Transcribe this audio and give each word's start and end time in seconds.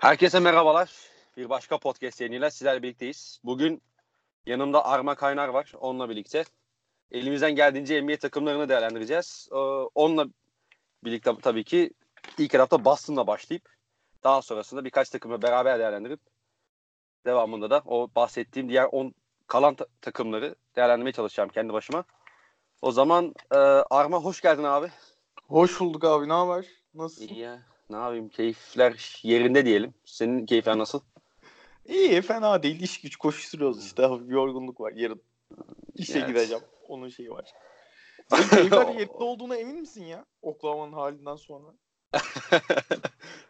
Herkese 0.00 0.40
merhabalar. 0.40 0.92
Bir 1.36 1.48
başka 1.50 1.78
podcast 1.78 2.20
yayınıyla 2.20 2.50
sizlerle 2.50 2.82
birlikteyiz. 2.82 3.40
Bugün 3.44 3.82
yanımda 4.46 4.84
Arma 4.84 5.14
Kaynar 5.14 5.48
var. 5.48 5.72
Onunla 5.80 6.08
birlikte 6.08 6.44
elimizden 7.10 7.54
geldiğince 7.54 8.02
NBA 8.02 8.16
takımlarını 8.16 8.68
değerlendireceğiz. 8.68 9.48
Ee, 9.52 9.56
onunla 9.94 10.26
birlikte 11.04 11.32
tabii 11.42 11.64
ki 11.64 11.90
ilk 12.38 12.54
etapta 12.54 12.84
Boston'la 12.84 13.26
başlayıp 13.26 13.68
daha 14.24 14.42
sonrasında 14.42 14.84
birkaç 14.84 15.10
takımı 15.10 15.42
beraber 15.42 15.78
değerlendirip 15.78 16.20
devamında 17.26 17.70
da 17.70 17.82
o 17.86 18.08
bahsettiğim 18.16 18.68
diğer 18.68 18.84
10 18.84 19.14
kalan 19.46 19.74
ta- 19.74 19.86
takımları 20.00 20.54
değerlendirmeye 20.76 21.12
çalışacağım 21.12 21.48
kendi 21.50 21.72
başıma. 21.72 22.04
O 22.82 22.92
zaman 22.92 23.34
e, 23.50 23.56
Arma 23.90 24.18
hoş 24.18 24.40
geldin 24.40 24.64
abi. 24.64 24.88
Hoş 25.48 25.80
bulduk 25.80 26.04
abi. 26.04 26.28
Ne 26.28 26.32
haber? 26.32 26.66
Nasılsın? 26.94 27.28
İyi 27.28 27.38
ya. 27.38 27.69
Ne 27.90 27.96
yapayım? 27.96 28.28
Keyifler 28.28 29.20
yerinde 29.22 29.64
diyelim. 29.64 29.94
Senin 30.04 30.46
keyifler 30.46 30.78
nasıl? 30.78 31.00
İyi, 31.86 32.22
fena 32.22 32.62
değil. 32.62 32.80
İş 32.82 33.00
güç 33.00 33.16
koşturuyoruz 33.16 33.86
işte. 33.86 34.02
Hafif 34.02 34.30
yorgunluk 34.30 34.80
var. 34.80 34.92
Yarın 34.92 35.22
işe 35.94 36.18
Evet. 36.18 36.28
gideceğim. 36.28 36.62
Onun 36.88 37.08
şeyi 37.08 37.30
var. 37.30 37.52
Senin 38.28 38.48
keyifler 38.48 38.88
yerinde 38.88 39.12
olduğuna 39.12 39.56
emin 39.56 39.80
misin 39.80 40.04
ya? 40.04 40.24
Oklahoma'nın 40.42 40.92
halinden 40.92 41.36
sonra. 41.36 41.74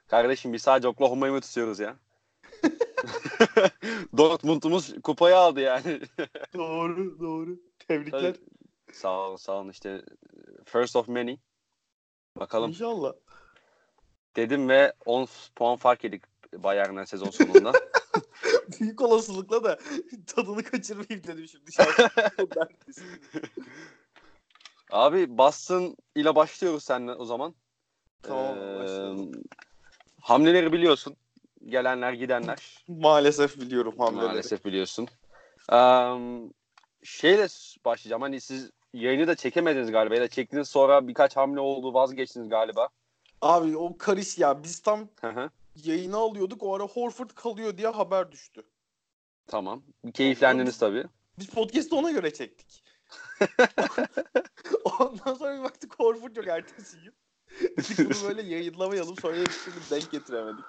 Kardeşim 0.08 0.52
biz 0.52 0.62
sadece 0.62 0.88
Oklahoma'yı 0.88 1.32
mı 1.32 1.40
tutuyoruz 1.40 1.80
ya? 1.80 1.96
Dortmund'umuz 4.16 4.94
kupayı 5.02 5.36
aldı 5.36 5.60
yani. 5.60 6.00
Doğru, 6.54 7.20
doğru. 7.20 7.60
Tebrikler. 7.88 8.20
Tabii. 8.20 8.38
sağ 8.92 9.28
olun 9.28 9.36
sağ 9.36 9.52
olun 9.52 9.68
işte 9.70 10.02
first 10.64 10.96
of 10.96 11.08
many. 11.08 11.36
Bakalım 12.36 12.70
İnşallah. 12.70 13.12
Dedim 14.40 14.68
ve 14.68 14.92
10 15.06 15.28
puan 15.56 15.76
fark 15.76 16.04
yedik 16.04 16.22
Bayern'den 16.52 17.04
sezon 17.04 17.30
sonunda. 17.30 17.72
Büyük 18.80 19.00
olasılıkla 19.00 19.64
da 19.64 19.78
tadını 20.26 20.62
kaçırmayayım 20.62 21.24
dedim 21.26 21.48
şimdi. 21.48 21.70
Abi 24.90 25.38
Boston 25.38 25.96
ile 26.14 26.34
başlıyoruz 26.34 26.84
seninle 26.84 27.12
o 27.12 27.24
zaman. 27.24 27.54
Tamam, 28.22 28.58
Ee, 28.58 28.78
başlayalım. 28.78 29.32
hamleleri 30.20 30.72
biliyorsun. 30.72 31.16
Gelenler 31.66 32.12
gidenler. 32.12 32.84
Maalesef 32.88 33.60
biliyorum 33.60 33.94
hamleleri. 33.98 34.26
Maalesef 34.26 34.64
biliyorsun. 34.64 35.08
Um, 35.72 36.52
şeyle 37.04 37.46
başlayacağım. 37.84 38.22
Hani 38.22 38.40
siz 38.40 38.70
yayını 38.94 39.26
da 39.26 39.34
çekemediniz 39.34 39.90
galiba 39.90 40.14
ya 40.14 40.20
da 40.20 40.28
çektiniz 40.28 40.68
sonra 40.68 41.08
birkaç 41.08 41.36
hamle 41.36 41.60
oldu 41.60 41.94
vazgeçtiniz 41.94 42.48
galiba. 42.48 42.88
Abi 43.42 43.76
o 43.76 43.98
karış 43.98 44.38
ya. 44.38 44.64
Biz 44.64 44.80
tam 44.80 45.08
yayını 45.84 46.16
alıyorduk. 46.16 46.62
O 46.62 46.74
ara 46.74 46.84
Horford 46.84 47.30
kalıyor 47.30 47.76
diye 47.76 47.88
haber 47.88 48.32
düştü. 48.32 48.62
tamam. 49.46 49.82
Keyiflendiniz 50.14 50.78
tabii. 50.78 51.04
Biz 51.38 51.46
podcast'ı 51.46 51.96
ona 51.96 52.10
göre 52.10 52.32
çektik. 52.32 52.84
Ondan 55.00 55.34
sonra 55.34 55.58
bir 55.58 55.62
baktık 55.62 56.00
Horford 56.00 56.36
yok 56.36 56.46
ertesi 56.46 56.96
gün. 57.00 57.14
Dedik 57.60 57.98
bunu 57.98 58.28
böyle 58.28 58.42
yayınlamayalım 58.42 59.16
sonra 59.16 59.36
hepsini 59.36 59.74
denk 59.90 60.10
getiremedik. 60.10 60.64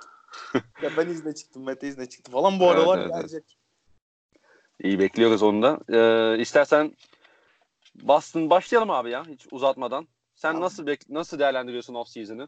Ya 0.81 0.89
ben 0.97 1.07
izne 1.07 1.35
çıktım, 1.35 1.65
Mete 1.65 1.87
izne 1.87 2.09
çıktı 2.09 2.31
falan. 2.31 2.59
Bu 2.59 2.69
aralar 2.69 2.97
evet, 2.97 3.11
evet. 3.11 3.21
gelecek. 3.21 3.57
İyi 4.83 4.99
bekliyoruz 4.99 5.43
onu 5.43 5.61
da. 5.61 5.79
Ee, 5.89 6.41
istersen 6.41 6.95
Boston 7.95 8.49
başlayalım 8.49 8.89
abi 8.89 9.09
ya 9.09 9.25
hiç 9.25 9.47
uzatmadan. 9.51 10.07
Sen 10.41 10.61
nasıl 10.61 10.87
nasıl 11.09 11.39
değerlendiriyorsun 11.39 11.93
off 11.93 12.07
season'ı? 12.09 12.47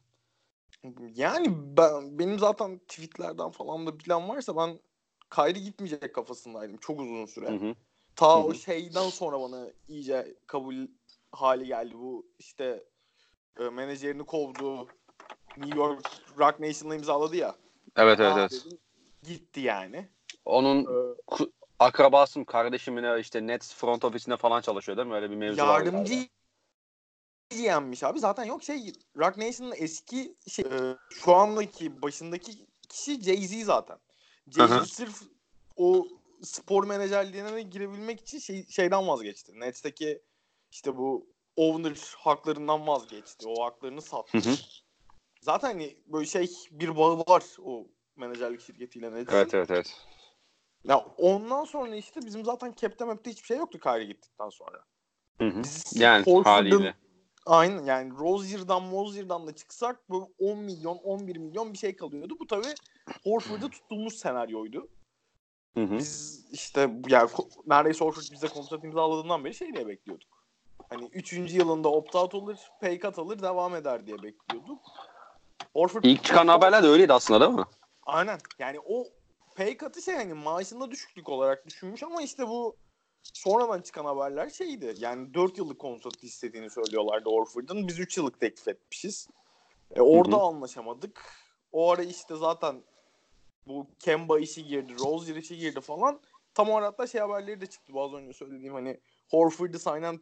Yani 1.15 1.47
ben, 1.77 2.19
benim 2.19 2.39
zaten 2.39 2.79
tweetlerden 2.79 3.49
falan 3.49 3.87
da 3.87 3.99
bilen 3.99 4.29
varsa 4.29 4.55
ben 4.55 4.79
Kyrie 5.29 5.59
gitmeyecek 5.63 6.15
kafasındaydım 6.15 6.77
çok 6.77 6.99
uzun 6.99 7.25
süre. 7.25 7.47
Hı 7.49 7.55
hı. 7.55 7.75
Ta 8.15 8.39
Hı 8.39 8.43
o 8.43 8.49
hı. 8.49 8.55
şeyden 8.55 9.09
sonra 9.09 9.41
bana 9.41 9.67
iyice 9.87 10.35
kabul 10.47 10.75
hali 11.31 11.65
geldi. 11.67 11.93
Bu 11.97 12.25
işte 12.39 12.83
e, 13.59 13.63
menajerini 13.63 14.25
kovdu. 14.25 14.87
New 15.57 15.79
York 15.79 16.05
Rock 16.39 16.59
Nation'la 16.59 16.95
imzaladı 16.95 17.35
ya. 17.35 17.55
Evet 17.95 18.19
evet 18.19 18.33
evet. 18.37 18.51
dedim, 18.51 18.77
gitti 19.23 19.59
yani. 19.59 20.07
Onun 20.45 20.83
Ee, 20.83 21.45
akrabası 21.79 22.45
kardeşimine 22.45 23.19
işte 23.19 23.47
Nets 23.47 23.73
front 23.73 24.05
office'inde 24.05 24.37
falan 24.37 24.61
çalışıyor 24.61 24.97
değil 24.97 25.07
mi? 25.07 25.13
Öyle 25.13 25.29
bir 25.29 25.35
mevzu 25.35 25.61
var. 25.61 25.85
yardımcı 25.85 26.27
GM'miş 27.53 28.03
abi. 28.03 28.19
Zaten 28.19 28.43
yok 28.43 28.63
şey 28.63 28.93
Rock 29.17 29.37
Nation'ın 29.37 29.73
eski 29.77 30.35
şey, 30.47 30.65
e, 30.65 30.97
şu 31.09 31.35
andaki 31.35 32.01
başındaki 32.01 32.51
kişi 32.89 33.11
Jay-Z 33.11 33.63
zaten. 33.63 33.97
Jay-Z 34.47 34.85
sırf 34.85 35.21
o 35.77 36.07
spor 36.41 36.83
menajerliğine 36.87 37.61
girebilmek 37.61 38.19
için 38.21 38.39
şey, 38.39 38.67
şeyden 38.67 39.07
vazgeçti. 39.07 39.59
Nets'teki 39.59 40.21
işte 40.71 40.97
bu 40.97 41.27
owner 41.55 42.13
haklarından 42.17 42.87
vazgeçti. 42.87 43.47
O 43.47 43.65
haklarını 43.65 44.01
sattı. 44.01 44.37
Hı 44.37 44.49
hı. 44.49 44.55
Zaten 45.41 45.67
hani 45.67 45.97
böyle 46.05 46.25
şey 46.25 46.51
bir 46.71 46.97
bağı 46.97 47.19
var 47.19 47.43
o 47.59 47.87
menajerlik 48.15 48.61
şirketiyle 48.61 49.11
Nets'in. 49.13 49.35
Evet 49.35 49.53
evet 49.53 49.71
evet. 49.71 49.97
Ya 50.83 50.97
ondan 51.17 51.65
sonra 51.65 51.95
işte 51.95 52.21
bizim 52.25 52.45
zaten 52.45 52.73
cap'te 52.77 53.05
map'te 53.05 53.31
hiçbir 53.31 53.47
şey 53.47 53.57
yoktu 53.57 53.79
Kyrie 53.79 54.05
gittikten 54.05 54.49
sonra. 54.49 54.83
Hı 55.37 55.47
hı. 55.47 55.63
Biz 55.63 56.01
Yani 56.01 56.25
Horford'un- 56.25 56.43
haliyle. 56.43 56.95
Aynen 57.45 57.85
yani 57.85 58.13
Rozier'dan 58.19 58.83
Mozier'dan 58.83 59.47
da 59.47 59.55
çıksak 59.55 60.09
böyle 60.09 60.25
10 60.39 60.59
milyon 60.59 60.97
11 60.97 61.37
milyon 61.37 61.73
bir 61.73 61.77
şey 61.77 61.95
kalıyordu. 61.95 62.37
Bu 62.39 62.47
tabii 62.47 62.73
Horford'u 63.23 63.69
tuttuğumuz 63.69 64.17
senaryoydu. 64.17 64.87
Hı 65.73 65.83
hı. 65.83 65.97
Biz 65.97 66.45
işte 66.51 66.81
yani 67.07 67.29
neredeyse 67.67 68.05
Horford 68.05 68.31
bize 68.31 68.47
kontrat 68.47 68.83
imzaladığından 68.83 69.45
beri 69.45 69.53
şey 69.53 69.73
diye 69.73 69.87
bekliyorduk. 69.87 70.29
Hani 70.89 71.05
3. 71.05 71.33
yılında 71.33 71.87
opt-out 71.87 72.35
olur, 72.35 72.57
pay 72.81 72.99
cut 72.99 73.19
alır, 73.19 73.41
devam 73.41 73.75
eder 73.75 74.07
diye 74.07 74.23
bekliyorduk. 74.23 74.79
Horford 75.73 76.03
İlk 76.03 76.23
çıkan 76.23 76.47
haberler 76.47 76.83
de 76.83 76.87
öyleydi 76.87 77.13
aslında 77.13 77.41
değil 77.41 77.59
mi? 77.59 77.65
Aynen. 78.03 78.39
Yani 78.59 78.79
o 78.79 79.03
pay 79.55 79.77
cut'ı 79.77 80.01
şey 80.01 80.15
hani 80.15 80.33
maaşında 80.33 80.91
düşüklük 80.91 81.29
olarak 81.29 81.67
düşünmüş 81.67 82.03
ama 82.03 82.21
işte 82.21 82.47
bu 82.47 82.75
sonradan 83.33 83.81
çıkan 83.81 84.05
haberler 84.05 84.49
şeydi. 84.49 84.95
Yani 84.97 85.33
4 85.33 85.57
yıllık 85.57 85.79
kontrat 85.79 86.23
istediğini 86.23 86.69
söylüyorlardı 86.69 87.29
Orford'un. 87.29 87.87
Biz 87.87 87.99
3 87.99 88.17
yıllık 88.17 88.39
teklif 88.39 88.67
etmişiz. 88.67 89.27
E, 89.95 90.01
orada 90.01 90.35
Hı 90.35 90.39
hı. 90.39 90.43
anlaşamadık. 90.43 91.21
O 91.71 91.91
ara 91.91 92.03
işte 92.03 92.35
zaten 92.35 92.83
bu 93.67 93.87
Kemba 93.99 94.39
işi 94.39 94.65
girdi, 94.65 94.93
Rozier 94.99 95.35
işi 95.35 95.57
girdi 95.57 95.81
falan. 95.81 96.21
Tam 96.53 96.69
o 96.69 96.77
arada 96.77 97.07
şey 97.07 97.21
haberleri 97.21 97.61
de 97.61 97.65
çıktı. 97.65 97.93
Bu 97.93 98.01
az 98.01 98.13
önce 98.13 98.33
söylediğim 98.33 98.73
hani 98.73 98.99
Horford'u 99.29 99.79
signen 99.79 100.19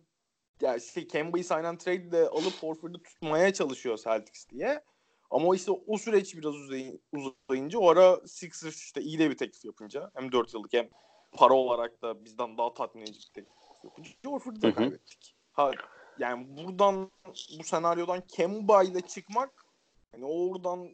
yani 0.61 0.81
şey 0.81 1.07
Kemba'yı 1.07 1.44
sign 1.44 1.78
trade 1.78 2.11
de 2.11 2.29
alıp 2.29 2.63
Horford'u 2.63 3.03
tutmaya 3.03 3.53
çalışıyor 3.53 3.97
Celtics 3.97 4.50
diye. 4.50 4.84
Ama 5.31 5.56
işte 5.56 5.72
o 5.88 5.97
süreç 5.97 6.35
biraz 6.35 6.56
uzay- 6.56 7.00
uzayınca 7.11 7.79
o 7.79 7.90
ara 7.90 8.28
Sixers 8.28 8.75
işte 8.75 9.01
iyi 9.01 9.19
de 9.19 9.29
bir 9.29 9.38
teklif 9.38 9.66
yapınca 9.66 10.11
hem 10.13 10.31
4 10.31 10.53
yıllık 10.53 10.73
hem 10.73 10.90
para 11.31 11.53
olarak 11.53 12.01
da 12.01 12.25
bizden 12.25 12.57
daha 12.57 12.73
tatmin 12.73 13.01
edici 13.01 13.35
bir 13.35 13.45
yapınca 13.83 14.09
Horford'u 14.25 14.61
da 14.61 14.75
kaybettik. 14.75 15.35
Ha, 15.51 15.71
yani 16.17 16.57
buradan 16.57 17.11
bu 17.59 17.63
senaryodan 17.63 18.21
Kemba 18.27 18.83
ile 18.83 19.01
çıkmak 19.01 19.65
hani 20.11 20.25
oradan 20.25 20.89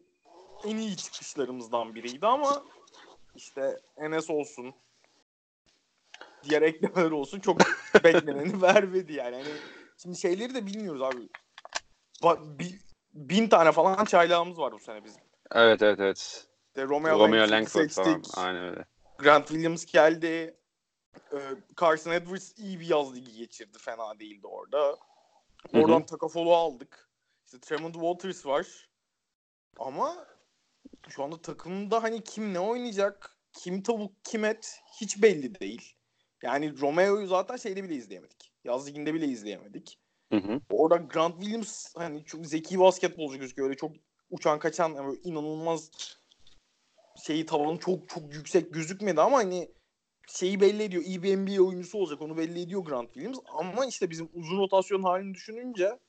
en 0.66 0.78
iyi 0.78 0.98
çıkışlarımızdan 0.98 1.96
biriydi 1.96 2.28
ama 2.28 2.64
işte 3.36 3.80
Enes 3.98 4.30
olsun 4.30 4.76
diğer 6.44 6.62
eklemeler 6.62 7.12
olsun 7.12 7.40
çok 7.40 7.58
bekleneni 8.04 8.62
vermedi 8.62 9.14
yani. 9.14 9.36
Hani 9.36 9.62
şimdi 9.98 10.18
şeyleri 10.18 10.56
de 10.56 10.66
bilmiyoruz 10.66 11.02
abi. 11.02 11.30
Ba- 12.22 12.60
bi- 12.60 12.80
bin 13.14 13.48
tane 13.50 13.72
falan 13.72 14.06
çaylağımız 14.06 14.60
var 14.60 14.74
bu 14.74 14.80
sene 14.80 15.04
bizim. 15.04 15.22
Evet 15.52 15.82
evet 15.82 16.00
evet. 16.00 16.48
İşte 16.68 16.84
Romeo, 16.88 17.20
Romeo 17.20 17.52
Langford 17.52 17.90
falan. 17.90 18.14
seçtik. 18.14 18.38
Aynen 18.38 18.64
öyle. 18.64 18.86
Grant 19.18 19.48
Williams 19.48 19.86
geldi. 19.86 20.58
Ee, 21.34 21.38
Carson 21.82 22.12
Edwards 22.12 22.54
iyi 22.58 22.80
bir 22.80 22.88
yaz 22.88 23.16
ligi 23.16 23.34
geçirdi. 23.34 23.78
Fena 23.80 24.20
değildi 24.20 24.48
orada. 24.48 24.98
Oradan 25.74 26.06
Takafolu 26.06 26.56
aldık. 26.56 27.10
İşte 27.46 27.60
Tremont 27.60 27.94
Walters 27.94 28.46
var. 28.46 28.90
Ama 29.80 30.28
şu 31.10 31.24
anda 31.24 31.42
takımda 31.42 32.04
hani 32.04 32.24
kim 32.24 32.54
ne 32.54 32.60
oynayacak, 32.60 33.38
kim 33.54 33.84
tavuk 33.84 34.12
kim 34.24 34.46
et 34.46 34.80
hiç 35.02 35.22
belli 35.22 35.60
değil. 35.60 35.94
Yani 36.44 36.82
Romeo'yu 36.82 37.28
zaten 37.28 37.56
şeyde 37.56 37.84
bile 37.84 37.96
izleyemedik. 37.96 38.54
Yaz 38.64 38.88
liginde 38.88 39.14
bile 39.14 39.26
izleyemedik. 39.26 40.00
Hı 40.32 40.38
hı. 40.38 40.62
Orada 40.70 40.96
Grant 40.96 41.36
Williams 41.40 41.96
hani 41.96 42.26
çok 42.26 42.46
zeki 42.46 42.80
basketbolcu 42.80 43.40
gözüküyor. 43.40 43.68
Öyle 43.68 43.78
çok 43.78 43.92
uçan 44.30 44.60
kaçan 44.60 44.90
yani 44.90 45.18
inanılmaz 45.24 45.92
şeyi 47.24 47.46
tavanı 47.46 47.80
çok 47.80 48.10
çok 48.10 48.34
yüksek 48.34 48.74
gözükmedi 48.74 49.22
ama 49.22 49.38
hani 49.38 49.72
şeyi 50.28 50.62
belli 50.62 50.84
ediyor. 50.84 51.04
İyi 51.04 51.24
bir 51.24 51.38
NBA 51.38 51.64
oyuncusu 51.64 51.98
olacak. 51.98 52.22
Onu 52.22 52.38
belli 52.38 52.62
ediyor 52.62 52.82
Grant 52.82 53.14
Williams. 53.14 53.38
Ama 53.54 53.86
işte 53.86 54.10
bizim 54.10 54.30
uzun 54.34 54.58
rotasyon 54.58 55.04
halini 55.04 55.34
düşününce 55.34 56.00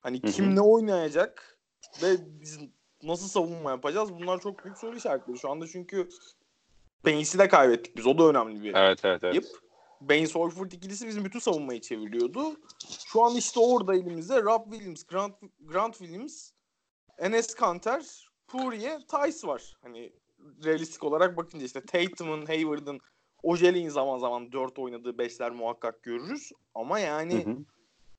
hani 0.00 0.22
Hı 0.22 0.26
hı. 0.26 0.32
kim 0.32 0.56
ne 0.56 0.60
oynayacak 0.60 1.58
ve 2.02 2.16
biz 2.40 2.58
nasıl 3.02 3.28
savunma 3.28 3.70
yapacağız? 3.70 4.12
Bunlar 4.12 4.40
çok 4.40 4.64
büyük 4.64 4.78
soru 4.78 4.96
işaretleri. 4.96 5.38
Şu 5.38 5.50
anda 5.50 5.66
çünkü 5.66 6.08
Baines'i 7.06 7.38
de 7.38 7.48
kaybettik 7.48 7.96
biz. 7.96 8.06
O 8.06 8.18
da 8.18 8.28
önemli 8.28 8.62
bir 8.62 8.74
Evet 8.74 9.04
evet 9.04 9.24
evet. 9.24 9.32
kayıp. 9.32 9.44
Baines 10.00 10.34
Horford 10.34 10.72
ikilisi 10.72 11.08
bizim 11.08 11.24
bütün 11.24 11.38
savunmayı 11.38 11.80
çeviriyordu. 11.80 12.56
Şu 13.06 13.22
an 13.24 13.36
işte 13.36 13.60
orada 13.60 13.94
elimizde 13.94 14.42
Rob 14.42 14.72
Williams, 14.72 15.04
Grant, 15.04 15.34
Grant 15.60 15.98
Williams, 15.98 16.50
Enes 17.18 17.54
Kanter, 17.54 18.28
Pourier, 18.46 19.00
Tice 19.00 19.46
var. 19.46 19.76
Hani 19.82 20.12
realistik 20.64 21.04
olarak 21.04 21.36
bakınca 21.36 21.66
işte 21.66 21.80
Tatum'un, 21.80 22.46
Hayward'ın, 22.46 23.00
Ojele'nin 23.42 23.88
zaman 23.88 24.18
zaman 24.18 24.52
4 24.52 24.78
oynadığı 24.78 25.18
beşler 25.18 25.50
muhakkak 25.50 26.02
görürüz. 26.02 26.52
Ama 26.74 26.98
yani 26.98 27.44
Hı 27.44 27.50
hı. 27.50 27.56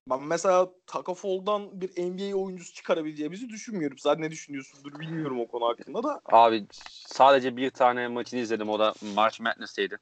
ben 0.09 0.23
mesela 0.23 0.71
Takafol'dan 0.87 1.81
bir 1.81 1.89
NBA 1.89 2.37
oyuncusu 2.37 2.73
çıkarabileceğimizi 2.73 3.49
düşünmüyorum. 3.49 3.97
Sen 3.97 4.21
ne 4.21 4.31
düşünüyorsundur 4.31 4.99
bilmiyorum 4.99 5.39
o 5.39 5.47
konu 5.47 5.65
hakkında 5.65 6.03
da. 6.03 6.21
Abi 6.25 6.65
sadece 7.07 7.57
bir 7.57 7.69
tane 7.69 8.07
maçını 8.07 8.39
izledim. 8.39 8.69
O 8.69 8.79
da 8.79 8.93
March 9.15 9.39
Madness'teydi. 9.39 9.97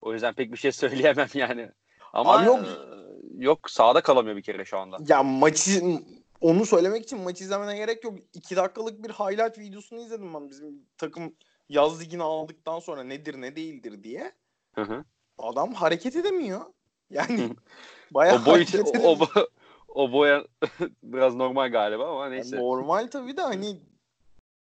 O 0.00 0.12
yüzden 0.12 0.34
pek 0.34 0.52
bir 0.52 0.58
şey 0.58 0.72
söyleyemem 0.82 1.28
yani. 1.34 1.70
Ama 2.12 2.38
Abi 2.38 2.46
yok. 2.46 2.58
e, 2.58 3.44
yok 3.44 3.70
sahada 3.70 4.00
kalamıyor 4.00 4.36
bir 4.36 4.42
kere 4.42 4.64
şu 4.64 4.78
anda. 4.78 4.98
Ya 5.08 5.22
maçı 5.22 5.82
onu 6.42 6.66
söylemek 6.66 7.02
için 7.04 7.20
maçı 7.20 7.44
izlemene 7.44 7.76
gerek 7.76 8.04
yok. 8.04 8.18
2 8.34 8.56
dakikalık 8.56 9.04
bir 9.04 9.10
highlight 9.10 9.58
videosunu 9.58 10.00
izledim 10.00 10.34
ben 10.34 10.50
bizim 10.50 10.86
takım 10.98 11.34
yaz 11.68 12.00
ligini 12.00 12.22
aldıktan 12.22 12.78
sonra 12.78 13.02
nedir 13.04 13.40
ne 13.40 13.56
değildir 13.56 14.02
diye. 14.02 14.32
Hı 14.74 14.82
hı. 14.82 15.04
Adam 15.38 15.74
hareket 15.74 16.16
edemiyor. 16.16 16.60
Yani 17.10 17.56
bayağı 18.10 18.42
O 18.42 18.46
boy 18.46 18.52
hareket 18.52 18.86
o, 18.86 18.88
edemiyor. 18.90 19.10
o, 19.10 19.14
bo- 19.24 19.48
o 19.88 20.12
boya 20.12 20.44
biraz 21.02 21.34
normal 21.34 21.72
galiba 21.72 22.10
ama 22.10 22.24
Yani 22.24 22.34
neyse. 22.34 22.56
normal 22.56 23.06
tabii 23.06 23.36
de 23.36 23.42
hani 23.42 23.80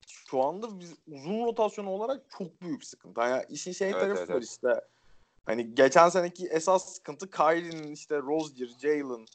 şu 0.08 0.42
anda 0.42 0.80
biz 0.80 0.94
uzun 1.06 1.44
rotasyon 1.46 1.86
olarak 1.86 2.22
çok 2.38 2.62
büyük 2.62 2.84
sıkıntı. 2.84 3.20
Yani 3.20 3.44
işin 3.48 3.72
şey 3.72 3.90
Evet, 3.90 4.00
tarafı 4.00 4.18
evet, 4.18 4.30
var 4.30 4.34
evet. 4.34 4.44
işte. 4.44 4.68
Hani 5.46 5.74
geçen 5.74 6.08
seneki 6.08 6.46
esas 6.46 6.94
sıkıntı 6.94 7.30
Kyrie'nin 7.30 7.92
işte 7.92 8.16
Rozier, 8.18 8.68
Jalen, 8.82 9.26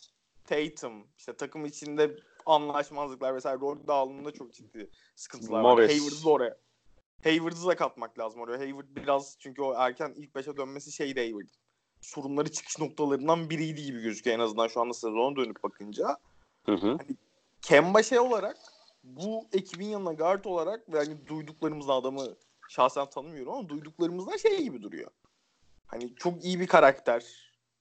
Tatum 0.43 1.07
işte 1.17 1.33
takım 1.33 1.65
içinde 1.65 2.15
anlaşmazlıklar 2.45 3.35
vesaire 3.35 3.59
rol 3.59 3.87
dağılımında 3.87 4.31
çok 4.31 4.53
ciddi 4.53 4.89
sıkıntılar 5.15 5.57
var. 5.57 5.61
Morris. 5.61 5.91
Hayward'ı 5.91 6.25
da 6.25 6.29
oraya. 6.29 6.57
Hayward'ı 7.23 7.67
da 7.67 7.75
katmak 7.75 8.19
lazım 8.19 8.41
oraya. 8.41 8.59
Hayward 8.59 8.87
biraz 8.95 9.35
çünkü 9.39 9.61
o 9.61 9.73
erken 9.73 10.13
ilk 10.17 10.35
beşe 10.35 10.57
dönmesi 10.57 10.91
şeydi 10.91 11.19
Hayward. 11.19 11.49
Sorunları 12.01 12.51
çıkış 12.51 12.79
noktalarından 12.79 13.49
biriydi 13.49 13.83
gibi 13.83 14.01
gözüküyor 14.01 14.37
en 14.37 14.43
azından 14.43 14.67
şu 14.67 14.81
anda 14.81 14.93
sezona 14.93 15.35
dönüp 15.35 15.63
bakınca. 15.63 16.17
Hı 16.65 16.71
hı. 16.71 16.97
Kemba 17.61 18.03
şey 18.03 18.19
olarak 18.19 18.57
bu 19.03 19.47
ekibin 19.53 19.85
yanına 19.85 20.13
guard 20.13 20.45
olarak 20.45 20.93
ve 20.93 20.97
hani 20.97 21.27
duyduklarımızda 21.27 21.93
adamı 21.93 22.35
şahsen 22.69 23.09
tanımıyorum 23.09 23.53
ama 23.53 23.69
duyduklarımızda 23.69 24.37
şey 24.37 24.63
gibi 24.63 24.81
duruyor. 24.81 25.11
Hani 25.87 26.15
çok 26.15 26.45
iyi 26.45 26.59
bir 26.59 26.67
karakter. 26.67 27.25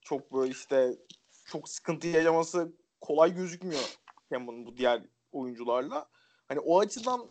Çok 0.00 0.32
böyle 0.32 0.50
işte 0.50 0.96
çok 1.44 1.68
sıkıntı 1.68 2.06
yaşaması 2.06 2.72
kolay 3.00 3.34
gözükmüyor 3.34 3.98
Kemba'nın 4.28 4.66
bu 4.66 4.76
diğer 4.76 5.02
oyuncularla. 5.32 6.08
Hani 6.48 6.60
o 6.60 6.80
açıdan 6.80 7.26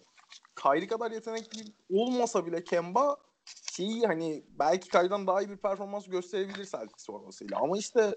Kyrie 0.56 0.88
kadar 0.88 1.12
yetenekli 1.12 1.74
olmasa 1.90 2.46
bile 2.46 2.64
Kemba 2.64 3.18
şeyi 3.74 4.06
hani 4.06 4.46
belki 4.60 4.90
Kyrie'den 4.90 5.28
daha 5.28 5.42
iyi 5.42 5.50
bir 5.50 5.58
performans 5.58 6.08
gösterebilir 6.08 6.66
Celtics 6.66 7.06
formasıyla. 7.06 7.58
Ama 7.62 7.78
işte 7.78 8.16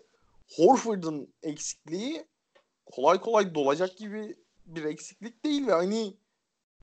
Horford'un 0.56 1.34
eksikliği 1.42 2.26
kolay 2.86 3.20
kolay 3.20 3.54
dolacak 3.54 3.98
gibi 3.98 4.36
bir 4.66 4.84
eksiklik 4.84 5.44
değil 5.44 5.66
ve 5.66 5.72
hani 5.72 6.16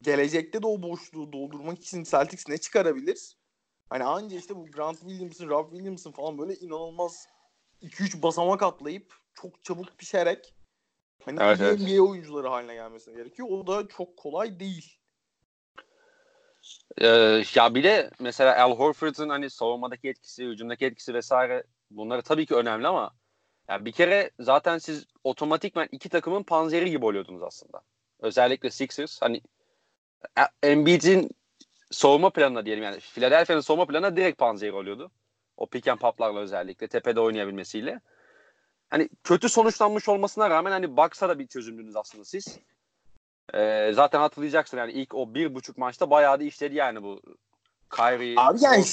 gelecekte 0.02 0.62
de 0.62 0.68
o 0.68 0.82
boşluğu 0.82 1.34
doldurmak 1.34 1.80
için 1.80 2.04
Celtics 2.04 2.48
ne 2.48 2.58
çıkarabilir? 2.58 3.38
Hani 3.90 4.04
anca 4.04 4.38
işte 4.38 4.56
bu 4.56 4.66
Grant 4.66 5.00
Williams'ın, 5.00 5.50
Rob 5.50 5.72
Williams'ın 5.72 6.12
falan 6.12 6.38
böyle 6.38 6.56
inanılmaz 6.56 7.28
2-3 7.82 8.22
basamak 8.22 8.64
atlayıp 8.64 9.14
çok 9.34 9.64
çabuk 9.64 9.98
pişerek 9.98 10.54
hani 11.26 11.40
Evet, 11.42 11.60
iyi 11.60 11.64
evet. 11.64 11.80
NBA 11.80 12.02
oyuncuları 12.02 12.48
haline 12.48 12.74
gelmesi 12.74 13.14
gerekiyor. 13.14 13.48
O 13.52 13.68
da 13.68 13.88
çok 13.88 14.18
kolay 14.18 14.60
değil. 14.60 14.98
Ee, 17.02 17.44
ya 17.56 17.76
bir 17.76 17.84
de 17.84 18.12
mesela 18.20 18.64
Al 18.64 18.78
Horford'un 18.78 19.30
hani 19.30 19.50
savunmadaki 19.50 20.10
etkisi, 20.10 20.46
hücumdaki 20.46 20.86
etkisi 20.86 21.14
vesaire 21.14 21.64
bunları 21.92 22.22
tabii 22.22 22.46
ki 22.46 22.56
önemli 22.56 22.88
ama 22.88 23.12
ya 23.70 23.86
bir 23.86 23.92
kere 23.92 24.32
zaten 24.40 24.78
siz 24.78 25.06
otomatikman 25.24 25.88
iki 25.92 26.10
takımın 26.10 26.44
panzeri 26.44 26.90
gibi 26.90 27.06
oluyordunuz 27.06 27.44
aslında. 27.44 27.82
Özellikle 28.20 28.70
Sixers 28.70 29.22
hani 29.22 29.42
e- 30.40 30.68
Embiid'in 30.70 31.30
savunma 31.92 32.30
planına 32.30 32.66
diyelim 32.66 32.84
yani 32.84 33.00
Philadelphia'nın 33.00 33.62
savunma 33.62 33.86
planına 33.86 34.16
direkt 34.18 34.38
panzeri 34.38 34.74
oluyordu. 34.74 35.12
O 35.58 35.66
pick 35.66 35.88
and 35.88 36.00
pop'larla 36.00 36.40
özellikle 36.40 36.88
tepede 36.88 37.20
oynayabilmesiyle. 37.20 38.02
Hani 38.90 39.10
kötü 39.24 39.50
sonuçlanmış 39.50 40.10
olmasına 40.10 40.50
rağmen 40.50 40.72
hani 40.72 40.98
Bucks'a 40.98 41.30
da 41.30 41.40
bir 41.40 41.48
çözümdünüz 41.48 41.96
aslında 41.96 42.26
siz. 42.26 42.60
Ee, 43.54 43.92
zaten 43.94 44.20
hatırlayacaksın 44.20 44.78
yani 44.78 44.92
ilk 44.92 45.16
o 45.16 45.34
bir 45.34 45.56
buçuk 45.56 45.78
maçta 45.78 46.10
bayağı 46.10 46.40
da 46.40 46.44
işledi 46.44 46.76
yani 46.76 47.04
bu 47.04 47.22
Kyrie, 47.96 48.36
Abi 48.38 48.58
yani 48.62 48.84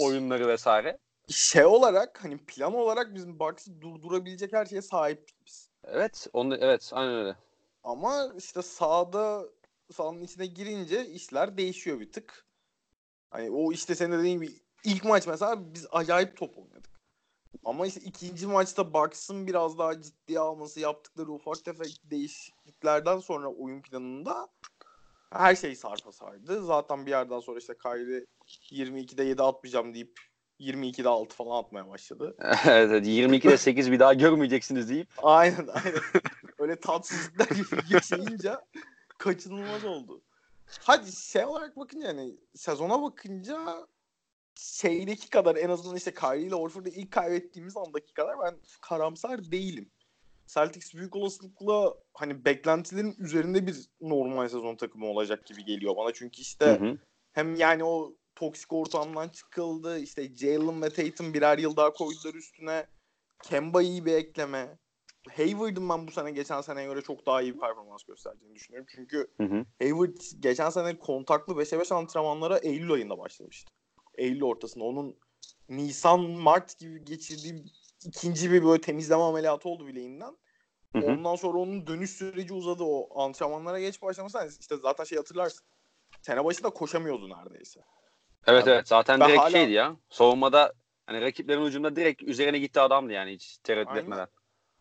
oyunları 0.00 0.48
vesaire. 0.48 0.98
Şey 1.28 1.64
olarak 1.64 2.24
hani 2.24 2.38
plan 2.38 2.74
olarak 2.74 3.14
bizim 3.14 3.38
Bucks'ı 3.38 3.80
durdurabilecek 3.80 4.52
her 4.52 4.66
şeye 4.66 4.82
sahiptik 4.82 5.36
biz. 5.46 5.68
Evet, 5.84 6.26
onu 6.32 6.56
evet, 6.56 6.90
aynen 6.92 7.14
öyle. 7.14 7.36
Ama 7.84 8.32
işte 8.38 8.62
sahada 8.62 9.44
sahanın 9.92 10.22
içine 10.22 10.46
girince 10.46 11.06
işler 11.06 11.56
değişiyor 11.56 12.00
bir 12.00 12.12
tık. 12.12 12.46
Hani 13.30 13.50
o 13.50 13.72
işte 13.72 13.94
senin 13.94 14.18
dediğin 14.18 14.40
gibi 14.40 14.52
ilk 14.84 15.04
maç 15.04 15.26
mesela 15.26 15.74
biz 15.74 15.86
acayip 15.92 16.36
top 16.36 16.58
oynadık. 16.58 16.73
Ama 17.64 17.86
işte 17.86 18.00
ikinci 18.00 18.46
maçta 18.46 18.94
Bucks'ın 18.94 19.46
biraz 19.46 19.78
daha 19.78 20.02
ciddiye 20.02 20.38
alması 20.38 20.80
yaptıkları 20.80 21.32
ufak 21.32 21.64
tefek 21.64 22.00
değişikliklerden 22.04 23.18
sonra 23.18 23.48
oyun 23.48 23.82
planında 23.82 24.48
her 25.32 25.56
şey 25.56 25.76
sarpa 25.76 26.12
sardı. 26.12 26.64
Zaten 26.64 27.06
bir 27.06 27.10
yerden 27.10 27.40
sonra 27.40 27.58
işte 27.58 27.74
Kyrie 27.82 28.26
22'de 28.70 29.24
7 29.24 29.42
atmayacağım 29.42 29.94
deyip 29.94 30.20
22'de 30.60 31.08
6 31.08 31.36
falan 31.36 31.58
atmaya 31.58 31.88
başladı. 31.88 32.36
evet, 32.66 32.90
evet, 32.90 33.06
22'de 33.06 33.56
8 33.56 33.92
bir 33.92 34.00
daha 34.00 34.14
görmeyeceksiniz 34.14 34.90
deyip. 34.90 35.08
Aynen 35.22 35.66
aynen. 35.66 36.00
Öyle 36.58 36.80
tatsızlıklar 36.80 37.48
yaşayınca 37.90 38.64
kaçınılmaz 39.18 39.84
oldu. 39.84 40.20
Hadi 40.80 41.12
şey 41.12 41.44
olarak 41.44 41.76
bakınca 41.76 42.08
hani 42.08 42.36
sezona 42.54 43.02
bakınca 43.02 43.86
şeydeki 44.54 45.30
kadar 45.30 45.56
en 45.56 45.68
azından 45.68 45.96
işte 45.96 46.14
Kyrie 46.14 46.46
ile 46.46 46.54
Horford'u 46.54 46.88
ilk 46.88 47.10
kaybettiğimiz 47.10 47.76
andaki 47.76 48.14
kadar 48.14 48.34
ben 48.44 48.54
karamsar 48.80 49.50
değilim. 49.50 49.90
Celtics 50.46 50.94
büyük 50.94 51.16
olasılıkla 51.16 51.94
hani 52.14 52.44
beklentilerin 52.44 53.14
üzerinde 53.18 53.66
bir 53.66 53.76
normal 54.00 54.48
sezon 54.48 54.76
takımı 54.76 55.06
olacak 55.06 55.46
gibi 55.46 55.64
geliyor 55.64 55.96
bana. 55.96 56.12
Çünkü 56.12 56.40
işte 56.40 56.66
Hı 56.66 56.84
hı. 56.84 56.98
hem 57.32 57.54
yani 57.54 57.84
o 57.84 58.14
toksik 58.34 58.72
ortamdan 58.72 59.28
çıkıldı. 59.28 59.98
İşte 59.98 60.36
Jalen 60.36 60.82
ve 60.82 60.90
Tatum 60.90 61.34
birer 61.34 61.58
yıl 61.58 61.76
daha 61.76 61.92
koydular 61.92 62.34
üstüne. 62.34 62.86
Kemba 63.42 63.82
iyi 63.82 64.06
bir 64.06 64.12
ekleme. 64.12 64.78
Hayward'ın 65.36 65.88
ben 65.88 66.06
bu 66.06 66.10
sene 66.10 66.30
geçen 66.30 66.60
seneye 66.60 66.86
göre 66.86 67.02
çok 67.02 67.26
daha 67.26 67.42
iyi 67.42 67.54
bir 67.54 67.60
performans 67.60 68.04
gösterdiğini 68.04 68.54
düşünüyorum. 68.54 68.86
Çünkü 68.94 69.26
Hı 69.36 69.44
hı. 69.44 69.64
Hayward 69.78 70.16
geçen 70.40 70.70
sene 70.70 70.98
kontaklı 70.98 71.54
5'e 71.54 71.78
5 71.78 71.92
antrenmanlara 71.92 72.58
Eylül 72.58 72.92
ayında 72.92 73.18
başlamıştı. 73.18 73.72
Eylül 74.14 74.42
ortasında. 74.42 74.84
Onun 74.84 75.16
Nisan, 75.68 76.20
Mart 76.20 76.78
gibi 76.78 77.04
geçirdiği 77.04 77.64
ikinci 78.04 78.52
bir 78.52 78.64
böyle 78.64 78.80
temizleme 78.80 79.22
ameliyatı 79.22 79.68
oldu 79.68 79.86
bileğinden. 79.86 80.36
Hı 80.92 80.98
hı. 80.98 81.06
Ondan 81.06 81.36
sonra 81.36 81.58
onun 81.58 81.86
dönüş 81.86 82.10
süreci 82.10 82.52
uzadı. 82.54 82.82
O 82.84 83.20
antrenmanlara 83.20 83.80
geç 83.80 84.02
başlaması. 84.02 84.38
hani 84.38 84.50
işte 84.60 84.76
zaten 84.76 85.04
şey 85.04 85.18
hatırlarsın. 85.18 85.66
Sene 86.22 86.44
başında 86.44 86.70
koşamıyordu 86.70 87.28
neredeyse. 87.30 87.80
Evet 88.46 88.66
Ya, 88.66 88.74
evet 88.74 88.88
zaten 88.88 89.20
direkt 89.20 89.38
hala- 89.38 89.50
şeydi 89.50 89.72
ya. 89.72 89.96
Savunmada 90.10 90.72
hani 91.06 91.20
rakiplerin 91.20 91.62
ucunda 91.62 91.96
direkt 91.96 92.22
üzerine 92.22 92.58
gitti 92.58 92.80
adamdı 92.80 93.12
yani 93.12 93.32
hiç 93.32 93.58
tereddüt 93.58 93.90
Aynen. 93.90 94.02
etmeden. 94.02 94.28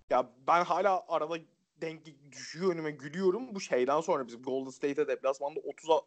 Ya 0.09 0.29
ben 0.47 0.63
hala 0.63 1.03
arada 1.07 1.37
denk 1.81 1.99
düşüyor 2.31 2.73
önüme 2.73 2.91
gülüyorum. 2.91 3.55
Bu 3.55 3.59
şeyden 3.59 4.01
sonra 4.01 4.27
bizim 4.27 4.41
Golden 4.43 4.69
State'e 4.69 5.07
deplasmanda 5.07 5.59
30'a 5.59 6.01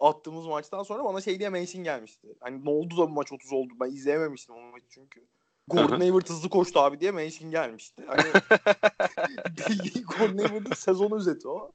attığımız 0.00 0.46
maçtan 0.46 0.82
sonra 0.82 1.04
bana 1.04 1.20
şey 1.20 1.38
diye 1.38 1.48
mention 1.48 1.84
gelmişti. 1.84 2.28
Hani 2.40 2.64
ne 2.64 2.70
oldu 2.70 2.96
da 2.96 3.02
bu 3.02 3.08
maç 3.08 3.32
30 3.32 3.52
oldu? 3.52 3.72
Ben 3.80 3.90
izleyememiştim 3.90 4.54
o 4.54 4.60
maçı 4.60 4.86
çünkü. 4.90 5.26
Gordon. 5.68 6.00
Hayward 6.00 6.28
hızlı 6.28 6.48
koştu 6.48 6.80
abi 6.80 7.00
diye 7.00 7.10
mention 7.10 7.50
gelmişti. 7.50 8.02
Hani 8.06 8.22
Gordon 10.04 10.38
Hayward'ın 10.38 10.74
sezon 10.74 11.10
özeti 11.10 11.48
o. 11.48 11.72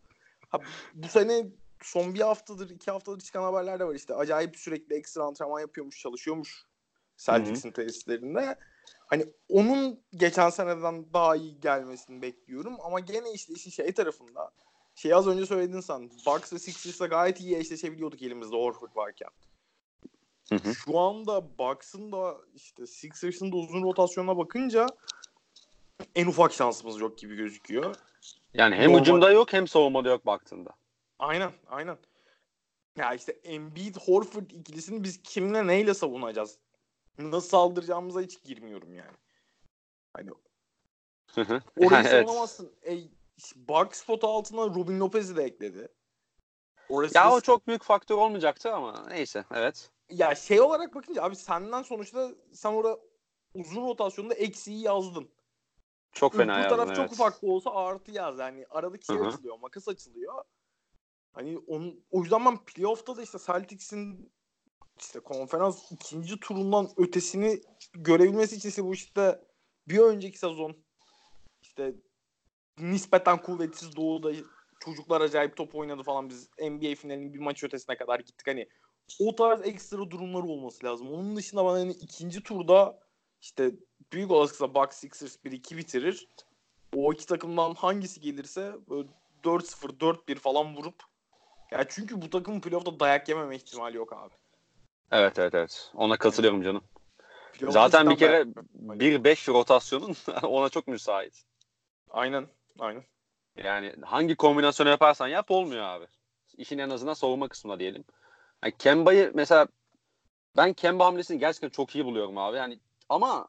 Ha, 0.50 0.60
bu 0.94 1.08
sene 1.08 1.48
son 1.84 2.14
bir 2.14 2.20
haftadır, 2.20 2.70
iki 2.70 2.92
haftadır 2.92 3.22
çıkan 3.22 3.44
haberler 3.44 3.80
de 3.80 3.86
var 3.86 3.96
işte. 3.96 4.16
Acayip 4.16 4.58
sürekli 4.58 4.96
ekstra 4.96 5.24
antrenman 5.24 5.60
yapıyormuş, 5.60 6.00
çalışıyormuş 6.00 6.66
Celtics'in 7.18 7.72
tesislerinde. 7.72 8.56
Hani 9.08 9.26
onun 9.50 10.00
geçen 10.12 10.50
seneden 10.50 11.14
daha 11.14 11.36
iyi 11.36 11.60
gelmesini 11.60 12.22
bekliyorum. 12.22 12.78
Ama 12.84 13.00
gene 13.00 13.34
işte 13.34 13.54
işin 13.54 13.72
şey 13.72 13.94
tarafında 13.94 14.52
şey 15.02 15.14
az 15.14 15.28
önce 15.28 15.46
söyledin 15.46 15.80
sen. 15.80 16.10
Bucks 16.26 16.54
ve 16.54 16.60
Sixers'la 16.60 17.08
gayet 17.08 17.40
iyi 17.40 17.58
eşleşebiliyorduk 17.58 18.22
elimizde 18.22 18.56
Horford 18.56 18.96
varken. 18.96 19.30
Hı 20.50 20.56
hı. 20.56 20.76
Şu 20.76 21.00
anda 21.00 21.58
Bucks'ın 21.58 22.12
da 22.12 22.38
işte 22.54 22.88
Sixers'ın 22.88 23.52
da 23.52 23.56
uzun 23.56 23.84
rotasyonuna 23.84 24.38
bakınca 24.38 24.88
en 26.16 26.28
ufak 26.28 26.54
şansımız 26.54 27.00
yok 27.00 27.18
gibi 27.18 27.36
gözüküyor. 27.36 27.96
Yani 28.54 28.76
hem 28.76 28.86
Normal. 28.86 29.00
hücumda 29.00 29.32
yok 29.32 29.54
hem 29.54 29.68
savunmada 29.68 30.10
yok 30.10 30.26
baktığında. 30.26 30.70
Aynen, 31.20 31.52
aynen. 31.68 31.98
Ya 32.96 33.14
işte 33.14 33.32
Embiid 33.32 33.96
Horford 33.96 34.50
ikilisini 34.50 35.04
biz 35.04 35.24
kimle 35.24 35.68
neyle 35.68 35.94
savunacağız? 35.94 36.58
Nasıl 37.18 37.50
saldıracağımıza 37.50 38.22
hiç 38.22 38.44
girmiyorum 38.44 38.94
yani. 38.94 39.18
Hani 40.14 40.32
orayı 41.38 41.62
Yani 41.78 42.08
evet. 42.12 42.28
savunamazsın. 42.28 42.72
E, 42.84 42.98
Bucks 43.56 44.06
potu 44.06 44.28
altına 44.28 44.62
Robin 44.62 45.00
Lopez'i 45.00 45.36
de 45.36 45.44
ekledi. 45.44 45.88
Orası 46.90 47.18
Ya 47.18 47.26
da- 47.26 47.34
o 47.34 47.42
çok 47.42 47.68
büyük 47.68 47.84
faktör 47.84 48.16
olmayacaktı 48.16 48.74
ama 48.74 49.06
neyse 49.10 49.46
evet. 49.54 49.92
ya 50.10 50.36
şey 50.36 50.62
olarak 50.62 50.96
bakınca 50.96 51.24
abi 51.24 51.36
senden 51.36 51.84
sonuçta 51.84 52.32
sen 52.54 52.74
orada 52.74 53.00
uzun 53.54 53.88
rotasyonda 53.88 54.34
eksiği 54.34 54.82
yazdın. 54.82 55.30
Çok 56.12 56.36
fena 56.36 56.60
yazdın 56.60 56.70
taraf 56.70 56.88
evet. 56.88 56.96
çok 56.96 57.12
ufak 57.12 57.42
da 57.42 57.48
olsa 57.48 57.72
artı 57.74 58.12
yaz. 58.12 58.40
Yani 58.40 58.66
aradaki 58.70 59.06
şey 59.06 59.18
açılıyor, 59.28 59.60
makas 59.60 59.88
açılıyor. 59.88 60.44
Hani 61.34 61.58
onun, 61.68 62.04
o 62.12 62.22
yüzden 62.22 62.46
ben 62.46 62.58
playoff'ta 62.58 63.18
da 63.18 63.22
işte 63.22 63.38
Celtics'in 63.46 64.32
işte 65.00 65.20
konferans 65.20 65.92
ikinci 65.92 66.40
turundan 66.40 66.90
ötesini 66.98 67.62
görebilmesi 67.94 68.56
için 68.56 68.70
işte 68.70 68.84
bu 68.84 68.94
işte 68.94 69.42
bir 69.88 70.00
önceki 70.00 70.38
sezon 70.38 70.76
işte 71.62 71.94
nispeten 72.82 73.42
kuvvetsiz 73.42 73.96
doğuda 73.96 74.32
çocuklar 74.80 75.22
acayip 75.22 75.58
top 75.58 75.76
oynadı 75.76 76.04
falan 76.04 76.30
biz 76.30 76.50
NBA 76.60 76.96
finalinin 76.96 77.34
bir 77.34 77.40
maç 77.40 77.64
ötesine 77.64 77.98
kadar 77.98 78.20
gittik 78.20 78.48
hani 78.48 78.68
o 79.20 79.36
tarz 79.36 79.68
ekstra 79.68 80.12
durumlar 80.12 80.44
olması 80.44 80.86
lazım. 80.86 81.14
Onun 81.14 81.36
dışında 81.36 81.66
bana 81.66 81.80
hani 81.80 81.92
ikinci 81.92 82.44
turda 82.44 83.00
işte 83.42 83.72
büyük 84.14 84.32
olasılıkla 84.32 84.76
Bucks 84.82 84.98
Sixers 84.98 85.36
1-2 85.46 85.78
bitirir. 85.78 86.28
O 86.96 87.14
iki 87.14 87.26
takımdan 87.26 87.74
hangisi 87.74 88.22
gelirse 88.22 88.74
böyle 88.90 89.08
4-0 89.44 89.98
4-1 90.00 90.36
falan 90.36 90.76
vurup 90.76 90.96
ya 91.72 91.86
çünkü 91.90 92.22
bu 92.22 92.30
takımın 92.30 92.62
playoff'ta 92.62 93.00
dayak 93.00 93.30
yememe 93.30 93.56
ihtimali 93.56 93.98
yok 93.98 94.14
abi. 94.14 94.34
Evet 95.12 95.40
evet 95.40 95.56
evet. 95.56 95.92
Ona 95.96 96.18
katılıyorum 96.18 96.62
canım. 96.62 96.84
Zaten 97.68 98.10
bir 98.10 98.18
kere 98.18 98.32
dayak- 98.32 99.26
1-5 99.26 99.48
rotasyonun 99.48 100.16
ona 100.44 100.70
çok 100.70 100.88
müsait. 100.88 101.44
Aynen. 102.10 102.48
Aynen. 102.80 103.04
Yani 103.56 103.96
hangi 104.06 104.36
kombinasyonu 104.36 104.90
yaparsan 104.90 105.28
yap 105.28 105.52
olmuyor 105.52 105.84
abi. 105.84 106.06
İşin 106.58 106.78
en 106.78 106.90
azından 106.90 107.14
savunma 107.14 107.48
kısmında 107.48 107.80
diyelim. 107.80 108.04
Yani 108.64 108.74
Kemba'yı 108.78 109.32
mesela 109.34 109.68
ben 110.58 110.74
Kemba 110.74 111.06
hamlesini 111.06 111.40
gerçekten 111.40 111.70
çok 111.70 111.96
iyi 111.96 112.06
buluyorum 112.06 112.38
abi. 112.38 112.58
Yani 112.58 112.80
ama 113.10 113.48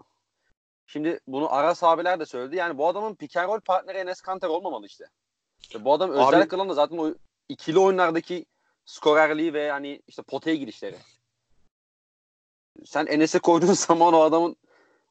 şimdi 0.86 1.20
bunu 1.26 1.52
Aras 1.52 1.82
abiler 1.82 2.20
de 2.20 2.26
söyledi. 2.26 2.56
Yani 2.56 2.78
bu 2.78 2.88
adamın 2.88 3.14
pick 3.14 3.36
and 3.36 3.48
roll 3.48 3.60
partneri 3.60 3.98
Enes 3.98 4.20
Kanter 4.20 4.48
olmamalı 4.48 4.86
işte. 4.86 5.04
İşte 5.62 5.84
bu 5.84 5.92
adam 5.92 6.10
özel 6.10 6.40
Abi- 6.40 6.48
kılan 6.48 6.68
da 6.68 6.74
zaten 6.74 6.98
o 6.98 7.14
ikili 7.48 7.78
oyunlardaki 7.78 8.46
skorerliği 8.84 9.54
ve 9.54 9.60
yani 9.60 10.02
işte 10.06 10.22
potaya 10.22 10.56
girişleri. 10.56 10.96
Sen 12.84 13.06
Enes'e 13.06 13.38
koyduğun 13.38 13.72
zaman 13.72 14.14
o 14.14 14.20
adamın 14.20 14.56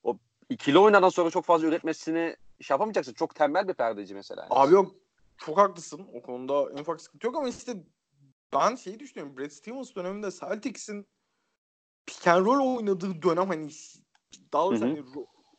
o 0.03 0.17
ikili 0.49 0.79
oyunlardan 0.79 1.09
sonra 1.09 1.29
çok 1.29 1.45
fazla 1.45 1.67
üretmesini 1.67 2.35
şey 2.61 2.73
yapamayacaksın. 2.73 3.13
Çok 3.13 3.35
tembel 3.35 3.67
bir 3.67 3.73
perdeci 3.73 4.13
mesela. 4.13 4.47
Abi 4.49 4.73
yok 4.73 4.95
çok 5.37 5.57
haklısın. 5.57 6.07
O 6.13 6.21
konuda 6.21 6.71
en 6.71 6.77
ufak 6.77 7.01
sıkıntı 7.01 7.27
yok 7.27 7.35
ama 7.35 7.49
işte 7.49 7.73
ben 8.53 8.75
şeyi 8.75 8.99
düşünüyorum. 8.99 9.37
Brad 9.37 9.49
Stevens 9.49 9.95
döneminde 9.95 10.31
Celtics'in 10.31 11.07
pick 12.05 12.27
and 12.27 12.45
roll 12.45 12.77
oynadığı 12.77 13.21
dönem 13.21 13.47
hani 13.47 13.71
hı. 14.53 14.75
hani 14.75 15.03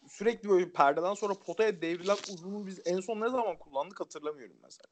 sürekli 0.08 0.48
böyle 0.48 0.72
perdeden 0.72 1.14
sonra 1.14 1.34
potaya 1.34 1.82
devrilen 1.82 2.16
uzunu 2.32 2.66
biz 2.66 2.80
en 2.84 3.00
son 3.00 3.20
ne 3.20 3.28
zaman 3.28 3.58
kullandık 3.58 4.00
hatırlamıyorum 4.00 4.56
mesela. 4.62 4.86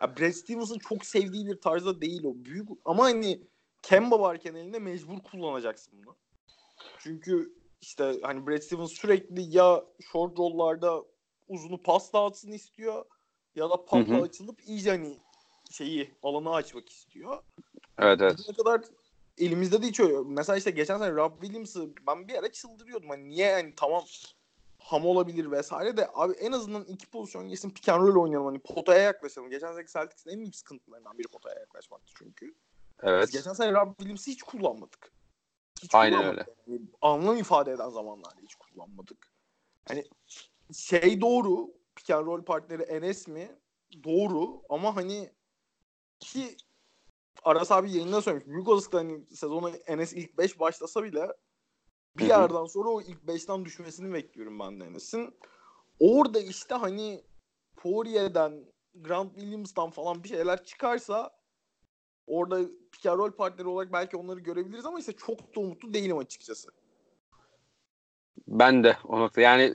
Ya 0.00 0.16
Brad 0.16 0.32
Stevens'ın 0.32 0.78
çok 0.78 1.04
sevdiği 1.04 1.46
bir 1.46 1.60
tarzda 1.60 2.00
değil 2.00 2.24
o. 2.24 2.44
Büyük 2.44 2.68
ama 2.84 3.04
hani 3.04 3.42
Kemba 3.82 4.20
varken 4.20 4.54
elinde 4.54 4.78
mecbur 4.78 5.18
kullanacaksın 5.18 5.94
bunu. 6.02 6.16
Çünkü 6.98 7.54
işte 7.80 8.20
hani 8.22 8.46
Brad 8.46 8.60
Stevens 8.60 8.92
sürekli 8.92 9.56
ya 9.56 9.84
short 10.00 10.38
roll'larda 10.38 11.04
uzunu 11.48 11.82
pas 11.82 12.12
dağıtsın 12.12 12.52
istiyor 12.52 13.04
ya 13.54 13.70
da 13.70 13.74
hı. 13.90 14.22
açılıp 14.22 14.68
iyice 14.68 14.90
hani 14.90 15.18
şeyi 15.70 16.14
alanı 16.22 16.54
açmak 16.54 16.88
istiyor. 16.88 17.42
Evet 17.98 18.20
evet. 18.20 18.38
Ne 18.48 18.54
kadar 18.54 18.82
elimizde 19.38 19.82
de 19.82 19.86
hiç 19.86 20.00
öyle. 20.00 20.18
Mesela 20.26 20.56
işte 20.56 20.70
geçen 20.70 20.98
sene 20.98 21.12
Rob 21.12 21.32
Williams'ı 21.40 21.90
ben 22.06 22.28
bir 22.28 22.34
ara 22.34 22.52
çıldırıyordum. 22.52 23.08
Hani 23.08 23.28
niye 23.28 23.46
yani 23.46 23.72
tamam 23.76 24.04
ham 24.78 25.06
olabilir 25.06 25.50
vesaire 25.50 25.96
de 25.96 26.08
abi 26.14 26.32
en 26.32 26.52
azından 26.52 26.84
iki 26.84 27.06
pozisyon 27.06 27.48
geçsin 27.48 27.70
pick 27.70 27.88
and 27.88 28.02
roll 28.02 28.22
oynayalım. 28.22 28.46
Hani 28.46 28.58
potaya 28.58 29.02
yaklaşalım. 29.02 29.50
Geçen 29.50 29.72
sene 29.72 29.86
Celtics'in 29.86 30.30
en 30.30 30.38
büyük 30.40 30.56
sıkıntılarından 30.56 31.18
biri 31.18 31.28
potaya 31.28 31.60
yaklaşmaktı 31.60 32.12
çünkü. 32.18 32.46
Biz 32.46 32.54
Evet. 33.02 33.32
geçen 33.32 33.52
sene 33.52 33.72
Rob 33.72 33.88
Williams'ı 33.88 34.30
hiç 34.30 34.42
kullanmadık. 34.42 35.12
Hiç 35.82 35.94
Aynen 35.94 36.18
kullanmadık. 36.18 36.48
Yani 36.66 36.80
anlam 37.02 37.36
ifade 37.36 37.72
eden 37.72 37.88
zamanlarda 37.88 38.40
hiç 38.42 38.54
kullanmadık. 38.54 39.32
Hani 39.88 40.04
şey 40.72 41.20
doğru 41.20 41.70
pick 41.94 42.10
and 42.10 42.26
roll 42.26 42.44
partneri 42.44 42.82
Enes 42.82 43.28
mi? 43.28 43.58
Doğru 44.04 44.62
ama 44.68 44.96
hani 44.96 45.30
ki 46.20 46.56
Aras 47.44 47.72
abi 47.72 47.90
yayında 47.92 48.22
söylemiş. 48.22 48.46
Büyük 48.46 48.68
olasılıkla 48.68 48.98
hani 48.98 49.26
sezona 49.34 49.70
Enes 49.70 50.12
ilk 50.12 50.38
5 50.38 50.60
başlasa 50.60 51.02
bile 51.04 51.28
bir 52.18 52.26
yerden 52.26 52.64
sonra 52.64 52.88
o 52.88 53.00
ilk 53.00 53.22
5'ten 53.22 53.64
düşmesini 53.64 54.14
bekliyorum 54.14 54.58
ben 54.58 54.80
de 54.80 54.84
Enes'in. 54.84 55.34
Orada 56.00 56.40
işte 56.40 56.74
hani 56.74 57.24
Poirier'den, 57.76 58.64
Grant 58.94 59.34
Williams'tan 59.34 59.90
falan 59.90 60.24
bir 60.24 60.28
şeyler 60.28 60.64
çıkarsa 60.64 61.30
orada 62.26 62.60
pick 62.92 63.06
and 63.06 63.18
roll 63.18 63.32
partneri 63.32 63.68
olarak 63.68 63.92
belki 63.92 64.16
onları 64.16 64.40
görebiliriz 64.40 64.86
ama 64.86 64.98
işte 64.98 65.12
çok 65.12 65.56
da 65.56 65.60
umutlu 65.60 65.94
değilim 65.94 66.18
açıkçası. 66.18 66.70
Ben 68.48 68.84
de 68.84 68.96
o 69.04 69.20
nokta. 69.20 69.40
Yani 69.40 69.74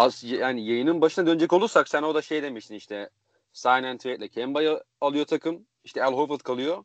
az 0.00 0.24
yani 0.24 0.66
yayının 0.66 1.00
başına 1.00 1.26
dönecek 1.26 1.52
olursak 1.52 1.88
sen 1.88 2.02
orada 2.02 2.22
şey 2.22 2.42
demiştin 2.42 2.74
işte 2.74 3.10
sign 3.52 3.84
and 3.84 3.98
trade'le 3.98 4.28
Kemba'yı 4.28 4.84
alıyor 5.00 5.26
takım. 5.26 5.66
işte 5.84 6.04
Al 6.04 6.12
Horford 6.12 6.40
kalıyor. 6.40 6.84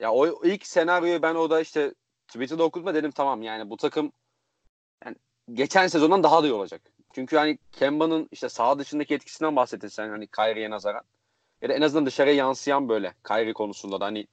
Ya 0.00 0.12
o 0.12 0.44
ilk 0.44 0.66
senaryoyu 0.66 1.22
ben 1.22 1.34
orada 1.34 1.60
işte 1.60 1.94
Twitter'da 2.28 2.64
okudum 2.64 2.94
dedim 2.94 3.10
tamam 3.10 3.42
yani 3.42 3.70
bu 3.70 3.76
takım 3.76 4.12
yani 5.04 5.16
geçen 5.52 5.86
sezondan 5.86 6.22
daha 6.22 6.42
da 6.42 6.46
iyi 6.46 6.52
olacak. 6.52 6.82
Çünkü 7.14 7.36
hani 7.36 7.58
Kemba'nın 7.72 8.28
işte 8.32 8.48
saha 8.48 8.78
dışındaki 8.78 9.14
etkisinden 9.14 9.56
bahsettin 9.56 9.88
sen 9.88 10.08
hani 10.08 10.26
Kyrie'ye 10.26 10.70
nazaran. 10.70 11.02
Ya 11.62 11.68
da 11.68 11.72
en 11.72 11.82
azından 11.82 12.06
dışarıya 12.06 12.34
yansıyan 12.34 12.88
böyle 12.88 13.14
Kyrie 13.28 13.52
konusunda 13.52 14.00
da 14.00 14.04
hani 14.04 14.26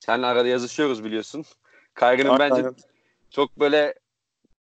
seninle 0.00 0.26
arada 0.26 0.48
yazışıyoruz 0.48 1.04
biliyorsun. 1.04 1.44
Kyrie'nin 1.98 2.38
bence 2.38 2.54
Aynen. 2.54 2.76
çok 3.30 3.58
böyle 3.60 3.94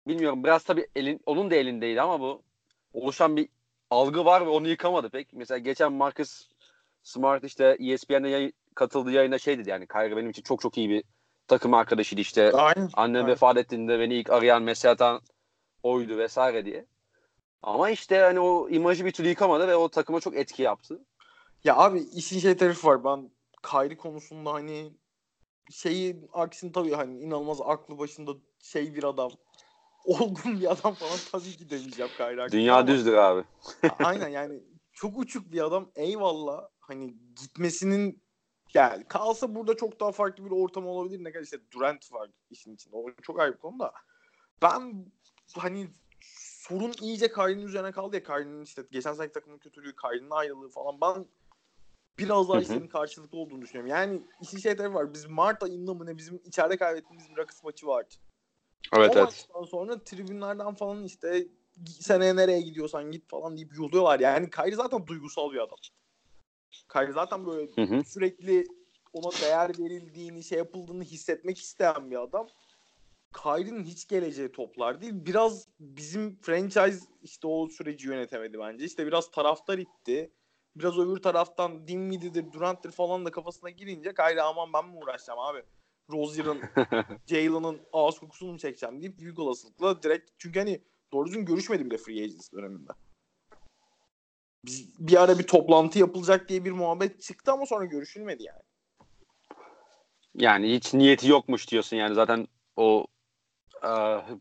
bilmiyorum 0.07 0.45
biraz 0.45 0.64
tabii 0.64 0.87
elin, 0.97 1.21
onun 1.26 1.50
da 1.50 1.55
elindeydi 1.55 2.00
ama 2.00 2.21
bu 2.21 2.48
oluşan 2.92 3.37
bir 3.37 3.49
algı 3.90 4.25
var 4.25 4.47
ve 4.47 4.49
onu 4.49 4.68
yıkamadı 4.68 5.11
pek. 5.11 5.33
Mesela 5.33 5.59
geçen 5.59 5.92
Marcus 5.92 6.49
Smart 7.02 7.45
işte 7.45 7.76
ESPN'de 7.80 8.28
yayın, 8.28 8.52
katıldığı 8.75 9.11
yayında 9.11 9.38
şey 9.38 9.59
dedi 9.59 9.71
yani 9.71 9.87
Kyrie 9.87 10.16
benim 10.16 10.30
için 10.30 10.42
çok 10.42 10.61
çok 10.61 10.78
iyi 10.78 10.90
bir 10.90 11.04
takım 11.49 11.75
arkadaşıydı 11.75 12.21
işte. 12.21 12.52
Aynen. 12.52 12.88
Annem 12.95 13.23
Aynen. 13.23 13.33
vefat 13.33 13.57
ettiğinde 13.57 14.00
beni 14.00 14.14
ilk 14.14 14.30
arayan 14.30 14.62
mesaj 14.62 14.92
atan 14.92 15.21
oydu 15.83 16.18
vesaire 16.18 16.64
diye. 16.64 16.87
Ama 17.62 17.90
işte 17.90 18.18
hani 18.18 18.40
o 18.40 18.68
imajı 18.68 19.04
bir 19.04 19.12
türlü 19.12 19.28
yıkamadı 19.28 19.68
ve 19.68 19.76
o 19.76 19.88
takıma 19.88 20.21
çok 20.21 20.37
etki 20.37 20.62
yaptı. 20.62 21.00
Ya 21.64 21.76
abi 21.76 21.99
işin 21.99 22.38
şey 22.38 22.57
tarafı 22.57 22.87
var. 22.87 23.04
Ben 23.04 23.30
Kyrie 23.71 23.97
konusunda 23.97 24.52
hani 24.52 24.92
şeyi 25.71 26.16
aksini 26.33 26.73
tabii 26.73 26.92
hani 26.92 27.21
inanılmaz 27.21 27.61
aklı 27.64 27.99
başında 27.99 28.33
şey 28.62 28.95
bir 28.95 29.04
adam. 29.04 29.30
Olgun 30.05 30.61
bir 30.61 30.73
adam 30.73 30.95
falan 30.95 31.19
tabii 31.33 31.57
ki 31.57 31.71
demeyeceğim 31.71 32.11
hakkında 32.19 32.52
Dünya 32.52 32.76
ama- 32.76 32.87
düzdür 32.87 33.12
abi. 33.12 33.45
Aynen 33.99 34.28
yani 34.28 34.62
çok 34.93 35.19
uçuk 35.19 35.52
bir 35.52 35.67
adam. 35.67 35.90
Eyvallah. 35.97 36.69
Hani 36.81 37.14
gitmesinin 37.40 38.23
yani 38.75 39.05
kalsa 39.05 39.55
burada 39.55 39.76
çok 39.76 40.00
daha 40.00 40.12
farklı 40.12 40.45
bir 40.45 40.50
ortam 40.50 40.87
olabilir. 40.87 41.25
Ne 41.25 41.33
kadar 41.33 41.45
işte 41.45 41.59
Durant 41.73 42.12
var 42.12 42.31
işin 42.50 42.75
içinde. 42.75 42.97
O 42.97 43.07
çok 43.23 43.40
ayrı 43.40 43.52
bir 43.52 43.59
konu 43.59 43.78
da. 43.78 43.93
Ben 44.62 45.07
hani 45.55 45.88
sorun 46.23 46.93
iyice 47.00 47.33
Kyrie'nin 47.33 47.67
üzerine 47.67 47.93
kaldı 47.93 48.17
ya. 48.17 48.23
Kyrie'nin 48.23 48.62
işte 48.62 48.83
geçen 48.90 49.12
seneki 49.12 49.33
takımın 49.33 49.59
kötülüğü, 49.59 49.97
Kyrie'nin 49.97 50.31
ayrılığı 50.31 50.69
falan. 50.69 51.00
Ben 51.00 51.26
biraz 52.19 52.49
daha 52.49 52.61
işlerin 52.61 52.88
karşılıklı 52.88 53.38
olduğunu 53.38 53.62
düşünüyorum. 53.62 53.90
Yani 53.90 54.23
işin 54.40 54.59
şey 54.59 54.76
tarafı 54.76 54.95
var. 54.95 55.14
Biz 55.14 55.26
Mart 55.26 55.62
ayında 55.62 55.95
mı 55.95 56.07
ne 56.07 56.17
bizim 56.17 56.40
içeride 56.45 56.76
kaybettiğimiz 56.76 57.31
bir 57.31 57.37
Rockets 57.37 57.64
maçı 57.64 57.87
vardı. 57.87 58.14
Evet 58.97 59.16
o 59.16 59.18
evet. 59.18 59.49
sonra 59.70 60.04
tribünlerden 60.04 60.75
falan 60.75 61.04
işte 61.04 61.47
seneye 61.87 62.37
nereye 62.37 62.61
gidiyorsan 62.61 63.11
git 63.11 63.30
falan 63.30 63.56
deyip 63.56 63.76
yolluyorlar. 63.76 64.20
Yani 64.20 64.50
Kyrie 64.50 64.75
zaten 64.75 65.06
duygusal 65.06 65.52
bir 65.52 65.58
adam. 65.58 65.78
Kyrie 66.92 67.12
zaten 67.12 67.47
böyle 67.47 67.70
Hı 67.75 67.82
hı. 67.82 68.04
sürekli 68.04 68.64
ona 69.12 69.30
değer 69.42 69.70
verildiğini, 69.78 70.44
şey 70.44 70.58
yapıldığını 70.58 71.04
hissetmek 71.04 71.58
isteyen 71.58 72.11
bir 72.11 72.23
adam. 72.23 72.49
Kyrie'nin 73.32 73.85
hiç 73.85 74.08
geleceği 74.08 74.52
toplar 74.52 75.00
değil. 75.00 75.12
Biraz 75.14 75.68
bizim 75.80 76.40
franchise 76.40 77.06
işte 77.23 77.47
o 77.47 77.68
süreci 77.68 78.08
yönetemedi 78.08 78.58
bence. 78.58 78.85
İşte 78.85 79.06
biraz 79.06 79.30
taraftar 79.30 79.78
itti. 79.78 80.32
Biraz 80.76 80.99
öbür 80.99 81.23
taraftan 81.23 81.88
Dinwiddie'dir, 81.88 82.52
Durant'tir 82.52 82.90
falan 82.90 83.26
da 83.26 83.30
kafasına 83.30 83.70
girince 83.70 84.14
Kyrie 84.14 84.40
aman 84.40 84.73
ben 84.73 84.88
mi 84.88 84.97
uğraşacağım 84.97 85.38
abi? 85.38 85.62
Rozier'ın, 86.12 86.58
Jalen'ın 87.26 87.80
ağız 87.92 88.18
kokusunu 88.18 88.52
mu 88.52 88.58
çekeceğim 88.58 89.00
deyip 89.00 89.18
büyük 89.18 89.38
olasılıkla 89.38 90.02
direkt 90.02 90.30
çünkü 90.38 90.58
hani 90.58 90.82
doğru 91.12 91.26
düzgün 91.26 91.44
görüşmedi 91.44 91.84
bile 91.84 91.96
free 91.98 92.24
agency 92.24 92.56
döneminde. 92.56 92.92
Biz, 94.64 94.98
bir 94.98 95.22
ara 95.22 95.38
bir 95.38 95.46
toplantı 95.46 95.98
yapılacak 95.98 96.48
diye 96.48 96.64
bir 96.64 96.72
muhabbet 96.72 97.22
çıktı 97.22 97.52
ama 97.52 97.66
sonra 97.66 97.84
görüşülmedi 97.84 98.42
yani. 98.42 98.62
Yani 100.34 100.74
hiç 100.74 100.94
niyeti 100.94 101.28
yokmuş 101.28 101.70
diyorsun 101.70 101.96
yani 101.96 102.14
zaten 102.14 102.48
o 102.76 103.06
e, 103.82 103.88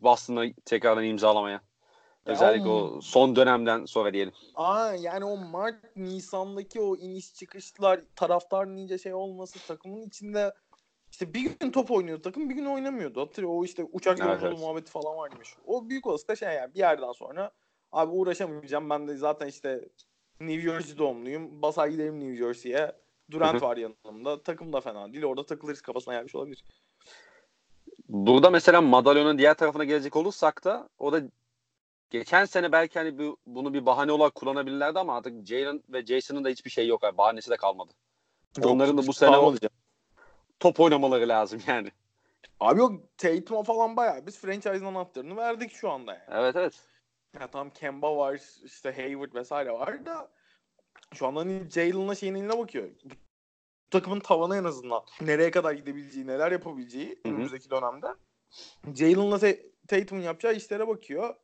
Boston'ı 0.02 0.54
tekrardan 0.66 1.04
imzalamaya. 1.04 1.54
Ya 2.26 2.34
Özellikle 2.34 2.70
o- 2.70 2.98
o 2.98 3.02
son 3.02 3.36
dönemden 3.36 3.86
sonra 3.86 4.14
diyelim. 4.14 4.34
Aa 4.56 4.94
yani 4.94 5.26
o 5.26 5.38
Mart 5.38 5.96
Nisan'daki 5.96 6.82
o 6.82 6.96
iniş 6.96 7.34
çıkışlar 7.34 8.02
taraftar 8.16 8.68
nince 8.68 8.98
şey 8.98 9.14
olması 9.14 9.68
takımın 9.68 10.02
içinde 10.02 10.54
işte 11.12 11.34
bir 11.34 11.60
gün 11.60 11.72
top 11.72 11.92
oynuyordu 11.92 12.22
takım 12.22 12.50
bir 12.50 12.56
gün 12.56 12.66
oynamıyordu. 12.66 13.22
Hatırlıyor 13.22 13.54
o 13.56 13.64
işte 13.66 13.84
uçak 13.92 14.20
Evet, 14.20 14.30
yolculuğu 14.30 14.50
evet. 14.50 14.60
muhabbeti 14.60 14.92
falan 14.92 15.38
meşhur. 15.38 15.62
O 15.66 15.90
büyük 15.90 16.08
olasılıkla 16.08 16.36
şey 16.36 16.54
yani 16.54 16.74
bir 16.74 16.80
yerden 16.80 17.12
sonra 17.12 17.52
abi 17.92 18.12
uğraşamayacağım 18.12 18.90
ben 18.90 19.08
de 19.08 19.18
zaten 19.18 19.48
işte 19.48 19.90
New 20.40 20.62
Jersey 20.62 20.98
doğumluyum. 20.98 21.62
Basar 21.62 21.88
giderim 21.88 22.20
New 22.20 22.36
Jersey'ye. 22.38 22.92
Durant 23.32 23.62
var 23.62 23.78
yanımda. 23.78 24.44
Takım 24.44 24.74
da 24.74 24.82
fena 24.82 25.14
değil. 25.14 25.24
Orada 25.24 25.46
takılırız 25.46 25.82
kafasına 25.82 26.14
gelmiş 26.14 26.36
olabilir. 26.36 26.64
Burada 28.10 28.50
mesela 28.50 28.82
madalyonun 28.82 29.38
diğer 29.38 29.54
tarafına 29.54 29.84
gelecek 29.84 30.16
olursak 30.16 30.64
da 30.64 30.90
o 31.00 31.12
da 31.12 31.22
geçen 32.10 32.46
sene 32.46 32.72
belki 32.72 33.00
hani 33.00 33.18
bu, 33.18 33.38
bunu 33.46 33.74
bir 33.74 33.86
bahane 33.86 34.12
olarak 34.12 34.36
kullanabilirlerdi 34.36 35.00
ama 35.00 35.18
artık 35.18 35.46
Jalen 35.48 35.84
ve 35.90 36.06
Jason'ın 36.06 36.44
da 36.44 36.50
hiçbir 36.50 36.70
şey 36.70 36.88
yok. 36.88 37.04
Yani 37.04 37.18
bahanesi 37.18 37.52
de 37.52 37.58
kalmadı. 37.58 37.94
Onların 38.64 38.98
da 38.98 39.08
bu 39.08 39.14
sene 39.14 39.30
o- 39.30 39.34
Kalmadı. 39.34 39.70
Top 40.60 40.80
oynamaları 40.80 41.28
lazım 41.28 41.62
yani. 41.68 41.92
Abi 42.60 42.80
yok 42.80 43.18
Tatum'a 43.18 43.64
falan 43.64 43.98
bayağı 43.98 44.28
biz 44.28 44.40
franchise'ın 44.40 44.86
anahtarını 44.86 45.36
verdik 45.36 45.72
şu 45.72 45.90
anda 45.90 46.14
yani. 46.14 46.24
Evet 46.30 46.56
evet. 46.56 46.84
Ya 47.40 47.52
tam 47.52 47.70
Kemba 47.70 48.18
var, 48.18 48.42
işte 48.64 48.92
Hayward 48.92 49.34
vesaire 49.34 49.72
var 49.72 50.06
da 50.06 50.32
şu 51.14 51.28
anda 51.28 51.40
hani 51.40 51.70
Jalen'la 51.70 52.16
şeyin 52.16 52.36
eline 52.36 52.58
bakıyor. 52.58 52.90
Bu 53.04 53.14
takımın 53.90 54.20
tavanı 54.20 54.58
en 54.58 54.64
azından. 54.64 55.04
Nereye 55.22 55.52
kadar 55.52 55.74
gidebileceği, 55.74 56.28
neler 56.28 56.52
yapabileceği 56.52 57.10
Hı 57.10 57.30
hı. 57.30 57.34
önümüzdeki 57.34 57.70
dönemde. 57.70 58.08
Jalen'la 58.96 59.40
Ta- 59.40 59.62
Tatum'un 59.88 60.22
yapacağı 60.22 60.56
işlere 60.56 60.88
bakıyor. 60.88 61.36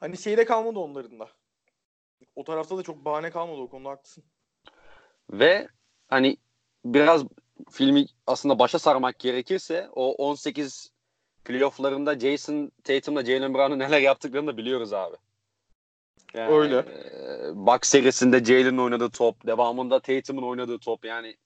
Hani 0.00 0.16
şeyde 0.16 0.44
kalmadı 0.44 0.78
onların 0.78 1.20
da. 1.20 1.28
O 2.36 2.44
tarafta 2.44 2.78
da 2.78 2.82
çok 2.82 3.04
bahane 3.04 3.30
kalmadı 3.30 3.60
o 3.60 3.68
konuda 3.68 3.90
haklısın. 3.90 4.24
Ve 5.30 5.68
hani 6.08 6.36
biraz 6.84 7.24
filmi 7.70 8.06
aslında 8.26 8.58
başa 8.58 8.78
sarmak 8.78 9.18
gerekirse 9.18 9.88
o 9.92 10.12
18 10.12 10.90
playofflarında 11.44 12.18
Jason 12.18 12.72
Tatum'la 12.84 13.24
Jalen 13.24 13.54
Brown'un 13.54 13.78
neler 13.78 14.00
yaptıklarını 14.00 14.46
da 14.46 14.56
biliyoruz 14.56 14.92
abi. 14.92 15.16
Yani, 16.34 16.52
Öyle. 16.52 16.76
E, 16.76 17.56
Bucks 17.56 17.88
serisinde 17.88 18.44
Jalen'in 18.44 18.78
oynadığı 18.78 19.10
top, 19.10 19.46
devamında 19.46 20.00
Tatum'un 20.00 20.42
oynadığı 20.42 20.78
top 20.78 21.04
yani 21.04 21.36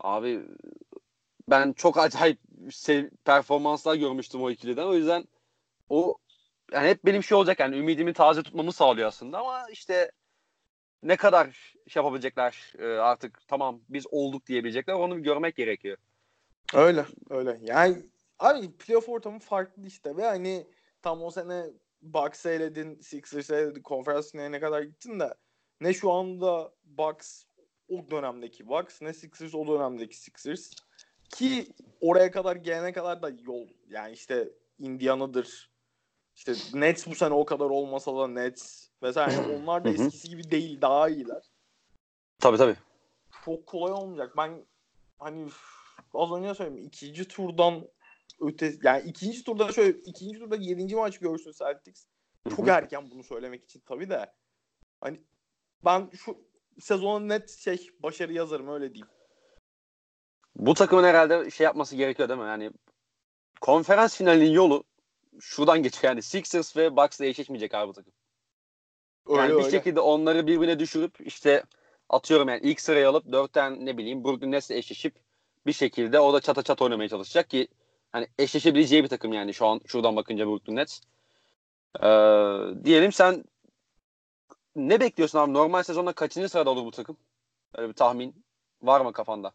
abi 0.00 0.42
ben 1.48 1.72
çok 1.72 1.98
acayip 1.98 2.38
sev- 2.70 3.10
performanslar 3.24 3.94
görmüştüm 3.94 4.42
o 4.42 4.50
ikiliden. 4.50 4.86
O 4.86 4.94
yüzden 4.94 5.24
o 5.88 6.16
yani 6.72 6.88
hep 6.88 7.04
benim 7.04 7.22
şey 7.22 7.36
olacak 7.36 7.60
yani 7.60 7.76
ümidimi 7.76 8.12
taze 8.12 8.42
tutmamı 8.42 8.72
sağlıyor 8.72 9.08
aslında 9.08 9.38
ama 9.38 9.66
işte 9.70 10.12
ne 11.02 11.16
kadar 11.16 11.75
şey 11.88 12.02
yapabilecekler 12.02 12.72
e, 12.78 12.86
artık 12.86 13.48
tamam 13.48 13.80
biz 13.88 14.06
olduk 14.10 14.46
diyebilecekler 14.46 14.94
onu 14.94 15.16
bir 15.16 15.22
görmek 15.22 15.56
gerekiyor. 15.56 15.96
Öyle, 16.74 17.06
öyle. 17.30 17.60
Yani 17.62 18.02
abi 18.38 18.72
playoff 18.72 19.08
ortamı 19.08 19.38
farklı 19.38 19.86
işte 19.86 20.16
ve 20.16 20.24
hani 20.24 20.66
tam 21.02 21.22
o 21.22 21.30
sene 21.30 21.66
Bucks 22.02 22.46
eyledin, 22.46 23.00
Sixers 23.00 23.50
eyledin, 23.50 23.82
konferans 23.82 24.32
finaline 24.32 24.60
kadar 24.60 24.82
gittin 24.82 25.20
de 25.20 25.34
ne 25.80 25.94
şu 25.94 26.12
anda 26.12 26.72
Bucks 26.84 27.44
o 27.88 28.10
dönemdeki 28.10 28.68
Bucks 28.68 29.02
ne 29.02 29.12
Sixers 29.12 29.54
o 29.54 29.66
dönemdeki 29.66 30.16
Sixers 30.16 30.70
ki 31.30 31.66
oraya 32.00 32.30
kadar 32.30 32.56
gelene 32.56 32.92
kadar 32.92 33.22
da 33.22 33.30
yol 33.42 33.68
yani 33.88 34.12
işte 34.12 34.48
Indiana'dır 34.78 35.70
işte 36.34 36.52
Nets 36.74 37.06
bu 37.06 37.14
sene 37.14 37.34
o 37.34 37.44
kadar 37.44 37.64
olmasa 37.64 38.16
da 38.16 38.28
Nets 38.28 38.88
vesaire 39.02 39.34
Yani 39.34 39.56
onlar 39.62 39.84
da 39.84 39.88
eskisi 39.88 40.28
gibi 40.28 40.50
değil 40.50 40.80
daha 40.80 41.08
iyiler 41.08 41.42
Tabii 42.46 42.58
tabii. 42.58 42.76
çok 43.44 43.66
kolay 43.66 43.92
olmayacak. 43.92 44.36
Ben 44.36 44.64
hani 45.18 45.48
az 46.14 46.32
önce 46.32 46.54
söyledim 46.54 46.78
ikinci 46.78 47.28
turdan 47.28 47.88
öte 48.40 48.72
yani 48.82 49.02
ikinci 49.08 49.44
turda 49.44 49.72
şöyle 49.72 49.98
ikinci 49.98 50.38
turda 50.38 50.56
yedinci 50.56 50.96
maç 50.96 51.18
görsün 51.18 51.52
Celtics. 51.52 52.06
Çok 52.56 52.68
erken 52.68 53.10
bunu 53.10 53.22
söylemek 53.22 53.64
için 53.64 53.82
tabii 53.86 54.10
de. 54.10 54.32
Hani 55.00 55.20
ben 55.84 56.10
şu 56.14 56.38
sezona 56.80 57.24
net 57.24 57.50
şey 57.50 57.90
başarı 58.02 58.32
yazarım 58.32 58.68
öyle 58.68 58.94
diyeyim. 58.94 59.08
Bu 60.56 60.74
takımın 60.74 61.04
herhalde 61.04 61.50
şey 61.50 61.64
yapması 61.64 61.96
gerekiyor 61.96 62.28
değil 62.28 62.40
mi? 62.40 62.46
Yani 62.46 62.70
konferans 63.60 64.16
finalinin 64.16 64.50
yolu 64.50 64.84
şuradan 65.40 65.82
geçiyor. 65.82 66.04
Yani 66.04 66.22
Sixers 66.22 66.76
ve 66.76 66.96
Bucks'la 66.96 67.24
eşleşmeyecek 67.24 67.74
abi 67.74 67.88
bu 67.88 67.92
takım. 67.92 68.12
Öyle 69.26 69.40
yani 69.40 69.50
bir 69.50 69.64
öyle. 69.64 69.70
şekilde 69.70 70.00
onları 70.00 70.46
birbirine 70.46 70.78
düşürüp 70.78 71.20
işte 71.20 71.64
atıyorum 72.08 72.48
yani 72.48 72.60
ilk 72.62 72.80
sırayı 72.80 73.08
alıp 73.08 73.32
dörtten 73.32 73.86
ne 73.86 73.98
bileyim 73.98 74.24
Brooklyn 74.24 74.52
Nets'le 74.52 74.70
eşleşip 74.70 75.14
bir 75.66 75.72
şekilde 75.72 76.20
o 76.20 76.32
da 76.32 76.40
çata 76.40 76.62
çat 76.62 76.82
oynamaya 76.82 77.08
çalışacak 77.08 77.50
ki 77.50 77.68
hani 78.12 78.28
eşleşebileceği 78.38 79.04
bir 79.04 79.08
takım 79.08 79.32
yani 79.32 79.54
şu 79.54 79.66
an 79.66 79.80
şuradan 79.86 80.16
bakınca 80.16 80.46
Brooklyn 80.46 80.76
Nets. 80.76 81.00
Ee, 82.02 82.84
diyelim 82.84 83.12
sen 83.12 83.44
ne 84.76 85.00
bekliyorsun 85.00 85.38
abi? 85.38 85.52
Normal 85.52 85.82
sezonda 85.82 86.12
kaçıncı 86.12 86.48
sırada 86.48 86.70
olur 86.70 86.84
bu 86.84 86.90
takım? 86.90 87.16
Öyle 87.74 87.88
bir 87.88 87.94
tahmin 87.94 88.44
var 88.82 89.00
mı 89.00 89.12
kafanda? 89.12 89.52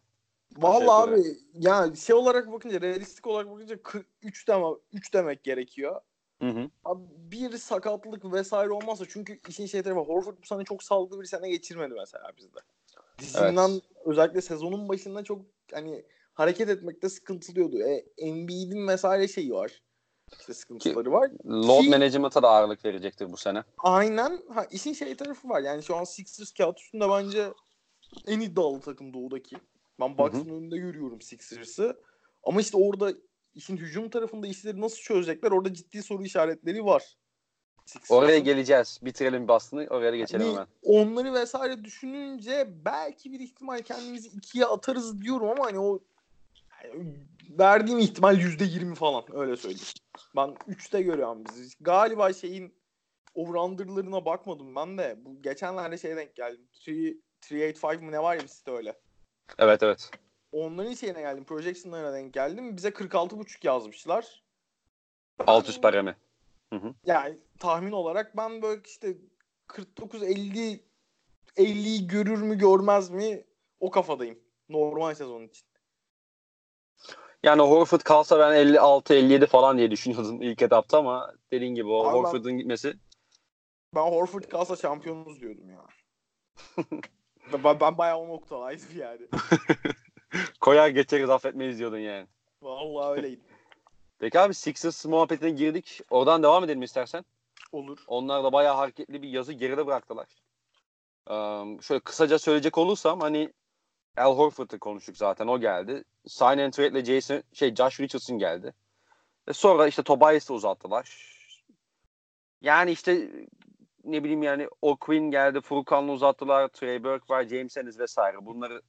Vallahi 0.57 1.11
abi 1.11 1.23
ya 1.53 1.95
şey 1.95 2.15
olarak 2.15 2.51
bakınca 2.51 2.81
realistik 2.81 3.27
olarak 3.27 3.51
bakınca 3.51 3.83
43 3.83 4.47
deme 4.47 4.65
3 4.93 5.13
demek 5.13 5.43
gerekiyor. 5.43 6.01
Hı 6.41 6.49
hı. 6.49 6.69
Abi 6.86 7.04
bir 7.32 7.58
sakatlık 7.58 8.34
vesaire 8.34 8.71
olmazsa 8.71 9.06
çünkü 9.10 9.39
işin 9.49 9.65
şey 9.65 9.84
tarafı 9.84 9.99
Horford 9.99 10.38
bu 10.41 10.45
sene 10.45 10.63
çok 10.63 10.84
sağlıklı 10.84 11.21
bir 11.21 11.25
sene 11.25 11.49
geçirmedi 11.49 11.93
mesela 11.93 12.32
bizde. 12.38 12.60
Dizinden 13.19 13.69
Evet. 13.69 13.82
özellikle 14.06 14.41
sezonun 14.41 14.89
başında 14.89 15.23
çok 15.23 15.41
hani 15.73 16.06
hareket 16.34 16.69
etmekte 16.69 17.10
sıkıntılıyordu. 17.10 17.77
E, 17.77 18.06
Embiid'in 18.17 18.88
vesaire 18.88 19.27
şeyi 19.27 19.54
var. 19.54 19.82
İşte 20.39 20.54
sıkıntıları 20.54 21.12
var. 21.12 21.32
Load 21.45 21.82
Ki- 21.82 21.89
management'a 21.89 22.43
da 22.43 22.49
ağırlık 22.49 22.86
verecektir 22.86 23.32
bu 23.32 23.38
sene. 23.38 23.63
Aynen. 23.77 24.41
Ha, 24.54 24.65
işin 24.71 24.93
şey 24.93 25.15
tarafı 25.15 25.49
var. 25.49 25.62
Yani 25.62 25.84
şu 25.84 25.95
an 25.95 26.04
Sixers 26.04 26.51
kağıt 26.54 26.80
üstünde 26.80 27.10
bence 27.10 27.54
en 28.27 28.39
iddialı 28.39 28.80
takım 28.82 29.13
doğudaki. 29.13 29.58
Ben 29.99 30.17
Bucks'ın 30.17 30.49
önünde 30.49 30.77
görüyorum 30.77 31.21
Sixers'ı. 31.21 31.99
Ama 32.43 32.62
işte 32.62 32.77
orada 32.77 33.13
işin 33.55 33.77
hücum 33.77 34.09
tarafında 34.09 34.47
işleri 34.47 34.81
nasıl 34.81 34.97
çözecekler 34.97 35.51
orada 35.51 35.73
ciddi 35.73 36.03
soru 36.03 36.23
işaretleri 36.23 36.85
var. 36.85 37.17
Oraya 38.09 38.39
geleceğiz. 38.39 38.99
Bitirelim 39.01 39.47
Boston'ı. 39.47 39.87
Oraya 39.89 40.17
geçelim 40.17 40.45
Hani 40.45 40.53
hemen. 40.53 40.67
onları 40.83 41.33
vesaire 41.33 41.83
düşününce 41.83 42.67
belki 42.85 43.31
bir 43.31 43.39
ihtimal 43.39 43.81
kendimizi 43.81 44.27
ikiye 44.29 44.65
atarız 44.65 45.21
diyorum 45.21 45.49
ama 45.49 45.65
hani 45.65 45.79
o 45.79 45.99
yani 46.83 47.05
verdiğim 47.59 47.99
ihtimal 47.99 48.39
yüzde 48.39 48.63
yirmi 48.63 48.95
falan 48.95 49.23
öyle 49.35 49.57
söyleyeyim. 49.57 49.85
Ben 50.35 50.55
üçte 50.67 51.01
görüyorum 51.01 51.43
bizi. 51.45 51.75
Galiba 51.81 52.33
şeyin 52.33 52.73
over-under'larına 53.35 54.25
bakmadım 54.25 54.75
ben 54.75 54.97
de. 54.97 55.15
Bu 55.25 55.41
geçenlerde 55.41 55.97
şeye 55.97 56.15
denk 56.15 56.35
geldim. 56.35 56.67
3 56.87 56.87
385 57.43 58.01
mı 58.01 58.11
ne 58.11 58.23
var 58.23 58.35
ya 58.35 58.41
bir 58.41 58.47
site 58.47 58.71
öyle. 58.71 58.99
Evet 59.57 59.83
evet. 59.83 60.11
Onların 60.51 60.93
şeyine 60.93 61.21
geldim. 61.21 61.43
Projection'larına 61.43 62.13
denk 62.13 62.33
geldim. 62.33 62.77
Bize 62.77 62.89
46.5 62.89 63.67
yazmışlar. 63.67 64.43
Alt 65.47 65.69
üst 65.69 65.81
parame. 65.81 66.15
Yani 67.05 67.37
tahmin 67.59 67.91
olarak 67.91 68.37
ben 68.37 68.61
böyle 68.61 68.81
işte 68.85 69.17
49 69.67 70.23
50 70.23 70.83
50'yi 71.57 72.07
görür 72.07 72.41
mü 72.41 72.57
görmez 72.57 73.09
mi 73.09 73.43
o 73.79 73.91
kafadayım. 73.91 74.39
Normal 74.69 75.13
sezon 75.13 75.43
için. 75.43 75.67
Yani 77.43 77.61
Horford 77.61 78.01
kalsa 78.01 78.39
ben 78.39 78.67
56-57 78.73 79.45
falan 79.45 79.77
diye 79.77 79.91
düşünüyordum 79.91 80.41
ilk 80.41 80.61
etapta 80.61 80.97
ama 80.97 81.33
dediğin 81.51 81.75
gibi 81.75 81.87
o 81.87 81.99
Abi 81.99 82.07
ben- 82.07 82.13
Horford'un 82.13 82.57
gitmesi 82.57 82.93
Ben 83.95 84.01
Horford 84.01 84.43
kalsa 84.43 84.75
şampiyonuz 84.75 85.41
diyordum 85.41 85.69
ya. 85.69 85.87
Ben, 87.63 87.79
ben 87.79 87.97
bayağı 87.97 88.17
o 88.17 88.27
noktadaydım 88.27 88.97
yani. 88.97 89.27
Koyar 90.62 90.88
geçeriz 90.88 91.30
affetmeyiz 91.30 91.80
diyordun 91.80 91.98
yani. 91.98 92.28
Vallahi 92.62 93.17
öyleydi. 93.17 93.41
Peki 94.20 94.39
abi 94.39 94.54
Sixers 94.54 95.06
muhabbetine 95.06 95.50
girdik. 95.50 96.02
Oradan 96.10 96.44
devam 96.44 96.63
edelim 96.63 96.82
istersen. 96.82 97.26
Olur. 97.72 98.04
Onlar 98.08 98.44
da 98.44 98.54
bayağı 98.54 98.76
hareketli 98.76 99.22
bir 99.22 99.30
yazı 99.30 99.54
geride 99.54 99.86
bıraktılar. 99.86 100.28
Um, 101.30 101.82
şöyle 101.82 102.00
kısaca 102.00 102.39
söyleyecek 102.39 102.78
olursam 102.78 103.20
hani 103.20 103.54
Al 104.17 104.38
Horford'u 104.38 104.80
konuştuk 104.80 105.17
zaten 105.17 105.48
o 105.48 105.60
geldi. 105.60 106.04
Sign 106.28 106.46
and 106.46 106.74
Trade 106.74 106.88
ile 106.88 107.06
Jason 107.06 107.44
şey 107.54 107.76
Josh 107.76 108.00
Richardson 108.00 108.38
geldi. 108.38 108.74
Ve 109.48 109.54
sonra 109.54 109.88
işte 109.88 110.04
Tobias'ı 110.04 110.54
uzattılar. 110.54 111.32
Yani 112.62 112.91
işte 112.91 113.32
ne 114.04 114.24
bileyim 114.24 114.44
yani 114.44 114.67
O'Quinn 114.82 115.32
geldi, 115.32 115.62
Furkan'la 115.62 116.12
uzattılar, 116.12 116.67
Trey 116.67 117.04
Burke 117.04 117.34
var, 117.34 117.44
James 117.44 117.78
Ennis 117.78 118.00
vesaire. 118.00 118.46
Bunları 118.46 118.82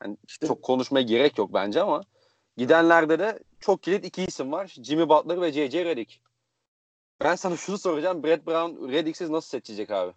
hani 0.00 0.16
işte 0.26 0.46
çok 0.46 0.62
konuşmaya 0.62 1.02
gerek 1.02 1.38
yok 1.38 1.54
bence 1.54 1.82
ama 1.82 2.02
gidenlerde 2.56 3.18
de 3.18 3.38
çok 3.60 3.82
kilit 3.82 4.04
iki 4.04 4.24
isim 4.24 4.52
var. 4.52 4.66
Jimmy 4.82 5.08
Butler 5.08 5.40
ve 5.40 5.52
J.J. 5.52 5.84
Redick. 5.84 6.20
Ben 7.20 7.34
sana 7.34 7.56
şunu 7.56 7.78
soracağım. 7.78 8.22
Brett 8.22 8.46
Brown 8.46 8.92
Redick'siz 8.92 9.30
nasıl 9.30 9.48
seçecek 9.48 9.90
abi? 9.90 10.12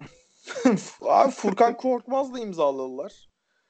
abi 1.00 1.30
Furkan 1.32 1.76
Korkmaz'la 1.76 2.38
imzaladılar. 2.38 3.28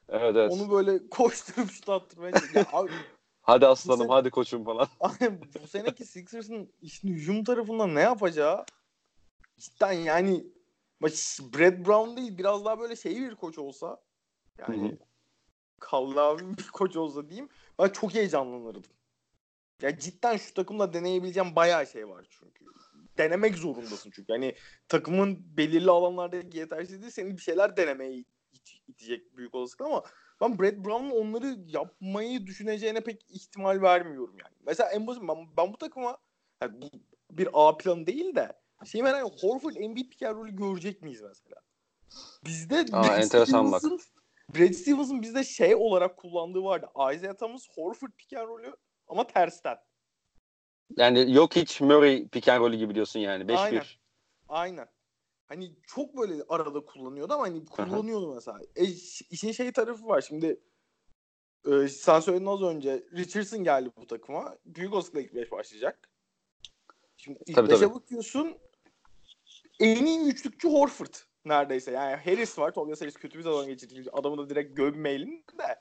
Evet 0.09 0.37
evet. 0.37 0.53
Onu 0.53 0.70
böyle 0.70 1.09
koşturup 1.09 1.70
şut 1.70 1.88
attırmaya 1.88 2.33
çalışıyor. 2.33 2.66
Abi, 2.72 2.90
Hadi 3.42 3.66
aslanım 3.66 4.09
Bu 4.09 4.14
hadi 4.14 4.31
koçum 4.31 4.64
falan. 4.64 4.88
abi 5.00 5.40
bu 5.62 5.66
seneki 5.66 6.05
Sixers'ın 6.05 6.72
işin 6.81 7.09
hücum 7.09 7.44
tarafından 7.44 7.94
ne 7.94 8.00
yapacağı 8.00 8.64
cidden 9.59 9.92
yani 9.92 10.44
Brett 11.40 11.87
Brown 11.87 12.16
değil 12.16 12.38
biraz 12.38 12.64
daha 12.64 12.81
böyle 12.81 12.96
şey 12.96 13.16
bir 13.16 13.35
koç 13.35 13.59
olsa 13.59 14.00
yani 14.59 14.90
Hı 14.90 14.96
abi 15.92 16.58
bir 16.58 16.68
koç 16.68 16.96
olsa 16.96 17.28
diyeyim 17.28 17.48
ben 17.78 17.88
çok 17.88 18.14
heyecanlanırdım. 18.14 18.82
Ya 19.82 19.98
cidden 19.98 20.36
şu 20.36 20.54
takımda 20.54 20.92
deneyebileceğim 20.92 21.56
bayağı 21.56 21.86
şey 21.86 22.08
var 22.08 22.26
çünkü. 22.30 22.64
Denemek 23.18 23.58
zorundasın 23.58 24.10
çünkü. 24.14 24.32
Hani 24.32 24.54
takımın 24.88 25.56
belirli 25.56 25.90
alanlardaki 25.90 26.58
yetersizliği 26.58 27.10
seni 27.10 27.36
bir 27.36 27.42
şeyler 27.42 27.76
denemeye 27.76 28.24
it- 28.52 28.80
itecek 28.88 29.36
büyük 29.36 29.54
olasılıkla 29.54 29.86
ama 29.86 30.02
ben 30.40 30.58
Brett 30.58 30.84
Brown'un 30.84 31.10
onları 31.10 31.56
yapmayı 31.66 32.46
düşüneceğine 32.46 33.00
pek 33.00 33.30
ihtimal 33.30 33.82
vermiyorum 33.82 34.36
yani. 34.38 34.54
Mesela 34.66 34.90
en 34.90 35.06
basit 35.06 35.22
ben, 35.28 35.36
ben 35.56 35.72
bu 35.72 35.76
takıma 35.76 36.18
yani 36.62 36.82
bu 36.82 36.90
bir 37.30 37.48
A 37.52 37.76
planı 37.76 38.06
değil 38.06 38.34
de 38.34 38.52
şey 38.84 39.02
merak 39.02 39.16
ediyorum. 39.26 39.38
Horford 39.40 39.76
MVP 39.76 40.22
roll'ü 40.22 40.56
görecek 40.56 41.02
miyiz 41.02 41.20
mesela? 41.20 41.60
Bizde 42.44 42.76
Aa, 42.92 43.04
Brad 43.04 43.22
enteresan 43.22 43.72
bak. 43.72 43.82
Brad 44.54 44.72
Stevens'ın 44.72 45.22
bizde 45.22 45.44
şey 45.44 45.74
olarak 45.74 46.16
kullandığı 46.16 46.64
vardı. 46.64 46.86
Isaiah 47.14 47.34
Thomas 47.34 47.68
Horford 47.74 48.10
pick 48.18 48.32
and 48.32 48.48
roll'ü 48.48 48.76
ama 49.08 49.26
tersten. 49.26 49.76
Yani 50.96 51.32
yok 51.32 51.56
hiç 51.56 51.80
Murray 51.80 52.28
pick 52.28 52.48
and 52.48 52.60
roll'ü 52.60 52.76
gibi 52.76 52.94
diyorsun 52.94 53.20
yani. 53.20 53.44
5-1. 53.44 53.56
Aynen. 53.56 53.84
Aynen. 54.48 54.88
Hani 55.46 55.72
çok 55.86 56.16
böyle 56.16 56.42
arada 56.48 56.84
kullanıyordu 56.84 57.32
ama 57.32 57.42
hani 57.42 57.64
kullanıyordu 57.64 58.34
mesela. 58.34 58.60
E, 58.76 58.84
işin 59.30 59.52
şey 59.52 59.72
tarafı 59.72 60.06
var. 60.06 60.20
Şimdi 60.20 60.60
e, 61.66 61.88
sen 61.88 62.20
söyledin 62.20 62.46
az 62.46 62.62
önce 62.62 63.04
Richardson 63.12 63.64
geldi 63.64 63.90
bu 63.96 64.06
takıma. 64.06 64.56
Büyük 64.64 64.94
olasılıkla 64.94 65.20
ilk 65.20 65.34
5 65.34 65.52
başlayacak. 65.52 66.10
Şimdi 67.16 67.38
ilk 67.46 67.56
Tabii, 67.56 67.70
5'e 67.70 67.80
tabii. 67.80 67.94
bakıyorsun 67.94 68.58
en 69.80 70.06
iyi 70.06 70.20
üçlükçü 70.20 70.68
Horford 70.68 71.14
neredeyse. 71.44 71.90
Yani 71.90 72.16
Harris 72.16 72.59
var. 72.59 72.70
Tobias 72.72 73.00
Harris 73.00 73.14
kötü 73.14 73.38
bir 73.38 73.42
zaman 73.44 73.66
geçirdi. 73.66 74.11
Adamı 74.12 74.38
da 74.38 74.50
direkt 74.50 74.76
gömmeyelim 74.76 75.42
de. 75.59 75.62
Ya 75.62 75.78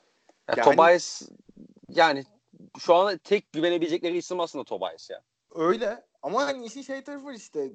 Yani- 0.56 0.64
Tobias 0.64 1.22
yani 1.88 2.24
şu 2.78 2.94
an 2.94 3.18
tek 3.18 3.52
güvenebilecekleri 3.52 4.16
isim 4.16 4.40
aslında 4.40 4.64
Tobias 4.64 5.10
ya. 5.10 5.22
Öyle. 5.54 6.04
Ama 6.22 6.46
hani 6.46 6.66
işin 6.66 6.82
şey 6.82 7.04
tarafı 7.04 7.24
var 7.24 7.32
işte. 7.32 7.72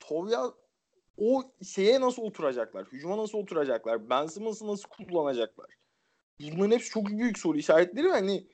Tovya 0.00 0.42
o 1.18 1.42
şeye 1.64 2.00
nasıl 2.00 2.22
oturacaklar? 2.22 2.86
Hücuma 2.86 3.16
nasıl 3.16 3.38
oturacaklar? 3.38 4.10
Ben 4.10 4.26
Simmons'ı 4.26 4.66
nasıl 4.66 4.88
kullanacaklar? 4.88 5.66
Bunların 6.40 6.70
hepsi 6.70 6.90
çok 6.90 7.06
büyük 7.06 7.38
soru 7.38 7.58
işaretleri. 7.58 8.06
ve 8.06 8.10
Hani 8.10 8.46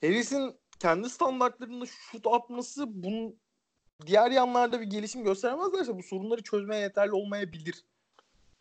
Harris'in 0.00 0.56
kendi 0.78 1.10
standartlarında 1.10 1.86
şut 1.86 2.26
atması 2.26 2.84
bunun 2.88 3.40
diğer 4.06 4.30
yanlarda 4.30 4.80
bir 4.80 4.86
gelişim 4.86 5.24
gösteremezlerse 5.24 5.98
bu 5.98 6.02
sorunları 6.02 6.42
çözmeye 6.42 6.80
yeterli 6.82 7.12
olmayabilir. 7.12 7.84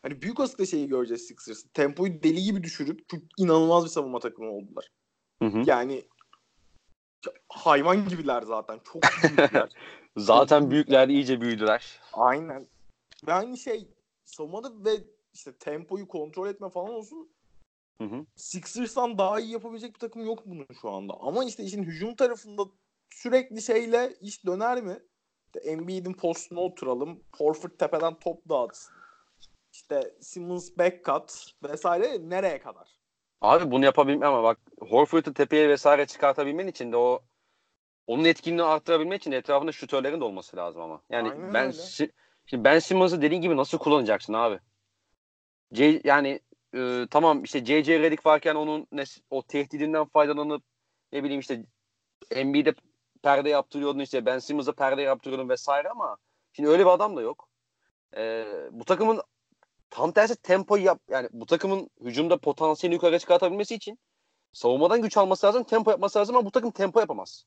Hani 0.01 0.21
büyük 0.21 0.39
olasılıkla 0.39 0.65
şeyi 0.65 0.87
göreceğiz 0.87 1.27
Sixers'ın. 1.27 1.69
Tempoyu 1.73 2.23
deli 2.23 2.43
gibi 2.43 2.63
düşürüp 2.63 3.09
çok 3.09 3.19
inanılmaz 3.37 3.83
bir 3.83 3.89
savunma 3.89 4.19
takımı 4.19 4.51
oldular. 4.51 4.91
Hı 5.41 5.45
hı. 5.45 5.63
Yani 5.65 6.05
hayvan 7.49 8.09
gibiler 8.09 8.41
zaten. 8.41 8.79
Çok 8.93 9.03
büyükler. 9.23 9.69
Zaten 10.17 10.71
büyükler 10.71 11.07
iyice 11.07 11.41
büyüdüler. 11.41 11.99
Aynen. 12.13 12.67
Aynı 13.27 13.57
şey 13.57 13.87
savunmada 14.25 14.85
ve 14.85 14.91
işte 15.33 15.53
tempoyu 15.53 16.07
kontrol 16.07 16.47
etme 16.47 16.69
falan 16.69 16.89
olsun. 16.89 17.29
Hı 17.97 18.03
hı. 18.03 18.25
Sixers'tan 18.35 19.17
daha 19.17 19.39
iyi 19.39 19.51
yapabilecek 19.51 19.93
bir 19.93 19.99
takım 19.99 20.25
yok 20.25 20.43
bunun 20.45 20.67
şu 20.81 20.89
anda. 20.89 21.13
Ama 21.19 21.45
işte 21.45 21.63
işin 21.63 21.83
hücum 21.83 22.15
tarafında 22.15 22.63
sürekli 23.09 23.61
şeyle 23.61 24.13
iş 24.21 24.45
döner 24.45 24.83
mi? 24.83 24.99
İşte 25.45 25.69
Embiid'in 25.69 26.13
postuna 26.13 26.59
oturalım. 26.59 27.23
Horford 27.37 27.71
tepeden 27.71 28.19
top 28.19 28.49
dağıtsın. 28.49 29.00
İşte 29.71 30.13
Simmons 30.21 30.77
backcut 30.77 31.53
vesaire 31.63 32.29
nereye 32.29 32.59
kadar? 32.59 32.97
Abi 33.41 33.71
bunu 33.71 33.85
yapabilme 33.85 34.25
ama 34.25 34.43
bak 34.43 34.59
Horford'u 34.79 35.33
tepeye 35.33 35.69
vesaire 35.69 36.05
çıkartabilmen 36.05 36.67
için 36.67 36.91
de 36.91 36.97
o 36.97 37.23
onun 38.07 38.23
etkinliğini 38.25 38.63
arttırabilmek 38.63 39.21
için 39.21 39.31
etrafında 39.31 39.71
şutörlerin 39.71 40.19
de 40.19 40.23
olması 40.23 40.57
lazım 40.57 40.81
ama. 40.81 41.01
Yani 41.09 41.31
Aynen 41.31 41.53
ben. 41.53 41.71
Si- 41.71 42.11
şimdi 42.45 42.63
Ben 42.63 42.79
Simmons'ı 42.79 43.21
dediğin 43.21 43.41
gibi 43.41 43.57
nasıl 43.57 43.77
kullanacaksın 43.77 44.33
abi? 44.33 44.59
C, 45.73 46.01
yani 46.03 46.39
e, 46.75 47.07
tamam 47.11 47.43
işte 47.43 47.65
JJ 47.65 47.89
Redick 47.89 48.25
varken 48.25 48.55
onun 48.55 48.87
ne, 48.91 49.03
o 49.29 49.43
tehdidinden 49.43 50.05
faydalanıp 50.05 50.63
ne 51.11 51.23
bileyim 51.23 51.39
işte 51.39 51.65
Embiid'e 52.31 52.73
perde 53.23 53.49
yaptırıyordun 53.49 53.99
işte 53.99 54.25
Ben 54.25 54.39
Simmons'a 54.39 54.71
perde 54.71 55.01
yaptırıyordun 55.01 55.49
vesaire 55.49 55.89
ama 55.89 56.17
şimdi 56.53 56.69
öyle 56.69 56.85
bir 56.85 56.89
adam 56.89 57.15
da 57.15 57.21
yok. 57.21 57.49
E, 58.17 58.45
bu 58.71 58.85
takımın 58.85 59.21
tam 59.91 60.11
tersi 60.11 60.35
tempo 60.35 60.75
yap 60.77 60.99
yani 61.09 61.29
bu 61.31 61.45
takımın 61.45 61.89
hücumda 62.03 62.37
potansiyelini 62.37 62.95
yukarı 62.95 63.19
çıkartabilmesi 63.19 63.75
için 63.75 63.99
savunmadan 64.53 65.01
güç 65.01 65.17
alması 65.17 65.47
lazım, 65.47 65.63
tempo 65.63 65.91
yapması 65.91 66.19
lazım 66.19 66.35
ama 66.35 66.45
bu 66.45 66.51
takım 66.51 66.71
tempo 66.71 66.99
yapamaz. 66.99 67.45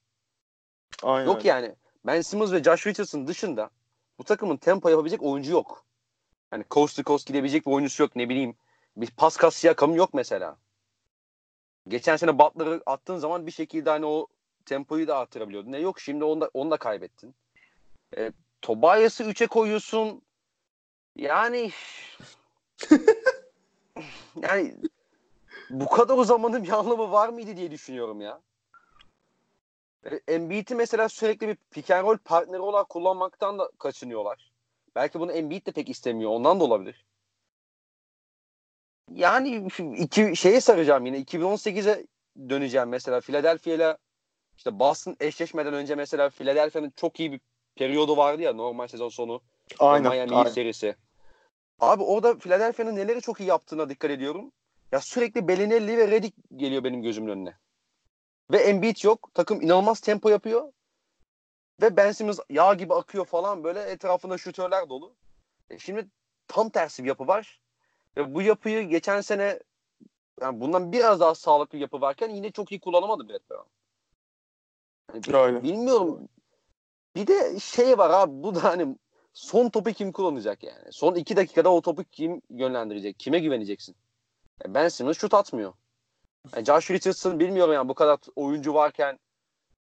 Aynen. 1.03 1.27
Yok 1.27 1.45
yani. 1.45 1.75
Ben 2.07 2.21
Simmons 2.21 2.53
ve 2.53 2.63
Josh 2.63 2.87
Richardson 2.87 3.27
dışında 3.27 3.71
bu 4.19 4.25
takımın 4.25 4.57
tempo 4.57 4.89
yapabilecek 4.89 5.23
oyuncu 5.23 5.53
yok. 5.53 5.85
Yani 6.53 6.65
coast 6.71 6.97
to 6.97 7.03
coast 7.03 7.27
gidebilecek 7.27 7.67
bir 7.67 7.73
oyuncusu 7.73 8.03
yok. 8.03 8.17
Ne 8.17 8.29
bileyim 8.29 8.57
bir 8.97 9.11
Pascal 9.11 9.51
Siakam 9.51 9.95
yok 9.95 10.15
mesela. 10.15 10.57
Geçen 11.89 12.17
sene 12.17 12.39
Butler'ı 12.39 12.83
attığın 12.87 13.17
zaman 13.17 13.47
bir 13.47 13.53
şekilde 13.53 13.91
hani 13.91 14.07
o 14.07 14.27
tempoyu 14.67 15.09
da 15.09 15.19
arttırabiliyordun. 15.19 15.73
Ne 15.73 15.79
yok 15.79 16.01
şimdi 16.01 16.25
onu 16.25 16.41
da, 16.41 16.51
onu 16.55 16.71
da 16.71 16.77
kaybettin. 16.77 17.35
E, 18.17 18.33
Tobias'ı 18.63 19.25
3'e 19.25 19.47
koyuyorsun. 19.47 20.23
Yani 21.17 21.71
yani 24.43 24.75
bu 25.71 25.89
kadar 25.89 26.19
uzamanın 26.19 26.65
bir 26.65 26.73
anlamı 26.73 27.11
var 27.11 27.29
mıydı 27.29 27.57
diye 27.57 27.71
düşünüyorum 27.71 28.21
ya. 28.21 28.41
E, 30.05 30.21
Embiid'i 30.35 30.75
mesela 30.75 31.09
sürekli 31.09 31.49
bir 31.49 31.57
pick 31.71 31.91
and 31.91 32.07
roll 32.07 32.19
partneri 32.19 32.61
olarak 32.61 32.89
kullanmaktan 32.89 33.59
da 33.59 33.71
kaçınıyorlar. 33.79 34.53
Belki 34.95 35.21
bunu 35.21 35.33
Embiid 35.33 35.67
de 35.67 35.73
pek 35.73 35.89
istemiyor. 35.89 36.31
Ondan 36.31 36.61
da 36.61 36.65
olabilir. 36.65 37.05
Yani 39.11 39.69
iki 39.97 40.37
şeye 40.37 40.61
saracağım 40.61 41.07
yine. 41.07 41.19
2018'e 41.19 42.07
döneceğim 42.49 42.89
mesela. 42.89 43.21
Philadelphia 43.21 43.71
ile 43.71 43.97
işte 44.57 44.79
Boston 44.79 45.17
eşleşmeden 45.21 45.75
önce 45.75 45.95
mesela 45.95 46.31
Philadelphia'nın 46.31 46.93
çok 46.97 47.21
iyi 47.21 47.33
bir 47.33 47.41
periyodu 47.77 48.17
vardı 48.17 48.43
ya 48.43 48.53
normal 48.53 48.87
sezon 48.87 49.09
sonu. 49.09 49.41
Aynen. 49.79 50.13
Miami 50.13 50.37
aynen. 50.37 50.51
Serisi. 50.51 50.97
Abi 51.81 52.03
orada 52.03 52.39
Philadelphia'nın 52.39 52.97
neleri 52.97 53.21
çok 53.21 53.41
iyi 53.41 53.49
yaptığına 53.49 53.89
dikkat 53.89 54.11
ediyorum. 54.11 54.53
Ya 54.93 55.01
sürekli 55.01 55.49
Bellinelli 55.49 55.99
ve 55.99 56.09
Redick 56.09 56.37
geliyor 56.57 56.85
benim 56.85 57.03
gözümün 57.03 57.31
önüne. 57.31 57.55
Ve 58.51 58.57
Embiid 58.57 59.05
yok. 59.05 59.31
Takım 59.35 59.63
inanılmaz 59.63 60.01
tempo 60.01 60.29
yapıyor. 60.29 60.73
Ve 61.83 61.97
Ben 61.97 62.13
Simmons 62.13 62.39
yağ 62.51 62.75
gibi 62.75 62.95
akıyor 62.95 63.25
falan 63.25 63.65
böyle 63.65 63.81
etrafında 63.81 64.39
şutörler 64.39 64.89
dolu. 64.89 65.15
E 65.71 65.79
şimdi 65.79 66.09
tam 66.49 66.69
tersi 66.69 67.05
bir 67.05 67.09
yapı 67.09 67.27
var. 67.27 67.61
Ve 68.17 68.35
bu 68.35 68.43
yapıyı 68.43 68.89
geçen 68.89 69.21
sene 69.21 69.61
yani 70.41 70.61
bundan 70.61 70.93
biraz 70.93 71.21
daha 71.21 71.35
sağlıklı 71.35 71.77
bir 71.77 71.83
yapı 71.83 72.01
varken 72.01 72.31
yine 72.31 72.51
çok 72.51 72.73
iyi 72.73 72.81
kullanamadı 72.81 73.29
Brett 73.29 73.51
Brown. 73.51 73.69
Yani. 75.33 75.63
Bilmiyorum. 75.63 76.29
Bir 77.17 77.27
de 77.27 77.61
şey 77.61 77.99
var 77.99 78.11
abi 78.11 78.43
bu 78.43 78.55
da 78.55 78.65
hani 78.65 78.97
son 79.35 79.69
topu 79.69 79.93
kim 79.93 80.13
kullanacak 80.13 80.63
yani? 80.63 80.93
Son 80.93 81.15
iki 81.15 81.37
dakikada 81.37 81.73
o 81.73 81.81
topu 81.81 82.05
kim 82.05 82.43
yönlendirecek? 82.51 83.19
Kime 83.19 83.39
güveneceksin? 83.39 83.97
E, 84.65 84.75
Ben 84.75 84.89
Simmons 84.89 85.19
şut 85.19 85.35
atmıyor. 85.35 85.73
Yani 86.57 86.65
Josh 86.65 86.91
Richardson 86.91 87.41
bilmiyorum 87.41 87.75
yani 87.75 87.89
bu 87.89 87.95
kadar 87.95 88.19
oyuncu 88.37 88.75
varken 88.75 89.19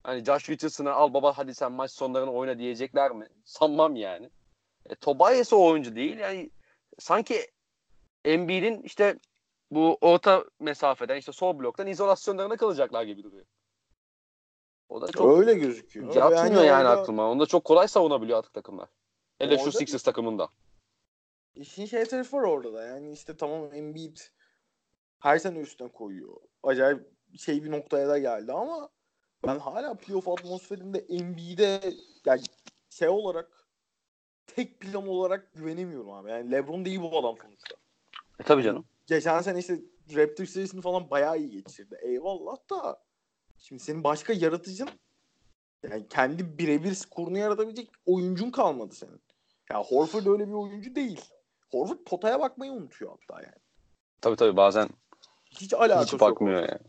hani 0.02 0.24
Josh 0.24 0.50
Richardson'a 0.50 0.92
al 0.92 1.14
baba 1.14 1.38
hadi 1.38 1.54
sen 1.54 1.72
maç 1.72 1.90
sonlarını 1.90 2.32
oyna 2.32 2.58
diyecekler 2.58 3.10
mi? 3.10 3.28
Sanmam 3.44 3.96
yani. 3.96 4.30
E, 4.86 4.94
Tobias 4.94 5.52
o 5.52 5.64
oyuncu 5.64 5.96
değil. 5.96 6.18
Yani 6.18 6.50
sanki 6.98 7.50
Embiid'in 8.24 8.82
işte 8.82 9.18
bu 9.70 9.98
orta 10.00 10.44
mesafeden 10.60 11.16
işte 11.16 11.32
sol 11.32 11.58
bloktan 11.58 11.86
izolasyonlarına 11.86 12.56
kalacaklar 12.56 13.02
gibi 13.02 13.22
duruyor. 13.22 13.44
O 14.88 15.00
da 15.00 15.12
çok 15.12 15.38
Öyle 15.38 15.54
gözüküyor. 15.54 16.14
yatmıyor 16.14 16.64
yani, 16.64 16.88
orada 16.88 17.00
aklıma. 17.00 17.30
Onu 17.30 17.40
da 17.40 17.46
çok 17.46 17.64
kolay 17.64 17.88
savunabiliyor 17.88 18.38
artık 18.38 18.52
takımlar. 18.52 18.88
Hele 19.46 19.58
şu 19.58 19.64
Orada- 19.64 19.78
Sixers 19.78 20.02
takımında. 20.02 20.48
İşin 21.54 21.86
şey 21.86 22.04
tarafı 22.04 22.36
var 22.36 22.42
orada 22.42 22.72
da. 22.72 22.86
Yani 22.86 23.12
işte 23.12 23.36
tamam 23.36 23.74
Embiid 23.74 24.18
her 25.18 25.38
sene 25.38 25.58
üstüne 25.58 25.88
koyuyor. 25.88 26.36
Acayip 26.62 27.10
şey 27.38 27.64
bir 27.64 27.70
noktaya 27.70 28.08
da 28.08 28.18
geldi 28.18 28.52
ama 28.52 28.88
ben 29.46 29.58
hala 29.58 29.94
playoff 29.94 30.28
atmosferinde 30.28 30.98
Embiid'e 30.98 31.80
yani 32.26 32.42
şey 32.90 33.08
olarak 33.08 33.68
tek 34.46 34.80
plan 34.80 35.08
olarak 35.08 35.54
güvenemiyorum 35.54 36.10
abi. 36.10 36.30
Yani 36.30 36.50
LeBron 36.50 36.84
değil 36.84 37.00
bu 37.00 37.18
adam 37.18 37.36
sonuçta. 37.42 37.76
E 38.40 38.42
tabii 38.42 38.62
canım. 38.62 38.84
Geçen 39.06 39.40
sene 39.40 39.58
işte 39.58 39.80
Raptors 40.14 40.50
serisini 40.50 40.80
falan 40.80 41.10
bayağı 41.10 41.38
iyi 41.38 41.50
geçirdi. 41.50 41.98
Eyvallah 42.02 42.56
da 42.70 43.02
şimdi 43.58 43.82
senin 43.82 44.04
başka 44.04 44.32
yaratıcın 44.32 44.88
yani 45.82 46.08
kendi 46.08 46.58
birebir 46.58 46.94
skorunu 46.94 47.38
yaratabilecek 47.38 47.90
oyuncun 48.06 48.50
kalmadı 48.50 48.94
senin. 48.94 49.20
Ya 49.70 49.82
Horford 49.82 50.26
öyle 50.26 50.48
bir 50.48 50.52
oyuncu 50.52 50.94
değil. 50.94 51.20
Horford 51.70 51.98
potaya 52.06 52.40
bakmayı 52.40 52.72
unutuyor 52.72 53.10
hatta 53.10 53.42
yani. 53.42 53.54
Tabii 54.20 54.36
tabii 54.36 54.56
bazen 54.56 54.88
Hiç 55.60 55.74
alakası 55.74 56.04
hiç 56.06 56.12
yok. 56.12 56.20
bakmıyor 56.20 56.60
yani. 56.60 56.80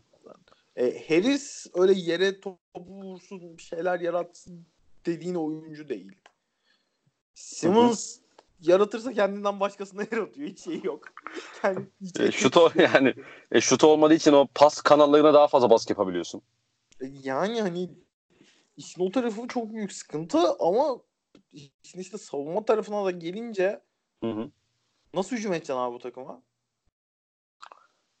E, 0.76 1.08
Harris 1.08 1.66
öyle 1.74 1.92
yere 1.92 2.40
topu 2.40 2.58
vursun 2.88 3.56
bir 3.58 3.62
şeyler 3.62 4.00
yaratsın 4.00 4.66
dediğin 5.06 5.34
oyuncu 5.34 5.88
değil. 5.88 6.12
Simmons 7.34 8.18
yaratırsa 8.60 9.12
kendinden 9.12 9.60
başkasına 9.60 10.02
yaratıyor. 10.12 10.48
Hiç 10.48 10.60
şey 10.64 10.80
yok. 10.82 11.04
Kendi, 11.62 11.90
hiç 12.00 12.20
E, 12.20 12.30
şut 12.32 12.56
o 12.56 12.70
yani. 12.74 13.14
E, 13.52 13.60
şut 13.60 13.84
olmadığı 13.84 14.14
için 14.14 14.32
o 14.32 14.46
pas 14.54 14.80
kanallarına 14.80 15.34
daha 15.34 15.48
fazla 15.48 15.70
baskı 15.70 15.92
yapabiliyorsun. 15.92 16.42
E, 17.00 17.06
Yani 17.22 17.60
hani 17.62 17.90
işin 18.76 19.02
o 19.06 19.10
tarafı 19.10 19.48
çok 19.48 19.72
büyük 19.74 19.92
sıkıntı 19.92 20.38
ama 20.58 20.98
işin 21.84 22.00
işte 22.00 22.18
savunma 22.18 22.64
tarafına 22.64 23.04
da 23.04 23.10
gelince 23.10 23.80
Hı 24.24 24.30
hı. 24.30 24.50
nasıl 25.14 25.36
hücum 25.36 25.52
edeceksin 25.52 25.74
abi 25.74 25.94
bu 25.94 25.98
takıma? 25.98 26.42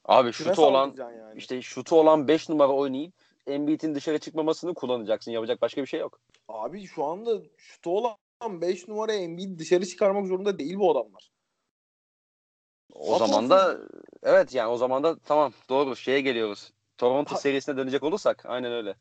Abi 0.04 0.32
şutu 0.32 0.66
olan 0.66 0.94
yani? 0.98 1.38
işte 1.38 1.62
şutu 1.62 1.96
olan 1.96 2.28
5 2.28 2.48
numara 2.48 2.72
oynayıp 2.72 3.14
Embiid'in 3.46 3.94
dışarı 3.94 4.18
çıkmamasını 4.18 4.74
kullanacaksın. 4.74 5.30
Yapacak 5.32 5.62
başka 5.62 5.82
bir 5.82 5.86
şey 5.86 6.00
yok. 6.00 6.20
Abi 6.48 6.86
şu 6.86 7.04
anda 7.04 7.42
şutu 7.56 7.90
olan 7.90 8.16
5 8.60 8.88
numara 8.88 9.12
Embiid 9.12 9.58
dışarı 9.58 9.86
çıkarmak 9.86 10.26
zorunda 10.26 10.58
değil 10.58 10.76
bu 10.78 10.90
adamlar. 10.90 11.30
O 12.94 13.18
zaman 13.18 13.50
da 13.50 13.78
evet 14.22 14.54
yani 14.54 14.68
o 14.68 14.76
zaman 14.76 15.04
da 15.04 15.18
tamam 15.18 15.52
doğru 15.68 15.96
şeye 15.96 16.20
geliyoruz. 16.20 16.72
Toronto 16.98 17.34
Ha- 17.34 17.38
serisine 17.40 17.76
dönecek 17.76 18.02
olursak 18.02 18.46
aynen 18.46 18.72
öyle. 18.72 18.96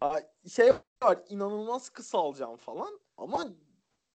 Ha, 0.00 0.20
şey 0.48 0.70
var 1.02 1.18
inanılmaz 1.28 1.88
kısalacağım 1.90 2.56
falan 2.56 3.00
ama 3.16 3.46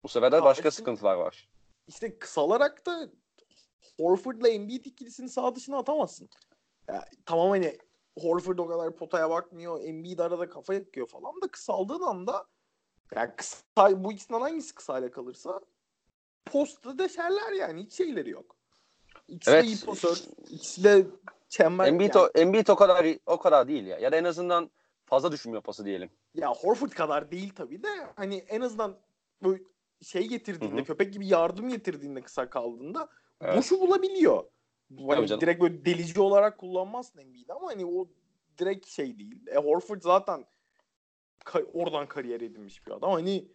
Bu 0.04 0.08
sefer 0.08 0.32
de 0.32 0.42
başka 0.42 0.70
sıkıntılar 0.70 1.14
var. 1.14 1.48
işte 1.86 2.18
kısalarak 2.18 2.86
da 2.86 3.08
Horford'la 4.00 4.48
Embiid 4.48 4.84
ikilisini 4.84 5.28
sağ 5.28 5.54
dışına 5.54 5.78
atamazsın. 5.78 6.28
Ya, 6.88 7.04
tamam 7.26 7.50
hani 7.50 7.78
Horford 8.18 8.58
o 8.58 8.66
kadar 8.66 8.96
potaya 8.96 9.30
bakmıyor. 9.30 9.80
Embiid 9.84 10.18
arada 10.18 10.48
kafa 10.48 10.74
yakıyor 10.74 11.06
falan 11.08 11.42
da 11.42 11.48
kısaldığın 11.48 12.02
anda 12.02 12.46
yani 13.14 13.30
kısa, 13.36 14.04
bu 14.04 14.12
ikisinden 14.12 14.40
hangisi 14.40 14.74
kısayla 14.74 15.10
kalırsa 15.10 15.60
posta 16.44 16.98
deşerler 16.98 17.52
yani 17.52 17.82
hiç 17.82 17.92
şeyleri 17.92 18.30
yok. 18.30 18.56
İkisi 19.28 19.50
Evet. 19.50 19.64
de 19.64 19.66
iyi 19.66 19.80
pasör. 19.86 20.22
ikisi 20.48 20.84
de 20.84 21.06
çember. 21.48 21.88
Embiid, 21.88 22.14
yani, 22.14 22.26
o, 22.26 22.38
Embiid 22.38 22.68
o 22.68 22.76
kadar 22.76 23.06
o 23.26 23.38
kadar 23.38 23.68
değil 23.68 23.86
ya. 23.86 23.98
Ya 23.98 24.12
da 24.12 24.16
en 24.16 24.24
azından 24.24 24.70
fazla 25.06 25.32
düşünmüyor 25.32 25.62
pası 25.62 25.84
diyelim. 25.84 26.10
ya 26.34 26.54
Horford 26.54 26.90
kadar 26.90 27.30
değil 27.30 27.52
tabii 27.54 27.82
de 27.82 27.88
hani 28.16 28.36
en 28.36 28.60
azından 28.60 28.96
böyle 29.42 29.62
şey 30.02 30.28
getirdiğinde 30.28 30.76
Hı 30.76 30.80
hı. 30.80 30.84
köpek 30.84 31.12
gibi 31.12 31.26
yardım 31.26 31.68
getirdiğinde 31.68 32.22
kısa 32.22 32.50
kaldığında 32.50 33.08
Evet. 33.40 33.56
boşu 33.56 33.80
bulabiliyor. 33.80 34.44
Bu 34.90 35.12
Hani 35.12 35.28
direkt 35.40 35.62
böyle 35.62 35.84
delici 35.84 36.20
olarak 36.20 36.58
kullanmazsın 36.58 37.18
Embiid'i 37.18 37.52
ama 37.52 37.68
hani 37.68 37.86
o 37.86 38.08
direkt 38.58 38.86
şey 38.86 39.18
değil. 39.18 39.46
E 39.46 39.56
Horford 39.56 40.02
zaten 40.02 40.44
ka- 41.44 41.70
oradan 41.72 42.08
kariyer 42.08 42.40
edinmiş 42.40 42.86
bir 42.86 42.92
adam. 42.92 43.12
Hani 43.12 43.48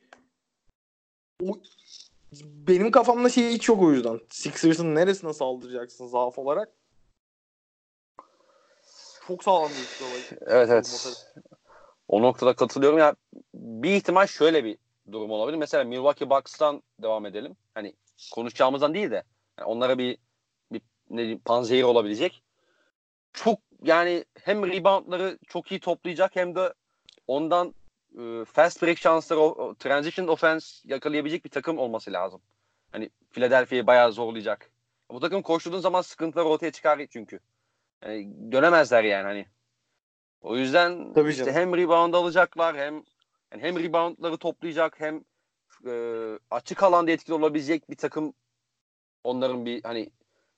o 1.44 1.60
benim 2.44 2.92
kafamda 2.92 3.30
şey 3.30 3.50
hiç 3.50 3.70
yok 3.70 3.82
o 3.82 3.92
yüzden. 3.92 4.20
Sixers'ın 4.30 4.96
neresine 4.96 5.34
saldıracaksın 5.34 6.08
zaaf 6.08 6.40
olarak? 6.40 6.74
Çok 9.28 9.44
sağlam 9.44 9.72
bir 9.72 9.82
ikili 9.82 10.40
Evet 10.42 10.70
evet. 10.70 11.18
O 12.08 12.22
noktada 12.22 12.56
katılıyorum. 12.56 13.00
Ya 13.00 13.16
bir 13.54 13.96
ihtimal 13.96 14.28
şöyle 14.28 14.64
bir 14.64 14.78
durum 15.12 15.32
olabilir. 15.32 15.58
Mesela 15.58 15.84
Milwaukee 15.84 16.30
Bucks'tan 16.30 16.84
devam 17.02 17.26
edelim. 17.26 17.56
Hani 17.74 17.94
konuşacağımızdan 18.34 18.94
değil 18.94 19.12
de 19.12 19.24
yani 19.60 19.68
onlara 19.68 19.98
bir 19.98 20.18
bir 20.72 20.82
ne 21.10 21.18
diyeyim, 21.18 21.40
panzehir 21.40 21.84
olabilecek. 21.84 22.44
Çok 23.34 23.60
yani 23.84 24.26
hem 24.44 24.66
reboundları 24.66 25.38
çok 25.48 25.72
iyi 25.72 25.80
toplayacak 25.80 26.36
hem 26.36 26.56
de 26.56 26.74
ondan 27.28 27.74
e, 28.20 28.46
fast 28.46 28.84
break 28.84 28.98
şansları, 28.98 29.40
o, 29.40 29.76
transition 29.76 30.28
offense 30.28 30.68
yakalayabilecek 30.86 31.46
bir 31.46 31.50
takım 31.50 31.78
olması 31.78 32.14
lazım. 32.14 32.42
Hani 32.92 33.10
Philadelphia'yı 33.30 33.88
bayağı 33.88 34.12
zorlayacak. 34.12 34.72
Bu 35.12 35.20
takım 35.20 35.42
koştuğun 35.42 35.80
zaman 35.80 36.02
sıkıntılar 36.02 36.46
ortaya 36.46 36.72
çıkar 36.72 37.06
çünkü. 37.10 37.40
Yani 38.04 38.52
dönemezler 38.52 39.04
yani 39.04 39.24
hani. 39.24 39.46
O 40.42 40.58
yüzden 40.58 41.14
Tabii 41.14 41.30
işte 41.30 41.46
canım. 41.46 41.60
hem 41.60 41.78
rebound 41.78 42.14
alacaklar 42.14 42.78
hem 42.78 43.04
yani 43.52 43.64
hem 43.64 43.80
reboundları 43.80 44.38
toplayacak 44.38 45.00
hem 45.00 45.24
e, 45.88 45.92
açık 46.52 46.84
alanda 46.84 47.12
etkili 47.12 47.34
olabilecek 47.34 47.90
bir 47.90 47.96
takım 47.96 48.34
onların 49.24 49.66
bir 49.66 49.84
hani 49.84 50.10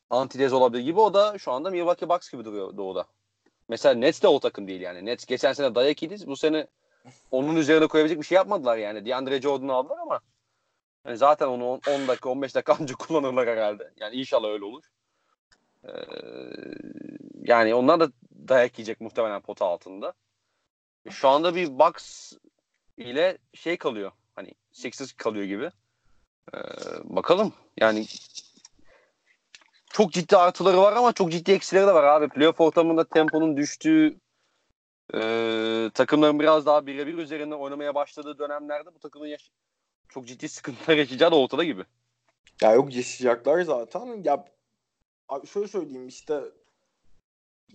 antitez 0.09 0.53
olabilir 0.53 0.83
gibi 0.83 0.99
o 0.99 1.13
da 1.13 1.37
şu 1.37 1.51
anda 1.51 1.69
Milwaukee 1.69 2.09
Bucks 2.09 2.31
gibi 2.31 2.45
duruyor 2.45 2.77
doğuda. 2.77 3.05
Mesela 3.69 3.95
Nets 3.95 4.23
de 4.23 4.27
o 4.27 4.39
takım 4.39 4.67
değil 4.67 4.81
yani. 4.81 5.05
Nets 5.05 5.25
geçen 5.25 5.53
sene 5.53 5.75
dayak 5.75 6.03
yedi. 6.03 6.27
Bu 6.27 6.35
sene 6.35 6.67
onun 7.31 7.55
üzerine 7.55 7.87
koyabilecek 7.87 8.19
bir 8.21 8.25
şey 8.25 8.35
yapmadılar 8.35 8.77
yani. 8.77 9.05
DeAndre 9.05 9.41
Jordan'ı 9.41 9.73
aldılar 9.73 9.97
ama 9.97 10.19
yani 11.05 11.17
zaten 11.17 11.47
onu 11.47 11.65
10 11.69 11.81
10 11.87 12.07
dakika 12.07 12.29
15 12.29 12.55
dakika 12.55 12.77
önce 12.81 12.93
kullanırlar 12.99 13.47
herhalde. 13.47 13.91
Yani 13.99 14.15
inşallah 14.15 14.49
öyle 14.49 14.65
olur. 14.65 14.83
Ee, 15.83 15.91
yani 17.43 17.75
onlar 17.75 17.99
da 17.99 18.11
dayak 18.47 18.79
yiyecek 18.79 19.01
muhtemelen 19.01 19.41
pota 19.41 19.65
altında. 19.65 20.13
Şu 21.09 21.29
anda 21.29 21.55
bir 21.55 21.79
Bucks 21.79 22.33
ile 22.99 23.37
şey 23.53 23.77
kalıyor. 23.77 24.11
Hani 24.35 24.53
Sixers 24.71 25.13
kalıyor 25.13 25.45
gibi. 25.45 25.71
Ee, 26.53 26.57
bakalım. 27.03 27.53
Yani 27.77 28.05
çok 29.89 30.11
ciddi 30.13 30.37
artıları 30.37 30.77
var 30.77 30.93
ama 30.93 31.13
çok 31.13 31.31
ciddi 31.31 31.51
eksileri 31.51 31.87
de 31.87 31.93
var 31.93 32.03
abi. 32.03 32.29
Playoff 32.29 32.61
ortamında 32.61 33.09
temponun 33.09 33.57
düştüğü 33.57 34.17
e, 35.13 35.19
takımların 35.93 36.39
biraz 36.39 36.65
daha 36.65 36.85
birebir 36.85 37.17
üzerinde 37.17 37.55
oynamaya 37.55 37.95
başladığı 37.95 38.39
dönemlerde 38.39 38.95
bu 38.95 38.99
takımın 38.99 39.27
yaş- 39.27 39.51
çok 40.09 40.27
ciddi 40.27 40.49
sıkıntılar 40.49 40.97
yaşayacağı 40.97 41.31
da 41.31 41.35
ortada 41.39 41.63
gibi. 41.63 41.83
Ya 42.61 42.71
yok 42.71 42.95
yaşayacaklar 42.95 43.61
zaten. 43.61 44.23
Ya 44.23 44.45
abi 45.29 45.47
şöyle 45.47 45.67
söyleyeyim 45.67 46.07
işte 46.07 46.41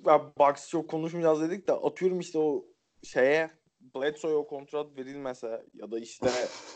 ya 0.06 0.32
Bucks 0.38 0.68
çok 0.68 0.90
konuşmayacağız 0.90 1.40
dedik 1.40 1.68
de 1.68 1.72
atıyorum 1.72 2.20
işte 2.20 2.38
o 2.38 2.64
şeye 3.02 3.50
Bledsoe'ya 3.94 4.36
o 4.36 4.46
kontrat 4.46 4.96
verilmese 4.96 5.66
ya 5.74 5.90
da 5.90 5.98
işte 5.98 6.30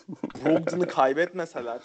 Brogdon'u 0.45 0.87
kaybetmeseler 0.87 1.83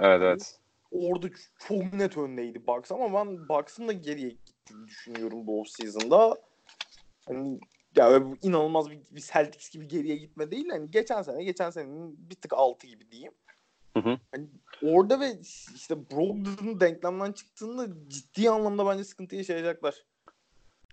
Evet 0.00 0.22
evet. 0.22 0.60
orada 0.90 1.28
çok 1.58 1.92
net 1.92 2.16
öndeydi 2.16 2.66
Bucks 2.66 2.92
ama 2.92 3.12
ben 3.12 3.48
Bucks'ın 3.48 3.88
da 3.88 3.92
geriye 3.92 4.28
gittiğini 4.28 4.86
düşünüyorum 4.86 5.46
bu 5.46 5.60
offseason'da. 5.60 6.38
Hani 7.26 7.60
ya 7.96 8.22
inanılmaz 8.42 8.90
bir, 8.90 9.00
bir 9.10 9.20
Celtics 9.32 9.70
gibi 9.70 9.88
geriye 9.88 10.16
gitme 10.16 10.50
değil. 10.50 10.68
Hani 10.70 10.90
geçen 10.90 11.22
sene 11.22 11.44
geçen 11.44 11.70
senenin 11.70 12.30
bir 12.30 12.34
tık 12.34 12.52
altı 12.52 12.86
gibi 12.86 13.10
diyeyim. 13.10 13.32
Hı 13.96 14.00
hı. 14.00 14.18
Hani 14.32 14.48
orada 14.82 15.20
ve 15.20 15.40
işte 15.74 16.10
Brogdon'un 16.10 16.80
denklemden 16.80 17.32
çıktığında 17.32 18.08
ciddi 18.08 18.50
anlamda 18.50 18.86
bence 18.86 19.04
sıkıntı 19.04 19.36
yaşayacaklar. 19.36 20.06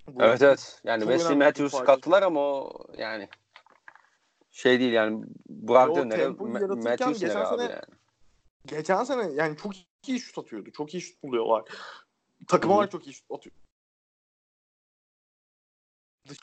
Bu- 0.07 0.23
Evet 0.23 0.41
evet. 0.41 0.81
Yani 0.83 1.01
Wesley 1.03 1.37
Matthews'u 1.37 1.83
kattılar 1.83 2.23
ama 2.23 2.39
o 2.39 2.87
yani 2.97 3.29
şey 4.51 4.79
değil 4.79 4.93
yani 4.93 5.25
Burak 5.49 5.95
Döner'e 5.95 6.27
Matthews 6.27 7.19
geçen 7.19 7.39
abi 7.39 7.47
sene- 7.47 7.63
yani. 7.63 7.81
Geçen 8.65 9.03
sene 9.03 9.33
yani 9.33 9.57
çok 9.57 9.73
iyi 10.07 10.19
şut 10.19 10.37
atıyordu. 10.37 10.71
Çok 10.71 10.93
iyi 10.93 11.01
şut 11.01 11.23
buluyorlar. 11.23 11.63
takım 12.47 12.71
olarak 12.71 12.91
çok 12.91 13.07
iyi 13.07 13.13
şut 13.13 13.31
atıyor. 13.31 13.55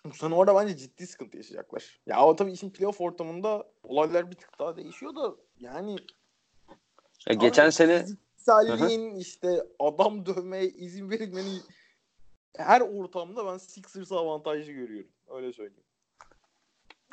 Bu 0.04 0.14
sene 0.14 0.34
orada 0.34 0.54
bence 0.54 0.76
ciddi 0.76 1.06
sıkıntı 1.06 1.36
yaşayacaklar. 1.36 2.00
Ya 2.06 2.24
o 2.24 2.36
tabii 2.36 2.52
işin 2.52 2.70
playoff 2.70 3.00
ortamında 3.00 3.70
olaylar 3.82 4.30
bir 4.30 4.36
tık 4.36 4.58
daha 4.58 4.76
değişiyor 4.76 5.14
da 5.14 5.34
yani 5.58 5.96
Ya 7.28 7.34
geçen 7.34 7.64
Abi, 7.64 7.72
sene 7.72 8.00
fizikselliğin 8.00 9.14
işte 9.14 9.66
adam 9.78 10.26
dövmeye 10.26 10.68
izin 10.68 11.10
verilmenin 11.10 11.62
her 12.56 12.80
ortamda 12.80 13.46
ben 13.46 13.58
Sixers'ı 13.58 14.16
avantajlı 14.16 14.72
görüyorum. 14.72 15.10
Öyle 15.28 15.52
söyleyeyim. 15.52 15.84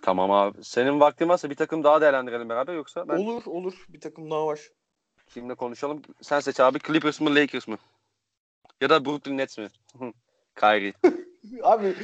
tamam 0.03 0.31
abi. 0.31 0.63
Senin 0.63 0.99
vaktin 0.99 1.29
varsa 1.29 1.49
bir 1.49 1.55
takım 1.55 1.83
daha 1.83 2.01
değerlendirelim 2.01 2.49
beraber 2.49 2.73
yoksa 2.73 3.07
ben 3.07 3.17
Olur 3.17 3.45
olur. 3.45 3.85
Bir 3.89 4.01
takım 4.01 4.31
daha 4.31 4.47
var. 4.47 4.59
kimle 5.27 5.55
konuşalım? 5.55 6.01
Sen 6.21 6.39
seç 6.39 6.59
abi. 6.59 6.79
Clippers 6.79 7.21
mı 7.21 7.35
Lakers 7.35 7.67
mı? 7.67 7.77
Ya 8.81 8.89
da 8.89 9.05
Brooklyn 9.05 9.37
Nets 9.37 9.57
mi? 9.57 9.67
Kyrie. 10.55 10.93
Abi 11.63 11.95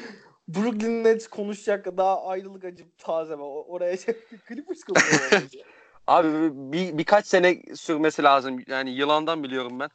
Brooklyn 0.48 1.04
Nets 1.04 1.28
konuşacak 1.28 1.98
daha 1.98 2.26
ayrılık 2.26 2.64
acıp 2.64 2.98
taze 2.98 3.36
Oraya 3.36 3.98
şey, 3.98 4.16
Clippers 4.48 4.84
konuşuyor. 4.84 5.66
Abi 6.08 6.28
bir, 6.74 6.98
birkaç 6.98 7.26
sene 7.28 7.62
sürmesi 7.76 8.24
lazım. 8.24 8.64
Yani 8.68 8.90
yılandan 8.90 9.44
biliyorum 9.44 9.80
ben. 9.80 9.90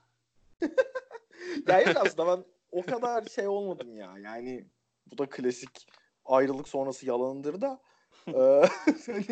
ya 1.69 1.81
yok 1.81 1.97
aslında 1.97 2.27
ben 2.27 2.45
o 2.73 2.83
kadar 2.83 3.25
şey 3.25 3.49
olmadım 3.49 3.97
ya. 3.97 4.15
Yani 4.19 4.67
bu 5.07 5.19
da 5.19 5.29
klasik 5.29 5.89
ayrılık 6.25 6.69
sonrası 6.69 7.07
yalanıdır 7.07 7.61
da. 7.61 7.81
Eee, 8.27 8.69
hani 9.07 9.25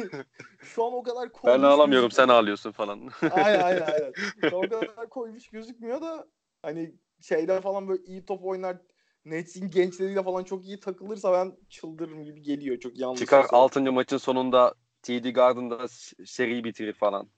şu 0.64 0.84
an 0.84 0.92
o 0.92 1.02
kadar 1.02 1.22
Ben 1.24 1.32
koymuş 1.32 1.64
ağlamıyorum 1.64 2.10
sen 2.10 2.28
ağlıyorsun 2.28 2.72
falan. 2.72 3.10
Aynen 3.30 3.60
aynen 3.60 3.80
aynen. 3.80 4.14
O 4.52 4.68
kadar 4.68 5.08
koymuş 5.08 5.48
gözükmüyor 5.48 6.00
da 6.02 6.28
hani 6.62 6.94
şeyde 7.20 7.60
falan 7.60 7.88
böyle 7.88 8.02
iyi 8.04 8.24
top 8.24 8.44
oynar 8.44 8.76
Nets'in 9.24 9.70
gençleriyle 9.70 10.22
falan 10.22 10.44
çok 10.44 10.64
iyi 10.64 10.80
takılırsa 10.80 11.32
ben 11.32 11.56
çıldırırım 11.68 12.24
gibi 12.24 12.42
geliyor. 12.42 12.78
Çok 12.80 12.98
yanlış. 12.98 13.18
Çıkar 13.20 13.44
bir 13.44 13.48
şey. 13.48 13.58
6. 13.58 13.92
maçın 13.92 14.16
sonunda 14.18 14.74
TD 15.02 15.30
Garden'da 15.30 15.88
s- 15.88 16.26
seriyi 16.26 16.64
bitirir 16.64 16.92
falan. 16.92 17.28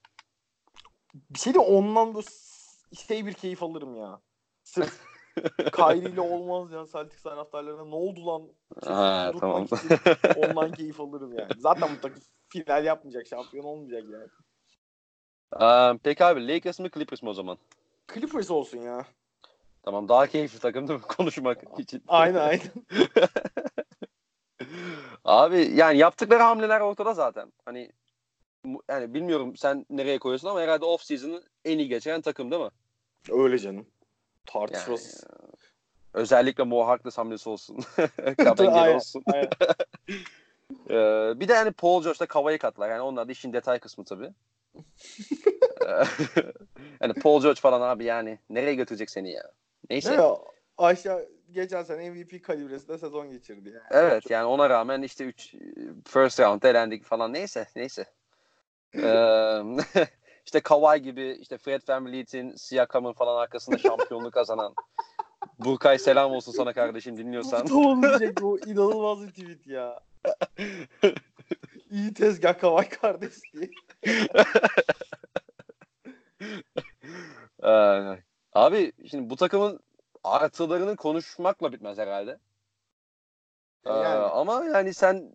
Bir 1.14 1.38
şey 1.38 1.54
de 1.54 1.58
ondan 1.58 2.20
s- 2.20 2.96
şey 2.96 3.26
bir 3.26 3.32
keyif 3.32 3.62
alırım 3.62 3.96
ya. 3.96 4.20
Sırf 4.62 5.00
Kyrie 5.72 6.10
ile 6.10 6.20
olmaz 6.20 6.72
ya 6.72 6.84
Celtics 6.92 7.22
taraftarlarına 7.22 7.84
ne 7.84 7.94
oldu 7.94 8.26
lan? 8.26 8.42
Ha, 8.84 9.32
tamam. 9.40 9.66
Ondan 10.36 10.72
keyif 10.72 11.00
alırım 11.00 11.38
yani. 11.38 11.50
Zaten 11.58 11.88
bu 11.96 12.00
takım 12.00 12.22
final 12.48 12.84
yapmayacak, 12.84 13.26
şampiyon 13.26 13.64
olmayacak 13.64 14.04
yani. 14.12 14.28
Aa, 15.52 15.94
peki 16.02 16.24
abi 16.24 16.48
Lakers 16.48 16.80
mı 16.80 16.90
Clippers 16.94 17.22
mı 17.22 17.30
o 17.30 17.34
zaman? 17.34 17.58
Clippers 18.14 18.50
olsun 18.50 18.78
ya. 18.78 19.06
Tamam 19.82 20.08
daha 20.08 20.26
keyifli 20.26 20.58
takım 20.58 20.88
değil 20.88 21.00
mi 21.00 21.06
konuşmak 21.16 21.78
için? 21.78 22.02
Aynen 22.08 22.40
aynen. 22.40 22.70
Abi 25.24 25.70
yani 25.74 25.98
yaptıkları 25.98 26.42
hamleler 26.42 26.80
ortada 26.80 27.14
zaten. 27.14 27.52
Hani 27.64 27.92
yani 28.90 29.14
bilmiyorum 29.14 29.56
sen 29.56 29.86
nereye 29.90 30.18
koyuyorsun 30.18 30.48
ama 30.48 30.60
herhalde 30.60 30.84
off 30.84 31.02
season'ı 31.02 31.42
en 31.64 31.78
iyi 31.78 31.88
geçiren 31.88 32.20
takım 32.20 32.50
değil 32.50 32.62
mi? 32.62 32.70
Öyle 33.30 33.58
canım. 33.58 33.86
Yani, 34.54 34.70
Tartışmasız. 34.70 35.24
özellikle 36.14 36.64
Mo 36.64 36.86
Harkless 36.86 37.18
hamlesi 37.18 37.48
olsun. 37.48 37.78
Kabengel 38.38 38.94
olsun. 38.96 39.22
aynen. 39.32 39.48
Ee, 40.90 41.32
bir 41.40 41.48
de 41.48 41.54
hani 41.54 41.72
Paul 41.72 42.02
George'da 42.02 42.26
Kava'yı 42.26 42.58
katlar. 42.58 42.90
Yani 42.90 43.00
onlar 43.00 43.28
da 43.28 43.32
işin 43.32 43.52
detay 43.52 43.78
kısmı 43.78 44.04
tabii. 44.04 44.30
Ee, 45.86 46.04
yani 47.00 47.14
Paul 47.22 47.42
George 47.42 47.60
falan 47.60 47.80
abi 47.80 48.04
yani 48.04 48.38
nereye 48.50 48.74
götürecek 48.74 49.10
seni 49.10 49.30
ya? 49.32 49.52
Neyse. 49.90 50.16
Mi? 50.16 50.22
Aşağı 50.78 51.28
geçen 51.50 51.82
sene 51.82 52.10
MVP 52.10 52.44
kalibresinde 52.44 52.98
sezon 52.98 53.30
geçirdi 53.30 53.68
yani. 53.68 53.86
Evet 53.90 54.30
yani 54.30 54.44
ona 54.44 54.70
rağmen 54.70 55.02
işte 55.02 55.24
3 55.24 55.54
first 56.08 56.40
round 56.40 56.62
elendik 56.62 57.04
falan 57.04 57.32
neyse 57.32 57.66
neyse. 57.76 58.04
Ee, 58.96 59.62
işte 60.44 60.60
Kawhi 60.60 61.02
gibi 61.02 61.38
işte 61.40 61.58
Fred 61.58 61.82
VanVleet'in 61.88 62.56
Siakam'ın 62.56 63.12
falan 63.12 63.42
arkasında 63.42 63.78
şampiyonluk 63.78 64.32
kazanan 64.34 64.74
Burkay 65.58 65.98
selam 65.98 66.32
olsun 66.32 66.52
sana 66.52 66.72
kardeşim 66.72 67.16
dinliyorsan. 67.16 67.68
Bu 67.70 68.02
diyecek 68.02 68.42
bu 68.42 68.58
inanılmaz 68.66 69.26
bir 69.26 69.30
tweet 69.30 69.66
ya. 69.66 70.00
İyi 71.90 72.14
tezgah 72.14 72.58
kavay 72.58 72.88
kardeş 72.88 73.34
diye. 73.52 73.70
Ee, 77.62 78.18
abi 78.52 78.92
şimdi 79.10 79.30
bu 79.30 79.36
takımın 79.36 79.80
artılarını 80.24 80.96
konuşmakla 80.96 81.72
bitmez 81.72 81.98
herhalde. 81.98 82.38
Ee, 83.86 83.90
Yani. 83.90 84.18
ama 84.18 84.64
yani 84.64 84.94
sen 84.94 85.32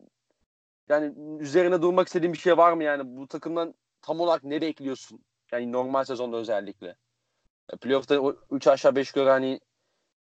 yani 0.89 1.13
üzerine 1.39 1.81
durmak 1.81 2.07
istediğin 2.07 2.33
bir 2.33 2.37
şey 2.37 2.57
var 2.57 2.73
mı 2.73 2.83
yani 2.83 3.17
bu 3.17 3.27
takımdan 3.27 3.73
tam 4.05 4.19
olarak 4.19 4.43
ne 4.43 4.61
bekliyorsun? 4.61 5.19
Yani 5.51 5.71
normal 5.71 6.03
sezonda 6.03 6.37
özellikle. 6.37 6.95
E, 7.73 7.77
Playoff'ta 7.77 8.21
3 8.51 8.67
aşağı 8.67 8.95
5 8.95 9.07
yukarı 9.07 9.29
hani 9.29 9.59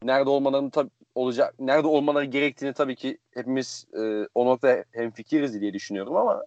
nerede 0.02 0.30
olmalarını 0.30 0.70
tabii 0.70 0.90
olacak 1.14 1.54
nerede 1.58 1.86
olmaları 1.86 2.24
gerektiğini 2.24 2.72
tabii 2.72 2.96
ki 2.96 3.18
hepimiz 3.30 3.86
e, 3.92 4.28
o 4.34 4.46
noktada 4.46 4.84
hemfikiriz 4.92 5.60
diye 5.60 5.74
düşünüyorum 5.74 6.16
ama 6.16 6.44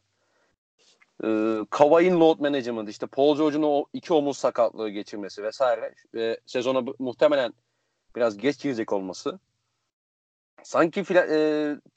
e, 1.23 1.27
Kawhi'nin 1.69 2.19
load 2.19 2.39
management 2.39 2.89
işte 2.89 3.07
Paul 3.07 3.37
George'un 3.37 3.63
o 3.63 3.85
iki 3.93 4.13
omuz 4.13 4.37
sakatlığı 4.37 4.89
geçirmesi 4.89 5.43
vesaire 5.43 5.95
ve 6.13 6.39
sezona 6.45 6.83
muhtemelen 6.99 7.53
biraz 8.15 8.37
geç 8.37 8.61
girecek 8.61 8.93
olması 8.93 9.39
sanki 10.63 11.03
fila, 11.03 11.25
e, 11.29 11.37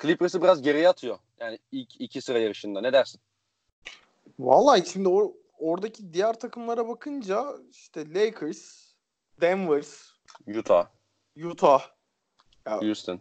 Clippers'ı 0.03 0.42
biraz 0.42 0.62
geriye 0.62 0.88
atıyor. 0.88 1.18
Yani 1.40 1.59
ilk 1.72 2.01
iki 2.01 2.20
sıra 2.20 2.38
yarışında. 2.38 2.81
Ne 2.81 2.92
dersin? 2.92 3.20
Vallahi 4.38 4.87
şimdi 4.88 5.09
or- 5.09 5.35
oradaki 5.59 6.12
diğer 6.12 6.40
takımlara 6.40 6.88
bakınca 6.88 7.55
işte 7.70 8.14
Lakers, 8.14 8.92
Denver, 9.40 9.85
Utah, 10.59 10.87
Utah, 11.44 11.83
Houston. 12.66 13.20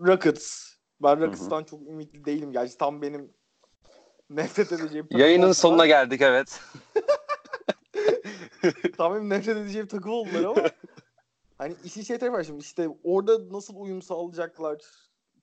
Rockets. 0.00 0.72
Ben 1.02 1.20
Rockets'tan 1.20 1.64
çok 1.64 1.80
ümitli 1.82 2.24
değilim. 2.24 2.52
Gerçi 2.52 2.78
tam 2.78 3.02
benim 3.02 3.32
nefret 4.30 4.72
edeceğim 4.72 5.06
Yayının 5.10 5.42
oldular. 5.42 5.54
sonuna 5.54 5.86
geldik 5.86 6.20
evet. 6.22 6.60
tam 8.96 9.14
benim 9.14 9.28
nefret 9.30 9.56
edeceğim 9.56 9.86
takım 9.86 10.12
oldular 10.12 10.44
ama 10.44 10.68
hani 11.58 11.74
işin 11.84 12.02
şey 12.02 12.18
tarafı 12.18 12.36
var 12.38 12.44
şimdi 12.44 12.60
işte 12.60 12.88
orada 13.04 13.52
nasıl 13.52 13.76
uyum 13.76 14.02
sağlayacaklar 14.02 14.78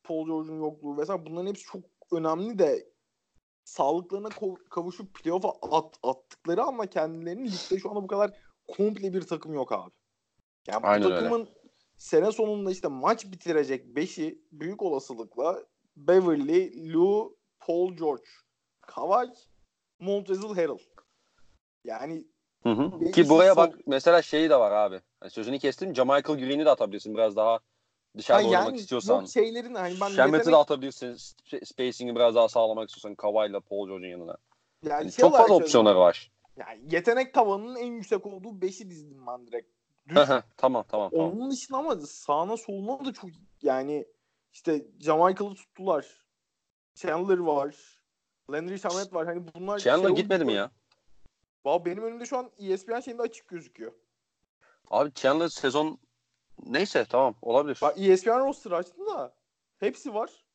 Paul 0.03 0.25
George'un 0.27 0.59
yokluğu 0.59 0.97
vesaire 0.97 1.25
bunların 1.25 1.47
hepsi 1.47 1.63
çok 1.63 1.81
önemli 2.11 2.59
de 2.59 2.89
sağlıklarına 3.69 4.29
kavuşup 4.69 5.13
playoff'a 5.13 5.53
at, 5.71 5.95
attıkları 6.03 6.63
ama 6.63 6.87
kendilerinin 6.87 7.45
ligde 7.45 7.79
şu 7.79 7.89
anda 7.89 8.03
bu 8.03 8.07
kadar 8.07 8.31
komple 8.67 9.13
bir 9.13 9.21
takım 9.21 9.53
yok 9.53 9.71
abi. 9.71 9.91
Yani 10.67 10.85
Aynen 10.85 11.03
bu 11.03 11.13
öyle. 11.13 11.15
takımın 11.15 11.49
sene 11.97 12.31
sonunda 12.31 12.71
işte 12.71 12.87
maç 12.87 13.25
bitirecek 13.25 13.85
5'i 13.85 14.41
büyük 14.51 14.81
olasılıkla 14.81 15.63
Beverly, 15.97 16.93
Lou, 16.93 17.37
Paul 17.59 17.93
George, 17.93 18.29
Kawhi, 18.81 19.33
Montrezl 19.99 20.55
Harrell. 20.55 20.77
Yani 21.83 22.27
Hı 22.63 22.69
hı. 22.69 23.11
Ki 23.11 23.29
buraya 23.29 23.57
bak 23.57 23.75
mesela 23.87 24.21
şeyi 24.21 24.49
de 24.49 24.55
var 24.55 24.71
abi. 24.71 25.01
Hani 25.19 25.31
sözünü 25.31 25.59
kestim. 25.59 25.95
Jamichael 25.95 26.39
Green'i 26.39 26.65
de 26.65 26.69
atabilirsin 26.69 27.13
biraz 27.13 27.35
daha 27.35 27.59
dışarıda 28.17 28.43
Ha, 28.43 28.47
oynamak 28.47 28.67
yani 28.67 28.77
istiyorsan. 28.77 29.19
Yok 29.21 29.29
şeylerin 29.29 29.75
hani 29.75 30.01
ben 30.01 30.09
Şembet'i 30.09 30.37
yetenek, 30.37 30.53
de 30.53 30.57
atabilirsin. 30.57 31.07
Sp- 31.13 31.65
Spacing'i 31.65 32.15
biraz 32.15 32.35
daha 32.35 32.49
sağlamak 32.49 32.89
istiyorsan 32.89 33.15
Kawhi'la 33.15 33.59
Paul 33.59 33.87
George'un 33.87 34.09
yanına. 34.09 34.37
yani 34.83 34.91
Yani 34.93 35.11
şey 35.11 35.21
çok 35.25 35.37
fazla 35.37 35.53
opsiyonları 35.53 35.99
var. 35.99 36.31
Yani 36.57 36.81
yetenek 36.91 37.33
tavanının 37.33 37.75
en 37.75 37.91
yüksek 37.91 38.25
olduğu 38.25 38.49
5'i 38.49 38.89
dizdim 38.89 39.27
ben 39.27 39.47
direkt. 39.47 39.69
Düz. 40.07 40.15
tamam 40.17 40.43
tamam 40.57 40.83
tamam. 40.87 41.11
Onun 41.13 41.51
dışında 41.51 41.77
ama 41.77 41.95
sağına 41.95 42.57
soluna 42.57 43.05
da 43.05 43.13
çok 43.13 43.29
yani 43.61 44.05
işte 44.53 44.85
Jamaikalı 44.99 45.55
tuttular. 45.55 46.05
Chandler 46.95 47.37
var. 47.37 47.75
Landry 48.51 48.79
Shamet 48.79 49.13
var. 49.13 49.25
Hani 49.25 49.43
bunlar 49.55 49.79
Chandler 49.79 50.07
şey 50.07 50.15
gitmedi 50.15 50.45
mi 50.45 50.53
ya? 50.53 50.71
Valla 51.65 51.85
benim 51.85 52.03
önümde 52.03 52.25
şu 52.25 52.37
an 52.37 52.51
ESPN 52.59 52.99
şeyinde 52.99 53.21
açık 53.21 53.47
gözüküyor. 53.47 53.91
Abi 54.91 55.13
Chandler 55.13 55.47
sezon 55.47 55.99
neyse 56.65 57.05
tamam 57.09 57.35
olabilir. 57.41 57.79
Bak 57.81 57.97
ESPN 57.97 58.29
roster 58.39 58.71
açtım 58.71 59.05
da 59.07 59.33
hepsi 59.79 60.13
var. 60.13 60.45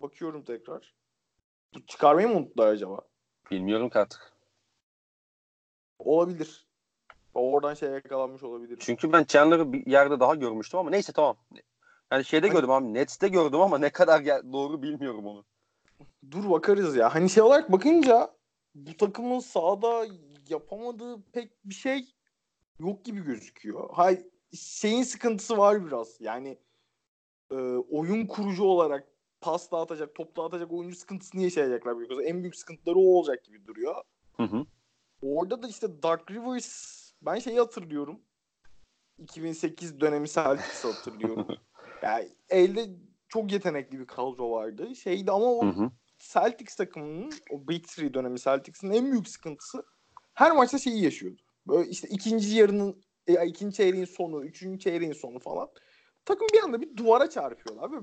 Bakıyorum 0.00 0.44
tekrar. 0.44 0.94
Çıkarmayı 1.86 2.28
mı 2.28 2.34
unuttular 2.36 2.66
acaba? 2.68 3.00
Bilmiyorum 3.50 3.90
ki 3.90 3.98
artık. 3.98 4.32
Olabilir. 5.98 6.66
Oradan 7.34 7.74
şey 7.74 7.90
yakalanmış 7.90 8.42
olabilir. 8.42 8.76
Çünkü 8.80 9.12
ben 9.12 9.24
Chandler'ı 9.24 9.72
bir 9.72 9.86
yerde 9.86 10.20
daha 10.20 10.34
görmüştüm 10.34 10.80
ama 10.80 10.90
neyse 10.90 11.12
tamam. 11.12 11.36
Yani 12.12 12.24
şeyde 12.24 12.46
Hani- 12.46 12.56
gördüm 12.56 12.70
abi. 12.70 12.94
Nets'te 12.94 13.28
gördüm 13.28 13.60
ama 13.60 13.78
ne 13.78 13.90
kadar 13.90 14.24
doğru 14.52 14.82
bilmiyorum 14.82 15.26
onu. 15.26 15.44
Dur 16.30 16.50
bakarız 16.50 16.96
ya. 16.96 17.14
Hani 17.14 17.30
şey 17.30 17.42
olarak 17.42 17.72
bakınca 17.72 18.34
bu 18.74 18.96
takımın 18.96 19.38
sahada 19.40 20.06
yapamadığı 20.48 21.22
pek 21.32 21.64
bir 21.64 21.74
şey 21.74 22.14
yok 22.78 23.04
gibi 23.04 23.20
gözüküyor. 23.24 23.90
Hay 23.94 24.26
şeyin 24.52 25.02
sıkıntısı 25.02 25.58
var 25.58 25.86
biraz. 25.86 26.20
Yani 26.20 26.58
e, 27.50 27.54
oyun 27.90 28.26
kurucu 28.26 28.64
olarak 28.64 29.08
pas 29.40 29.72
dağıtacak, 29.72 30.14
top 30.14 30.36
dağıtacak 30.36 30.72
oyuncu 30.72 30.96
sıkıntısını 30.96 31.42
yaşayacaklar. 31.42 31.98
Büyük 31.98 32.12
en 32.24 32.42
büyük 32.42 32.56
sıkıntıları 32.56 32.98
o 32.98 33.18
olacak 33.18 33.44
gibi 33.44 33.66
duruyor. 33.66 33.94
Hı 34.36 34.42
hı. 34.42 34.66
Orada 35.22 35.62
da 35.62 35.68
işte 35.68 36.02
Dark 36.02 36.30
Rivers 36.30 37.02
ben 37.22 37.38
şeyi 37.38 37.58
hatırlıyorum. 37.58 38.20
2008 39.18 40.00
dönemi 40.00 40.28
Celtics'i 40.28 40.88
hatırlıyorum. 40.88 41.46
yani 42.02 42.28
elde 42.50 42.90
çok 43.28 43.52
yetenekli 43.52 43.98
bir 43.98 44.06
kadro 44.06 44.50
vardı. 44.50 44.96
Şeydi 44.96 45.30
ama 45.30 45.44
o 45.44 45.66
Hı 45.66 45.70
hı. 45.70 45.90
Celtics 46.18 46.76
takımının 46.76 47.32
o 47.50 47.68
Big 47.68 47.84
Three 47.84 48.14
dönemi 48.14 48.40
Celtics'in 48.40 48.90
en 48.90 49.12
büyük 49.12 49.28
sıkıntısı 49.28 49.84
her 50.34 50.52
maçta 50.52 50.78
şeyi 50.78 51.04
yaşıyordu. 51.04 51.42
Böyle 51.66 51.90
işte 51.90 52.08
ikinci 52.08 52.56
yarının 52.56 53.02
e, 53.26 53.46
ikinci 53.46 53.76
çeyreğin 53.76 54.04
sonu, 54.04 54.44
üçüncü 54.44 54.78
çeyreğin 54.78 55.12
sonu 55.12 55.38
falan. 55.38 55.68
Takım 56.24 56.48
bir 56.54 56.62
anda 56.62 56.80
bir 56.80 56.96
duvara 56.96 57.30
çarpıyorlar 57.30 57.92
ve 57.92 57.96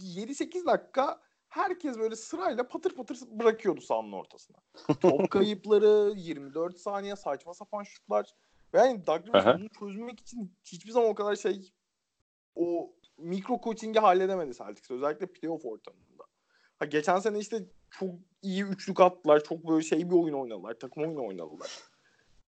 7-8 0.00 0.66
dakika 0.66 1.20
herkes 1.48 1.98
böyle 1.98 2.16
sırayla 2.16 2.68
patır 2.68 2.94
patır 2.94 3.18
bırakıyordu 3.30 3.80
sahanın 3.80 4.12
ortasına. 4.12 4.56
Top 5.00 5.30
kayıpları, 5.30 6.12
24 6.16 6.78
saniye 6.78 7.16
saçma 7.16 7.54
sapan 7.54 7.82
şutlar. 7.82 8.34
Ve 8.74 8.78
yani 8.78 9.06
Douglas 9.06 9.58
bunu 9.58 9.68
çözmek 9.68 10.20
için 10.20 10.52
hiçbir 10.64 10.90
zaman 10.90 11.10
o 11.10 11.14
kadar 11.14 11.36
şey 11.36 11.72
o 12.54 12.92
mikro 13.18 13.60
coaching'i 13.64 13.98
halledemedi 13.98 14.54
Celtics. 14.54 14.90
Özellikle 14.90 15.26
playoff 15.26 15.64
ortamında. 15.64 16.24
Ha, 16.78 16.84
geçen 16.84 17.18
sene 17.18 17.38
işte 17.38 17.64
çok 17.90 18.10
iyi 18.42 18.64
üçlük 18.64 19.00
attılar. 19.00 19.44
Çok 19.44 19.68
böyle 19.68 19.84
şey 19.84 20.10
bir 20.10 20.14
oyun 20.14 20.34
oynadılar. 20.34 20.74
Takım 20.74 21.02
oyunu 21.02 21.26
oynadılar. 21.26 21.70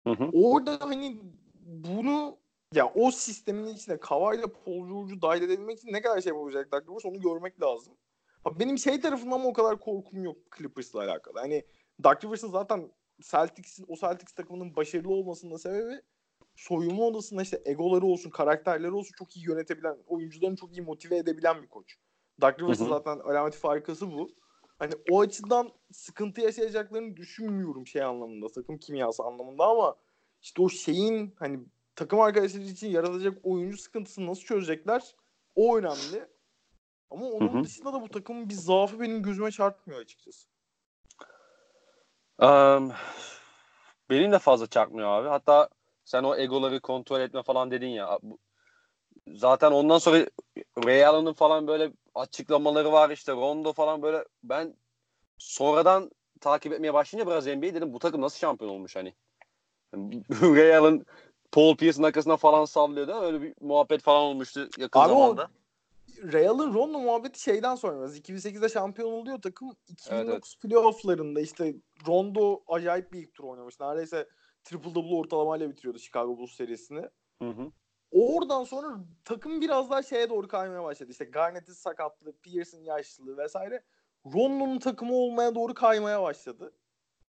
Hı 0.06 0.10
hı. 0.10 0.30
Orada 0.32 0.78
hani 0.80 1.20
bunu 1.68 2.38
ya 2.74 2.92
o 2.94 3.10
sistemin 3.10 3.66
içine 3.66 3.94
ile 4.34 4.46
Paul 4.64 4.88
George'u 4.88 5.22
dahil 5.22 5.42
edebilmek 5.42 5.78
için 5.78 5.92
ne 5.92 6.02
kadar 6.02 6.20
şey 6.20 6.32
yapacak 6.32 6.72
Doug 6.72 6.88
Rivers 6.88 7.04
onu 7.04 7.20
görmek 7.20 7.62
lazım. 7.62 7.94
Benim 8.58 8.78
şey 8.78 9.00
tarafından 9.00 9.44
o 9.44 9.52
kadar 9.52 9.80
korkum 9.80 10.24
yok 10.24 10.36
Clippers'la 10.58 11.02
alakalı. 11.02 11.38
Hani 11.38 11.64
Doug 12.04 12.24
Rivers'ın 12.24 12.50
zaten 12.50 12.92
Celtics'in 13.22 13.84
o 13.88 13.96
Celtics 13.96 14.32
takımının 14.32 14.76
başarılı 14.76 15.12
olmasının 15.12 15.52
da 15.52 15.58
sebebi 15.58 16.00
soyunma 16.56 17.04
odasında 17.04 17.42
işte 17.42 17.62
egoları 17.64 18.06
olsun, 18.06 18.30
karakterleri 18.30 18.92
olsun 18.92 19.14
çok 19.18 19.36
iyi 19.36 19.46
yönetebilen, 19.46 19.96
oyuncularını 20.06 20.56
çok 20.56 20.72
iyi 20.72 20.82
motive 20.82 21.16
edebilen 21.16 21.62
bir 21.62 21.68
koç. 21.68 21.96
Doug 22.40 22.60
Rivers'ın 22.60 22.88
zaten 22.88 23.18
alameti 23.18 23.58
farkası 23.58 24.12
bu. 24.12 24.30
Hani 24.78 24.92
o 25.10 25.20
açıdan 25.20 25.70
sıkıntı 25.92 26.40
yaşayacaklarını 26.40 27.16
düşünmüyorum 27.16 27.86
şey 27.86 28.02
anlamında, 28.02 28.48
takım 28.48 28.78
kimyası 28.78 29.22
anlamında 29.22 29.64
ama 29.64 29.96
işte 30.42 30.62
o 30.62 30.68
şeyin 30.68 31.34
hani 31.38 31.60
takım 31.96 32.20
arkadaşları 32.20 32.62
için 32.62 32.88
yaratacak 32.88 33.38
oyuncu 33.42 33.78
sıkıntısını 33.78 34.26
nasıl 34.26 34.42
çözecekler 34.42 35.14
o 35.54 35.78
önemli. 35.78 36.28
Ama 37.10 37.26
onun 37.26 37.54
Hı 37.54 37.58
hı. 37.58 37.64
dışında 37.64 37.92
da 37.92 38.02
bu 38.02 38.08
takımın 38.08 38.48
bir 38.48 38.54
zaafı 38.54 39.00
benim 39.00 39.22
gözüme 39.22 39.50
çarpmıyor 39.50 40.00
açıkçası. 40.00 40.48
Um, 42.38 42.92
benim 44.10 44.32
de 44.32 44.38
fazla 44.38 44.66
çarpmıyor 44.66 45.08
abi. 45.08 45.28
Hatta 45.28 45.68
sen 46.04 46.22
o 46.22 46.36
egoları 46.36 46.80
kontrol 46.80 47.20
etme 47.20 47.42
falan 47.42 47.70
dedin 47.70 47.88
ya. 47.88 48.18
Zaten 49.28 49.72
ondan 49.72 49.98
sonra 49.98 50.26
Ray 50.84 51.06
Allen'ın 51.06 51.32
falan 51.32 51.66
böyle 51.66 51.92
açıklamaları 52.14 52.92
var 52.92 53.10
işte 53.10 53.32
Rondo 53.32 53.72
falan 53.72 54.02
böyle 54.02 54.24
ben 54.42 54.76
sonradan 55.38 56.10
takip 56.40 56.72
etmeye 56.72 56.94
başlayınca 56.94 57.30
biraz 57.30 57.46
NBA 57.46 57.62
dedim 57.62 57.92
bu 57.92 57.98
takım 57.98 58.20
nasıl 58.20 58.38
şampiyon 58.38 58.70
olmuş 58.70 58.96
hani. 58.96 59.14
Ray 60.42 60.76
Allen 60.76 61.04
Paul 61.52 61.76
Pierce'ın 61.76 62.02
arkasına 62.02 62.36
falan 62.36 62.64
sallıyordu. 62.64 63.12
Öyle 63.12 63.42
bir 63.42 63.54
muhabbet 63.60 64.02
falan 64.02 64.22
olmuştu 64.22 64.68
yakın 64.78 65.00
Abi 65.00 65.12
o 65.12 65.18
zamanda. 65.18 65.50
Real'ın 66.32 66.74
Rondo 66.74 66.98
muhabbeti 66.98 67.40
şeyden 67.40 67.74
sonra 67.74 67.98
biraz 67.98 68.18
2008'de 68.18 68.68
şampiyon 68.68 69.12
oluyor 69.12 69.42
takım 69.42 69.76
2009 69.88 70.30
Evet, 70.30 70.56
playofflarında 70.62 71.40
işte 71.40 71.74
Rondo 72.06 72.62
acayip 72.68 73.12
bir 73.12 73.18
ilk 73.18 73.34
tur 73.34 73.44
oynamış. 73.44 73.80
Neredeyse 73.80 74.28
triple 74.64 74.94
double 74.94 75.14
ortalamayla 75.14 75.70
bitiriyordu 75.70 75.98
Chicago 75.98 76.38
Bulls 76.38 76.52
serisini. 76.52 77.08
Hı 77.42 77.48
hı. 77.48 77.72
Oradan 78.10 78.64
sonra 78.64 78.88
takım 79.24 79.60
biraz 79.60 79.90
daha 79.90 80.02
şeye 80.02 80.30
doğru 80.30 80.48
kaymaya 80.48 80.84
başladı. 80.84 81.10
İşte 81.10 81.24
Garnett'in 81.24 81.72
sakatlığı, 81.72 82.32
Pierce'in 82.32 82.82
yaşlılığı 82.82 83.36
vesaire. 83.36 83.82
Rondo'nun 84.26 84.78
takımı 84.78 85.14
olmaya 85.14 85.54
doğru 85.54 85.74
kaymaya 85.74 86.22
başladı. 86.22 86.72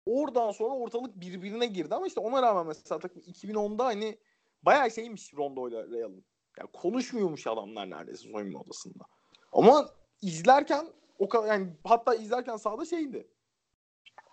Oradan 0.05 0.51
sonra 0.51 0.73
ortalık 0.73 1.19
birbirine 1.19 1.65
girdi 1.65 1.95
ama 1.95 2.07
işte 2.07 2.19
ona 2.19 2.41
rağmen 2.41 2.67
mesela 2.67 2.99
takım 2.99 3.21
2010'da 3.21 3.85
hani 3.85 4.17
bayağı 4.63 4.91
şeymiş 4.91 5.33
Rondo 5.33 5.69
ile 5.69 5.87
Real'ın. 5.87 6.25
Yani 6.59 6.69
konuşmuyormuş 6.73 7.47
adamlar 7.47 7.89
neredeyse 7.89 8.31
soyunma 8.31 8.59
odasında. 8.59 9.03
Ama 9.51 9.89
izlerken 10.21 10.85
o 11.19 11.29
kadar 11.29 11.47
yani 11.47 11.67
hatta 11.83 12.15
izlerken 12.15 12.55
sahada 12.55 12.85
şeydi. 12.85 13.27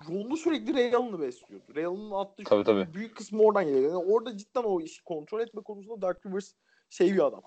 Rondo 0.08 0.36
sürekli 0.36 0.74
Real'ını 0.74 1.20
besliyordu. 1.20 1.74
Real'ın 1.74 2.10
attığı 2.10 2.44
Tabii, 2.44 2.64
tabii. 2.64 2.94
büyük 2.94 3.16
kısmı 3.16 3.42
oradan 3.42 3.64
geliyor. 3.64 3.92
Yani 3.92 4.12
orada 4.12 4.36
cidden 4.36 4.62
o 4.62 4.80
işi 4.80 5.04
kontrol 5.04 5.40
etme 5.40 5.62
konusunda 5.62 6.02
Dark 6.02 6.26
Rivers 6.26 6.52
şey 6.90 7.14
bir 7.14 7.26
adam. 7.26 7.42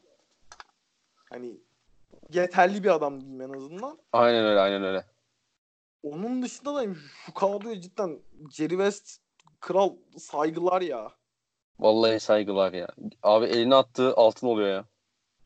Hani 1.30 1.58
yeterli 2.34 2.84
bir 2.84 2.90
adam 2.90 3.22
diyeyim 3.22 3.42
en 3.42 3.54
azından. 3.54 3.98
Aynen 4.12 4.46
öyle 4.46 4.60
aynen 4.60 4.84
öyle. 4.84 5.06
Onun 6.04 6.42
dışında 6.42 6.76
da 6.76 6.94
şu 7.26 7.34
kadroya 7.34 7.82
cidden 7.82 8.20
Jerry 8.52 8.70
West 8.70 9.22
kral 9.60 9.96
saygılar 10.18 10.82
ya. 10.82 11.12
Vallahi 11.80 12.20
saygılar 12.20 12.74
ya. 12.74 12.88
Abi 13.24 13.46
eline 13.46 13.76
attığı 13.76 14.16
altın 14.16 14.48
oluyor 14.48 14.68
ya. 14.70 14.86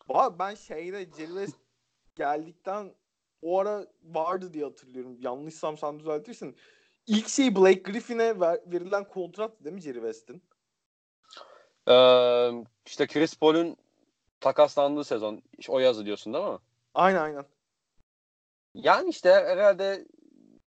Abi 0.10 0.40
ben 0.40 0.56
şeyde 0.56 1.06
Jerry 1.18 1.28
West 1.28 1.56
geldikten 2.16 2.94
o 3.42 3.60
ara 3.60 3.88
vardı 4.04 4.54
diye 4.54 4.64
hatırlıyorum. 4.64 5.18
Yanlışsam 5.22 5.78
sen 5.78 6.00
düzeltirsin. 6.00 6.56
İlk 7.08 7.30
şey 7.30 7.56
Blake 7.56 7.80
Griffin'e 7.92 8.40
ver- 8.40 8.62
verilen 8.72 9.08
kontrat 9.08 9.64
değil 9.64 9.76
mi 9.76 9.82
Jerry 9.82 9.98
West'in? 10.00 10.44
Ee, 11.88 12.52
işte 12.86 13.08
Chris 13.08 13.36
Paul'un 13.40 13.78
takaslandığı 14.40 15.04
sezon 15.04 15.42
o 15.70 15.80
yazı 15.80 16.06
diyorsun 16.06 16.34
değil 16.34 16.46
mi? 16.46 16.58
Aynen 16.94 17.22
aynen. 17.22 17.46
Yani 18.74 19.10
işte 19.10 19.30
herhalde 19.30 20.06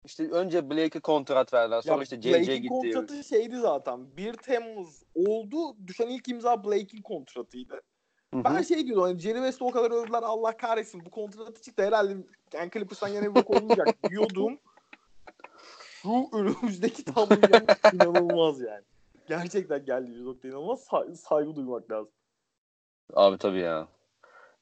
işte 0.10 0.30
önce 0.32 0.70
Blake'e 0.70 1.00
kontrat 1.00 1.54
verdiler. 1.54 1.82
Sonra 1.82 1.96
Ya 1.98 2.04
işte 2.04 2.22
JJ 2.22 2.26
Blake'in 2.34 2.56
gitti. 2.62 2.68
kontratı 2.68 3.24
şeydi 3.24 3.58
zaten. 3.58 4.18
1 4.18 4.34
Temmuz 4.34 5.04
oldu. 5.16 5.88
Düşen 5.88 6.08
ilk 6.08 6.28
imza 6.28 6.64
Blake'in 6.64 7.02
kontratıydı. 7.02 7.82
Hı 8.34 8.40
hı. 8.40 8.44
Ben 8.44 8.62
şey 8.62 8.86
diyordum 8.86 9.04
hani 9.04 9.20
Jerry 9.20 9.38
West'i 9.38 9.64
o 9.64 9.72
kadar 9.72 9.92
övdüler 9.92 10.24
Allah 10.24 10.58
kahretsin 10.58 11.06
bu 11.06 11.10
kontratı 11.10 11.62
çıktı 11.62 11.84
herhalde 11.84 12.18
yani 12.54 12.72
Clippers'tan 12.74 13.08
yine 13.08 13.22
bir 13.22 13.36
bok 13.36 13.50
olmayacak 13.50 13.88
diyordum. 14.10 14.58
Şu 16.02 16.30
önümüzdeki 16.34 17.04
tablo 17.06 17.36
yani 17.54 17.66
inanılmaz 17.94 18.60
yani. 18.62 18.84
Gerçekten 19.28 19.86
geldiğimiz 19.86 20.22
nokta 20.22 20.48
inanılmaz 20.48 20.80
Say- 20.80 21.16
saygı 21.16 21.56
duymak 21.56 21.92
lazım. 21.92 22.12
Abi 23.14 23.38
tabii 23.38 23.60
ya. 23.60 23.88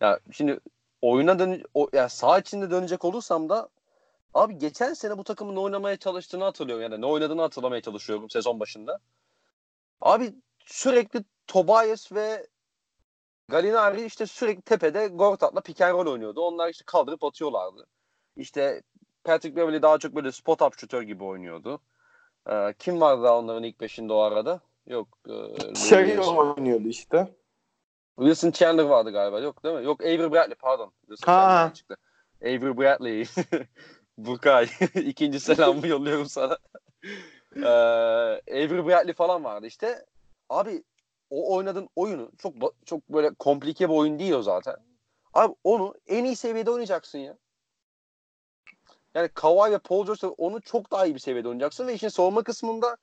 Ya 0.01 0.19
şimdi 0.31 0.59
oyuna 1.01 1.39
dön 1.39 1.63
o 1.73 1.87
ya 1.93 2.09
sağ 2.09 2.39
içinde 2.39 2.71
dönecek 2.71 3.05
olursam 3.05 3.49
da 3.49 3.69
abi 4.33 4.57
geçen 4.57 4.93
sene 4.93 5.17
bu 5.17 5.23
takımın 5.23 5.55
ne 5.55 5.59
oynamaya 5.59 5.97
çalıştığını 5.97 6.43
hatırlıyorum 6.43 6.83
yani 6.83 7.01
ne 7.01 7.05
oynadığını 7.05 7.41
hatırlamaya 7.41 7.81
çalışıyorum 7.81 8.29
sezon 8.29 8.59
başında. 8.59 8.99
Abi 10.01 10.33
sürekli 10.65 11.23
Tobias 11.47 12.11
ve 12.11 12.47
Gallinari 13.47 14.05
işte 14.05 14.25
sürekli 14.25 14.61
tepede 14.61 15.07
Gortat'la 15.07 15.61
pick 15.61 15.81
and 15.81 15.93
roll 15.93 16.07
oynuyordu. 16.11 16.41
Onlar 16.41 16.69
işte 16.69 16.83
kaldırıp 16.87 17.23
atıyorlardı. 17.23 17.87
İşte 18.35 18.81
Patrick 19.23 19.55
Beverly 19.55 19.81
daha 19.81 19.97
çok 19.97 20.15
böyle 20.15 20.31
spot 20.31 20.61
up 20.61 20.79
şutör 20.79 21.01
gibi 21.01 21.23
oynuyordu. 21.23 21.79
Ee, 22.49 22.73
kim 22.79 23.01
vardı 23.01 23.23
daha 23.23 23.39
onların 23.39 23.63
ilk 23.63 23.81
beşinde 23.81 24.13
o 24.13 24.17
arada? 24.19 24.61
Yok. 24.87 25.07
E, 25.29 25.75
Şey 25.75 26.19
oynuyordu 26.19 26.87
işte. 26.87 27.35
Wilson 28.19 28.51
Chandler 28.51 28.83
vardı 28.83 29.11
galiba. 29.11 29.39
Yok 29.39 29.63
değil 29.63 29.75
mi? 29.75 29.83
Yok 29.85 30.01
Avery 30.01 30.31
Bradley 30.31 30.55
pardon. 30.55 30.91
Wilson 30.99 31.31
Ha. 31.31 31.41
Chandler 31.41 31.73
çıktı. 31.73 31.97
Avery 32.41 32.77
Bradley. 32.77 33.25
Burkay. 34.17 34.67
İkinci 34.95 35.39
selamımı 35.39 35.87
yolluyorum 35.97 36.25
sana. 36.25 36.57
ee, 37.55 37.67
Avery 38.51 38.85
Bradley 38.85 39.13
falan 39.13 39.43
vardı 39.43 39.67
işte. 39.67 40.05
Abi 40.49 40.83
o 41.29 41.55
oynadığın 41.55 41.89
oyunu 41.95 42.31
çok 42.37 42.53
çok 42.85 43.09
böyle 43.09 43.33
komplike 43.33 43.89
bir 43.89 43.93
oyun 43.93 44.19
değil 44.19 44.31
o 44.31 44.41
zaten. 44.41 44.75
Abi 45.33 45.55
onu 45.63 45.95
en 46.07 46.23
iyi 46.23 46.35
seviyede 46.35 46.71
oynayacaksın 46.71 47.19
ya. 47.19 47.37
Yani 49.15 49.29
Kawhi 49.29 49.71
ve 49.71 49.77
Paul 49.77 50.05
George 50.05 50.27
onu 50.27 50.61
çok 50.61 50.91
daha 50.91 51.05
iyi 51.05 51.15
bir 51.15 51.19
seviyede 51.19 51.47
oynayacaksın 51.47 51.87
ve 51.87 51.93
işin 51.93 52.09
savunma 52.09 52.43
kısmında 52.43 52.97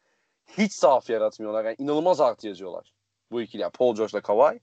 hiç 0.47 0.73
zaaf 0.73 1.11
yaratmıyorlar. 1.11 1.65
Yani 1.65 1.77
inanılmaz 1.79 2.21
artı 2.21 2.49
yazıyorlar. 2.49 2.93
Bu 3.31 3.43
ikili 3.43 3.62
yani 3.62 3.73
Paul 3.73 3.97
George 3.97 4.11
ile 4.11 4.23
Kawhi. 4.23 4.61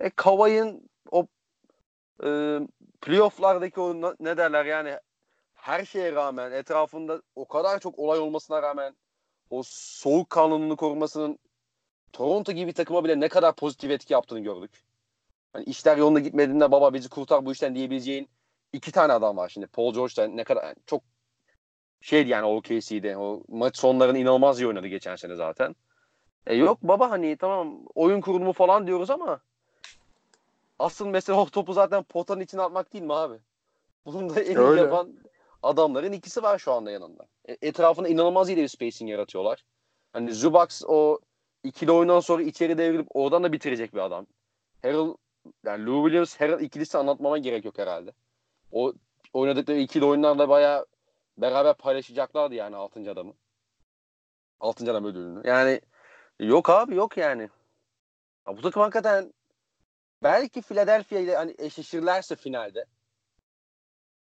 E 0.00 0.10
Kawhi'nin 0.10 0.90
o 1.10 1.26
e, 2.24 2.60
playoff'lardaki 3.00 3.80
o 3.80 4.14
ne 4.20 4.36
derler 4.36 4.64
yani 4.64 4.98
her 5.60 5.84
şeye 5.84 6.12
rağmen 6.12 6.52
etrafında 6.52 7.22
o 7.36 7.48
kadar 7.48 7.80
çok 7.80 7.98
olay 7.98 8.18
olmasına 8.18 8.62
rağmen 8.62 8.96
o 9.50 9.62
soğuk 9.64 10.30
kanlılığını 10.30 10.76
korumasının 10.76 11.38
Toronto 12.12 12.52
gibi 12.52 12.66
bir 12.66 12.74
takıma 12.74 13.04
bile 13.04 13.20
ne 13.20 13.28
kadar 13.28 13.56
pozitif 13.56 13.90
etki 13.90 14.12
yaptığını 14.12 14.40
gördük. 14.40 14.84
Hani 15.52 15.64
işler 15.64 15.96
yolunda 15.96 16.20
gitmediğinde 16.20 16.72
baba 16.72 16.94
bizi 16.94 17.08
kurtar 17.08 17.46
bu 17.46 17.52
işten 17.52 17.74
diyebileceğin 17.74 18.28
iki 18.72 18.92
tane 18.92 19.12
adam 19.12 19.36
var 19.36 19.48
şimdi. 19.48 19.66
Paul 19.66 19.94
George 19.94 20.16
da 20.16 20.26
ne 20.26 20.44
kadar 20.44 20.64
yani 20.64 20.76
çok 20.86 21.02
şeydi 22.00 22.30
yani 22.30 22.46
OKC'de. 22.46 23.16
O 23.16 23.42
maç 23.48 23.76
sonlarını 23.78 24.18
inanılmaz 24.18 24.60
iyi 24.60 24.66
oynadı 24.66 24.86
geçen 24.86 25.16
sene 25.16 25.36
zaten. 25.36 25.76
E 26.46 26.54
yok 26.54 26.78
baba 26.82 27.10
hani 27.10 27.36
tamam 27.36 27.82
oyun 27.94 28.20
kurulumu 28.20 28.52
falan 28.52 28.86
diyoruz 28.86 29.10
ama 29.10 29.40
asıl 30.78 31.06
mesele 31.06 31.36
o 31.36 31.46
topu 31.46 31.72
zaten 31.72 32.02
potanın 32.02 32.40
içine 32.40 32.62
atmak 32.62 32.92
değil 32.92 33.04
mi 33.04 33.14
abi? 33.14 33.38
Bunu 34.06 34.34
da 34.34 34.40
en 34.40 34.56
iyi 34.56 34.78
yapan 34.78 35.12
adamların 35.62 36.12
ikisi 36.12 36.42
var 36.42 36.58
şu 36.58 36.72
anda 36.72 36.90
yanında. 36.90 37.26
E, 37.48 37.56
etrafında 37.62 38.08
inanılmaz 38.08 38.48
iyi 38.48 38.56
bir 38.56 38.68
spacing 38.68 39.10
yaratıyorlar. 39.10 39.64
Hani 40.12 40.34
Zubac 40.34 40.74
o 40.86 41.18
ikili 41.64 41.92
oyundan 41.92 42.20
sonra 42.20 42.42
içeri 42.42 42.78
devrilip 42.78 43.06
oradan 43.14 43.44
da 43.44 43.52
bitirecek 43.52 43.94
bir 43.94 43.98
adam. 43.98 44.26
Harrell 44.82 45.14
yani 45.64 45.86
Lou 45.86 46.04
Williams 46.04 46.40
Harrell 46.40 46.60
ikilisi 46.60 46.98
anlatmama 46.98 47.38
gerek 47.38 47.64
yok 47.64 47.78
herhalde. 47.78 48.12
O 48.72 48.92
oynadıkları 49.32 49.78
ikili 49.78 50.04
oyunlarda 50.04 50.48
bayağı 50.48 50.86
beraber 51.38 51.74
paylaşacaklardı 51.74 52.54
yani 52.54 52.76
6. 52.76 53.10
adamı. 53.10 53.34
6. 54.60 54.90
adam 54.90 55.04
ödülünü. 55.04 55.48
Yani 55.48 55.80
yok 56.40 56.70
abi 56.70 56.94
yok 56.94 57.16
yani. 57.16 57.48
Ya 58.48 58.56
bu 58.56 58.62
takım 58.62 58.82
hakikaten 58.82 59.32
belki 60.22 60.62
Philadelphia 60.62 61.18
ile 61.18 61.36
hani 61.36 61.54
eşleşirlerse 61.58 62.36
finalde 62.36 62.84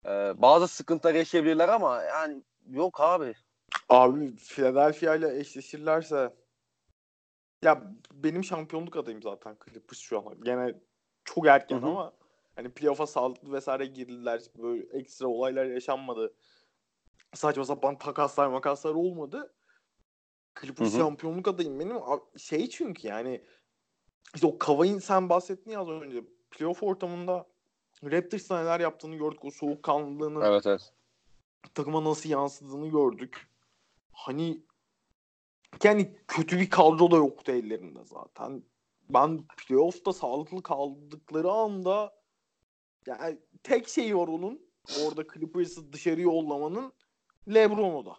e, 0.06 0.42
bazı 0.42 0.68
sıkıntılar 0.68 1.14
yaşayabilirler 1.14 1.68
ama 1.68 2.02
yani 2.02 2.42
yok 2.70 3.00
abi. 3.00 3.34
Abi 3.88 4.36
Philadelphia 4.36 5.14
ile 5.14 5.38
eşleşirlerse 5.38 6.34
ya 7.62 7.82
benim 8.12 8.44
şampiyonluk 8.44 8.96
adayım 8.96 9.22
zaten 9.22 9.56
Clippers 9.64 9.98
şu 9.98 10.18
an. 10.18 10.40
Gene 10.40 10.74
çok 11.24 11.46
erken 11.46 11.76
Hı 11.76 11.80
hı. 11.80 11.86
ama 11.86 12.12
hani 12.56 12.68
playoff'a 12.68 13.06
sağlıklı 13.06 13.52
vesaire 13.52 13.86
girdiler. 13.86 14.42
Böyle 14.58 14.98
ekstra 14.98 15.26
olaylar 15.26 15.64
yaşanmadı. 15.64 16.34
Saçma 17.34 17.64
sapan 17.64 17.98
takaslar 17.98 18.46
makaslar 18.46 18.94
olmadı. 18.94 19.54
Clippers 20.60 20.92
Hı 20.92 20.94
hı. 20.94 20.98
şampiyonluk 20.98 21.48
adayım 21.48 21.80
benim. 21.80 21.96
Şey 22.36 22.68
çünkü 22.68 23.08
yani 23.08 23.44
işte 24.34 24.46
o 24.46 24.58
Kavai'nin 24.58 24.98
sen 24.98 25.28
bahsettin 25.28 25.70
ya 25.70 25.80
az 25.80 25.88
önce. 25.88 26.24
Playoff 26.50 26.82
ortamında 26.82 27.46
Raptors'la 28.04 28.60
neler 28.60 28.80
yaptığını 28.80 29.16
gördük. 29.16 29.44
O 29.44 29.50
soğukkanlılığını 29.50 30.44
Evet 30.44 30.66
evet. 30.66 30.92
takıma 31.74 32.04
nasıl 32.04 32.30
yansıdığını 32.30 32.88
gördük. 32.88 33.48
Hani 34.12 34.62
yani 35.84 36.16
kötü 36.28 36.60
bir 36.60 36.70
kadro 36.70 37.10
da 37.10 37.16
yoktu 37.16 37.52
ellerinde 37.52 38.04
zaten. 38.04 38.62
Ben 39.08 39.46
playoff'ta 39.46 40.12
sağlıklı 40.12 40.62
kaldıkları 40.62 41.50
anda 41.50 42.12
yani 43.06 43.38
tek 43.62 43.88
şeyi 43.88 44.16
var 44.16 44.28
onun 44.28 44.60
orada 45.04 45.24
Clippers'ı 45.34 45.92
dışarı 45.92 46.20
yollamanın 46.20 46.92
LeBron'u 47.48 48.06
da. 48.06 48.16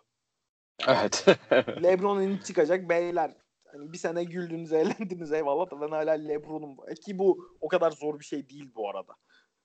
Evet. 0.87 1.25
LeBron 1.83 2.21
inip 2.21 2.45
çıkacak 2.45 2.89
beyler. 2.89 3.37
Hani 3.65 3.93
bir 3.93 3.97
sene 3.97 4.23
güldünüz, 4.23 4.73
eğlendiniz 4.73 5.31
eyvallah 5.31 5.71
da 5.71 5.81
ben 5.81 5.87
hala 5.87 6.11
LeBron'um. 6.11 6.77
Ki 7.05 7.19
bu 7.19 7.57
o 7.61 7.67
kadar 7.67 7.91
zor 7.91 8.19
bir 8.19 8.25
şey 8.25 8.49
değil 8.49 8.71
bu 8.75 8.89
arada. 8.89 9.13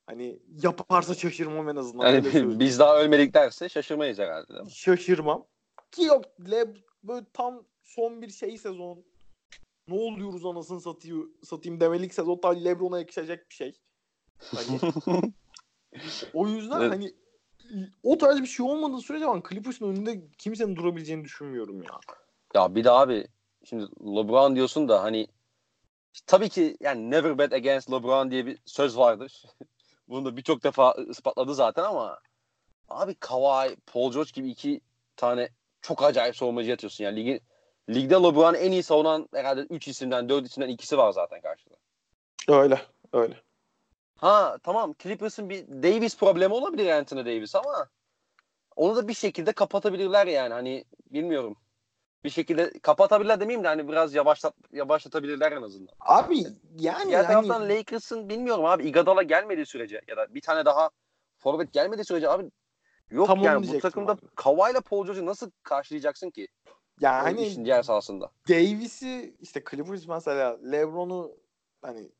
Hani 0.09 0.38
yaparsa 0.62 1.14
şaşırmam 1.14 1.68
en 1.68 1.76
azından. 1.76 2.14
yani 2.14 2.61
biz 2.61 2.78
daha 2.78 2.98
ölmedik 2.98 3.34
derse 3.34 3.68
şaşırmayız 3.68 4.18
herhalde 4.18 4.48
değil 4.48 4.64
mi? 4.64 4.70
şaşırmam. 4.70 5.46
Ki 5.90 6.02
yok 6.02 6.24
Le 6.50 6.66
böyle 7.02 7.26
tam 7.32 7.64
son 7.82 8.22
bir 8.22 8.28
şey 8.28 8.59
sezon 8.59 9.04
ne 9.88 9.94
oluyoruz 9.94 10.46
anasını 10.46 10.80
satayım, 10.80 11.32
satayım 11.44 11.80
demelik 11.80 12.14
sezon 12.14 12.38
tam 12.40 12.64
Lebron'a 12.64 12.98
yakışacak 12.98 13.50
bir 13.50 13.54
şey. 13.54 13.74
Hani 14.54 14.80
o 16.34 16.48
yüzden 16.48 16.80
Evet. 16.80 16.92
hani 16.92 17.14
o 18.02 18.18
tarz 18.18 18.40
bir 18.40 18.46
şey 18.46 18.66
olmadığı 18.66 19.00
sürece 19.00 19.26
ben 19.26 19.42
Clippers'ın 19.48 19.86
önünde 19.86 20.28
kimsenin 20.38 20.76
durabileceğini 20.76 21.24
düşünmüyorum 21.24 21.82
ya. 21.82 22.00
Ya 22.54 22.74
bir 22.74 22.84
de 22.84 22.90
abi 22.90 23.28
şimdi 23.64 23.84
LeBron 24.00 24.56
diyorsun 24.56 24.88
da 24.88 25.02
hani 25.02 25.26
tabii 26.26 26.48
ki 26.48 26.76
yani 26.80 27.11
never 27.11 27.38
bet 27.38 27.52
against 27.52 27.90
LeBron 27.90 28.30
diye 28.30 28.46
bir 28.46 28.59
söz 28.64 28.96
vardır. 28.96 29.42
Bunu 30.09 30.24
da 30.24 30.36
birçok 30.36 30.64
defa 30.64 30.92
ispatladı 31.09 31.54
zaten 31.54 31.84
ama 31.84 32.18
abi 32.88 33.14
Kawhi, 33.14 33.76
Paul 33.76 34.12
George 34.12 34.30
gibi 34.34 34.50
iki 34.50 34.80
tane 35.16 35.48
çok 35.82 36.02
acayip 36.02 36.36
savunmacı 36.36 36.72
atıyorsun. 36.72 37.04
Yani 37.04 37.16
ligi, 37.16 37.40
ligde 37.90 38.14
LeBron 38.14 38.54
en 38.54 38.72
iyi 38.72 38.82
savunan 38.82 39.28
herhalde 39.34 39.61
3 39.61 39.88
isimden 39.88 40.28
4 40.28 40.46
isimden 40.46 40.68
ikisi 40.68 40.98
var 40.98 41.12
zaten 41.12 41.40
karşıda. 41.40 41.74
Öyle, 42.48 42.80
öyle. 43.12 43.42
Ha 44.16 44.59
tamam 44.62 44.94
Clippers'ın 45.02 45.50
bir 45.50 45.68
Davis 45.68 46.18
problemi 46.18 46.54
olabilir 46.54 46.90
Anthony 46.90 47.20
Davis 47.20 47.54
ama 47.54 47.88
onu 48.76 48.96
da 48.96 49.09
bir 49.09 49.14
şekilde 49.14 49.52
kapatabilirler 49.52 50.26
yani 50.26 50.54
hani 50.54 50.84
bilmiyorum. 51.11 51.56
Bir 52.24 52.30
şekilde 52.30 52.72
kapatabilirler 52.82 53.40
demeyeyim 53.40 53.64
de 53.64 53.68
hani 53.68 53.88
biraz 53.88 54.14
yavaşlat 54.14 54.54
yavaşlatabilirler 54.72 55.52
en 55.52 55.62
azından. 55.62 55.94
Abi 56.00 56.38
yani 56.78 57.08
Diğer 57.08 57.24
hani 57.24 57.46
taraftan 57.48 57.68
Lakers'ın 57.68 58.28
bilmiyorum 58.28 58.64
abi 58.64 58.88
Iguodala 58.88 59.22
gelmediği 59.22 59.66
sürece 59.66 60.00
ya 60.08 60.16
da 60.16 60.34
bir 60.34 60.40
tane 60.40 60.64
daha 60.64 60.90
forvet 61.38 61.72
gelmediği 61.72 62.04
sürece 62.04 62.28
abi 62.28 62.50
yok 63.10 63.26
Tam 63.26 63.38
yani 63.38 63.68
bu 63.68 63.78
takımda 63.78 64.12
abi. 64.12 64.20
Kawhi 64.36 64.72
ile 64.72 64.80
Paul 64.80 65.06
George'u 65.06 65.26
nasıl 65.26 65.50
karşılayacaksın 65.62 66.30
ki? 66.30 66.48
yani 67.00 67.22
Hani 67.22 67.46
işin 67.46 67.64
diğer 67.64 67.82
sahasında. 67.82 68.30
Davis'i 68.48 69.36
işte 69.40 69.62
Clippers 69.70 70.06
mesela 70.06 70.58
LeBron'u 70.72 71.36
hani 71.82 72.12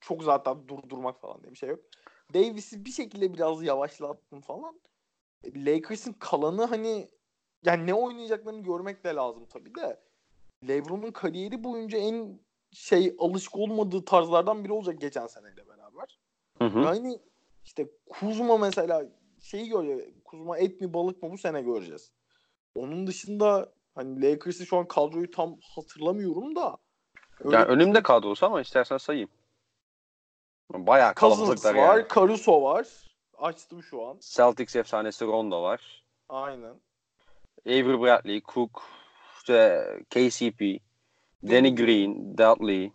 çok 0.00 0.22
zaten 0.22 0.68
durdurmak 0.68 1.20
falan 1.20 1.42
diye 1.42 1.52
bir 1.52 1.56
şey 1.58 1.68
yok. 1.68 1.80
Davis'i 2.34 2.84
bir 2.84 2.90
şekilde 2.90 3.34
biraz 3.34 3.62
yavaşlattın 3.62 4.40
falan. 4.40 4.80
E, 5.44 5.64
Lakers'ın 5.64 6.12
kalanı 6.12 6.64
hani 6.64 7.08
yani 7.64 7.86
ne 7.86 7.94
oynayacaklarını 7.94 8.62
görmek 8.62 9.04
de 9.04 9.14
lazım 9.14 9.46
tabii 9.46 9.74
de. 9.74 10.00
LeBron'un 10.68 11.12
kariyeri 11.12 11.64
boyunca 11.64 11.98
en 11.98 12.40
şey 12.72 13.16
alışık 13.18 13.56
olmadığı 13.56 14.04
tarzlardan 14.04 14.64
biri 14.64 14.72
olacak 14.72 15.00
geçen 15.00 15.26
seneyle 15.26 15.68
beraber. 15.68 16.18
Hı 16.58 16.64
hı. 16.64 16.78
Yani 16.78 17.18
işte 17.64 17.88
Kuzma 18.10 18.58
mesela 18.58 19.06
şeyi 19.40 19.68
görüyor. 19.68 20.02
Kuzma 20.24 20.58
et 20.58 20.80
mi 20.80 20.94
balık 20.94 21.22
mı 21.22 21.32
bu 21.32 21.38
sene 21.38 21.62
göreceğiz. 21.62 22.12
Onun 22.74 23.06
dışında 23.06 23.72
hani 23.94 24.22
Lakers'ı 24.22 24.66
şu 24.66 24.76
an 24.76 24.88
kadroyu 24.88 25.30
tam 25.30 25.56
hatırlamıyorum 25.76 26.56
da. 26.56 26.76
öyle 27.40 27.56
Yani 27.56 27.66
önümde 27.66 28.02
kadrosu 28.02 28.46
ama 28.46 28.60
istersen 28.60 28.98
sayayım. 28.98 29.28
Bayağı 30.72 31.14
kalabalıklar 31.14 31.74
var, 31.74 31.96
yani. 31.96 32.06
Caruso 32.14 32.62
var. 32.62 32.88
Açtım 33.38 33.82
şu 33.82 34.06
an. 34.06 34.18
Celtics 34.20 34.76
efsanesi 34.76 35.26
Rondo 35.26 35.62
var. 35.62 36.04
Aynen. 36.28 36.74
Avery 37.66 38.00
Bradley, 38.00 38.42
Cook, 38.54 38.82
işte 39.36 39.86
KCP, 40.10 40.80
Danny 41.42 41.74
Green, 41.74 42.38
Dudley. 42.38 42.92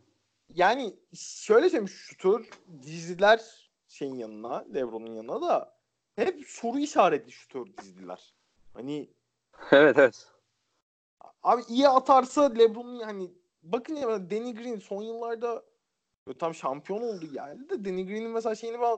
Yani 0.55 0.95
şöyle 1.15 1.70
söyleyeyim 1.70 1.88
şutör 1.88 2.49
diziler 2.82 3.70
şeyin 3.88 4.15
yanına, 4.15 4.65
LeBron'un 4.74 5.15
yanına 5.15 5.41
da 5.41 5.76
hep 6.15 6.45
soru 6.47 6.80
işaretli 6.80 7.32
şutör 7.32 7.65
dizdiler. 7.82 8.34
Hani 8.74 9.09
evet 9.72 9.97
evet. 9.97 10.28
Abi 11.43 11.61
iyi 11.70 11.89
atarsa 11.89 12.53
LeBron'un 12.53 12.99
hani 12.99 13.32
bakın 13.63 13.95
ya 13.95 14.30
Danny 14.32 14.55
Green 14.55 14.80
son 14.80 15.01
yıllarda 15.01 15.63
tam 16.39 16.53
şampiyon 16.55 17.01
oldu 17.01 17.34
geldi 17.34 17.70
de 17.70 17.86
Danny 17.86 18.07
Green'in 18.07 18.32
mesela 18.32 18.55
şeyini 18.55 18.82
ben 18.82 18.97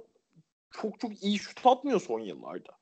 çok 0.72 0.99
çok 0.99 1.24
iyi 1.24 1.39
şut 1.39 1.65
atmıyor 1.65 2.01
son 2.01 2.19
yıllarda. 2.19 2.81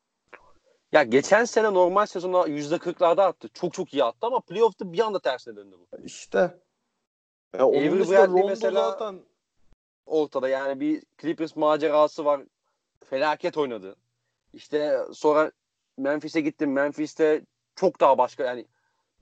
Ya 0.92 1.04
geçen 1.04 1.46
sene 1.46 1.74
normal 1.74 2.06
sezonda 2.06 2.48
%40'larda 2.48 3.24
attı. 3.24 3.50
Çok 3.54 3.74
çok 3.74 3.94
iyi 3.94 4.04
attı 4.04 4.28
ama 4.28 4.40
playoff'ta 4.40 4.94
bir 4.94 5.00
anda 5.00 5.20
tersine 5.20 5.56
döndü 5.56 5.76
bu. 5.80 5.98
İşte. 6.06 6.58
Ya 7.58 7.68
onun 7.68 7.78
Avery 7.78 8.00
dışında 8.00 8.12
Bradley 8.18 8.28
Rondo 8.42 8.48
mesela- 8.48 8.92
zaten 8.92 9.20
Ortada 10.06 10.50
yani 10.50 10.80
bir 10.80 11.04
Clippers 11.22 11.56
macerası 11.56 12.26
var. 12.26 12.42
Felaket 13.06 13.58
oynadı. 13.58 13.96
İşte 14.54 15.00
sonra 15.14 15.52
Memphis'e 15.98 16.42
gittim. 16.42 16.72
Memphis'te 16.74 17.42
çok 17.76 18.00
daha 18.00 18.18
başka 18.18 18.44
yani 18.44 18.66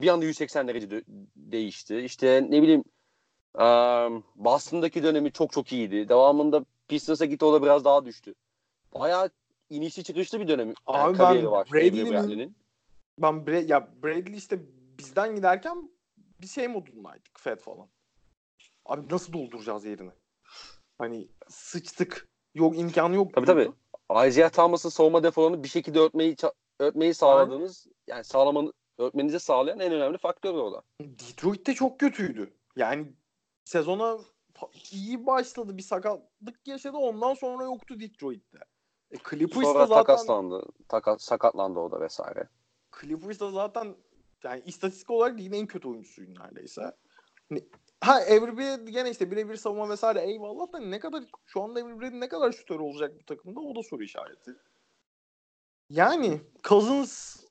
bir 0.00 0.08
anda 0.08 0.24
180 0.24 0.68
derece 0.68 0.86
dö- 0.86 1.04
değişti. 1.36 1.98
İşte 1.98 2.46
ne 2.50 2.62
bileyim 2.62 2.84
um, 3.54 4.24
Boston'daki 4.36 5.02
dönemi 5.02 5.32
çok 5.32 5.52
çok 5.52 5.72
iyiydi. 5.72 6.08
Devamında 6.08 6.64
Pistons'a 6.88 7.24
gitti 7.24 7.44
o 7.44 7.52
da 7.52 7.62
biraz 7.62 7.84
daha 7.84 8.04
düştü. 8.04 8.34
Bayağı 8.94 9.30
inişli 9.70 10.04
çıkışlı 10.04 10.40
bir 10.40 10.48
dönemi. 10.48 10.74
Yani 10.88 10.98
Abi 10.98 11.16
kariyeri 11.16 11.46
ben 11.46 11.52
var 11.52 11.68
Bradley'nin. 11.72 12.56
ben 13.18 13.34
Bra- 13.34 13.70
ya 13.70 13.88
Bradley 14.02 14.36
işte 14.36 14.58
bizden 14.98 15.36
giderken 15.36 15.90
bir 16.40 16.46
şey 16.46 16.68
modundaydık 16.68 17.40
Fed 17.40 17.58
falan. 17.58 17.88
Abi 18.86 19.14
nasıl 19.14 19.32
dolduracağız 19.32 19.84
yerini? 19.84 20.10
Hani 20.98 21.28
sıçtık. 21.48 22.28
Yok 22.54 22.78
imkanı 22.78 23.14
yok. 23.14 23.34
Tabii 23.34 23.46
diyordu. 23.46 23.76
tabii. 24.10 24.28
Isaiah 24.28 24.50
Thomas'ın 24.50 24.88
savunma 24.88 25.22
defolarını 25.22 25.64
bir 25.64 25.68
şekilde 25.68 25.98
örtmeyi 25.98 26.36
örtmeyi 26.78 27.14
sağladığınız 27.14 27.86
yani 28.06 28.24
sağlamanı 28.24 28.72
örtmenizi 28.98 29.40
sağlayan 29.40 29.80
en 29.80 29.92
önemli 29.92 30.18
faktör 30.18 30.54
orada. 30.54 30.82
Detroit'te 31.00 31.74
çok 31.74 32.00
kötüydü 32.00 32.54
Yani 32.76 33.12
sezona 33.64 34.18
iyi 34.92 35.26
başladı. 35.26 35.76
Bir 35.76 35.82
sakatlık 35.82 36.68
yaşadı. 36.68 36.96
Ondan 36.96 37.34
sonra 37.34 37.64
yoktu 37.64 38.00
Detroit'te. 38.00 38.58
E, 39.10 39.16
Clippers 39.30 39.62
Sonra 39.62 39.78
da 39.78 39.86
zaten 39.86 40.04
takaslandı. 40.04 40.62
Taka, 40.88 41.18
sakatlandı 41.18 41.78
o 41.80 41.90
da 41.90 42.00
vesaire. 42.00 42.48
Clippers 43.00 43.40
da 43.40 43.50
zaten 43.50 43.96
yani 44.44 44.62
istatistik 44.66 45.10
olarak 45.10 45.38
ligin 45.38 45.52
en 45.52 45.66
kötü 45.66 45.88
oyuncusuydu 45.88 46.40
neredeyse. 46.40 46.82
Hani, 47.48 47.64
ha 48.00 48.14
Avery 48.14 48.56
Bradley 48.56 48.92
gene 48.92 49.10
işte 49.10 49.30
birebir 49.30 49.56
savunma 49.56 49.88
vesaire 49.88 50.20
eyvallah 50.20 50.72
da 50.72 50.78
ne 50.78 50.98
kadar 51.00 51.24
şu 51.46 51.62
anda 51.62 52.00
Bradley 52.00 52.20
ne 52.20 52.28
kadar 52.28 52.52
şutör 52.52 52.80
olacak 52.80 53.12
bu 53.20 53.24
takımda 53.24 53.60
o 53.60 53.76
da 53.76 53.82
soru 53.82 54.02
işareti. 54.02 54.56
Yani 55.90 56.40
Cousins 56.64 57.44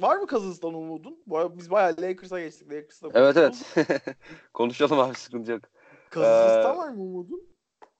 var 0.00 0.16
mı 0.16 0.26
Cousins'tan 0.26 0.74
umudun? 0.74 1.22
Bu 1.26 1.58
biz 1.58 1.70
bayağı 1.70 1.94
Lakers'a 2.00 2.40
geçtik. 2.40 2.72
Lakers'ta 2.72 3.08
Evet 3.14 3.36
evet. 3.36 3.74
Konuşalım 4.54 4.98
abi 4.98 5.14
sıkıntı 5.14 5.52
yok. 5.52 5.62
Cousins'tan 6.10 6.74
Ee, 6.74 6.78
var 6.78 6.88
mı 6.88 7.02
umudun? 7.02 7.42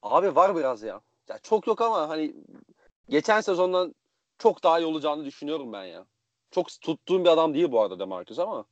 Abi 0.02 0.36
var 0.36 0.56
biraz 0.56 0.82
ya. 0.82 1.00
Ya. 1.32 1.38
Çok 1.42 1.66
yok 1.66 1.80
ama 1.80 2.08
hani 2.08 2.34
geçen 3.08 3.40
sezondan 3.40 3.94
çok 4.38 4.64
daha 4.64 4.80
iyi 4.80 4.86
olacağını 4.86 5.24
düşünüyorum 5.24 5.72
ben 5.72 5.84
ya. 5.84 6.06
Çok 6.50 6.68
tuttuğum 6.80 7.24
bir 7.24 7.28
adam 7.28 7.54
değil 7.54 7.72
bu 7.72 7.80
arada 7.80 7.98
Demarcus 7.98 8.38
ama. 8.38 8.64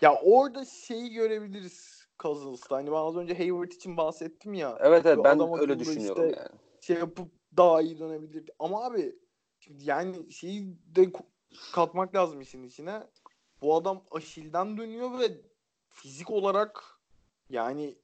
Ya 0.00 0.20
orada 0.22 0.64
şeyi 0.64 1.10
görebiliriz 1.10 2.06
Cousins'ta. 2.18 2.76
Hani 2.76 2.90
ben 2.90 2.96
az 2.96 3.16
önce 3.16 3.34
Hayward 3.34 3.72
için 3.72 3.96
bahsettim 3.96 4.54
ya. 4.54 4.78
Evet 4.80 5.06
evet 5.06 5.18
ben 5.24 5.60
öyle 5.60 5.78
düşünüyorum 5.78 6.28
işte- 6.28 6.40
yani. 6.40 6.60
şey 6.80 6.96
yapıp 6.96 7.28
daha 7.56 7.82
iyi 7.82 7.98
dönebilir. 7.98 8.50
Ama 8.58 8.84
abi 8.84 9.18
yani 9.68 10.32
şeyi 10.32 10.76
de 10.96 11.12
katmak 11.72 12.14
lazım 12.14 12.40
işin 12.40 12.62
içine. 12.62 13.02
Bu 13.62 13.76
adam 13.76 14.04
Aşil'den 14.10 14.76
dönüyor 14.76 15.18
ve 15.18 15.40
fizik 15.88 16.30
olarak 16.30 17.00
yani 17.48 17.98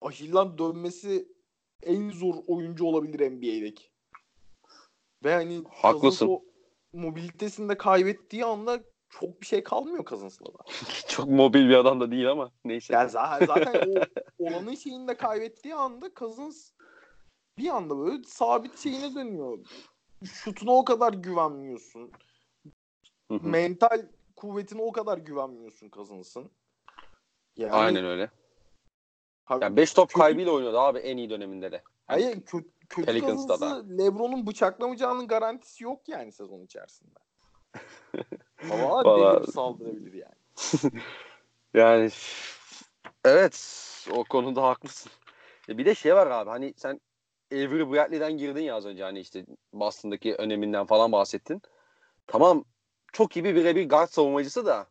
Aşil'den 0.00 0.58
dönmesi 0.58 1.35
en 1.82 2.10
zor 2.10 2.34
oyuncu 2.46 2.84
olabilir 2.84 3.30
NBA'deki. 3.30 3.84
Ve 5.24 5.34
hani 5.34 5.62
Haklısın. 5.70 6.28
O 6.28 6.42
mobilitesini 6.92 7.68
de 7.68 7.78
kaybettiği 7.78 8.44
anda 8.44 8.80
çok 9.08 9.40
bir 9.40 9.46
şey 9.46 9.62
kalmıyor 9.62 10.04
Cousins'la 10.04 10.46
da. 10.46 10.58
Çok 11.08 11.28
mobil 11.28 11.68
bir 11.68 11.74
adam 11.74 12.00
da 12.00 12.10
değil 12.10 12.30
ama 12.30 12.52
neyse. 12.64 12.94
Yani 12.94 13.10
zaten, 13.10 13.46
zaten 13.46 13.90
o 13.90 14.04
olanın 14.38 14.74
şeyini 14.74 15.08
de 15.08 15.16
kaybettiği 15.16 15.74
anda 15.74 16.10
Cousins 16.16 16.70
bir 17.58 17.68
anda 17.68 17.98
böyle 17.98 18.22
sabit 18.24 18.78
şeyine 18.78 19.14
dönüyor. 19.14 19.58
Şutuna 20.24 20.72
o 20.72 20.84
kadar 20.84 21.12
güvenmiyorsun. 21.12 22.12
Mental 23.30 24.08
kuvvetine 24.36 24.82
o 24.82 24.92
kadar 24.92 25.18
güvenmiyorsun 25.18 25.90
Cousins'ın. 25.90 26.50
Yani, 27.56 27.72
Aynen 27.72 28.04
öyle. 28.04 28.30
Yani 29.50 29.76
5 29.76 29.92
top 29.92 30.08
Kötü- 30.08 30.18
kaybıyla 30.18 30.52
oynuyordu 30.52 30.78
abi 30.78 30.98
en 30.98 31.16
iyi 31.16 31.30
döneminde 31.30 31.72
de. 31.72 31.82
Hayır 32.06 32.34
kötü, 32.34 32.70
kötü 32.88 33.06
Pelicans'ta 33.06 33.58
Cousins'ı 33.58 33.98
LeBron'un 33.98 34.46
bıçaklamayacağının 34.46 35.28
garantisi 35.28 35.84
yok 35.84 36.08
yani 36.08 36.32
sezon 36.32 36.60
içerisinde. 36.60 37.18
Ama 38.70 39.04
bir 39.04 39.52
saldırabilir 39.52 40.12
yani. 40.12 40.92
Yani 41.74 42.10
evet 43.24 43.56
o 44.12 44.24
konuda 44.24 44.62
haklısın. 44.62 45.12
E 45.68 45.78
Bir 45.78 45.86
de 45.86 45.94
şey 45.94 46.14
var 46.14 46.26
abi 46.26 46.50
hani 46.50 46.74
sen 46.76 47.00
Avery 47.52 47.92
Bradley'den 47.92 48.32
girdin 48.38 48.62
ya 48.62 48.74
az 48.74 48.86
önce 48.86 49.02
hani 49.02 49.20
işte 49.20 49.46
Boston'daki 49.72 50.34
öneminden 50.34 50.86
falan 50.86 51.12
bahsettin. 51.12 51.62
Tamam 52.26 52.64
çok 53.12 53.36
iyi 53.36 53.44
bir 53.44 53.54
birebir 53.54 53.88
guard 53.88 54.08
savunmacısı 54.08 54.66
da 54.66 54.86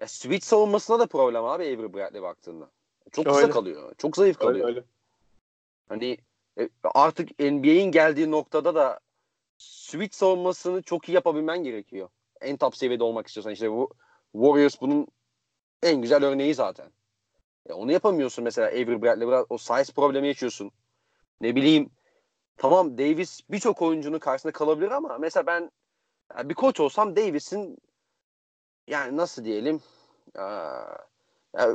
ya 0.00 0.08
switch 0.08 0.44
savunmasına 0.46 0.98
da 0.98 1.06
problem 1.06 1.44
abi 1.44 1.62
Avery 1.64 1.94
Bradley 1.94 2.22
baktığında. 2.22 2.70
Çok 3.12 3.26
kısa 3.26 3.38
Öyle. 3.38 3.50
kalıyor. 3.50 3.94
Çok 3.98 4.16
zayıf 4.16 4.38
kalıyor. 4.38 4.68
Öyle 4.68 4.78
öyle. 4.78 4.86
Hani 5.88 6.18
e, 6.58 6.68
artık 6.94 7.38
NBA'in 7.38 7.90
geldiği 7.92 8.30
noktada 8.30 8.74
da 8.74 9.00
switch 9.58 10.16
savunmasını 10.16 10.82
çok 10.82 11.08
iyi 11.08 11.12
yapabilmen 11.12 11.64
gerekiyor. 11.64 12.08
En 12.40 12.56
top 12.56 12.76
seviyede 12.76 13.04
olmak 13.04 13.26
istiyorsan 13.26 13.52
işte 13.52 13.70
bu 13.70 13.90
Warriors 14.32 14.80
bunun 14.80 15.06
en 15.82 16.02
güzel 16.02 16.24
örneği 16.24 16.54
zaten. 16.54 16.90
E, 17.68 17.72
onu 17.72 17.92
yapamıyorsun 17.92 18.44
mesela 18.44 18.68
Avery 18.68 19.02
Bradley 19.02 19.28
biraz 19.28 19.46
o 19.48 19.58
size 19.58 19.92
problemi 19.92 20.28
yaşıyorsun. 20.28 20.70
Ne 21.40 21.56
bileyim 21.56 21.90
tamam 22.56 22.98
Davis 22.98 23.40
birçok 23.50 23.82
oyuncunun 23.82 24.18
karşısında 24.18 24.52
kalabilir 24.52 24.90
ama 24.90 25.18
mesela 25.18 25.46
ben 25.46 25.70
yani 26.36 26.48
bir 26.48 26.54
koç 26.54 26.80
olsam 26.80 27.16
Davis'in 27.16 27.78
yani 28.86 29.16
nasıl 29.16 29.44
diyelim 29.44 29.80
aa, 30.34 30.96
ya, 31.56 31.74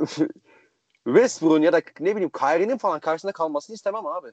Westbrook'un 1.06 1.62
ya 1.62 1.72
da 1.72 1.82
ne 2.00 2.16
bileyim 2.16 2.30
Kyrie'nin 2.30 2.78
falan 2.78 3.00
karşısında 3.00 3.32
kalmasını 3.32 3.74
istemem 3.74 4.06
abi. 4.06 4.32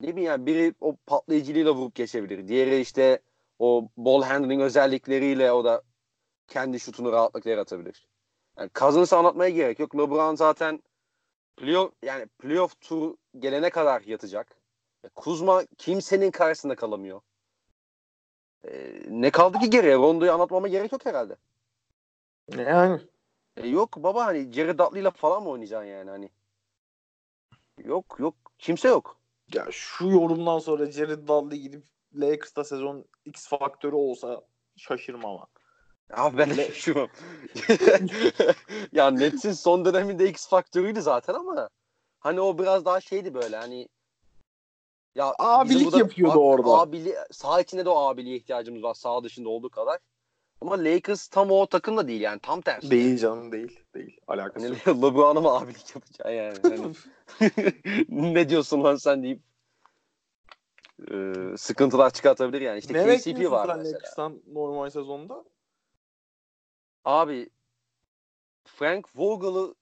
Ne 0.00 0.08
bileyim 0.08 0.30
yani 0.30 0.46
biri 0.46 0.74
o 0.80 0.96
patlayıcılığıyla 0.96 1.74
vurup 1.74 1.94
geçebilir. 1.94 2.48
Diğeri 2.48 2.80
işte 2.80 3.20
o 3.58 3.88
ball 3.96 4.22
handling 4.22 4.62
özellikleriyle 4.62 5.52
o 5.52 5.64
da 5.64 5.82
kendi 6.48 6.80
şutunu 6.80 7.12
rahatlıkla 7.12 7.50
yaratabilir. 7.50 8.06
Yani 8.58 8.70
Cousins'ı 8.74 9.16
anlatmaya 9.16 9.50
gerek 9.50 9.78
yok. 9.78 9.94
LeBron 9.94 10.34
zaten 10.34 10.82
playoff 11.56 11.92
yani 12.02 12.26
playoff 12.26 12.80
tur 12.80 13.16
gelene 13.38 13.70
kadar 13.70 14.02
yatacak. 14.02 14.56
Kuzma 15.14 15.64
kimsenin 15.78 16.30
karşısında 16.30 16.74
kalamıyor. 16.74 17.20
E, 18.64 19.00
ne 19.08 19.30
kaldı 19.30 19.58
ki 19.58 19.70
geriye? 19.70 19.94
Rondo'yu 19.94 20.32
anlatmama 20.32 20.68
gerek 20.68 20.92
yok 20.92 21.06
herhalde. 21.06 21.36
Yani 22.56 23.00
E, 23.56 23.68
yok 23.68 23.96
baba 23.96 24.26
hani 24.26 24.52
Jared 24.52 24.78
Dudley'la 24.78 25.10
falan 25.10 25.42
mı 25.42 25.48
oynayacaksın 25.48 25.88
yani 25.88 26.10
hani? 26.10 26.30
Yok 27.84 28.16
yok. 28.18 28.34
Kimse 28.58 28.88
yok. 28.88 29.16
Ya 29.54 29.66
şu 29.70 30.08
yorumdan 30.08 30.58
sonra 30.58 30.90
Jared 30.90 31.28
Dudley 31.28 31.60
gidip 31.60 31.84
Lakers'ta 32.14 32.64
sezon 32.64 33.04
X 33.24 33.48
faktörü 33.48 33.94
olsa 33.96 34.42
şaşırmam 34.76 35.30
ama. 35.30 35.46
Abi 36.12 36.38
ben 36.38 36.50
de 36.50 36.64
şaşırmam. 36.72 37.08
ya 38.92 39.10
Nets'in 39.10 39.52
son 39.52 39.84
döneminde 39.84 40.28
X 40.28 40.48
faktörüydü 40.48 41.02
zaten 41.02 41.34
ama 41.34 41.68
hani 42.20 42.40
o 42.40 42.58
biraz 42.58 42.84
daha 42.84 43.00
şeydi 43.00 43.34
böyle 43.34 43.56
hani 43.56 43.88
ya 45.14 45.34
Abilik 45.38 45.84
burada 45.84 45.98
yapıyordu 45.98 46.38
orada. 46.38 46.68
Abili, 46.68 47.16
sağ 47.30 47.60
içinde 47.60 47.84
de 47.84 47.88
o 47.88 47.96
abiliğe 47.96 48.36
ihtiyacımız 48.36 48.82
var. 48.82 48.94
Sağ 48.94 49.24
dışında 49.24 49.48
olduğu 49.48 49.70
kadar. 49.70 49.98
Ama 50.60 50.84
Lakers 50.84 51.28
tam 51.28 51.50
o 51.50 51.66
takım 51.66 51.96
da 51.96 52.08
değil 52.08 52.20
yani. 52.20 52.40
Tam 52.40 52.60
tersi. 52.60 52.90
Değil 52.90 53.18
canım 53.18 53.52
değil. 53.52 53.80
Değil. 53.94 54.20
Alakası 54.26 54.66
Hani 54.66 54.76
yok. 54.86 54.86
LeBron'a 55.02 55.40
mı 55.40 55.50
abilik 55.50 55.94
yapacaksın 55.94 56.30
yani? 56.30 56.58
Hani, 56.62 56.94
ne 58.34 58.48
diyorsun 58.48 58.84
lan 58.84 58.96
sen 58.96 59.22
deyip 59.22 59.40
e, 61.10 61.34
sıkıntılar 61.56 62.10
çıkartabilir 62.10 62.60
yani. 62.60 62.78
İşte 62.78 62.94
ne 62.94 63.16
KCP 63.16 63.50
var 63.50 63.66
sen 63.66 63.78
mesela. 63.78 63.94
Lakers'tan 63.94 64.42
normal 64.52 64.90
sezonda? 64.90 65.44
Abi 67.04 67.50
Frank 68.64 69.16
Vogel'ı 69.16 69.74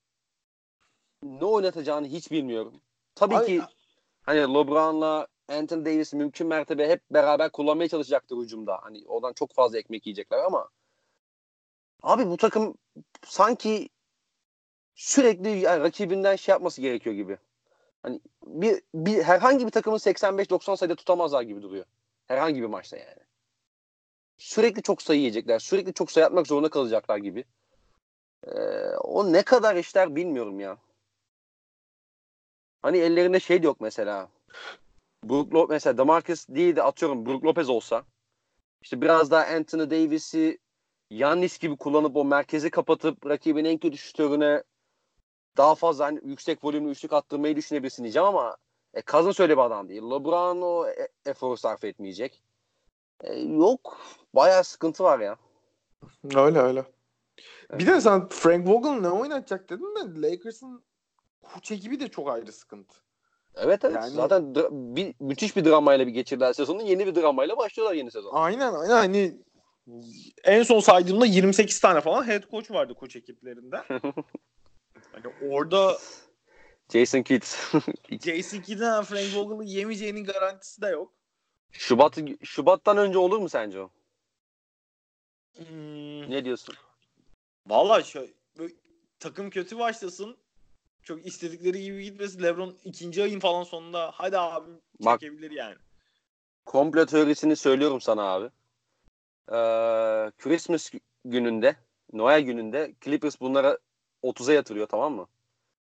ne 1.22 1.44
oynatacağını 1.44 2.06
hiç 2.06 2.30
bilmiyorum. 2.30 2.80
Tabii 3.14 3.36
Ay- 3.36 3.46
ki 3.46 3.62
hani 4.22 4.40
LeBron'la 4.40 5.26
Anthony 5.48 5.84
Davis 5.84 6.12
mümkün 6.12 6.46
mertebe 6.46 6.88
hep 6.88 7.02
beraber 7.10 7.52
kullanmaya 7.52 7.88
çalışacaktır 7.88 8.36
hücumda. 8.36 8.78
Hani 8.82 9.02
oradan 9.06 9.32
çok 9.32 9.52
fazla 9.54 9.78
ekmek 9.78 10.06
yiyecekler 10.06 10.38
ama 10.38 10.68
abi 12.02 12.26
bu 12.26 12.36
takım 12.36 12.74
sanki 13.26 13.88
sürekli 14.94 15.48
yani 15.48 15.82
rakibinden 15.82 16.36
şey 16.36 16.52
yapması 16.52 16.80
gerekiyor 16.80 17.16
gibi. 17.16 17.38
Hani 18.02 18.20
bir, 18.46 18.82
bir 18.94 19.22
herhangi 19.22 19.66
bir 19.66 19.70
takımın 19.70 19.98
85-90 19.98 20.76
sayıda 20.76 20.94
tutamazlar 20.94 21.42
gibi 21.42 21.62
duruyor. 21.62 21.84
Herhangi 22.26 22.62
bir 22.62 22.66
maçta 22.66 22.96
yani. 22.96 23.24
Sürekli 24.38 24.82
çok 24.82 25.02
sayı 25.02 25.20
yiyecekler. 25.20 25.58
Sürekli 25.58 25.94
çok 25.94 26.12
sayı 26.12 26.26
atmak 26.26 26.46
zorunda 26.46 26.70
kalacaklar 26.70 27.18
gibi. 27.18 27.44
Ee, 28.46 28.50
o 28.96 29.32
ne 29.32 29.42
kadar 29.42 29.76
işler 29.76 30.16
bilmiyorum 30.16 30.60
ya. 30.60 30.78
Hani 32.82 32.98
ellerinde 32.98 33.40
şey 33.40 33.62
de 33.62 33.66
yok 33.66 33.80
mesela. 33.80 34.28
Brook 35.28 35.54
Lopez 35.54 35.70
mesela 35.70 35.98
Demarcus 35.98 36.48
değil 36.48 36.76
de 36.76 36.82
atıyorum 36.82 37.26
Brook 37.26 37.44
Lopez 37.44 37.68
olsa 37.68 38.04
işte 38.82 39.00
biraz 39.00 39.30
daha 39.30 39.44
Anthony 39.44 39.90
Davis'i 39.90 40.58
Yannis 41.10 41.58
gibi 41.58 41.76
kullanıp 41.76 42.16
o 42.16 42.24
merkezi 42.24 42.70
kapatıp 42.70 43.26
rakibin 43.26 43.64
en 43.64 43.78
kötü 43.78 43.98
şutörüne 43.98 44.62
daha 45.56 45.74
fazla 45.74 46.04
hani 46.04 46.20
yüksek 46.24 46.64
volümlü 46.64 46.90
üçlük 46.90 47.12
attırmayı 47.12 47.56
düşünebilirsin 47.56 48.02
diyeceğim 48.02 48.28
ama 48.28 48.56
e, 48.94 49.02
Cousins 49.02 49.40
öyle 49.40 49.56
bir 49.56 49.62
adam 49.62 49.88
değil. 49.88 50.02
LeBron 50.02 50.62
o 50.62 50.86
e- 50.88 51.08
eforu 51.26 51.56
sarf 51.56 51.84
etmeyecek. 51.84 52.42
E, 53.20 53.34
yok. 53.34 54.00
Bayağı 54.34 54.64
sıkıntı 54.64 55.04
var 55.04 55.18
ya. 55.18 55.36
Öyle 56.34 56.58
öyle. 56.58 56.84
Evet. 57.70 57.80
Bir 57.80 57.86
de 57.86 58.00
sen 58.00 58.28
Frank 58.28 58.68
Vogel 58.68 58.90
ne 58.90 59.10
oynatacak 59.10 59.70
dedin 59.70 59.94
de 59.96 60.30
Lakers'ın 60.30 60.84
koç 61.42 61.70
ekibi 61.70 62.00
de 62.00 62.08
çok 62.08 62.28
ayrı 62.30 62.52
sıkıntı. 62.52 63.04
Evet 63.56 63.84
evet. 63.84 63.94
Yani- 63.94 64.10
Zaten 64.10 64.54
bir, 64.96 65.14
müthiş 65.20 65.56
bir 65.56 65.64
dramayla 65.64 66.06
bir 66.06 66.12
geçirdiler 66.12 66.52
sezonu. 66.52 66.82
Yeni 66.82 67.06
bir 67.06 67.14
dramayla 67.14 67.56
başlıyorlar 67.56 67.94
yeni 67.96 68.10
sezon. 68.10 68.30
Aynen 68.34 68.74
aynen 68.74 68.94
hani 68.94 69.38
En 70.44 70.62
son 70.62 70.80
saydığımda 70.80 71.26
28 71.26 71.80
tane 71.80 72.00
falan 72.00 72.28
head 72.28 72.50
coach 72.50 72.70
vardı 72.70 72.94
koç 72.94 73.16
ekiplerinde. 73.16 73.76
hani 75.12 75.50
orada 75.50 75.98
Jason 76.92 77.22
Kidd. 77.22 77.42
Jason 78.24 78.60
Kidd'in 78.60 79.02
Frank 79.02 79.34
Vogel'ı 79.36 79.64
yemeyeceğinin 79.64 80.24
garantisi 80.24 80.82
de 80.82 80.88
yok. 80.88 81.12
Şubat 81.72 82.18
Şubat'tan 82.42 82.96
önce 82.96 83.18
olur 83.18 83.38
mu 83.38 83.48
sence 83.48 83.80
o? 83.80 83.90
Hmm, 85.56 86.30
Ne 86.30 86.44
diyorsun? 86.44 86.74
Valla 87.66 88.02
şöyle, 88.02 88.32
böyle 88.58 88.74
takım 89.20 89.50
kötü 89.50 89.78
başlasın. 89.78 90.36
Çok 91.04 91.26
istedikleri 91.26 91.82
gibi 91.82 92.04
gitmesin. 92.04 92.42
LeBron 92.42 92.76
ikinci 92.84 93.22
ayın 93.22 93.40
falan 93.40 93.62
sonunda 93.62 94.10
hadi 94.14 94.38
abi 94.38 94.70
Bak- 95.00 95.20
çekebilir 95.20 95.50
yani. 95.50 95.76
Komplo 96.66 97.06
teorisini 97.06 97.56
söylüyorum 97.56 98.00
sana 98.00 98.22
abi. 98.22 98.44
Ee, 99.48 100.30
Christmas 100.38 100.90
gününde, 101.24 101.76
Noel 102.12 102.40
gününde 102.40 102.94
Clippers 103.00 103.40
bunlara 103.40 103.78
30'a 104.22 104.52
yatırıyor 104.52 104.86
tamam 104.86 105.14
mı? 105.14 105.26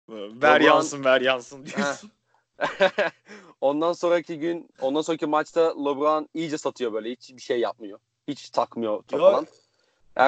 Ver 0.08 0.60
LeBron- 0.60 0.64
yansın 0.64 1.04
ver 1.04 1.20
yansın 1.20 1.66
diyorsun. 1.66 2.10
ondan 3.60 3.92
sonraki 3.92 4.38
gün, 4.38 4.68
ondan 4.80 5.00
sonraki 5.00 5.26
maçta 5.26 5.60
LeBron 5.60 6.28
iyice 6.34 6.58
satıyor 6.58 6.92
böyle. 6.92 7.10
Hiç 7.10 7.36
bir 7.36 7.42
şey 7.42 7.60
yapmıyor. 7.60 7.98
Hiç 8.28 8.50
takmıyor 8.50 9.02
top 9.02 9.20
Yok. 9.20 9.30
falan. 9.30 9.46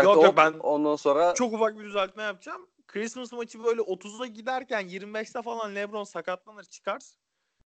Yok, 0.03 0.23
yok, 0.23 0.37
ben- 0.37 0.59
ondan 0.59 0.97
sonra 0.97 1.35
Çok 1.35 1.53
ufak 1.53 1.79
bir 1.79 1.85
düzeltme 1.85 2.23
yapacağım. 2.23 2.67
Christmas 2.87 3.33
maçı 3.33 3.65
böyle 3.65 3.81
30'a 3.81 4.27
giderken 4.27 4.89
25'te 4.89 5.43
falan 5.43 5.75
LeBron 5.75 6.05
sakatlanır 6.05 6.65
çıkar. 6.65 7.03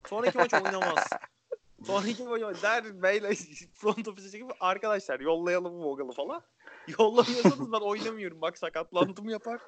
Sonraki 0.06 0.38
maç 0.38 0.54
oynamaz. 0.54 1.08
Sonraki 1.86 2.24
maç 2.24 2.64
der 2.64 3.04
beyler 3.04 3.36
front 3.74 4.08
office'e 4.08 4.32
çekip 4.32 4.52
arkadaşlar 4.60 5.20
yollayalım 5.20 5.84
Vogel'ı 5.84 6.12
falan. 6.12 6.42
Yollamıyorsanız 7.00 7.72
ben 7.72 7.80
oynamıyorum 7.80 8.42
bak 8.42 8.58
sakatlandım 8.58 9.30
yapar. 9.30 9.62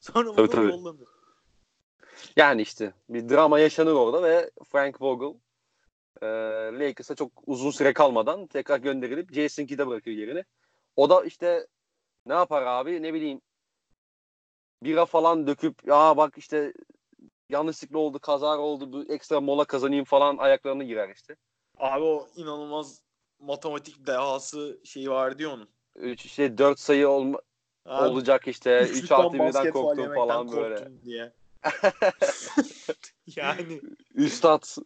Sonra 0.00 0.34
Tabii, 0.34 0.50
tabii. 0.50 0.66
yollanır. 0.66 1.08
yani 2.36 2.62
işte 2.62 2.92
bir 3.08 3.28
drama 3.28 3.58
yaşanır 3.58 3.92
orada 3.92 4.22
ve 4.22 4.50
Frank 4.64 5.02
Vogel 5.02 5.38
e, 6.22 6.26
Lakers'a 6.78 7.14
çok 7.14 7.32
uzun 7.46 7.70
süre 7.70 7.92
kalmadan 7.92 8.46
tekrar 8.46 8.78
gönderilip 8.78 9.34
Jason 9.34 9.66
Kidd'e 9.66 9.86
bırakıyor 9.86 10.16
yerini. 10.16 10.44
O 10.96 11.10
da 11.10 11.24
işte 11.24 11.66
ne 12.26 12.34
yapar 12.34 12.62
abi 12.62 13.02
ne 13.02 13.14
bileyim 13.14 13.40
bira 14.82 15.06
falan 15.06 15.46
döküp 15.46 15.86
ya 15.86 16.16
bak 16.16 16.38
işte 16.38 16.72
yanlışlıkla 17.48 17.98
oldu 17.98 18.18
kazar 18.18 18.58
oldu 18.58 18.92
bu 18.92 19.12
ekstra 19.12 19.40
mola 19.40 19.64
kazanayım 19.64 20.04
falan 20.04 20.36
ayaklarına 20.36 20.84
girer 20.84 21.08
işte. 21.08 21.36
Abi 21.78 22.04
o 22.04 22.28
inanılmaz 22.36 23.02
matematik 23.38 24.06
dehası 24.06 24.80
şeyi 24.84 25.10
vardı 25.10 25.42
ya 25.42 25.50
onun. 25.50 25.68
Üç, 25.96 26.24
işte 26.24 26.58
4 26.58 26.80
sayı 26.80 27.08
olma, 27.08 27.40
Abi, 27.84 28.08
olacak 28.08 28.48
işte 28.48 28.82
3 28.82 28.90
üçlükten 28.90 29.16
artı 29.16 29.32
birden 29.32 29.46
basket 29.46 29.72
faul 29.72 29.84
korktum 29.84 30.02
yemekten 30.02 30.26
falan 30.26 30.52
böyle. 30.52 31.02
diye. 31.04 31.32
yani 33.36 33.80
Üstad. 34.14 34.62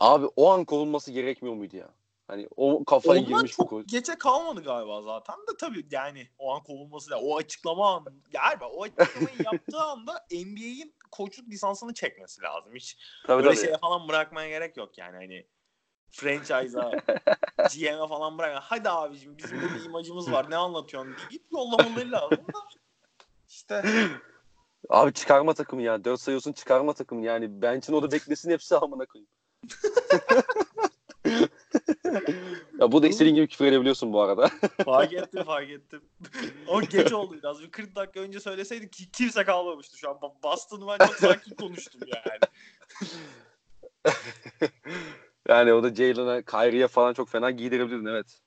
Abi 0.00 0.26
o 0.36 0.50
an 0.50 0.64
kovulması 0.64 1.12
gerekmiyor 1.12 1.54
muydu 1.54 1.76
ya? 1.76 1.90
Hani 2.28 2.48
o 2.56 2.84
kafayı 2.84 3.20
Ondan 3.20 3.36
girmiş 3.36 3.52
çok 3.52 3.68
koç. 3.68 3.86
geçe 3.88 4.18
kalmadı 4.18 4.62
galiba 4.62 5.02
zaten 5.02 5.36
de 5.36 5.56
tabii 5.60 5.86
yani 5.90 6.28
o 6.38 6.54
an 6.54 6.62
kovulması 6.62 7.10
da 7.10 7.20
o 7.20 7.36
açıklama 7.36 7.94
an 7.94 8.04
galiba 8.32 8.68
o 8.68 8.82
açıklamayı 8.84 9.36
yaptığı 9.44 9.80
anda 9.82 10.26
NBA'in 10.30 10.94
koçluk 11.10 11.48
lisansını 11.48 11.94
çekmesi 11.94 12.42
lazım. 12.42 12.74
Hiç 12.74 12.98
Tabii 13.26 13.44
böyle 13.44 13.54
tabii. 13.56 13.66
şeye 13.66 13.78
falan 13.78 14.08
bırakmaya 14.08 14.48
gerek 14.48 14.76
yok 14.76 14.98
yani 14.98 15.16
hani 15.16 15.46
franchise'a 16.10 16.90
GM'e 17.74 18.08
falan 18.08 18.38
bırak. 18.38 18.62
Hadi 18.62 18.90
abicim 18.90 19.38
bizim 19.38 19.60
bir 19.60 19.84
imajımız 19.84 20.32
var 20.32 20.50
ne 20.50 20.56
anlatıyorsun 20.56 21.14
deyip 21.30 21.44
yollamaları 21.52 22.12
lazım 22.12 22.46
da 22.54 22.58
işte 23.48 23.84
Abi 24.88 25.12
çıkarma 25.12 25.54
takımı 25.54 25.82
ya. 25.82 26.04
4 26.04 26.20
sayıyorsun 26.20 26.52
çıkarma 26.52 26.92
takımı 26.92 27.24
yani. 27.24 27.62
Bench'in 27.62 27.92
orada 27.92 28.12
beklesin 28.12 28.50
hepsi 28.50 28.76
amına 28.76 29.06
koyayım. 29.06 29.28
ya 32.80 32.92
bu 32.92 33.02
da 33.02 33.08
istediğin 33.08 33.34
gibi 33.34 33.48
küfür 33.48 33.66
edebiliyorsun 33.66 34.12
bu 34.12 34.20
arada. 34.20 34.48
fark 34.84 35.12
ettim 35.12 35.42
fark 35.44 35.70
ettim. 35.70 36.02
o 36.66 36.82
geç 36.82 37.12
oldu 37.12 37.36
biraz. 37.38 37.62
Bir 37.62 37.70
40 37.70 37.96
dakika 37.96 38.20
önce 38.20 38.40
söyleseydik 38.40 38.92
ki 38.92 39.10
kimse 39.12 39.44
kalmamıştı 39.44 39.98
şu 39.98 40.10
an. 40.10 40.16
Ba- 40.16 40.42
Boston'ı 40.42 40.86
ben 40.86 41.06
çok 41.06 41.16
sakin 41.16 41.54
konuştum 41.58 42.00
yani. 42.06 42.40
yani 45.48 45.72
o 45.72 45.82
da 45.82 45.94
Jalen'a, 45.94 46.42
Kyrie'ye 46.42 46.88
falan 46.88 47.12
çok 47.14 47.28
fena 47.28 47.50
giydirebilirdin 47.50 48.06
evet. 48.06 48.40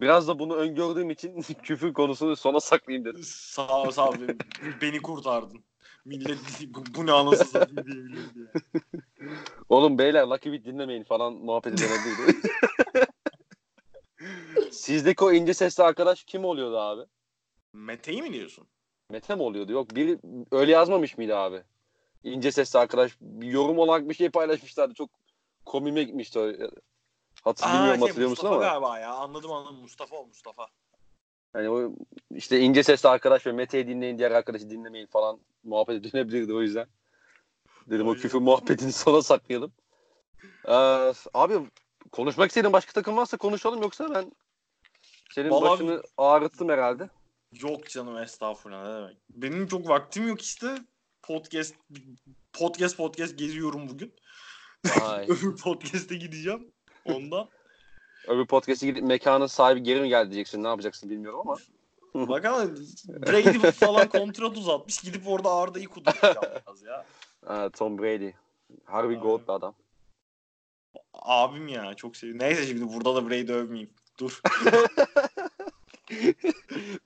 Biraz 0.00 0.28
da 0.28 0.38
bunu 0.38 0.54
öngördüğüm 0.54 1.10
için 1.10 1.42
küfür 1.62 1.92
konusunu 1.92 2.36
sona 2.36 2.60
saklayayım 2.60 3.04
dedim. 3.04 3.22
Sağ 3.24 3.82
ol 3.82 3.90
sağ 3.90 4.08
ol. 4.08 4.14
Beni, 4.82 5.02
kurtardın. 5.02 5.64
Millet 6.04 6.38
bu, 6.68 6.84
bu 6.94 7.06
ne 7.06 7.12
anasını 7.12 7.46
satayım 7.48 7.86
diyebilir 7.86 8.34
diye. 8.34 8.46
Oğlum 9.72 9.98
beyler 9.98 10.26
Lucky 10.26 10.54
Beat 10.54 10.64
dinlemeyin 10.64 11.04
falan 11.04 11.32
muhabbeti 11.32 11.76
dönebilirdi. 11.76 12.48
Sizdeki 14.72 15.24
o 15.24 15.32
ince 15.32 15.54
sesli 15.54 15.82
arkadaş 15.82 16.24
kim 16.24 16.44
oluyordu 16.44 16.78
abi? 16.78 17.02
Mete'yi 17.72 18.22
mi 18.22 18.32
diyorsun? 18.32 18.66
Mete 19.10 19.34
mi 19.34 19.42
oluyordu? 19.42 19.72
Yok 19.72 19.94
biri 19.94 20.18
öyle 20.50 20.72
yazmamış 20.72 21.18
mıydı 21.18 21.36
abi? 21.36 21.62
İnce 22.24 22.52
sesli 22.52 22.78
arkadaş 22.78 23.16
bir 23.20 23.46
yorum 23.46 23.78
olarak 23.78 24.08
bir 24.08 24.14
şey 24.14 24.30
paylaşmışlardı. 24.30 24.94
Çok 24.94 25.10
komime 25.64 26.02
gitmişti. 26.02 26.38
Hatırlamıyorum 27.42 27.98
şey, 27.98 28.08
hatırlıyor 28.08 28.30
musun 28.30 28.50
Mustafa 28.50 28.54
ama? 28.54 28.64
galiba 28.64 28.98
ya. 28.98 29.14
Anladım 29.14 29.52
anladım. 29.52 29.80
Mustafa 29.80 30.16
o 30.16 30.26
Mustafa. 30.26 30.66
Hani 31.52 31.70
o 31.70 31.92
işte 32.34 32.60
ince 32.60 32.82
sesli 32.82 33.08
arkadaş 33.08 33.46
ve 33.46 33.52
Mete'yi 33.52 33.88
dinleyin 33.88 34.18
diğer 34.18 34.30
arkadaşı 34.30 34.70
dinlemeyin 34.70 35.06
falan 35.06 35.40
muhabbeti 35.64 36.12
dönebilirdi 36.12 36.54
o 36.54 36.62
yüzden. 36.62 36.86
Dedim 37.90 38.06
o 38.06 38.10
Aynen. 38.10 38.22
küfür 38.22 38.38
muhabbetini 38.38 38.92
sona 38.92 39.22
saklayalım. 39.22 39.72
Ee, 40.68 41.12
abi 41.34 41.54
konuşmak 42.12 42.48
istediğin 42.50 42.72
başka 42.72 42.92
takım 42.92 43.16
varsa 43.16 43.36
konuşalım 43.36 43.82
yoksa 43.82 44.14
ben 44.14 44.32
senin 45.34 45.50
Vallahi- 45.50 45.70
başını 45.70 46.02
ağrıttım 46.16 46.68
herhalde. 46.68 47.08
Yok 47.62 47.88
canım 47.90 48.18
estağfurullah 48.18 48.84
ne 48.88 48.94
demek. 48.94 49.16
Benim 49.30 49.66
çok 49.66 49.88
vaktim 49.88 50.28
yok 50.28 50.42
işte. 50.42 50.74
Podcast 51.22 51.74
podcast 52.52 52.96
podcast 52.96 53.38
geziyorum 53.38 53.88
bugün. 53.88 54.14
Ay. 55.02 55.24
Öbür 55.28 55.56
podcast'e 55.56 56.14
gideceğim. 56.16 56.72
Ondan. 57.04 57.48
Öbür 58.28 58.46
podcast'e 58.46 58.86
gidip 58.86 59.02
mekanın 59.02 59.46
sahibi 59.46 59.82
geri 59.82 60.00
mi 60.00 60.08
geldi 60.08 60.30
diyeceksin 60.30 60.64
ne 60.64 60.68
yapacaksın 60.68 61.10
bilmiyorum 61.10 61.40
ama. 61.40 61.56
Bakalım 62.28 62.74
Brady 63.08 63.70
falan 63.70 64.08
kontrat 64.08 64.56
uzatmış. 64.56 64.98
Gidip 65.00 65.28
orada 65.28 65.50
Arda'yı 65.50 65.88
kudurtacağım 65.88 66.36
biraz 66.66 66.82
ya. 66.82 67.06
Tom 67.72 67.98
Brady. 67.98 68.30
Harbi 68.84 69.14
gold 69.16 69.42
bir 69.42 69.52
adam. 69.52 69.74
Abim 71.12 71.68
ya 71.68 71.94
çok 71.94 72.16
seviyorum. 72.16 72.40
Neyse 72.42 72.66
şimdi 72.66 72.92
burada 72.94 73.14
da 73.14 73.30
Brady 73.30 73.52
övmeyeyim. 73.52 73.90
Dur. 74.20 74.40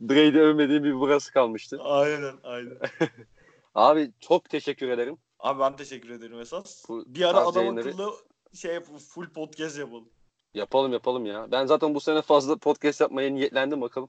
Brady 0.01 0.39
övmediğim 0.41 0.84
bir 0.84 0.95
burası 0.95 1.32
kalmıştı. 1.32 1.78
aynen 1.82 2.34
aynen. 2.43 2.78
Abi 3.74 4.12
çok 4.20 4.51
teşekkür 4.51 4.89
ederim. 4.89 5.18
Abi 5.39 5.61
ben 5.61 5.76
teşekkür 5.76 6.11
ederim 6.11 6.41
esas. 6.41 6.89
Bu 6.89 7.05
Bir 7.07 7.22
ara 7.28 7.39
adam 7.39 7.62
yayınları- 7.64 7.89
akıllı 7.89 8.12
şey 8.55 8.74
yap, 8.74 8.84
full 9.09 9.28
podcast 9.28 9.78
yapalım. 9.78 10.09
Yapalım 10.55 10.93
yapalım 10.93 11.26
ya. 11.26 11.51
Ben 11.53 11.66
zaten 11.66 11.95
bu 11.95 12.01
sene 12.01 12.22
fazla 12.22 12.57
podcast 12.57 13.01
yapmaya 13.01 13.30
niyetlendim 13.34 13.80
bakalım. 13.80 14.09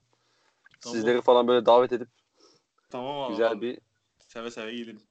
Tamam. 0.82 0.95
Sizleri 0.97 1.21
falan 1.21 1.47
böyle 1.47 1.65
davet 1.65 1.91
edip 1.93 2.07
Tamam 2.89 3.21
abi. 3.21 3.32
güzel 3.32 3.51
abi. 3.51 3.61
bir 3.61 3.80
Seve 4.28 4.51
seve 4.51 4.71
gelelim. 4.75 5.01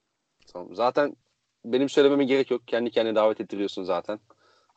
Tamam. 0.53 0.75
Zaten 0.75 1.15
benim 1.65 1.89
söylememe 1.89 2.25
gerek 2.25 2.51
yok. 2.51 2.67
Kendi 2.67 2.91
kendine 2.91 3.15
davet 3.15 3.41
ettiriyorsun 3.41 3.83
zaten. 3.83 4.19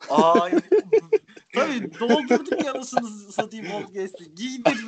Ay. 0.09 0.51
Tabii 1.53 1.99
doldurduk 1.99 2.65
yanısını 2.65 3.31
satayım 3.31 3.65
podcast'i. 3.71 4.35
Giydir. 4.35 4.85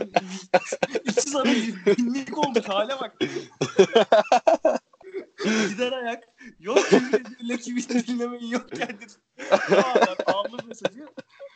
İki 1.04 1.22
sana 1.22 1.46
binlik 1.98 2.38
olduk 2.38 2.70
hale 2.70 2.94
bak. 3.02 3.20
Gider 5.70 5.92
ayak. 5.92 6.24
Yok 6.60 6.78
küfür 6.78 7.58
kimi 7.58 8.08
dinlemeyi 8.08 8.54
yok 8.54 8.66
ben 9.72 10.34
aldım 10.34 10.68
mesajı. 10.68 11.08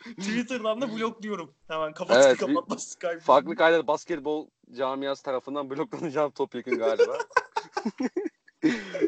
Twitter'dan 0.04 0.80
da 0.80 0.96
blokluyorum. 0.96 1.54
Hemen 1.68 1.92
kapatır 1.92 2.20
Evet, 2.20 2.38
kapatmaz 2.38 2.82
Skype. 2.88 3.20
Farklı 3.20 3.56
kayda 3.56 3.86
basketbol 3.86 4.48
camiası 4.72 5.22
tarafından 5.22 5.70
bloklanacağım 5.70 6.30
topyekun 6.30 6.78
galiba. 6.78 7.18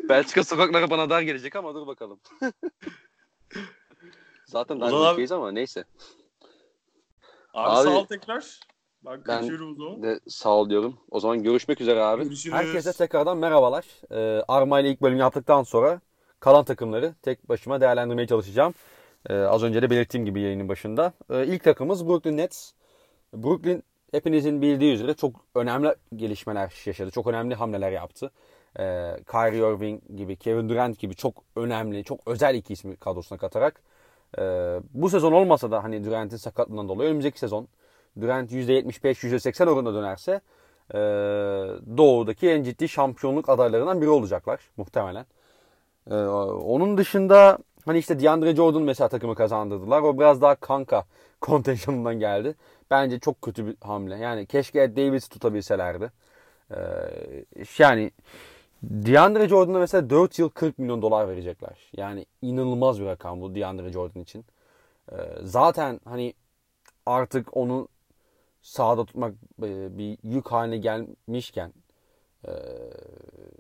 Belçika 0.09 0.45
sokakları 0.45 0.91
bana 0.91 1.11
dar 1.11 1.23
gelecek 1.23 1.57
ama 1.57 1.75
dur 1.75 1.87
bakalım. 1.87 2.21
Zaten 4.47 4.79
zaman- 4.79 5.13
ülkeyiz 5.13 5.33
ama 5.33 5.53
neyse. 5.53 5.85
Abi, 7.55 7.69
Abi- 7.71 7.85
sağ 7.85 7.99
ol 7.99 8.05
tekrar. 8.07 8.61
Ben 9.05 9.13
Ben- 9.13 9.23
kaçıyorum 9.23 9.73
o 9.73 9.75
zaman. 9.75 10.03
De 10.03 10.21
sağ 10.29 10.51
ol 10.57 10.71
diyorum. 10.71 10.99
O 11.11 11.21
zaman 11.21 11.43
görüşmek 11.43 11.81
üzere 11.81 12.03
abi. 12.03 12.23
Görüşürüz. 12.25 12.55
Herkese 12.57 12.93
tekrardan 12.93 13.39
merhabalar. 13.39 13.85
Ee, 14.11 14.45
Arma 14.49 14.81
ile 14.81 14.91
ilk 14.91 15.03
bölüm 15.03 15.19
yaptıktan 15.19 15.63
sonra 15.63 16.01
kalan 16.41 16.65
takımları 16.65 17.15
tek 17.23 17.49
başıma 17.49 17.81
değerlendirmeye 17.81 18.27
çalışacağım. 18.27 18.75
Ee, 19.29 19.35
az 19.35 19.63
önce 19.63 19.83
de 19.83 19.91
belirttiğim 19.91 20.27
gibi 20.27 20.41
yayının 20.41 20.69
başında. 20.69 21.13
Ee, 21.31 21.47
ilk 21.47 21.65
takımımız 21.65 22.09
Brooklyn 22.09 22.37
Nets. 22.37 22.73
Brooklyn 23.35 23.83
hepinizin 24.13 24.63
bildiği 24.63 24.93
üzere 24.95 25.15
çok 25.15 25.45
önemli 25.55 25.95
gelişmeler 26.17 26.83
yaşadı. 26.87 27.11
Çok 27.11 27.27
önemli 27.27 27.55
hamleler 27.55 27.93
yaptı. 27.93 28.31
Ee, 28.79 29.17
Kyrie 29.31 29.59
Irving 29.59 30.03
gibi, 30.17 30.37
Kevin 30.37 30.69
Durant 30.69 30.99
gibi 30.99 31.15
çok 31.15 31.45
önemli, 31.57 32.05
çok 32.05 32.21
özel 32.27 32.55
iki 32.55 32.73
ismi 32.73 32.97
kadrosuna 32.97 33.39
katarak 33.39 33.83
e, 34.39 34.43
bu 34.95 35.11
sezon 35.11 35.33
olmasa 35.33 35.71
da 35.71 35.85
hani 35.85 36.05
Durant'in 36.05 36.37
sakatlığından 36.37 36.89
dolayı 36.89 37.11
önümüzdeki 37.11 37.39
sezon 37.39 37.69
Durant 38.21 38.53
%75-%80 38.53 39.71
oranında 39.71 39.95
dönerse 39.95 40.41
e, 40.95 40.99
Doğu'daki 41.97 42.51
en 42.51 42.63
ciddi 42.63 42.89
şampiyonluk 42.89 43.49
adaylarından 43.49 44.01
biri 44.01 44.09
olacaklar 44.11 44.61
muhtemelen. 44.77 45.27
E, 46.11 46.15
onun 46.15 46.99
dışında 46.99 47.59
hani 47.85 47.99
işte 47.99 48.21
DeAndre 48.21 48.57
Jordan 48.57 48.83
mesela 48.83 49.09
takımı 49.09 49.35
kazandırdılar. 49.35 50.03
O 50.03 50.19
biraz 50.19 50.43
daha 50.43 50.55
kanka 50.55 51.05
kontenjanından 51.41 52.19
geldi. 52.19 52.55
Bence 52.91 53.19
çok 53.19 53.43
kötü 53.43 53.67
bir 53.67 53.77
hamle. 53.81 54.17
Yani 54.17 54.47
keşke 54.47 54.83
Ed 54.83 54.97
Davis 54.97 55.29
tutabilselerdi. 55.29 56.11
E, 56.71 56.79
yani 57.79 58.11
DeAndre 58.83 59.49
Jordan'a 59.49 59.79
mesela 59.79 60.11
4 60.11 60.39
yıl 60.39 60.49
40 60.49 60.79
milyon 60.79 61.03
dolar 61.03 61.29
verecekler. 61.29 61.91
Yani 61.97 62.27
inanılmaz 62.43 63.01
bir 63.01 63.07
rakam 63.07 63.41
bu 63.41 63.55
DeAndre 63.55 63.93
Jordan 63.93 64.23
için. 64.23 64.45
Ee, 65.13 65.17
zaten 65.43 66.01
hani 66.05 66.35
artık 67.07 67.57
onu 67.57 67.89
sahada 68.63 69.05
tutmak 69.05 69.35
e, 69.63 69.99
bir 69.99 70.19
yük 70.23 70.47
haline 70.47 70.77
gelmişken 70.77 71.73
e, 72.45 72.53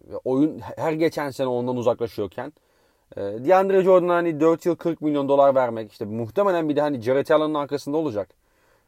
ve 0.08 0.16
oyun 0.24 0.58
her 0.58 0.92
geçen 0.92 1.30
sene 1.30 1.46
ondan 1.46 1.76
uzaklaşıyorken 1.76 2.52
e, 3.16 3.20
DeAndre 3.20 3.82
Jordan'a 3.82 4.14
hani 4.14 4.40
4 4.40 4.66
yıl 4.66 4.76
40 4.76 5.00
milyon 5.00 5.28
dolar 5.28 5.54
vermek 5.54 5.92
işte 5.92 6.04
muhtemelen 6.04 6.68
bir 6.68 6.76
de 6.76 6.80
hani 6.80 7.00
Jared 7.00 7.28
Allen'ın 7.28 7.54
arkasında 7.54 7.96
olacak. 7.96 8.28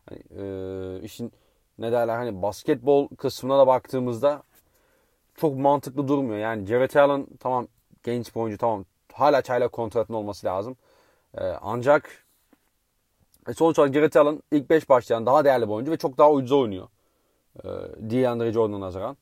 Hani, 0.09 0.21
e, 0.43 1.01
işin 1.03 1.33
ne 1.79 1.93
derler 1.93 2.17
hani 2.17 2.43
basketbol 2.43 3.09
kısmına 3.09 3.59
da 3.59 3.67
baktığımızda 3.67 4.43
çok 5.37 5.57
mantıklı 5.57 6.09
durmuyor. 6.09 6.39
Yani 6.39 6.67
Jared 6.67 6.95
Allen 6.95 7.27
tamam 7.41 7.69
genç 8.03 8.35
bir 8.35 8.41
oyuncu 8.41 8.59
tamam 8.59 8.85
hala 9.13 9.43
çayla 9.43 9.69
kontratın 9.69 10.15
olması 10.15 10.47
lazım. 10.47 10.77
Ee, 11.39 11.41
ancak 11.63 12.25
e, 13.49 13.55
sonuç 13.55 13.79
olarak 13.79 13.95
Jared 13.95 14.15
Allen 14.15 14.43
ilk 14.53 14.71
5 14.71 14.89
başlayan 14.89 15.27
daha 15.27 15.45
değerli 15.45 15.69
bir 15.69 15.73
oyuncu 15.73 15.93
ve 15.93 15.97
çok 15.97 16.19
daha 16.19 16.33
ucuza 16.33 16.57
oynuyor. 16.57 16.89
Ee, 17.65 17.69
DeAndre 17.99 18.53
Jordan'a 18.53 18.81
nazaran. 18.81 19.17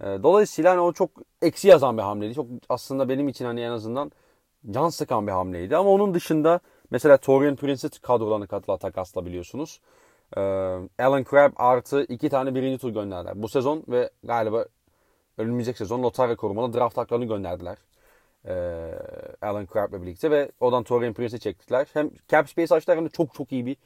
Ee, 0.00 0.04
dolayısıyla 0.22 0.72
hani 0.72 0.80
o 0.80 0.92
çok 0.92 1.10
eksi 1.42 1.68
yazan 1.68 1.98
bir 1.98 2.02
hamleydi. 2.02 2.34
Çok 2.34 2.46
aslında 2.68 3.08
benim 3.08 3.28
için 3.28 3.44
hani 3.44 3.60
en 3.60 3.70
azından 3.70 4.12
can 4.70 4.88
sıkan 4.88 5.26
bir 5.26 5.32
hamleydi. 5.32 5.76
Ama 5.76 5.90
onun 5.90 6.14
dışında 6.14 6.60
mesela 6.90 7.16
Torian 7.16 7.56
Prince'i 7.56 8.00
kadrolarına 8.00 8.46
katılan 8.46 8.78
takasla 8.78 9.26
biliyorsunuz. 9.26 9.80
Ee, 10.36 10.40
Alan 10.98 11.24
Crabb 11.30 11.52
artı 11.56 12.04
iki 12.04 12.28
tane 12.28 12.54
birinci 12.54 12.78
tur 12.78 12.90
gönderdiler. 12.90 13.42
Bu 13.42 13.48
sezon 13.48 13.84
ve 13.88 14.10
galiba 14.24 14.66
önümüzdeki 15.38 15.78
sezon 15.78 16.02
lotarya 16.02 16.36
korumalı 16.36 16.72
draft 16.74 16.96
haklarını 16.96 17.24
gönderdiler. 17.24 17.78
Ee, 18.46 18.98
Alan 19.42 19.68
Crabb'le 19.72 20.02
birlikte 20.02 20.30
ve 20.30 20.52
odan 20.60 20.84
Torian 20.84 21.14
Prince'i 21.14 21.40
çektiler. 21.40 21.86
Hem 21.92 22.10
cap 22.28 22.50
space 22.50 22.74
açtılar 22.74 22.98
hem 22.98 23.04
de 23.04 23.08
çok 23.10 23.34
çok 23.34 23.52
iyi 23.52 23.66
bir 23.66 23.76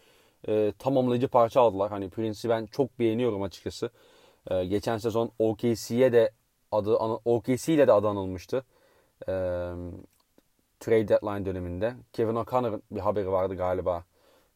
e, 0.48 0.72
tamamlayıcı 0.78 1.28
parça 1.28 1.60
aldılar. 1.60 1.90
Hani 1.90 2.10
Prince'i 2.10 2.50
ben 2.50 2.66
çok 2.66 2.98
beğeniyorum 2.98 3.42
açıkçası. 3.42 3.90
Ee, 4.50 4.64
geçen 4.64 4.98
sezon 4.98 5.32
OKC'ye 5.38 6.12
de 6.12 6.32
adı 6.72 6.94
OKC 7.24 7.74
ile 7.74 7.86
de 7.88 7.92
adı 7.92 8.08
anılmıştı. 8.08 8.64
Ee, 9.28 9.32
trade 10.80 11.08
deadline 11.08 11.44
döneminde. 11.46 11.94
Kevin 12.12 12.34
O'Connor'ın 12.34 12.82
bir 12.90 13.00
haberi 13.00 13.30
vardı 13.32 13.54
galiba. 13.56 14.04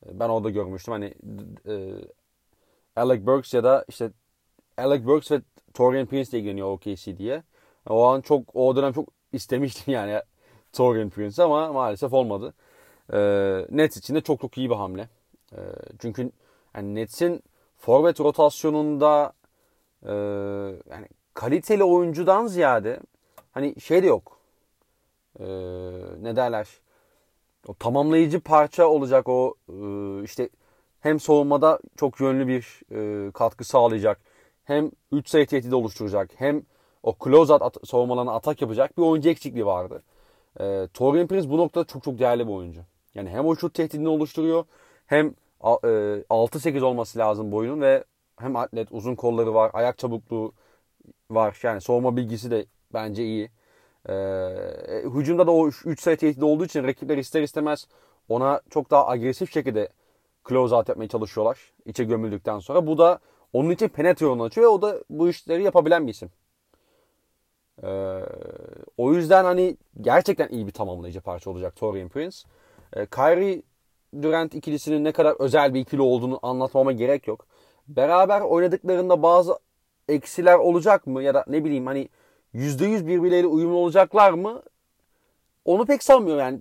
Ee, 0.07 0.21
ben 0.21 0.29
orada 0.29 0.51
görmüştüm. 0.51 0.93
Hani 0.93 1.15
e, 1.69 1.95
Alec 2.97 3.27
Burks 3.27 3.55
ya 3.55 3.65
da 3.65 3.85
işte 3.89 4.11
Alec 4.79 5.07
Burks 5.07 5.31
ve 5.31 5.41
Torian 5.75 6.07
Prince 6.07 6.33
de 6.33 6.39
ilgileniyor 6.39 6.69
OKC 6.69 7.19
diye. 7.19 7.43
O 7.89 8.05
an 8.07 8.21
çok 8.21 8.57
o 8.57 8.77
dönem 8.77 8.93
çok 8.93 9.09
istemiştim 9.33 9.95
yani 9.95 10.21
Torian 10.73 11.11
Prince 11.11 11.43
ama 11.43 11.73
maalesef 11.73 12.13
olmadı. 12.13 12.55
E, 13.13 13.19
Nets 13.71 13.97
için 13.97 14.15
de 14.15 14.21
çok 14.21 14.41
çok 14.41 14.59
iyi 14.59 14.71
bir 14.71 14.75
hamle. 14.75 15.09
E, 15.53 15.59
çünkü 16.03 16.31
yani 16.75 16.95
Nets'in 16.95 17.43
forvet 17.79 18.21
rotasyonunda 18.21 19.33
e, 20.07 20.13
yani 20.91 21.09
kaliteli 21.35 21.85
oyuncudan 21.85 22.47
ziyade 22.47 23.01
hani 23.53 23.81
şey 23.81 24.03
de 24.03 24.07
yok. 24.07 24.39
E, 25.41 25.45
ne 26.23 26.37
derler? 26.37 26.69
O 27.69 27.75
tamamlayıcı 27.75 28.41
parça 28.41 28.87
olacak 28.87 29.29
o 29.29 29.55
e, 29.69 29.75
işte 30.25 30.49
hem 31.01 31.21
savunmada 31.21 31.79
çok 31.97 32.21
yönlü 32.21 32.49
bir 32.49 32.81
e, 33.29 33.31
katkı 33.33 33.65
sağlayacak. 33.65 34.21
Hem 34.65 34.91
3 35.13 35.29
sayı 35.29 35.47
tehdidi 35.47 35.75
oluşturacak. 35.75 36.31
Hem 36.37 36.63
o 37.03 37.11
close-out 37.13 37.65
at 37.65 37.77
savunmalarına 37.89 38.33
atak 38.33 38.63
yapacak 38.63 38.99
bir 38.99 39.03
oyuncu 39.03 39.29
eksikliği 39.29 39.67
vardı. 39.67 40.03
E, 40.61 40.89
Torian 40.95 41.27
Prince 41.27 41.51
bu 41.51 41.59
noktada 41.59 41.85
çok 41.85 42.05
çok 42.05 42.19
değerli 42.19 42.47
bir 42.49 42.53
oyuncu. 42.53 42.81
Yani 43.15 43.31
hem 43.31 43.47
o 43.47 43.57
şut 43.57 43.75
tehdidini 43.75 44.09
oluşturuyor 44.09 44.65
hem 45.07 45.27
e, 45.65 45.69
6-8 46.31 46.83
olması 46.83 47.19
lazım 47.19 47.53
boyunun 47.53 47.81
ve 47.81 48.05
hem 48.39 48.57
atlet 48.57 48.89
uzun 48.93 49.15
kolları 49.15 49.55
var, 49.55 49.71
ayak 49.75 49.99
çabukluğu 49.99 50.53
var. 51.31 51.59
Yani 51.63 51.81
savunma 51.81 52.17
bilgisi 52.17 52.51
de 52.51 52.67
bence 52.95 53.25
iyi. 53.25 53.51
E, 54.09 54.15
hücumda 55.15 55.47
da 55.47 55.51
o 55.51 55.69
3 55.69 56.01
sayı 56.01 56.17
tehdidi 56.17 56.45
olduğu 56.45 56.65
için 56.65 56.85
rakipler 56.85 57.19
ister 57.19 57.43
istemez 57.43 57.87
ona 58.29 58.61
çok 58.71 58.91
daha 58.91 59.09
agresif 59.09 59.53
şekilde 59.53 59.89
close 60.49 60.75
out 60.75 60.89
yapmaya 60.89 61.09
çalışıyorlar. 61.09 61.73
içe 61.87 62.05
gömüldükten 62.05 62.59
sonra. 62.59 62.87
Bu 62.87 62.99
da 62.99 63.21
onun 63.53 63.71
için 63.71 63.89
penetre 63.89 64.27
yolunu 64.27 64.43
açıyor 64.43 64.71
o 64.71 64.83
da 64.83 64.99
bu 65.11 65.29
işleri 65.29 65.63
yapabilen 65.63 66.07
bir 66.07 66.13
isim. 66.13 66.31
Ee, 67.83 68.21
o 68.97 69.15
yüzden 69.15 69.45
hani 69.45 69.77
gerçekten 70.01 70.49
iyi 70.49 70.67
bir 70.67 70.73
tamamlayıcı 70.73 71.21
parça 71.21 71.51
olacak 71.51 71.77
Torian 71.77 72.09
Prince. 72.09 72.37
Ee, 72.97 73.07
Kyrie 73.07 73.63
Durant 74.23 74.55
ikilisinin 74.55 75.05
ne 75.05 75.13
kadar 75.13 75.37
özel 75.39 75.75
bir 75.75 75.81
ikili 75.81 76.03
olduğunu 76.03 76.39
anlatmama 76.43 76.93
gerek 76.93 77.27
yok. 77.27 77.47
Beraber 77.89 78.41
oynadıklarında 78.41 79.23
bazı 79.23 79.59
eksiler 80.09 80.55
olacak 80.55 81.07
mı 81.07 81.23
ya 81.23 81.35
da 81.35 81.45
ne 81.49 81.65
bileyim 81.65 81.87
hani 81.87 82.09
%100 82.55 83.07
birbirleriyle 83.07 83.47
uyumlu 83.47 83.77
olacaklar 83.77 84.33
mı? 84.33 84.63
Onu 85.65 85.87
pek 85.87 86.03
sanmıyorum 86.03 86.41
yani. 86.41 86.61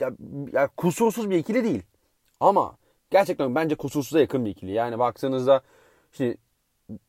Ya, 0.00 0.10
ya 0.52 0.68
kusursuz 0.76 1.30
bir 1.30 1.38
ikili 1.38 1.64
değil. 1.64 1.82
Ama 2.40 2.76
gerçekten 3.10 3.54
bence 3.54 3.74
kusursuza 3.74 4.20
yakın 4.20 4.44
bir 4.44 4.50
ikili. 4.50 4.72
Yani 4.72 4.98
baktığınızda 4.98 5.62
Şimdi 6.12 6.36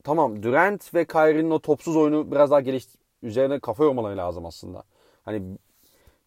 tamam 0.03 0.43
Durant 0.43 0.93
ve 0.93 1.05
Kyrie'nin 1.05 1.51
o 1.51 1.59
topsuz 1.59 1.95
oyunu 1.97 2.31
biraz 2.31 2.51
daha 2.51 2.61
geliş 2.61 2.87
üzerine 3.23 3.59
kafa 3.59 3.83
yormaları 3.83 4.17
lazım 4.17 4.45
aslında. 4.45 4.83
Hani 5.25 5.43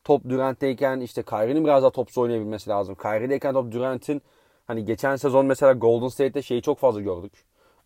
top 0.05 0.29
Durant'teyken 0.29 1.01
işte 1.01 1.22
Kyrie'nin 1.22 1.64
biraz 1.64 1.83
daha 1.83 1.91
topsuz 1.91 2.18
oynayabilmesi 2.18 2.70
lazım. 2.70 2.95
Kyrie'deyken 2.95 3.53
top 3.53 3.72
Durant'in 3.72 4.22
hani 4.66 4.85
geçen 4.85 5.16
sezon 5.16 5.47
mesela 5.47 5.72
Golden 5.72 6.09
State'te 6.09 6.43
şeyi 6.43 6.62
çok 6.62 6.79
fazla 6.79 7.01
gördük. 7.01 7.33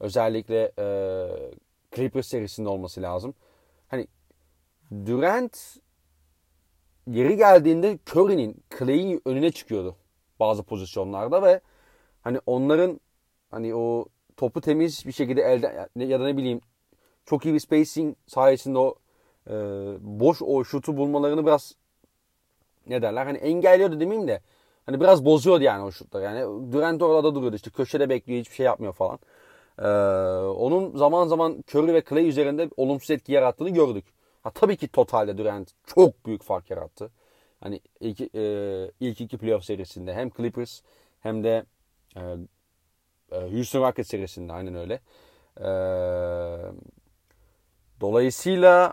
Özellikle 0.00 0.72
e, 0.78 0.86
Clippers 1.96 2.26
serisinde 2.26 2.68
olması 2.68 3.02
lazım. 3.02 3.34
Hani 3.88 4.06
Durant 5.06 5.76
yeri 7.06 7.36
geldiğinde 7.36 7.98
Curry'nin 8.06 8.64
Clay'in 8.78 9.22
önüne 9.24 9.52
çıkıyordu 9.52 9.96
bazı 10.40 10.62
pozisyonlarda 10.62 11.42
ve 11.42 11.60
hani 12.22 12.40
onların 12.46 13.00
hani 13.50 13.74
o 13.74 14.06
topu 14.38 14.60
temiz 14.60 15.06
bir 15.06 15.12
şekilde 15.12 15.42
elde 15.42 15.88
ya 15.96 16.20
da 16.20 16.24
ne 16.24 16.36
bileyim 16.36 16.60
çok 17.26 17.44
iyi 17.44 17.54
bir 17.54 17.60
spacing 17.60 18.16
sayesinde 18.26 18.78
o 18.78 18.94
e, 19.46 19.54
boş 20.00 20.42
o 20.42 20.64
şutu 20.64 20.96
bulmalarını 20.96 21.46
biraz 21.46 21.74
ne 22.86 23.02
derler 23.02 23.26
hani 23.26 23.38
engelliyordu 23.38 24.00
demeyeyim 24.00 24.28
de 24.28 24.40
hani 24.86 25.00
biraz 25.00 25.24
bozuyordu 25.24 25.64
yani 25.64 25.84
o 25.84 25.92
şutları. 25.92 26.24
Yani 26.24 26.72
Durant 26.72 27.02
orada 27.02 27.34
duruyordu 27.34 27.56
işte 27.56 27.70
köşede 27.70 28.08
bekliyor 28.08 28.40
hiçbir 28.40 28.54
şey 28.54 28.66
yapmıyor 28.66 28.92
falan. 28.92 29.18
Ee, 29.78 29.88
onun 30.48 30.96
zaman 30.96 31.28
zaman 31.28 31.64
Curry 31.74 31.94
ve 31.94 32.02
Clay 32.08 32.28
üzerinde 32.28 32.70
olumsuz 32.76 33.10
etki 33.10 33.32
yarattığını 33.32 33.70
gördük. 33.70 34.04
Ha, 34.42 34.50
tabii 34.50 34.76
ki 34.76 34.88
totalde 34.88 35.38
Durant 35.38 35.70
çok 35.86 36.26
büyük 36.26 36.42
fark 36.42 36.70
yarattı. 36.70 37.10
Hani 37.60 37.80
ilk, 38.00 38.20
e, 38.34 38.90
ilk 39.00 39.20
iki 39.20 39.38
playoff 39.38 39.64
serisinde 39.64 40.14
hem 40.14 40.30
Clippers 40.30 40.82
hem 41.20 41.44
de 41.44 41.64
e, 42.16 42.20
Houston 43.36 43.82
Rockets 43.82 44.10
serisinde 44.10 44.52
aynen 44.52 44.74
öyle. 44.74 45.00
E, 45.60 45.68
dolayısıyla 48.00 48.92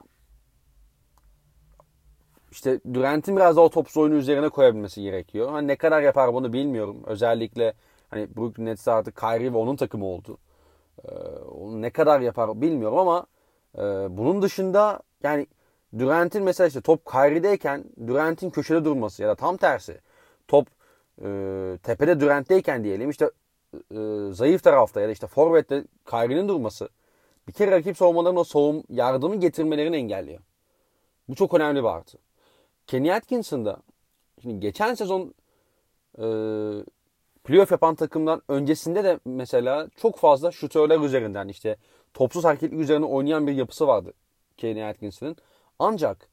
işte 2.51 2.79
Durant'in 2.93 3.36
biraz 3.36 3.55
daha 3.55 3.65
o 3.65 3.69
topsuz 3.69 3.97
oyunu 3.97 4.15
üzerine 4.15 4.49
koyabilmesi 4.49 5.01
gerekiyor. 5.01 5.51
Hani 5.51 5.67
ne 5.67 5.75
kadar 5.75 6.01
yapar 6.01 6.33
bunu 6.33 6.53
bilmiyorum. 6.53 7.03
Özellikle 7.05 7.73
hani 8.09 8.36
Brooklyn 8.38 8.65
Nets 8.65 8.88
artık 8.88 9.15
Kyrie 9.17 9.53
ve 9.53 9.57
onun 9.57 9.75
takımı 9.75 10.05
oldu. 10.05 10.38
Ee, 11.05 11.11
onu 11.39 11.81
ne 11.81 11.89
kadar 11.89 12.19
yapar 12.19 12.61
bilmiyorum 12.61 12.97
ama 12.97 13.25
e, 13.77 13.81
bunun 14.17 14.41
dışında 14.41 14.99
yani 15.23 15.47
Durant'in 15.99 16.43
mesela 16.43 16.67
işte 16.67 16.81
top 16.81 17.05
Kyrie'deyken 17.05 17.83
Durant'in 18.07 18.49
köşede 18.49 18.86
durması 18.86 19.21
ya 19.23 19.29
da 19.29 19.36
tam 19.36 19.57
tersi 19.57 20.01
top 20.47 20.67
e, 21.21 21.27
tepede 21.83 22.19
Durant'teyken 22.19 22.83
diyelim 22.83 23.09
işte 23.09 23.31
e, 23.91 24.34
zayıf 24.34 24.63
tarafta 24.63 25.01
ya 25.01 25.07
da 25.07 25.11
işte 25.11 25.28
forvette 25.28 25.84
Kyrie'nin 26.09 26.47
durması 26.47 26.89
bir 27.47 27.53
kere 27.53 27.71
rakip 27.71 27.97
savunmaların 27.97 28.38
o 28.38 28.43
savun 28.43 28.84
yardımı 28.89 29.36
getirmelerini 29.36 29.95
engelliyor. 29.95 30.39
Bu 31.30 31.36
çok 31.36 31.53
önemli 31.53 31.80
bir 31.84 31.88
artı. 31.88 32.17
Kenny 32.88 33.13
Atkinson 33.13 33.78
şimdi 34.41 34.59
geçen 34.59 34.93
sezon 34.93 35.34
e, 36.17 36.26
playoff 37.43 37.71
yapan 37.71 37.95
takımdan 37.95 38.41
öncesinde 38.47 39.03
de 39.03 39.19
mesela 39.26 39.88
çok 39.97 40.17
fazla 40.17 40.51
şutörler 40.51 40.99
üzerinden 40.99 41.47
işte 41.47 41.78
topsuz 42.13 42.43
hareketlik 42.43 42.80
üzerine 42.80 43.05
oynayan 43.05 43.47
bir 43.47 43.53
yapısı 43.53 43.88
vardı 43.88 44.13
Kenny 44.57 44.86
Atkinson'ın. 44.86 45.36
Ancak 45.80 46.30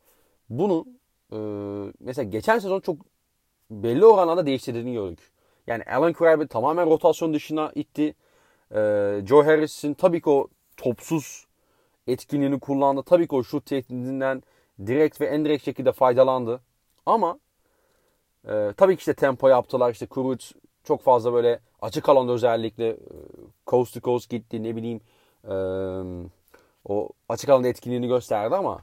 bunu 0.51 0.87
e, 1.33 1.39
mesela 2.01 2.31
geçen 2.31 2.59
sezon 2.59 2.81
çok 2.81 2.97
belli 3.71 4.07
oranlarda 4.07 4.47
değiştirdiğini 4.47 4.93
gördük. 4.93 5.32
Yani 5.67 5.83
Alan 5.85 6.13
Crabbe 6.19 6.47
tamamen 6.47 6.91
rotasyon 6.91 7.35
dışına 7.35 7.73
itti. 7.75 8.15
E, 8.75 8.79
Joe 9.27 9.45
Harris'in 9.45 9.95
tabii 9.95 10.21
ki 10.23 10.31
o 10.31 10.49
topsuz 10.77 11.47
etkinliğini 12.07 12.61
kullandı. 12.61 13.03
Tabii 13.03 13.29
ki 13.29 13.35
o 13.35 13.43
şut 13.45 13.67
tekniğinden 13.67 14.43
direkt 14.87 15.21
ve 15.21 15.37
indirekt 15.37 15.65
şekilde 15.65 15.93
faydalandı. 15.93 16.61
Ama 17.07 17.39
e, 18.49 18.73
tabii 18.77 18.97
ki 18.97 18.99
işte 18.99 19.15
tempo 19.15 19.49
yaptılar. 19.49 19.93
İşte 19.93 20.07
Kuruc 20.07 20.47
çok 20.85 21.03
fazla 21.03 21.33
böyle 21.33 21.61
açık 21.83 22.09
alanda 22.09 22.33
özellikle 22.33 22.89
e, 22.89 22.97
coast 23.67 23.95
to 23.95 24.01
coast 24.01 24.31
gitti 24.31 24.63
ne 24.63 24.77
bileyim 24.77 25.01
e, 25.45 25.55
o 26.85 27.09
açık 27.29 27.51
alanda 27.51 27.69
etkinliğini 27.69 28.09
gösterdi 28.09 28.55
ama 28.55 28.83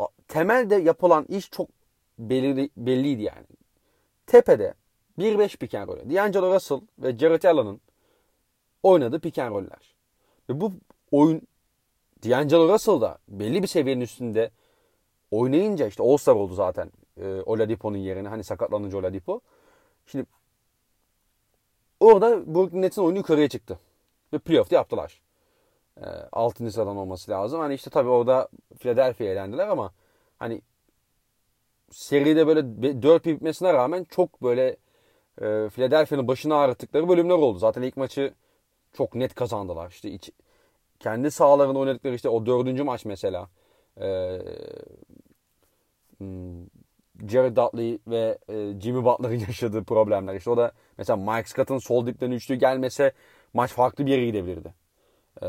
e, 0.00 0.04
temelde 0.28 0.76
yapılan 0.76 1.24
iş 1.28 1.50
çok 1.50 1.68
belirli, 2.18 2.70
belliydi 2.76 3.22
yani. 3.22 3.46
Tepede 4.26 4.74
1-5 5.18 5.56
pick 5.56 5.74
roll. 5.74 6.10
D'Angelo 6.10 6.54
Russell 6.54 6.80
ve 6.98 7.18
Jared 7.18 7.42
Allen'ın 7.42 7.80
oynadığı 8.82 9.20
pick 9.20 9.38
roller. 9.38 9.94
Ve 10.50 10.60
bu 10.60 10.72
oyun 11.10 11.42
D'Angelo 12.24 12.68
Russell 12.68 13.00
da 13.00 13.18
belli 13.28 13.62
bir 13.62 13.68
seviyenin 13.68 14.00
üstünde 14.00 14.50
oynayınca 15.30 15.86
işte 15.86 16.02
All-Star 16.02 16.34
oldu 16.34 16.54
zaten 16.54 16.90
e, 17.20 17.42
Oladipo'nun 17.46 17.96
yerine. 17.96 18.28
Hani 18.28 18.44
sakatlanınca 18.44 18.98
Oladipo. 18.98 19.40
Şimdi 20.06 20.26
orada 22.00 22.54
Brooklyn 22.54 22.82
Nets'in 22.82 23.02
oyunu 23.02 23.18
yukarıya 23.18 23.48
çıktı. 23.48 23.78
Ve 24.32 24.38
playoff'ta 24.38 24.76
yaptılar. 24.76 25.22
E, 26.00 26.04
6. 26.32 26.72
sıradan 26.72 26.96
olması 26.96 27.30
lazım. 27.30 27.60
Hani 27.60 27.74
işte 27.74 27.90
tabii 27.90 28.08
orada 28.08 28.48
Philadelphia'ya 28.78 29.32
elendiler 29.32 29.68
ama 29.68 29.92
hani 30.38 30.62
seride 31.94 32.46
böyle 32.46 32.62
4 33.02 33.26
bitmesine 33.26 33.72
rağmen 33.72 34.04
çok 34.04 34.42
böyle 34.42 34.76
e, 35.42 35.68
Philadelphia'nın 35.68 36.28
başını 36.28 36.56
ağrıttıkları 36.56 37.08
bölümler 37.08 37.34
oldu. 37.34 37.58
Zaten 37.58 37.82
ilk 37.82 37.96
maçı 37.96 38.34
çok 38.92 39.14
net 39.14 39.34
kazandılar. 39.34 39.90
İşte 39.90 40.10
iç, 40.10 40.30
kendi 41.00 41.30
sahalarında 41.30 41.78
oynadıkları 41.78 42.14
işte 42.14 42.28
o 42.28 42.46
dördüncü 42.46 42.82
maç 42.82 43.04
mesela 43.04 43.48
e, 44.00 44.38
hmm, 46.18 46.66
Jared 47.28 47.56
Dudley 47.56 47.98
ve 48.06 48.38
e, 48.48 48.80
Jimmy 48.80 49.04
Butler'ın 49.04 49.38
yaşadığı 49.48 49.84
problemler. 49.84 50.34
İşte 50.34 50.50
o 50.50 50.56
da 50.56 50.72
mesela 50.98 51.16
Mike 51.16 51.48
Scott'ın 51.48 51.78
sol 51.78 52.06
dipten 52.06 52.30
üçlü 52.30 52.54
gelmese 52.54 53.12
maç 53.54 53.70
farklı 53.70 54.06
bir 54.06 54.10
yere 54.10 54.26
gidebilirdi. 54.26 54.74
E, 55.42 55.46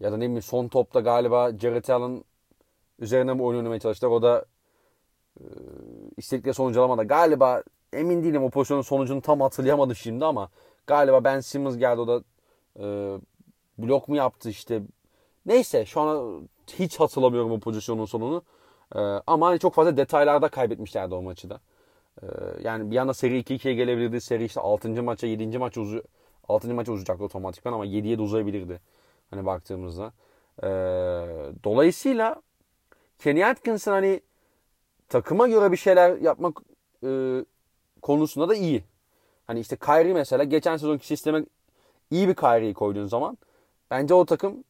ya 0.00 0.12
da 0.12 0.16
ne 0.16 0.24
bileyim 0.24 0.42
son 0.42 0.68
topta 0.68 1.00
galiba 1.00 1.52
Jared 1.58 1.88
Allen 1.88 2.24
üzerine 2.98 3.34
mi 3.34 3.42
oyun 3.42 3.58
oynamaya 3.58 3.80
çalıştılar. 3.80 4.10
O 4.10 4.22
da 4.22 4.44
e, 5.40 5.44
istedikleri 6.16 6.54
sonucu 6.54 6.80
alamadı. 6.80 7.08
Galiba 7.08 7.62
emin 7.92 8.24
değilim 8.24 8.42
o 8.44 8.50
pozisyonun 8.50 8.82
sonucunu 8.82 9.22
tam 9.22 9.40
hatırlayamadım 9.40 9.96
şimdi 9.96 10.24
ama 10.24 10.50
galiba 10.86 11.24
Ben 11.24 11.40
Simmons 11.40 11.76
geldi 11.78 12.00
o 12.00 12.08
da 12.08 12.22
e, 12.80 12.84
blok 13.78 14.08
mu 14.08 14.16
yaptı 14.16 14.50
işte. 14.50 14.82
Neyse 15.46 15.86
şu 15.86 16.00
an 16.00 16.48
hiç 16.78 17.00
hatırlamıyorum 17.00 17.52
o 17.52 17.60
pozisyonun 17.60 18.04
sonunu. 18.04 18.42
E, 18.94 19.00
ama 19.26 19.46
hani 19.46 19.58
çok 19.58 19.74
fazla 19.74 19.96
detaylarda 19.96 20.48
kaybetmişlerdi 20.48 21.14
o 21.14 21.22
maçı 21.22 21.50
da. 21.50 21.60
E, 22.22 22.26
yani 22.62 22.90
bir 22.90 22.96
anda 22.96 23.14
seri 23.14 23.40
2-2'ye 23.40 23.74
gelebilirdi. 23.74 24.20
Seri 24.20 24.44
işte 24.44 24.60
6. 24.60 25.02
maça 25.02 25.26
7. 25.26 25.58
maç 25.58 25.78
uzu 25.78 26.02
6. 26.48 26.74
maça 26.74 26.92
uzayacaktı 26.92 27.24
otomatikman 27.24 27.72
ama 27.72 27.86
7'ye 27.86 28.18
de 28.18 28.22
uzayabilirdi. 28.22 28.80
Hani 29.30 29.46
baktığımızda. 29.46 30.12
E, 30.62 30.68
dolayısıyla 31.64 32.42
Kenny 33.18 33.44
Atkinson 33.44 33.92
hani 33.92 34.20
takıma 35.08 35.48
göre 35.48 35.72
bir 35.72 35.76
şeyler 35.76 36.16
yapmak 36.16 36.58
e, 37.04 37.08
konusunda 38.02 38.48
da 38.48 38.54
iyi. 38.54 38.84
Hani 39.46 39.60
işte 39.60 39.76
Kyrie 39.76 40.14
mesela 40.14 40.44
geçen 40.44 40.76
sezonki 40.76 41.06
sisteme 41.06 41.44
iyi 42.10 42.28
bir 42.28 42.34
Kyrie'yi 42.34 42.74
koyduğun 42.74 43.06
zaman 43.06 43.38
bence 43.90 44.14
o 44.14 44.26
takım 44.26 44.64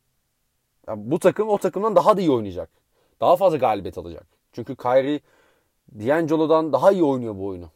yani 0.89 1.11
bu 1.11 1.19
takım 1.19 1.49
o 1.49 1.59
takımdan 1.59 1.97
daha 1.97 2.17
da 2.17 2.21
iyi 2.21 2.31
oynayacak. 2.31 2.71
Daha 3.21 3.37
fazla 3.37 3.57
galibiyet 3.57 3.99
alacak. 3.99 4.27
Çünkü 4.53 4.77
Kyrie 4.77 5.21
D'Angelo'dan 5.93 6.73
daha 6.73 6.93
iyi 6.93 7.05
oynuyor 7.05 7.37
bu 7.37 7.47
oyunu. 7.47 7.71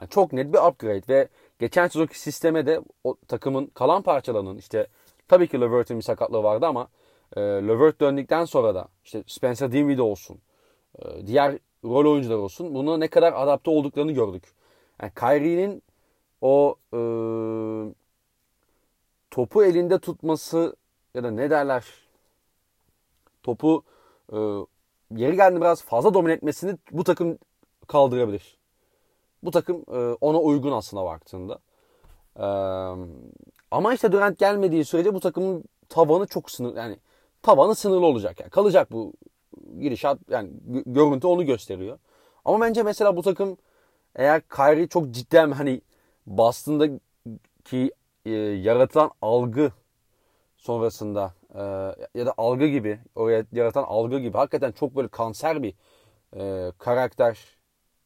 Yani 0.00 0.10
çok 0.10 0.32
net 0.32 0.52
bir 0.52 0.58
upgrade 0.58 1.02
ve 1.08 1.28
geçen 1.58 1.88
sezonki 1.88 2.20
sisteme 2.20 2.66
de 2.66 2.80
o 3.04 3.16
takımın 3.28 3.66
kalan 3.66 4.02
parçalarının 4.02 4.58
işte 4.58 4.86
tabii 5.28 5.48
ki 5.48 5.60
Levert'in 5.60 5.96
bir 5.96 6.02
sakatlığı 6.02 6.42
vardı 6.42 6.66
ama 6.66 6.88
e, 7.36 7.40
Levert 7.40 8.00
döndükten 8.00 8.44
sonra 8.44 8.74
da 8.74 8.88
işte 9.04 9.24
Spencer 9.26 9.72
Dinwiddie 9.72 10.02
olsun, 10.02 10.38
e, 10.98 11.26
diğer 11.26 11.58
rol 11.84 12.12
oyuncular 12.12 12.36
olsun 12.36 12.74
buna 12.74 12.96
ne 12.96 13.08
kadar 13.08 13.32
adapte 13.32 13.70
olduklarını 13.70 14.12
gördük. 14.12 14.44
Yani 15.02 15.12
Kyrie'nin 15.14 15.82
o 16.40 16.76
e, 16.92 17.00
topu 19.30 19.64
elinde 19.64 19.98
tutması 19.98 20.76
ya 21.14 21.24
da 21.24 21.30
ne 21.30 21.50
derler 21.50 21.84
topu 23.42 23.84
e, 24.32 24.36
yeri 25.16 25.36
geldiğinde 25.36 25.60
biraz 25.60 25.82
fazla 25.82 26.14
domine 26.14 26.32
etmesini 26.32 26.78
bu 26.90 27.04
takım 27.04 27.38
kaldırabilir. 27.88 28.58
Bu 29.42 29.50
takım 29.50 29.84
e, 29.88 29.98
ona 30.20 30.40
uygun 30.40 30.72
aslında 30.72 31.04
baktığında. 31.04 31.58
E, 32.36 32.46
ama 33.70 33.94
işte 33.94 34.12
Durant 34.12 34.38
gelmediği 34.38 34.84
sürece 34.84 35.14
bu 35.14 35.20
takımın 35.20 35.64
tavanı 35.88 36.26
çok 36.26 36.50
sınır 36.50 36.76
yani 36.76 36.98
tavanı 37.42 37.74
sınırlı 37.74 38.06
olacak 38.06 38.40
yani 38.40 38.50
kalacak 38.50 38.92
bu 38.92 39.12
girişat 39.80 40.18
yani 40.30 40.50
görüntü 40.86 41.26
onu 41.26 41.46
gösteriyor. 41.46 41.98
Ama 42.44 42.60
bence 42.60 42.82
mesela 42.82 43.16
bu 43.16 43.22
takım 43.22 43.56
eğer 44.16 44.42
Kyrie 44.48 44.88
çok 44.88 45.10
cidden 45.10 45.50
hani 45.50 45.80
Boston'daki 46.26 47.92
e, 48.24 48.30
yaratılan 48.30 49.10
algı 49.22 49.72
sonrasında 50.56 51.34
e, 51.54 51.60
ya 52.18 52.26
da 52.26 52.34
algı 52.36 52.66
gibi 52.66 52.98
oraya 53.14 53.44
yaratan 53.52 53.82
algı 53.82 54.18
gibi 54.18 54.36
hakikaten 54.36 54.72
çok 54.72 54.96
böyle 54.96 55.08
kanser 55.08 55.62
bir 55.62 55.74
e, 56.36 56.72
karakter 56.78 57.38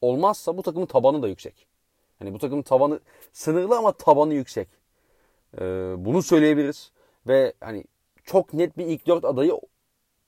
olmazsa 0.01 0.57
bu 0.57 0.63
takımın 0.63 0.87
tabanı 0.87 1.23
da 1.23 1.29
yüksek. 1.29 1.67
Hani 2.19 2.35
bu 2.35 2.39
takımın 2.39 2.63
tabanı 2.63 3.01
sınırlı 3.33 3.79
ama 3.79 3.93
tabanı 3.93 4.35
yüksek. 4.35 4.69
E, 5.59 5.65
bunu 5.99 6.23
söyleyebiliriz 6.23 6.93
ve 7.27 7.53
hani 7.61 7.85
çok 8.27 8.55
net 8.55 8.79
bir 8.79 8.87
ilk 8.87 9.07
dört 9.07 9.25
adayı 9.25 9.61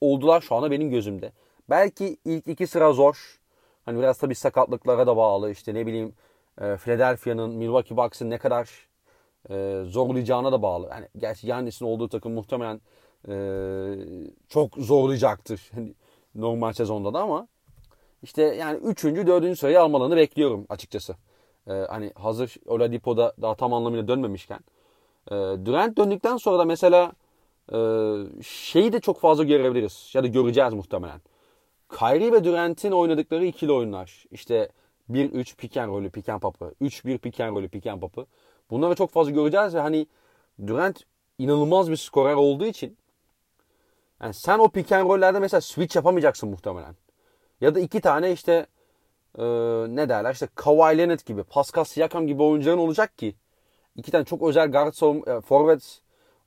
oldular 0.01 0.41
şu 0.41 0.55
anda 0.55 0.71
benim 0.71 0.89
gözümde. 0.89 1.31
Belki 1.69 2.17
ilk 2.25 2.47
iki 2.47 2.67
sıra 2.67 2.93
zor. 2.93 3.39
Hani 3.85 3.99
biraz 3.99 4.17
tabii 4.17 4.35
sakatlıklara 4.35 5.07
da 5.07 5.17
bağlı. 5.17 5.51
İşte 5.51 5.73
ne 5.73 5.85
bileyim 5.85 6.13
e, 6.61 6.77
Philadelphia'nın, 6.77 7.55
Milwaukee 7.55 7.97
Bucks'ın 7.97 8.29
ne 8.29 8.37
kadar 8.37 8.87
e, 9.49 9.83
zorlayacağına 9.85 10.51
da 10.51 10.61
bağlı. 10.61 10.87
Yani 10.91 11.07
gerçi 11.17 11.47
Yannis'in 11.47 11.85
olduğu 11.85 12.09
takım 12.09 12.33
muhtemelen 12.33 12.81
e, 13.27 13.35
çok 14.49 14.75
zorlayacaktır. 14.77 15.71
Normal 16.35 16.73
sezonda 16.73 17.13
da 17.13 17.19
ama 17.19 17.47
işte 18.23 18.41
yani 18.41 18.77
3. 18.77 19.03
4. 19.03 19.59
sırayı 19.59 19.81
almalarını 19.81 20.15
bekliyorum 20.15 20.65
açıkçası. 20.69 21.15
Hani 21.67 22.11
hazır 22.15 22.55
Oladipo'da 22.65 23.33
daha 23.41 23.55
tam 23.55 23.73
anlamıyla 23.73 24.07
dönmemişken. 24.07 24.59
Durant 25.65 25.97
döndükten 25.97 26.37
sonra 26.37 26.59
da 26.59 26.65
mesela 26.65 27.11
şeyi 28.43 28.93
de 28.93 28.99
çok 28.99 29.19
fazla 29.19 29.43
görebiliriz. 29.43 30.11
Ya 30.13 30.23
da 30.23 30.27
göreceğiz 30.27 30.73
muhtemelen. 30.73 31.21
Kyrie 31.99 32.31
ve 32.31 32.43
Durant'in 32.43 32.91
oynadıkları 32.91 33.45
ikili 33.45 33.71
oyunlar. 33.71 34.25
İşte 34.31 34.69
1-3 35.09 35.55
pick 35.55 35.77
and 35.77 35.89
roll'ü, 35.89 36.09
pick 36.09 36.29
and 36.29 36.41
pop'ı. 36.41 36.73
3-1 36.81 37.17
pick 37.17 37.39
and 37.39 37.55
roll'ü, 37.55 37.69
pick 37.69 37.87
and 37.87 38.01
pop'ı. 38.01 38.25
Bunları 38.69 38.95
çok 38.95 39.11
fazla 39.11 39.31
göreceğiz 39.31 39.75
ve 39.75 39.79
hani 39.79 40.07
Durant 40.67 41.03
inanılmaz 41.37 41.91
bir 41.91 41.95
skorer 41.95 42.33
olduğu 42.33 42.65
için 42.65 42.97
yani 44.21 44.33
sen 44.33 44.59
o 44.59 44.69
pick 44.69 44.91
and 44.91 45.09
roll'lerde 45.09 45.39
mesela 45.39 45.61
switch 45.61 45.95
yapamayacaksın 45.95 46.49
muhtemelen. 46.49 46.95
Ya 47.61 47.75
da 47.75 47.79
iki 47.79 48.01
tane 48.01 48.31
işte 48.31 48.67
e, 49.37 49.43
ne 49.89 50.09
derler 50.09 50.33
işte 50.33 50.47
Kawhi 50.55 50.97
Leonard 50.97 51.19
gibi, 51.25 51.43
Pascal 51.43 51.83
Siakam 51.83 52.27
gibi 52.27 52.43
oyuncuların 52.43 52.77
olacak 52.77 53.17
ki 53.17 53.35
iki 53.95 54.11
tane 54.11 54.25
çok 54.25 54.41
özel 54.43 54.71
guard 54.71 54.93
e, 55.27 55.41
forvet 55.41 56.01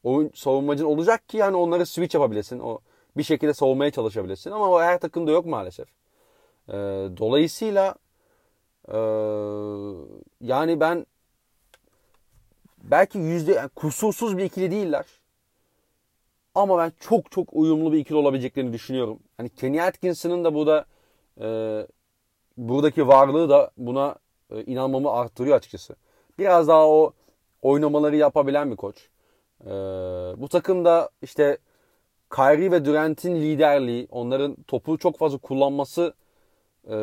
oyun 0.04 0.30
savunmacın 0.34 0.84
olacak 0.84 1.28
ki 1.28 1.36
yani 1.36 1.56
onları 1.56 1.86
switch 1.86 2.14
yapabilesin. 2.14 2.58
O 2.58 2.78
bir 3.16 3.22
şekilde 3.22 3.54
savunmaya 3.54 3.90
çalışabilirsin 3.90 4.50
ama 4.50 4.70
o 4.70 4.80
her 4.80 5.00
takımda 5.00 5.30
yok 5.30 5.46
maalesef. 5.46 5.88
E, 6.68 6.72
dolayısıyla 7.18 7.94
Ee, 8.88 8.94
yani 10.40 10.80
ben 10.80 11.06
belki 12.82 13.18
yüzde 13.18 13.52
yani 13.52 13.68
kusursuz 13.68 14.38
bir 14.38 14.44
ikili 14.44 14.70
değiller. 14.70 15.06
Ama 16.54 16.78
ben 16.78 16.92
çok 17.00 17.30
çok 17.30 17.48
uyumlu 17.52 17.92
bir 17.92 17.98
ikili 17.98 18.16
olabileceklerini 18.16 18.72
düşünüyorum. 18.72 19.18
Hani 19.36 19.48
Kenny 19.48 19.82
Atkinson'ın 19.82 20.44
da 20.44 20.54
burada 20.54 20.84
e, 21.40 21.46
buradaki 22.56 23.08
varlığı 23.08 23.48
da 23.50 23.70
buna 23.76 24.16
e, 24.50 24.64
inanmamı 24.64 25.10
arttırıyor 25.10 25.56
açıkçası. 25.56 25.96
Biraz 26.38 26.68
daha 26.68 26.88
o 26.88 27.12
oynamaları 27.62 28.16
yapabilen 28.16 28.70
bir 28.70 28.76
koç. 28.76 29.08
E, 29.66 29.70
bu 30.36 30.48
takımda 30.48 31.10
işte 31.22 31.58
Kyrie 32.34 32.70
ve 32.70 32.84
Durant'in 32.84 33.36
liderliği, 33.36 34.08
onların 34.10 34.56
topu 34.66 34.98
çok 34.98 35.18
fazla 35.18 35.38
kullanması 35.38 36.14
e, 36.88 36.96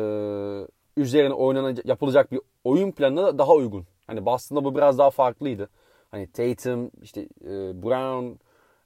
üzerine 0.96 1.34
oynanacak, 1.34 1.86
yapılacak 1.86 2.32
bir 2.32 2.40
oyun 2.64 2.92
planına 2.92 3.26
da 3.26 3.38
daha 3.38 3.52
uygun. 3.52 3.86
Hani 4.06 4.26
Boston'da 4.26 4.64
bu 4.64 4.76
biraz 4.76 4.98
daha 4.98 5.10
farklıydı. 5.10 5.68
Hani 6.10 6.32
Tatum, 6.32 6.90
işte 7.02 7.20
e, 7.44 7.82
Brown, 7.82 8.26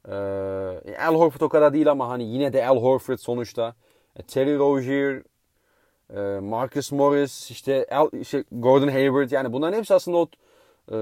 e, 0.08 0.98
Al 0.98 1.14
Horford 1.14 1.40
o 1.40 1.48
kadar 1.48 1.74
değil 1.74 1.90
ama 1.90 2.08
hani 2.08 2.24
yine 2.24 2.52
de 2.52 2.66
Al 2.66 2.82
Horford 2.82 3.18
sonuçta. 3.18 3.74
E, 4.16 4.22
Terry 4.22 4.58
Rozier, 4.58 5.22
e, 6.16 6.40
Marcus 6.40 6.92
Morris, 6.92 7.50
işte, 7.50 7.86
Al, 7.90 8.08
işte 8.12 8.44
Gordon 8.52 8.88
Hayward 8.88 9.30
yani 9.30 9.52
bunların 9.52 9.78
hepsi 9.78 9.94
aslında 9.94 10.16
o 10.18 10.28
e, 10.92 10.96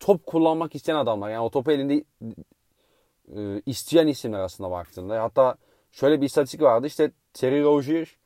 top 0.00 0.26
kullanmak 0.26 0.74
isteyen 0.74 0.96
adamlar. 0.96 1.30
Yani 1.30 1.44
o 1.44 1.50
topu 1.50 1.72
elinde 1.72 2.04
e, 3.36 3.62
isteyen 3.66 4.06
isimler 4.06 4.40
aslında 4.40 4.70
baktığında. 4.70 5.22
Hatta 5.22 5.56
şöyle 5.92 6.20
bir 6.20 6.26
istatistik 6.26 6.62
vardı 6.62 6.86
işte 6.86 7.10
Terry 7.34 7.62
Rozier 7.62 8.16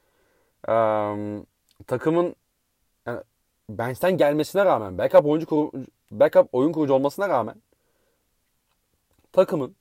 e, 0.68 0.74
takımın 1.86 2.36
yani 3.06 3.20
bench'ten 3.68 4.16
gelmesine 4.16 4.64
rağmen 4.64 4.98
backup 4.98 5.26
oyuncu 5.26 5.46
kuru, 5.46 5.70
backup 6.10 6.48
oyun 6.52 6.72
kurucu 6.72 6.94
olmasına 6.94 7.28
rağmen 7.28 7.54
takımın 9.32 9.76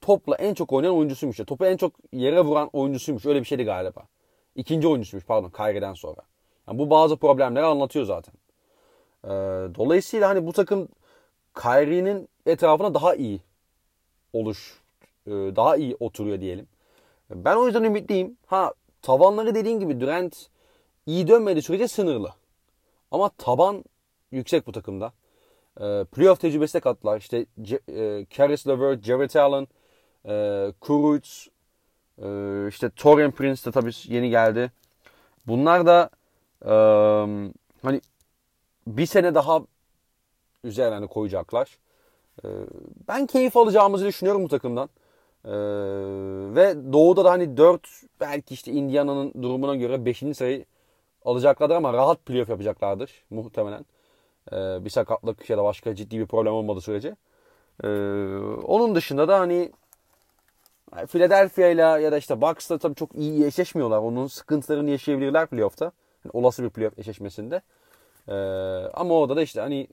topla 0.00 0.36
en 0.36 0.54
çok 0.54 0.72
oynayan 0.72 0.96
oyuncusuymuş. 0.96 1.36
Topu 1.36 1.66
en 1.66 1.76
çok 1.76 1.92
yere 2.12 2.40
vuran 2.40 2.70
oyuncusuymuş. 2.72 3.26
Öyle 3.26 3.40
bir 3.40 3.44
şeydi 3.44 3.64
galiba. 3.64 4.02
İkinci 4.54 4.88
oyuncusuymuş 4.88 5.26
pardon 5.26 5.50
Kyrie'den 5.50 5.94
sonra. 5.94 6.20
Yani 6.68 6.78
bu 6.78 6.90
bazı 6.90 7.16
problemleri 7.16 7.64
anlatıyor 7.64 8.04
zaten. 8.04 8.34
Ee, 9.26 9.30
dolayısıyla 9.74 10.28
hani 10.28 10.46
bu 10.46 10.52
takım 10.52 10.88
Kyrie'nin 11.54 12.28
etrafına 12.46 12.94
daha 12.94 13.14
iyi 13.14 13.40
oluş, 14.32 14.80
e, 15.26 15.30
daha 15.30 15.76
iyi 15.76 15.96
oturuyor 16.00 16.40
diyelim. 16.40 16.68
Ben 17.30 17.56
o 17.56 17.66
yüzden 17.66 17.84
ümitliyim. 17.84 18.36
Ha 18.46 18.72
tavanları 19.02 19.54
dediğin 19.54 19.80
gibi 19.80 20.00
Durant 20.00 20.46
iyi 21.06 21.28
dönmedi 21.28 21.62
sürece 21.62 21.88
sınırlı. 21.88 22.34
Ama 23.10 23.28
taban 23.28 23.84
yüksek 24.30 24.66
bu 24.66 24.72
takımda. 24.72 25.12
E, 25.80 26.04
playoff 26.04 26.40
tecrübesi 26.40 26.74
de 26.74 26.80
kattılar. 26.80 27.18
İşte 27.18 27.46
C- 27.62 27.80
e, 27.88 28.26
Caris 28.30 28.66
LeVert, 28.68 29.04
Jarrett 29.04 29.36
Allen, 29.36 29.68
e, 30.28 30.72
Kuruc, 30.80 31.30
e, 32.22 32.28
işte 32.68 32.90
Torian 32.90 33.30
Prince 33.30 33.64
de 33.64 33.70
tabii 33.70 33.90
yeni 34.04 34.30
geldi. 34.30 34.72
Bunlar 35.46 35.86
da 35.86 36.10
e, 36.64 36.72
hani 37.82 38.00
bir 38.86 39.06
sene 39.06 39.34
daha 39.34 39.62
üzerine 40.64 41.06
koyacaklar. 41.06 41.78
E, 42.44 42.48
ben 43.08 43.26
keyif 43.26 43.56
alacağımızı 43.56 44.06
düşünüyorum 44.06 44.44
bu 44.44 44.48
takımdan. 44.48 44.88
E, 45.44 45.52
ve 46.54 46.92
doğuda 46.92 47.24
da 47.24 47.30
hani 47.30 47.56
4 47.56 47.88
belki 48.20 48.54
işte 48.54 48.72
Indiana'nın 48.72 49.32
durumuna 49.42 49.76
göre 49.76 50.04
5. 50.04 50.18
sayı 50.36 50.64
alacaklardır 51.24 51.74
ama 51.74 51.92
rahat 51.92 52.26
playoff 52.26 52.48
yapacaklardır 52.48 53.24
muhtemelen. 53.30 53.84
Ee, 54.52 54.84
bir 54.84 54.90
sakatlık 54.90 55.50
ya 55.50 55.58
da 55.58 55.64
başka 55.64 55.94
ciddi 55.94 56.18
bir 56.18 56.26
problem 56.26 56.52
olmadığı 56.52 56.80
sürece. 56.80 57.16
Ee, 57.84 57.88
onun 58.64 58.94
dışında 58.94 59.28
da 59.28 59.40
hani 59.40 59.72
Philadelphia 61.06 61.66
ile 61.66 61.82
ya 61.82 62.12
da 62.12 62.18
işte 62.18 62.40
Bucks'la 62.40 62.78
tabii 62.78 62.94
çok 62.94 63.14
iyi 63.14 63.46
eşleşmiyorlar. 63.46 63.98
Onun 63.98 64.26
sıkıntılarını 64.26 64.90
yaşayabilirler 64.90 65.46
playoff'ta. 65.46 65.84
Yani 66.24 66.30
olası 66.32 66.62
bir 66.62 66.70
playoff 66.70 66.98
eşleşmesinde. 66.98 67.62
Ee, 68.28 68.32
ama 68.94 69.14
orada 69.14 69.36
da 69.36 69.42
işte 69.42 69.60
hani 69.60 69.88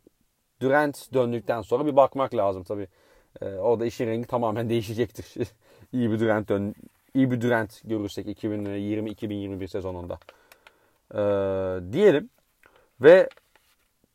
Durant 0.61 1.13
döndükten 1.13 1.61
sonra 1.61 1.85
bir 1.85 1.95
bakmak 1.95 2.35
lazım 2.35 2.63
tabii. 2.63 2.87
Ee, 3.41 3.45
orada 3.45 3.85
işin 3.85 4.07
rengi 4.07 4.27
tamamen 4.27 4.69
değişecektir. 4.69 5.33
iyi 5.93 6.11
bir 6.11 6.19
Durant 6.19 6.49
dön 6.49 6.75
iyi 7.13 7.31
bir 7.31 7.41
Durant 7.41 7.81
görürsek 7.83 8.43
2020-2021 8.43 9.67
sezonunda. 9.67 10.19
Ee, 11.13 11.93
diyelim 11.93 12.29
ve 13.01 13.29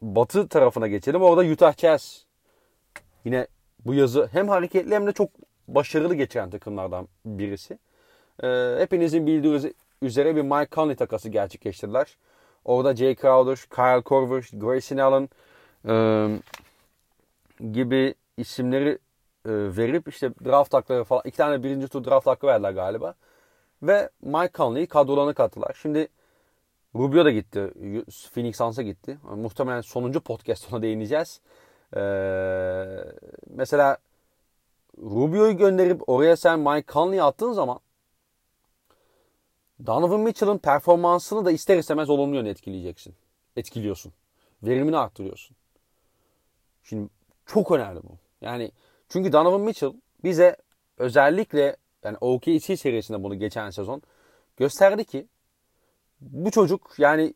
batı 0.03 0.49
tarafına 0.49 0.89
geçelim. 0.89 1.23
Orada 1.23 1.51
Utah 1.51 1.77
Jazz 1.77 2.25
yine 3.25 3.47
bu 3.85 3.95
yazı 3.95 4.29
hem 4.33 4.49
hareketli 4.49 4.95
hem 4.95 5.07
de 5.07 5.13
çok 5.13 5.31
başarılı 5.69 6.15
geçen 6.15 6.51
takımlardan 6.51 7.09
birisi. 7.25 7.79
Ee, 8.43 8.77
hepinizin 8.79 9.27
bildiği 9.27 9.75
üzere 10.03 10.37
bir 10.37 10.43
Mike 10.43 10.69
Conley 10.73 10.97
takası 10.97 11.29
gerçekleştirdiler. 11.29 12.17
Orada 12.69 12.97
Jay 12.97 13.15
Crowder, 13.15 13.57
Kyle 13.57 14.03
Korver, 14.03 14.49
Grayson 14.53 14.97
Allen 14.97 15.29
e, 15.89 15.95
gibi 17.73 18.15
isimleri 18.37 18.99
e, 19.45 19.51
verip 19.51 20.09
işte 20.09 20.31
draft 20.45 20.75
hakları 20.75 21.05
falan 21.05 21.23
iki 21.25 21.37
tane 21.37 21.63
birinci 21.63 21.89
tur 21.89 22.05
draft 22.05 22.27
hakkı 22.27 22.47
verdiler 22.47 22.71
galiba. 22.71 23.15
Ve 23.83 24.11
Mike 24.23 24.53
Conley'i 24.55 24.87
kadrolarına 24.87 25.33
kattılar. 25.33 25.77
Şimdi 25.83 26.09
Rubio 26.95 27.25
da 27.25 27.31
gitti. 27.31 27.71
Phoenix 28.35 28.57
Suns'a 28.57 28.83
gitti. 28.83 29.19
Muhtemelen 29.37 29.81
sonuncu 29.81 30.21
podcast 30.21 30.73
ona 30.73 30.83
değineceğiz. 30.83 31.41
Ee, 31.97 32.01
mesela 33.51 33.97
Rubio'yu 34.99 35.57
gönderip 35.57 36.09
oraya 36.09 36.37
sen 36.37 36.61
Mike 36.61 36.93
Conley'i 36.93 37.23
attığın 37.23 37.53
zaman 37.53 37.79
Donovan 39.87 40.21
Mitchell'ın 40.21 40.59
performansını 40.59 41.45
da 41.45 41.51
ister 41.51 41.79
istemez 41.79 42.11
olumlu 42.11 42.37
yöne 42.37 42.49
etkileyeceksin. 42.49 43.15
Etkiliyorsun. 43.57 44.13
Verimini 44.63 44.97
arttırıyorsun. 44.97 45.57
Şimdi 46.83 47.09
çok 47.47 47.71
önemli 47.71 48.03
bu. 48.03 48.19
Yani 48.41 48.73
çünkü 49.09 49.33
Donovan 49.33 49.61
Mitchell 49.61 49.93
bize 50.25 50.57
özellikle 50.99 51.77
yani 52.05 52.17
OKC 52.21 52.77
serisinde 52.77 53.23
bunu 53.23 53.39
geçen 53.39 53.71
sezon 53.71 54.03
gösterdi 54.57 55.05
ki 55.05 55.27
bu 56.21 56.51
çocuk 56.51 56.95
yani 56.99 57.35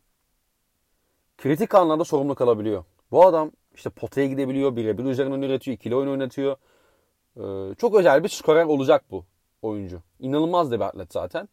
kritik 1.38 1.74
anlarda 1.74 2.04
sorumlu 2.04 2.34
kalabiliyor. 2.34 2.84
Bu 3.10 3.26
adam 3.26 3.52
işte 3.74 3.90
potaya 3.90 4.26
gidebiliyor, 4.26 4.76
birebir 4.76 5.04
üzerinden 5.04 5.42
üretiyor, 5.42 5.76
ikili 5.76 5.96
oyun 5.96 6.08
oynatıyor. 6.08 6.56
Ee, 7.36 7.74
çok 7.74 7.94
özel 7.94 8.24
bir 8.24 8.28
skorer 8.28 8.64
olacak 8.64 9.04
bu 9.10 9.24
oyuncu. 9.62 10.02
İnanılmaz 10.20 10.70
da 10.70 10.76
bir 10.76 10.84
atlet 10.84 11.12
zaten. 11.12 11.48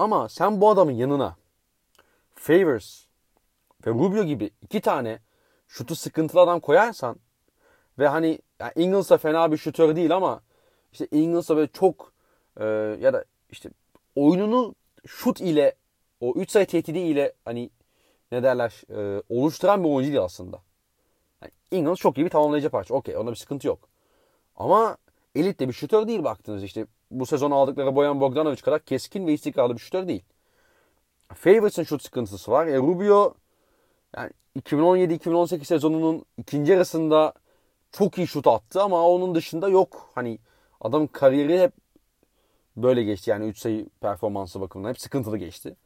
Ama 0.00 0.28
sen 0.28 0.60
bu 0.60 0.70
adamın 0.70 0.92
yanına 0.92 1.36
Favors 2.34 3.04
ve 3.86 3.90
Rubio 3.90 4.24
gibi 4.24 4.50
iki 4.62 4.80
tane 4.80 5.18
şutu 5.68 5.96
sıkıntılı 5.96 6.40
adam 6.40 6.60
koyarsan 6.60 7.16
ve 7.98 8.08
hani 8.08 8.38
yani 8.60 8.72
Ingles 8.76 9.10
da 9.10 9.18
fena 9.18 9.52
bir 9.52 9.56
şutör 9.56 9.96
değil 9.96 10.16
ama 10.16 10.40
işte 10.92 11.08
Ingles 11.10 11.48
da 11.48 11.56
böyle 11.56 11.72
çok 11.72 12.12
e, 12.56 12.64
ya 13.00 13.12
da 13.12 13.24
işte 13.50 13.70
oyununu 14.16 14.74
şut 15.06 15.40
ile 15.40 15.74
o 16.20 16.32
3 16.36 16.50
sayı 16.50 16.66
tehdidi 16.66 16.98
ile 16.98 17.32
hani 17.44 17.70
ne 18.32 18.42
derler 18.42 18.82
e, 18.90 19.22
oluşturan 19.28 19.84
bir 19.84 19.88
oyuncu 19.88 20.12
değil 20.12 20.24
aslında. 20.24 20.62
Yani 21.42 21.52
Ingles 21.70 21.98
çok 21.98 22.18
iyi 22.18 22.24
bir 22.24 22.30
tamamlayıcı 22.30 22.70
parça. 22.70 22.94
Okey 22.94 23.16
onda 23.16 23.30
bir 23.30 23.36
sıkıntı 23.36 23.66
yok. 23.66 23.88
Ama 24.56 24.96
elit 25.34 25.60
de 25.60 25.68
bir 25.68 25.72
şutör 25.72 26.08
değil 26.08 26.24
baktınız 26.24 26.64
işte. 26.64 26.86
Bu 27.10 27.26
sezon 27.26 27.50
aldıkları 27.50 27.96
Boyan 27.96 28.20
Bogdanovic 28.20 28.56
kadar 28.56 28.80
keskin 28.80 29.26
ve 29.26 29.32
istikrarlı 29.32 29.74
bir 29.74 29.80
şutör 29.80 30.08
değil. 30.08 30.22
Favorites'in 31.34 31.82
şut 31.82 32.02
sıkıntısı 32.02 32.50
var. 32.50 32.66
E, 32.66 32.76
Rubio 32.76 33.34
yani 34.16 34.30
2017-2018 34.58 35.64
sezonunun 35.64 36.24
ikinci 36.38 36.72
yarısında 36.72 37.32
çok 37.92 38.18
iyi 38.18 38.26
şut 38.26 38.46
attı 38.46 38.82
ama 38.82 39.08
onun 39.08 39.34
dışında 39.34 39.68
yok. 39.68 40.10
Hani 40.14 40.38
adam 40.80 41.06
kariyeri 41.06 41.60
hep 41.60 41.72
böyle 42.76 43.02
geçti 43.02 43.30
yani 43.30 43.46
3 43.46 43.58
sayı 43.58 43.88
performansı 44.00 44.60
bakımından 44.60 44.88
hep 44.88 45.00
sıkıntılı 45.00 45.38
geçti. 45.38 45.76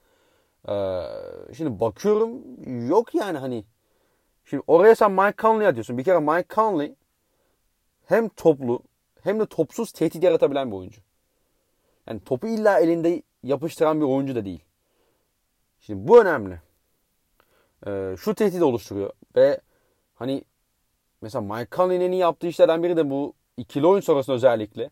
Ee, 0.69 1.03
şimdi 1.57 1.81
bakıyorum 1.81 2.43
yok 2.89 3.15
yani 3.15 3.39
hani 3.39 3.65
şimdi 4.45 4.63
oraya 4.67 4.95
sen 4.95 5.13
Mike 5.13 5.35
Conley 5.39 5.67
atıyorsun. 5.67 5.99
Bir 5.99 6.05
kere 6.05 6.19
Mike 6.19 6.55
Conley 6.55 6.95
hem 8.07 8.29
toplu 8.29 8.83
hem 9.23 9.41
de 9.41 9.47
topsuz 9.47 9.93
tehdit 9.93 10.23
yaratabilen 10.23 10.71
bir 10.71 10.77
oyuncu. 10.77 11.01
Yani 12.09 12.21
topu 12.21 12.47
illa 12.47 12.81
elinde 12.81 13.23
yapıştıran 13.43 14.01
bir 14.01 14.07
oyuncu 14.07 14.35
da 14.35 14.45
değil. 14.45 14.65
Şimdi 15.81 16.09
bu 16.09 16.21
önemli. 16.21 16.61
Ee, 17.87 18.15
şu 18.19 18.35
tehdit 18.35 18.63
oluşturuyor 18.63 19.11
ve 19.37 19.61
hani 20.15 20.45
mesela 21.21 21.43
Mike 21.43 21.77
Conley'nin 21.77 22.13
yaptığı 22.13 22.47
işlerden 22.47 22.83
biri 22.83 22.97
de 22.97 23.11
bu 23.11 23.35
ikili 23.57 23.87
oyun 23.87 24.01
sonrasında 24.01 24.37
özellikle 24.37 24.91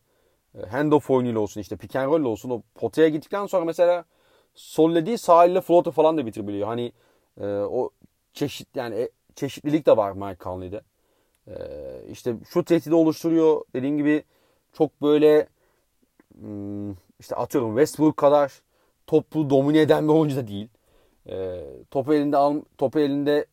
handoff 0.71 1.11
oyunuyla 1.11 1.41
olsun 1.41 1.61
işte 1.61 1.77
pick 1.77 1.97
and 1.97 2.07
roll 2.07 2.25
olsun 2.25 2.51
o 2.51 2.63
potaya 2.75 3.09
gittikten 3.09 3.47
sonra 3.47 3.65
mesela 3.65 4.05
Sol'le 4.55 5.07
değil 5.07 5.17
sahille 5.17 5.61
floater 5.61 5.93
falan 5.93 6.19
da 6.19 6.27
bitirebiliyor. 6.27 6.69
Hani 6.69 6.93
e, 7.41 7.47
o 7.47 7.91
çeşit 8.33 8.77
yani 8.77 8.95
e, 8.95 9.11
çeşitlilik 9.35 9.87
de 9.87 9.97
var 9.97 10.13
Mike 10.13 10.45
Conley'de. 10.45 10.81
E, 11.47 11.55
işte 12.11 12.35
şu 12.49 12.65
tehdidi 12.65 12.95
oluşturuyor. 12.95 13.65
Dediğim 13.75 13.97
gibi 13.97 14.25
çok 14.73 15.03
böyle 15.03 15.47
işte 17.21 17.37
atıyorum 17.37 17.71
Westbrook 17.71 18.17
kadar 18.17 18.53
topu 19.07 19.51
domine 19.51 19.81
eden 19.81 20.09
bir 20.09 20.13
oyuncu 20.13 20.37
da 20.37 20.49
değil. 20.49 20.69
E, 21.27 21.65
topu 21.91 22.15
elinde 22.15 22.37
al, 22.37 22.63
topu 22.79 23.01
elinde 23.01 23.47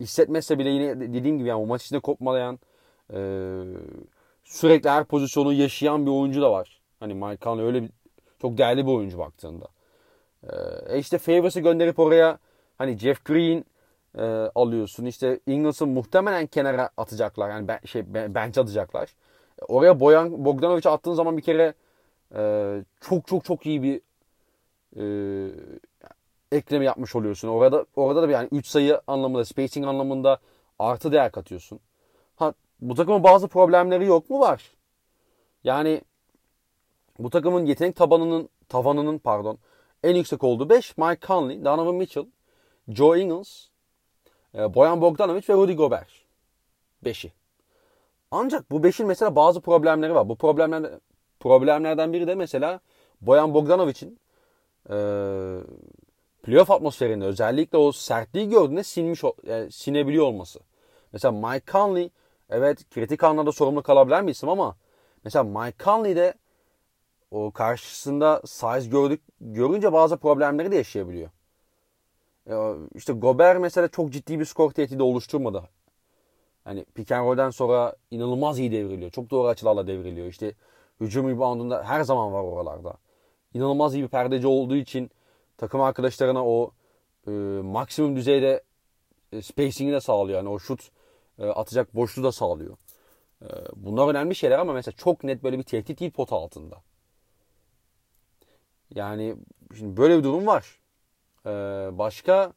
hissetmezse 0.00 0.58
bile 0.58 0.70
yine 0.70 1.00
dediğim 1.00 1.38
gibi 1.38 1.48
yani 1.48 1.62
o 1.62 1.66
maç 1.66 1.82
içinde 1.82 2.00
kopmalayan 2.00 2.58
e, 3.12 3.18
sürekli 4.44 4.90
her 4.90 5.04
pozisyonu 5.04 5.52
yaşayan 5.52 6.06
bir 6.06 6.10
oyuncu 6.10 6.42
da 6.42 6.52
var. 6.52 6.80
Hani 7.00 7.38
Conley 7.38 7.64
öyle 7.64 7.82
bir, 7.82 7.90
çok 8.42 8.58
değerli 8.58 8.86
bir 8.86 8.92
oyuncu 8.92 9.18
baktığında. 9.18 9.66
E 10.88 10.98
işte 10.98 11.18
Favors'ı 11.18 11.60
gönderip 11.60 11.98
oraya 11.98 12.38
hani 12.78 12.98
Jeff 12.98 13.24
Green 13.24 13.64
e, 14.18 14.22
alıyorsun. 14.54 15.04
İşte 15.04 15.40
Ingles'ı 15.46 15.86
muhtemelen 15.86 16.46
kenara 16.46 16.90
atacaklar. 16.96 17.50
Yani 17.50 17.68
ben, 17.68 17.78
şey 17.86 18.14
bench 18.14 18.58
atacaklar. 18.58 19.14
Oraya 19.68 20.00
Boyan 20.00 20.44
Bogdanovic'i 20.44 20.88
attığın 20.88 21.14
zaman 21.14 21.36
bir 21.36 21.42
kere 21.42 21.74
e, 22.34 22.84
çok 23.00 23.26
çok 23.26 23.44
çok 23.44 23.66
iyi 23.66 23.82
bir 23.82 24.00
e, 24.96 25.04
ekleme 26.52 26.84
yapmış 26.84 27.16
oluyorsun. 27.16 27.48
Orada 27.48 27.86
orada 27.96 28.22
da 28.22 28.28
bir 28.28 28.32
yani 28.32 28.48
3 28.52 28.66
sayı 28.66 29.00
anlamında, 29.06 29.44
spacing 29.44 29.86
anlamında 29.86 30.38
artı 30.78 31.12
değer 31.12 31.32
katıyorsun. 31.32 31.80
Ha 32.36 32.54
bu 32.80 32.94
takımın 32.94 33.24
bazı 33.24 33.48
problemleri 33.48 34.06
yok 34.06 34.30
mu 34.30 34.40
var? 34.40 34.62
Yani 35.64 36.02
bu 37.18 37.30
takımın 37.30 37.66
yetenek 37.66 37.96
tabanının 37.96 38.48
tavanının 38.68 39.18
pardon 39.18 39.58
en 40.02 40.14
yüksek 40.14 40.44
olduğu 40.44 40.70
5 40.70 40.98
Mike 40.98 41.26
Conley, 41.26 41.64
Donovan 41.64 41.94
Mitchell, 41.94 42.26
Joe 42.88 43.16
Ingles, 43.16 43.68
e, 44.54 44.74
Boyan 44.74 45.00
Bogdanovic 45.00 45.42
ve 45.48 45.54
Rudy 45.54 45.72
Gobert. 45.72 46.08
5'i. 47.04 47.32
Ancak 48.30 48.70
bu 48.70 48.82
5'in 48.82 49.06
mesela 49.06 49.36
bazı 49.36 49.60
problemleri 49.60 50.14
var. 50.14 50.28
Bu 50.28 50.36
problemler 50.36 50.90
problemlerden 51.40 52.12
biri 52.12 52.26
de 52.26 52.34
mesela 52.34 52.80
Boyan 53.20 53.54
Bogdanovic'in 53.54 54.18
e, 54.90 54.96
playoff 56.42 56.70
atmosferinde 56.70 57.24
özellikle 57.24 57.78
o 57.78 57.92
sertliği 57.92 58.48
gördüğünde 58.48 58.82
sinmiş, 58.82 59.22
yani 59.46 59.72
sinebiliyor 59.72 60.26
olması. 60.26 60.60
Mesela 61.12 61.32
Mike 61.32 61.72
Conley 61.72 62.10
evet 62.50 62.90
kritik 62.90 63.24
anlarda 63.24 63.52
sorumlu 63.52 63.82
kalabilen 63.82 64.26
bir 64.26 64.32
isim 64.32 64.48
ama 64.48 64.76
mesela 65.24 65.44
Mike 65.44 65.84
Conley 65.84 66.16
de 66.16 66.34
o 67.30 67.50
karşısında 67.50 68.42
size 68.46 68.88
gördük, 68.88 69.20
görünce 69.40 69.92
bazı 69.92 70.16
problemleri 70.16 70.70
de 70.72 70.76
yaşayabiliyor. 70.76 71.30
İşte 72.94 73.12
Gobert 73.12 73.60
mesela 73.60 73.88
çok 73.88 74.12
ciddi 74.12 74.40
bir 74.40 74.44
skor 74.44 74.70
tehdidi 74.70 75.02
oluşturmadı. 75.02 75.62
Yani 76.66 76.84
pick 76.94 77.12
and 77.12 77.26
roll'den 77.26 77.50
sonra 77.50 77.96
inanılmaz 78.10 78.58
iyi 78.58 78.72
devriliyor. 78.72 79.10
Çok 79.10 79.30
doğru 79.30 79.48
açılarla 79.48 79.86
devriliyor. 79.86 80.26
İşte 80.26 80.54
hücum 81.00 81.28
reboundunda 81.28 81.84
her 81.84 82.02
zaman 82.02 82.32
var 82.32 82.42
oralarda. 82.42 82.94
İnanılmaz 83.54 83.94
iyi 83.94 84.02
bir 84.02 84.08
perdeci 84.08 84.46
olduğu 84.46 84.76
için 84.76 85.10
takım 85.56 85.80
arkadaşlarına 85.80 86.46
o 86.46 86.70
e, 87.26 87.30
maksimum 87.62 88.16
düzeyde 88.16 88.62
e, 89.32 89.42
spacing'i 89.42 89.92
de 89.92 90.00
sağlıyor. 90.00 90.38
Yani 90.38 90.48
o 90.48 90.58
şut 90.58 90.90
e, 91.38 91.46
atacak 91.46 91.94
boşluğu 91.94 92.24
da 92.24 92.32
sağlıyor. 92.32 92.76
E, 93.42 93.48
bunlar 93.76 94.08
önemli 94.08 94.34
şeyler 94.34 94.58
ama 94.58 94.72
mesela 94.72 94.94
çok 94.96 95.24
net 95.24 95.42
böyle 95.44 95.58
bir 95.58 95.64
tehdit 95.64 96.00
değil 96.00 96.10
pot 96.10 96.32
altında. 96.32 96.82
Yani 98.94 99.36
şimdi 99.76 99.96
böyle 99.96 100.18
bir 100.18 100.24
durum 100.24 100.46
var. 100.46 100.80
Ee, 101.46 101.50
başka 101.98 102.52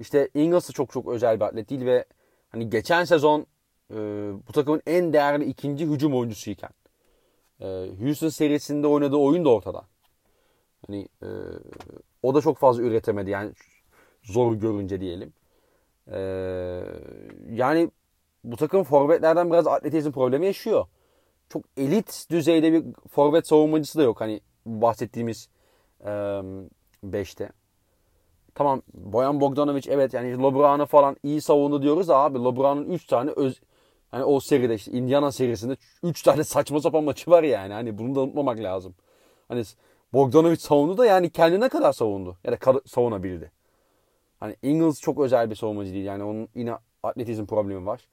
işte 0.00 0.28
Ingles'ı 0.34 0.72
çok 0.72 0.92
çok 0.92 1.08
özel 1.08 1.40
bir 1.40 1.44
atlet 1.44 1.70
değil 1.70 1.84
ve 1.84 2.04
hani 2.50 2.70
geçen 2.70 3.04
sezon 3.04 3.46
e, 3.90 3.96
bu 4.48 4.52
takımın 4.52 4.82
en 4.86 5.12
değerli 5.12 5.44
ikinci 5.44 5.86
hücum 5.86 6.14
oyuncusuyken 6.14 6.70
e, 6.70 6.81
Houston 8.00 8.28
serisinde 8.28 8.86
oynadığı 8.86 9.16
oyun 9.16 9.44
da 9.44 9.48
ortada. 9.48 9.84
Hani 10.86 11.08
e, 11.22 11.28
o 12.22 12.34
da 12.34 12.40
çok 12.40 12.58
fazla 12.58 12.82
üretemedi 12.82 13.30
yani 13.30 13.52
zor 14.22 14.54
görünce 14.54 15.00
diyelim. 15.00 15.32
E, 16.12 16.18
yani 17.50 17.90
bu 18.44 18.56
takım 18.56 18.84
forvetlerden 18.84 19.50
biraz 19.50 19.66
atletizm 19.66 20.10
problemi 20.12 20.46
yaşıyor. 20.46 20.86
Çok 21.48 21.64
elit 21.76 22.26
düzeyde 22.30 22.72
bir 22.72 22.84
forvet 23.10 23.46
savunmacısı 23.46 23.98
da 23.98 24.02
yok. 24.02 24.20
Hani 24.20 24.40
bahsettiğimiz 24.66 25.48
5'te. 27.04 27.50
Tamam 28.54 28.82
Boyan 28.94 29.40
Bogdanovic 29.40 29.82
evet 29.88 30.14
yani 30.14 30.32
LeBron'u 30.32 30.86
falan 30.86 31.16
iyi 31.22 31.40
savundu 31.40 31.82
diyoruz 31.82 32.10
abi. 32.10 32.38
LeBron'un 32.38 32.84
3 32.84 33.06
tane 33.06 33.30
öz 33.30 33.60
hani 34.12 34.24
o 34.24 34.40
seride 34.40 34.74
işte 34.74 34.92
Indiana 34.92 35.32
serisinde 35.32 35.76
3 36.02 36.22
tane 36.22 36.44
saçma 36.44 36.80
sapan 36.80 37.04
maçı 37.04 37.30
var 37.30 37.42
yani. 37.42 37.72
Hani 37.74 37.98
bunu 37.98 38.14
da 38.14 38.20
unutmamak 38.20 38.58
lazım. 38.58 38.94
Hani 39.48 39.64
Bogdanovic 40.12 40.56
savundu 40.56 40.98
da 40.98 41.06
yani 41.06 41.30
kendine 41.30 41.68
kadar 41.68 41.92
savundu. 41.92 42.38
Ya 42.44 42.52
da 42.52 42.80
savunabildi. 42.86 43.52
Hani 44.40 44.56
Ingles 44.62 45.00
çok 45.00 45.20
özel 45.20 45.50
bir 45.50 45.54
savunmacı 45.56 45.92
değil. 45.94 46.04
Yani 46.04 46.24
onun 46.24 46.48
yine 46.54 46.74
atletizm 47.02 47.46
problemi 47.46 47.86
var. 47.86 48.08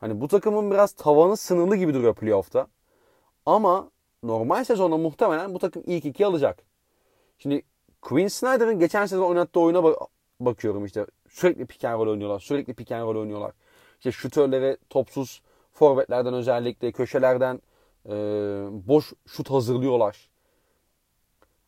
Hani 0.00 0.20
bu 0.20 0.28
takımın 0.28 0.70
biraz 0.70 0.92
tavanı 0.92 1.36
sınırlı 1.36 1.76
gibi 1.76 1.94
duruyor 1.94 2.14
playoff'ta. 2.14 2.68
Ama 3.46 3.90
normal 4.22 4.64
sezonda 4.64 4.96
muhtemelen 4.96 5.54
bu 5.54 5.58
takım 5.58 5.82
ilk 5.86 6.04
iki 6.04 6.26
alacak. 6.26 6.64
Şimdi 7.38 7.62
Quinn 8.02 8.28
Snyder'ın 8.28 8.78
geçen 8.78 9.06
sezon 9.06 9.30
oynattığı 9.30 9.60
oyuna 9.60 9.84
bak- 9.84 9.98
bakıyorum 10.40 10.84
işte. 10.84 11.06
Sürekli 11.28 11.66
pick 11.66 11.84
and 11.84 12.00
roll 12.00 12.08
oynuyorlar. 12.08 12.40
Sürekli 12.40 12.74
pick 12.74 12.92
and 12.92 13.02
roll 13.02 13.16
oynuyorlar. 13.16 13.52
İşte 13.98 14.12
şutörleri 14.12 14.76
topsuz 14.90 15.42
forvetlerden 15.72 16.34
özellikle 16.34 16.92
köşelerden 16.92 17.62
e, 18.06 18.12
boş 18.70 19.12
şut 19.26 19.50
hazırlıyorlar. 19.50 20.30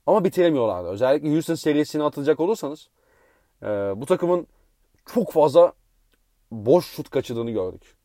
Ama 0.06 0.24
bitiremiyorlardı. 0.24 0.88
Özellikle 0.88 1.32
Houston 1.32 1.54
serisine 1.54 2.02
atılacak 2.02 2.40
olursanız 2.40 2.88
e, 3.62 3.66
bu 3.96 4.06
takımın 4.06 4.46
çok 5.14 5.32
fazla 5.32 5.72
boş 6.50 6.86
şut 6.86 7.10
kaçırdığını 7.10 7.50
gördük. 7.50 7.96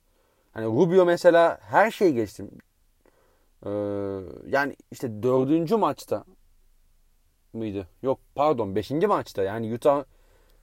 Hani 0.52 0.66
Rubio 0.66 1.06
mesela 1.06 1.60
her 1.62 1.92
şeyi 1.92 2.14
geçtim. 2.14 2.52
Ee, 3.66 3.70
yani 4.48 4.76
işte 4.92 5.24
dördüncü 5.24 5.76
maçta 5.76 6.24
mıydı? 7.54 7.88
Yok 8.04 8.20
pardon 8.36 8.76
beşinci 8.76 9.08
maçta 9.08 9.44
yani 9.44 9.74
Utah 9.74 10.04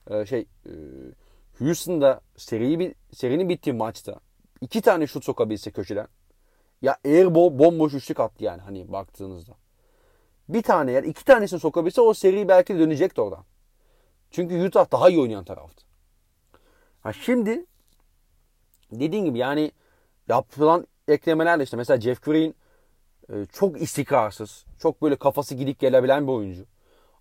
e, 0.09 0.25
şey 0.25 0.39
e, 0.65 0.73
Houston'da 1.59 2.21
seriyi 2.37 2.95
serinin 3.13 3.49
bittiği 3.49 3.75
maçta 3.75 4.19
iki 4.61 4.81
tane 4.81 5.07
şut 5.07 5.25
sokabilse 5.25 5.71
köşeden 5.71 6.07
ya 6.81 6.97
airball 7.05 7.59
bomboş 7.59 7.93
üçlük 7.93 8.19
attı 8.19 8.43
yani 8.43 8.61
hani 8.61 8.91
baktığınızda. 8.91 9.53
Bir 10.49 10.61
tane 10.63 10.91
yer 10.91 11.03
iki 11.03 11.25
tanesini 11.25 11.59
sokabilse 11.59 12.01
o 12.01 12.13
seri 12.13 12.47
belki 12.47 12.75
de 12.75 12.79
dönecekti 12.79 13.21
oradan. 13.21 13.45
Çünkü 14.31 14.67
Utah 14.67 14.91
daha 14.91 15.09
iyi 15.09 15.19
oynayan 15.19 15.43
taraftı. 15.43 15.85
Ha 17.01 17.13
şimdi 17.13 17.65
dediğim 18.91 19.25
gibi 19.25 19.37
yani 19.37 19.71
yapılan 20.27 20.87
eklemelerle 21.07 21.63
işte 21.63 21.77
mesela 21.77 22.01
Jeff 22.01 22.23
Green 22.23 22.53
e, 23.29 23.45
çok 23.45 23.81
istikrarsız. 23.81 24.65
Çok 24.79 25.01
böyle 25.01 25.15
kafası 25.15 25.55
gidip 25.55 25.79
gelebilen 25.79 26.27
bir 26.27 26.31
oyuncu. 26.31 26.65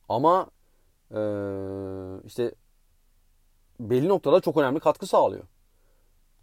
Ama 0.09 0.51
e, 1.11 1.21
işte 2.25 2.55
belli 3.91 4.09
noktada 4.09 4.41
çok 4.41 4.57
önemli 4.57 4.81
katkı 4.81 5.07
sağlıyor. 5.07 5.45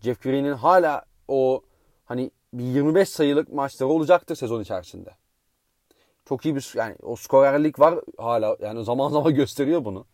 Jeff 0.01 0.23
Green'in 0.23 0.53
hala 0.53 1.05
o 1.27 1.61
hani 2.05 2.31
bir 2.53 2.63
25 2.63 3.09
sayılık 3.09 3.53
maçları 3.53 3.89
olacaktır 3.89 4.35
sezon 4.35 4.61
içerisinde. 4.61 5.09
Çok 6.25 6.45
iyi 6.45 6.55
bir 6.55 6.71
yani 6.75 6.95
o 7.01 7.15
skorerlik 7.15 7.79
var 7.79 7.99
hala 8.17 8.57
yani 8.61 8.83
zaman 8.83 9.09
zaman 9.09 9.33
gösteriyor 9.35 9.85
bunu. 9.85 10.05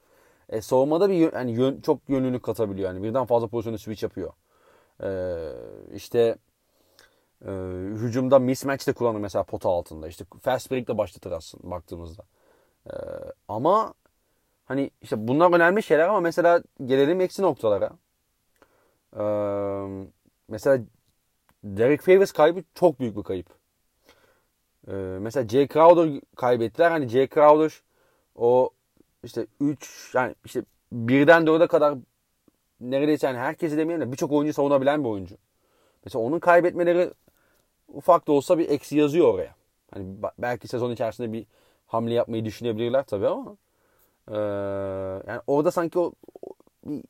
E, 0.49 0.61
savunmada 0.61 1.09
bir 1.09 1.33
yani 1.33 1.51
yön, 1.51 1.81
çok 1.81 2.09
yönlülük 2.09 2.43
katabiliyor 2.43 2.89
yani 2.89 3.03
birden 3.03 3.25
fazla 3.25 3.47
pozisyonu 3.47 3.77
switch 3.77 4.03
yapıyor. 4.03 4.33
E, 5.03 5.09
işte 5.93 6.37
e, 7.45 7.51
hücumda 7.93 8.39
mismatch 8.39 8.87
de 8.87 8.93
kullanır 8.93 9.19
mesela 9.19 9.43
pota 9.43 9.69
altında. 9.69 10.07
İşte 10.07 10.25
fast 10.41 10.71
break 10.71 10.87
de 10.87 10.97
başlatır 10.97 11.31
aslında 11.31 11.71
baktığımızda. 11.71 12.23
E, 12.87 12.93
ama 13.47 13.93
hani 14.65 14.91
işte 15.01 15.27
bunlar 15.27 15.53
önemli 15.53 15.83
şeyler 15.83 16.07
ama 16.07 16.19
mesela 16.19 16.63
gelelim 16.85 17.21
eksi 17.21 17.41
noktalara. 17.41 17.91
E, 19.13 19.23
mesela 20.47 20.83
Derek 21.63 22.01
Favors 22.01 22.31
kaybı 22.31 22.63
çok 22.75 22.99
büyük 22.99 23.17
bir 23.17 23.23
kayıp. 23.23 23.47
E, 24.87 24.93
mesela 24.93 25.47
Jay 25.47 25.67
Crowder 25.67 26.21
kaybettiler. 26.35 26.91
Hani 26.91 27.07
Jay 27.07 27.27
Crowder 27.27 27.81
o 28.35 28.69
işte 29.23 29.47
3 29.59 30.11
yani 30.13 30.35
işte 30.45 30.63
birden 30.91 31.45
4'e 31.45 31.67
kadar 31.67 31.97
neredeyse 32.81 33.27
yani 33.27 33.37
herkesi 33.37 33.77
demeyelim 33.77 34.07
de 34.07 34.11
birçok 34.11 34.31
oyuncu 34.31 34.53
savunabilen 34.53 35.03
bir 35.03 35.09
oyuncu. 35.09 35.35
Mesela 36.05 36.23
onun 36.23 36.39
kaybetmeleri 36.39 37.11
ufak 37.87 38.27
da 38.27 38.31
olsa 38.31 38.57
bir 38.57 38.69
eksi 38.69 38.97
yazıyor 38.97 39.33
oraya. 39.33 39.55
Hani 39.91 40.05
belki 40.39 40.67
sezon 40.67 40.91
içerisinde 40.91 41.33
bir 41.33 41.45
hamle 41.87 42.13
yapmayı 42.13 42.45
düşünebilirler 42.45 43.03
tabii 43.03 43.27
ama 43.27 43.57
Ee, 44.31 44.35
yani 45.27 45.41
orada 45.47 45.71
sanki 45.71 45.99
o 45.99 46.13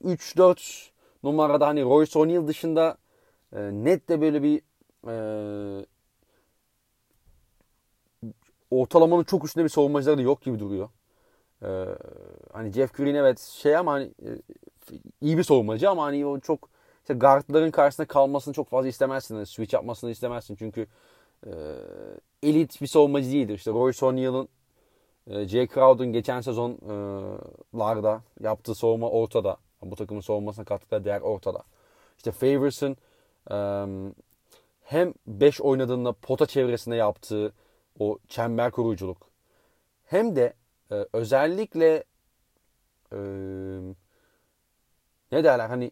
3-4 0.04 0.92
numarada 1.24 1.68
hani 1.68 1.84
Royce 1.84 2.20
O'Neal 2.20 2.48
dışında 2.48 2.98
e, 3.56 3.62
net 3.62 4.10
de 4.10 4.22
böyle 4.22 4.44
bir 4.44 4.62
e, 5.08 5.86
ortalamanın 8.72 9.24
çok 9.24 9.46
üstünde 9.46 9.64
bir 9.64 9.70
savunmacıları 9.70 10.18
da 10.18 10.22
yok 10.22 10.42
gibi 10.42 10.60
duruyor. 10.60 10.90
Ee, 11.64 11.86
hani 12.54 12.72
Jeff 12.72 12.94
Green 12.94 13.16
evet 13.16 13.40
şey 13.40 13.78
ama 13.78 13.92
hani 13.94 14.06
e, 14.06 14.30
iyi 15.22 15.38
bir 15.38 15.44
savunmacı 15.44 15.90
ama 15.90 16.04
hani 16.04 16.26
o 16.26 16.40
çok 16.40 16.70
işte 17.02 17.14
guardların 17.14 17.72
karşısında 17.72 18.08
kalmasını 18.08 18.54
çok 18.54 18.70
fazla 18.70 18.90
istemezsin. 18.90 19.36
Yani 19.36 19.46
switch 19.46 19.74
yapmasını 19.74 20.12
istemezsin. 20.12 20.56
Çünkü 20.56 20.88
e, 21.48 21.52
elit 22.44 22.82
bir 22.82 22.88
savunmacı 22.88 23.32
değildir. 23.32 23.56
İşte 23.56 23.72
Royce 23.72 24.06
O'Neal'ın 24.06 24.50
e, 25.27 25.47
Jay 25.47 25.68
Crowder'ın 25.68 26.14
geçen 26.14 26.41
sezonlarda 26.41 28.22
yaptığı 28.39 28.76
savunma 28.76 29.10
ortada. 29.10 29.57
Bu 29.81 29.95
takımın 29.95 30.22
savunmasına 30.22 30.65
kattıkları 30.65 31.06
değer 31.06 31.22
ortada. 31.22 31.64
İşte 32.18 32.31
Favors'ın 32.31 32.97
e, 33.52 33.57
hem 34.84 35.14
5 35.27 35.61
oynadığında 35.61 36.11
pota 36.14 36.45
çevresinde 36.45 36.95
yaptığı 36.95 37.53
o 37.99 38.19
çember 38.27 38.72
kuruculuk 38.72 39.30
hem 40.06 40.35
de 40.35 40.53
e, 40.91 41.06
özellikle 41.14 42.03
e, 43.11 43.18
ne 45.31 45.43
derler 45.43 45.69
hani 45.69 45.91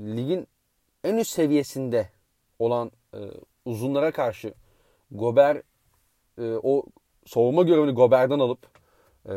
ligin 0.00 0.46
en 1.04 1.16
üst 1.16 1.30
seviyesinde 1.30 2.10
olan 2.58 2.92
e, 3.14 3.18
uzunlara 3.64 4.12
karşı 4.12 4.54
Gober 5.10 5.62
e, 6.38 6.54
o 6.62 6.84
savunma 7.26 7.62
görevini 7.62 7.92
Gober'den 7.92 8.38
alıp 8.38 8.58
e, 9.26 9.34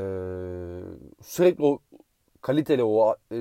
sürekli 1.24 1.64
o 1.64 1.80
kaliteli 2.42 2.84
o 2.84 3.16
e, 3.32 3.38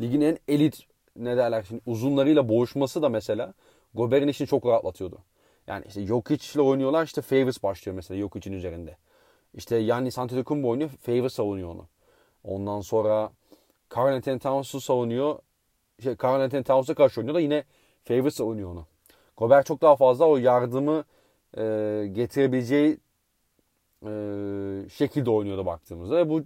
ligin 0.00 0.20
en 0.20 0.38
elit 0.48 0.80
ne 1.16 1.36
derler 1.36 1.62
şimdi 1.68 1.82
uzunlarıyla 1.86 2.48
boğuşması 2.48 3.02
da 3.02 3.08
mesela 3.08 3.54
Gober'in 3.94 4.28
işini 4.28 4.48
çok 4.48 4.66
rahatlatıyordu. 4.66 5.18
Yani 5.66 5.84
işte 5.88 6.06
Jokic 6.06 6.52
ile 6.54 6.62
oynuyorlar 6.62 7.04
işte 7.04 7.22
Favors 7.22 7.62
başlıyor 7.62 7.96
mesela 7.96 8.20
Jokic'in 8.20 8.54
üzerinde. 8.54 8.96
İşte 9.54 9.76
Yannis 9.76 10.18
Antetokounmpo 10.18 10.68
oynuyor 10.68 10.90
Favors 10.90 11.32
savunuyor 11.32 11.68
onu. 11.68 11.86
Ondan 12.44 12.80
sonra 12.80 13.32
Carl 13.96 14.14
Anthony 14.14 14.38
Towns'u 14.38 14.80
savunuyor. 14.80 15.38
Şey, 16.02 16.16
Carl 16.22 16.40
Anthony 16.40 16.62
Towns'a 16.62 16.94
karşı 16.94 17.20
oynuyor 17.20 17.34
da 17.34 17.40
yine 17.40 17.64
Favors 18.04 18.34
savunuyor 18.34 18.70
onu. 18.70 18.86
Gobert 19.36 19.66
çok 19.66 19.82
daha 19.82 19.96
fazla 19.96 20.28
o 20.28 20.36
yardımı 20.36 21.04
e, 21.58 21.62
getirebileceği 22.12 22.98
e, 24.04 24.88
şekilde 24.88 25.30
oynuyordu 25.30 25.66
baktığımızda. 25.66 26.28
Bu 26.28 26.42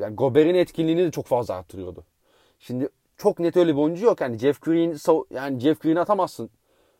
yani 0.00 0.16
Gobert'in 0.16 0.54
etkinliğini 0.54 1.04
de 1.04 1.10
çok 1.10 1.26
fazla 1.26 1.54
arttırıyordu. 1.54 2.04
Şimdi 2.58 2.88
çok 3.16 3.38
net 3.38 3.56
öyle 3.56 3.72
bir 3.72 3.80
oyuncu 3.80 4.04
yok. 4.04 4.20
Yani 4.20 4.38
Jeff 4.38 4.62
Green 4.62 4.96
yani 5.30 5.60
Jeff 5.60 5.80
Green 5.80 5.96
atamazsın. 5.96 6.50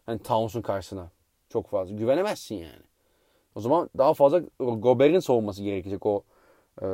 Yani 0.09 0.19
Towns'un 0.19 0.63
karşısına. 0.63 1.11
Çok 1.49 1.69
fazla. 1.69 1.97
Güvenemezsin 1.97 2.55
yani. 2.55 2.83
O 3.55 3.61
zaman 3.61 3.91
daha 3.99 4.15
fazla 4.15 4.43
Gobert'in 4.59 5.21
savunması 5.21 5.63
gerekecek 5.63 6.07
o 6.07 6.23
e, 6.83 6.87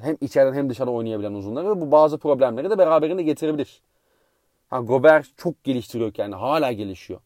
hem 0.00 0.16
içeriden 0.20 0.54
hem 0.54 0.70
dışarıda 0.70 0.90
oynayabilen 0.92 1.32
uzunları 1.34 1.80
bu 1.80 1.90
bazı 1.90 2.18
problemleri 2.18 2.70
de 2.70 2.78
beraberinde 2.78 3.22
getirebilir. 3.22 3.82
Ha, 4.70 4.80
Gobert 4.80 5.26
çok 5.36 5.64
geliştiriyor 5.64 6.12
yani 6.18 6.34
hala 6.34 6.72
gelişiyor. 6.72 7.20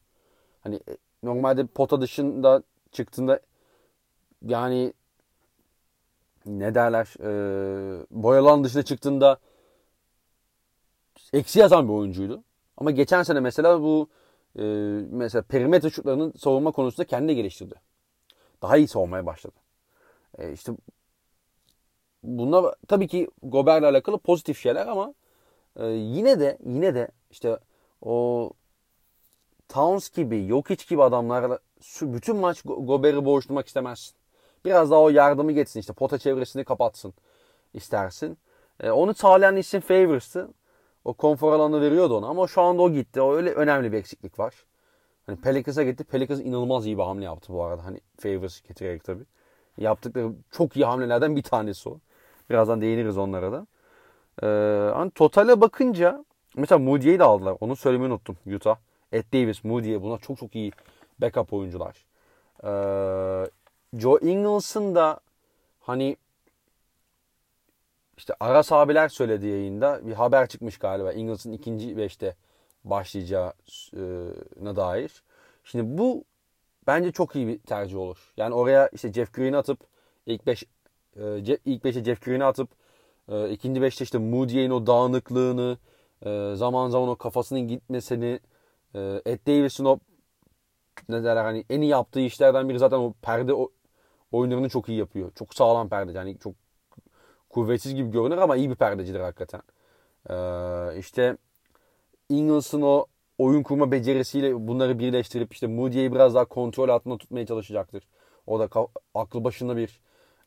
Hani 0.60 0.74
e, 0.76 0.96
normalde 1.22 1.66
pota 1.66 2.00
dışında 2.00 2.62
çıktığında 2.92 3.40
yani 4.46 4.92
ne 6.46 6.74
derler 6.74 7.14
e, 7.20 7.30
boyalan 8.10 8.64
dışına 8.64 8.82
çıktığında 8.82 9.38
eksi 11.32 11.58
yazan 11.58 11.88
bir 11.88 11.92
oyuncuydu. 11.92 12.44
Ama 12.76 12.90
geçen 12.90 13.22
sene 13.22 13.40
mesela 13.40 13.82
bu 13.82 14.08
e, 14.58 14.62
mesela 15.10 15.42
perimetre 15.42 15.90
şutlarının 15.90 16.32
savunma 16.38 16.72
konusunda 16.72 17.06
kendini 17.06 17.34
geliştirdi. 17.36 17.74
Daha 18.62 18.76
iyi 18.76 18.88
savunmaya 18.88 19.26
başladı. 19.26 19.56
E, 20.38 20.52
işte 20.52 20.72
bunlar 22.22 22.74
tabii 22.88 23.08
ki 23.08 23.28
Gobert'le 23.42 23.84
alakalı 23.84 24.18
pozitif 24.18 24.58
şeyler 24.58 24.86
ama 24.86 25.14
e, 25.76 25.86
yine 25.86 26.40
de 26.40 26.58
yine 26.66 26.94
de 26.94 27.08
işte 27.30 27.58
o 28.02 28.50
Towns 29.68 30.10
gibi, 30.10 30.48
Jokic 30.48 30.84
gibi 30.88 31.02
adamlarla 31.02 31.58
bütün 32.02 32.36
maç 32.36 32.62
Gobert'i 32.64 33.24
boğuşturmak 33.24 33.66
istemezsin. 33.66 34.19
Biraz 34.64 34.90
daha 34.90 35.00
o 35.00 35.08
yardımı 35.08 35.52
geçsin 35.52 35.80
işte 35.80 35.92
pota 35.92 36.18
çevresini 36.18 36.64
kapatsın 36.64 37.14
istersin. 37.74 38.38
E, 38.80 38.90
onu 38.90 39.14
sağlayan 39.14 39.56
isim 39.56 39.80
Favors'tı. 39.80 40.48
O 41.04 41.14
konfor 41.14 41.52
alanı 41.52 41.80
veriyordu 41.80 42.16
ona 42.16 42.26
ama 42.26 42.46
şu 42.46 42.62
anda 42.62 42.82
o 42.82 42.90
gitti. 42.90 43.20
O 43.20 43.34
öyle 43.34 43.52
önemli 43.52 43.92
bir 43.92 43.98
eksiklik 43.98 44.38
var. 44.38 44.54
Hani 45.26 45.40
Pelicans'a 45.40 45.82
gitti. 45.82 46.04
Pelicans 46.04 46.40
inanılmaz 46.40 46.86
iyi 46.86 46.98
bir 46.98 47.02
hamle 47.02 47.24
yaptı 47.24 47.52
bu 47.52 47.64
arada. 47.64 47.84
Hani 47.84 48.00
Favors 48.18 48.60
getirerek 48.60 49.04
tabii. 49.04 49.24
Yaptıkları 49.78 50.32
çok 50.50 50.76
iyi 50.76 50.84
hamlelerden 50.84 51.36
bir 51.36 51.42
tanesi 51.42 51.88
o. 51.88 51.98
Birazdan 52.50 52.80
değiniriz 52.80 53.18
onlara 53.18 53.52
da. 53.52 53.66
Ee, 54.42 54.46
hani 54.94 55.10
totale 55.10 55.60
bakınca 55.60 56.24
mesela 56.56 56.78
Moody'yi 56.78 57.18
de 57.18 57.24
aldılar. 57.24 57.56
Onu 57.60 57.76
söylemeyi 57.76 58.10
unuttum 58.12 58.36
Utah. 58.54 58.76
Ed 59.12 59.24
Davis, 59.32 59.64
Moody 59.64 60.00
buna 60.02 60.18
çok 60.18 60.38
çok 60.38 60.54
iyi 60.54 60.72
backup 61.18 61.52
oyuncular. 61.52 62.06
Ee, 62.64 63.50
Joe 63.96 64.18
Ingles'ın 64.20 64.94
da 64.94 65.20
hani 65.80 66.16
işte 68.16 68.34
Aras 68.40 68.72
abiler 68.72 69.08
söyledi 69.08 69.46
yayında 69.46 70.06
bir 70.06 70.12
haber 70.12 70.48
çıkmış 70.48 70.78
galiba. 70.78 71.12
Ingles'ın 71.12 71.52
ikinci 71.52 71.96
beşte 71.96 72.34
başlayacağına 72.84 74.76
dair. 74.76 75.22
Şimdi 75.64 75.98
bu 75.98 76.24
bence 76.86 77.12
çok 77.12 77.36
iyi 77.36 77.46
bir 77.48 77.58
tercih 77.58 77.98
olur. 77.98 78.32
Yani 78.36 78.54
oraya 78.54 78.88
işte 78.88 79.12
Jeff 79.12 79.34
Green'i 79.34 79.56
atıp 79.56 79.80
ilk 80.26 80.46
5 80.46 80.64
ilk 81.64 81.84
5'e 81.84 82.04
Jeff 82.04 82.24
Green'i 82.24 82.44
atıp 82.44 82.68
e, 83.28 83.50
ikinci 83.50 83.80
5'te 83.80 84.04
işte 84.04 84.18
Moody'nin 84.18 84.70
o 84.70 84.86
dağınıklığını 84.86 85.78
e, 86.26 86.52
zaman 86.54 86.90
zaman 86.90 87.08
o 87.08 87.16
kafasının 87.16 87.60
gitmesini 87.60 88.40
e, 88.94 89.22
Ed 89.26 89.46
Davis'in 89.46 89.84
o 89.84 89.98
ne 91.08 91.24
derler 91.24 91.44
hani 91.44 91.64
en 91.70 91.80
iyi 91.80 91.90
yaptığı 91.90 92.20
işlerden 92.20 92.68
biri 92.68 92.78
zaten 92.78 92.98
o 92.98 93.14
perde 93.22 93.54
o, 93.54 93.70
oyunlarını 94.32 94.68
çok 94.68 94.88
iyi 94.88 94.98
yapıyor. 94.98 95.32
Çok 95.34 95.54
sağlam 95.54 95.88
perde. 95.88 96.12
Yani 96.12 96.38
çok 96.38 96.54
kuvvetsiz 97.50 97.94
gibi 97.94 98.10
görünür 98.10 98.38
ama 98.38 98.56
iyi 98.56 98.70
bir 98.70 98.76
perdecidir 98.76 99.20
hakikaten. 99.20 99.62
Ee, 100.30 100.98
işte 100.98 101.36
Ingles'ın 102.28 102.82
o 102.82 103.06
oyun 103.38 103.62
kurma 103.62 103.90
becerisiyle 103.92 104.68
bunları 104.68 104.98
birleştirip 104.98 105.52
işte 105.54 105.66
Moody'yi 105.66 106.12
biraz 106.12 106.34
daha 106.34 106.44
kontrol 106.44 106.88
altında 106.88 107.18
tutmaya 107.18 107.46
çalışacaktır. 107.46 108.08
O 108.46 108.60
da 108.60 108.68
aklı 109.14 109.44
başında 109.44 109.76
bir 109.76 110.00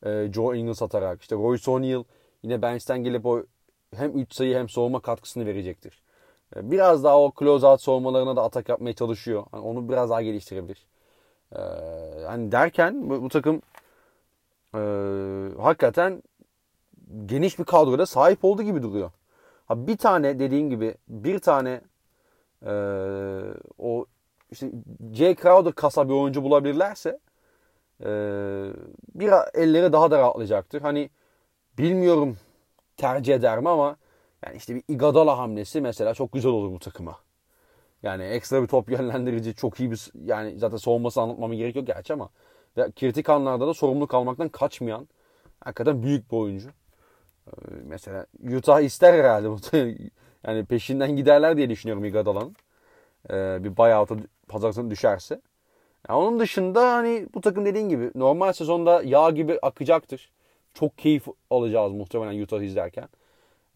e, 0.06 0.32
Joe 0.32 0.54
Ingles 0.54 0.82
atarak. 0.82 1.22
işte 1.22 1.36
Royce 1.36 1.70
O'Neal 1.70 2.04
yine 2.42 2.62
bench'ten 2.62 3.04
gelip 3.04 3.26
o 3.26 3.42
hem 3.94 4.18
3 4.18 4.34
sayı 4.34 4.56
hem 4.56 4.68
soğuma 4.68 5.00
katkısını 5.00 5.46
verecektir. 5.46 6.02
E, 6.56 6.70
biraz 6.70 7.04
daha 7.04 7.20
o 7.20 7.32
close 7.38 7.66
out 7.66 7.80
soğumalarına 7.80 8.36
da 8.36 8.42
atak 8.44 8.68
yapmaya 8.68 8.92
çalışıyor. 8.92 9.44
Yani 9.54 9.64
onu 9.64 9.88
biraz 9.88 10.10
daha 10.10 10.22
geliştirebilir. 10.22 10.86
Ee, 11.56 11.60
hani 12.26 12.52
derken 12.52 13.10
bu, 13.10 13.22
bu 13.22 13.28
takım 13.28 13.62
e, 14.74 14.80
hakikaten 15.62 16.22
geniş 17.26 17.58
bir 17.58 17.64
kadroda 17.64 18.06
sahip 18.06 18.44
olduğu 18.44 18.62
gibi 18.62 18.82
duruyor. 18.82 19.10
Ha 19.66 19.86
bir 19.86 19.96
tane 19.96 20.38
dediğim 20.38 20.70
gibi 20.70 20.94
bir 21.08 21.38
tane 21.38 21.80
e, 22.66 22.72
o 23.78 24.06
işte 24.50 24.70
J. 25.12 25.34
Crowder 25.34 25.72
kasa 25.72 26.08
bir 26.08 26.14
oyuncu 26.14 26.42
bulabilirlerse 26.42 27.18
e, 28.00 28.08
bir 29.14 29.32
elleri 29.54 29.92
daha 29.92 30.10
da 30.10 30.18
rahatlayacaktır. 30.18 30.80
Hani 30.80 31.10
bilmiyorum 31.78 32.36
tercih 32.96 33.34
eder 33.34 33.58
mi 33.58 33.68
ama 33.68 33.96
yani 34.46 34.56
işte 34.56 34.74
bir 34.74 34.82
Igadala 34.88 35.38
hamlesi 35.38 35.80
mesela 35.80 36.14
çok 36.14 36.32
güzel 36.32 36.52
olur 36.52 36.72
bu 36.72 36.78
takıma. 36.78 37.23
Yani 38.04 38.24
ekstra 38.24 38.62
bir 38.62 38.66
top 38.66 38.90
yönlendirici 38.90 39.54
çok 39.54 39.80
iyi 39.80 39.90
bir 39.90 40.10
yani 40.24 40.58
zaten 40.58 40.76
savunması 40.76 41.20
anlatmama 41.20 41.54
gerek 41.54 41.76
yok 41.76 41.86
gerçi 41.86 42.12
ama 42.12 42.28
ve 42.76 42.90
kritik 42.92 43.28
anlarda 43.28 43.66
da 43.66 43.74
sorumluluk 43.74 44.14
almaktan 44.14 44.48
kaçmayan 44.48 45.08
hakikaten 45.60 46.02
büyük 46.02 46.32
bir 46.32 46.36
oyuncu. 46.36 46.68
Ee, 47.48 47.50
mesela 47.84 48.26
Utah 48.56 48.80
ister 48.80 49.14
herhalde 49.14 49.48
yani 50.46 50.64
peşinden 50.64 51.16
giderler 51.16 51.56
diye 51.56 51.70
düşünüyorum 51.70 52.04
Iguodala'nın. 52.04 52.56
Ee, 53.30 53.64
bir 53.64 53.76
buyout'a 53.76 54.16
pazartesi 54.48 54.90
düşerse. 54.90 55.40
Yani 56.08 56.18
onun 56.18 56.40
dışında 56.40 56.92
hani 56.94 57.26
bu 57.34 57.40
takım 57.40 57.64
dediğin 57.64 57.88
gibi 57.88 58.10
normal 58.14 58.52
sezonda 58.52 59.02
yağ 59.04 59.30
gibi 59.30 59.58
akacaktır. 59.62 60.30
Çok 60.74 60.98
keyif 60.98 61.26
alacağız 61.50 61.92
muhtemelen 61.92 62.42
Utah 62.42 62.62
izlerken. 62.62 63.08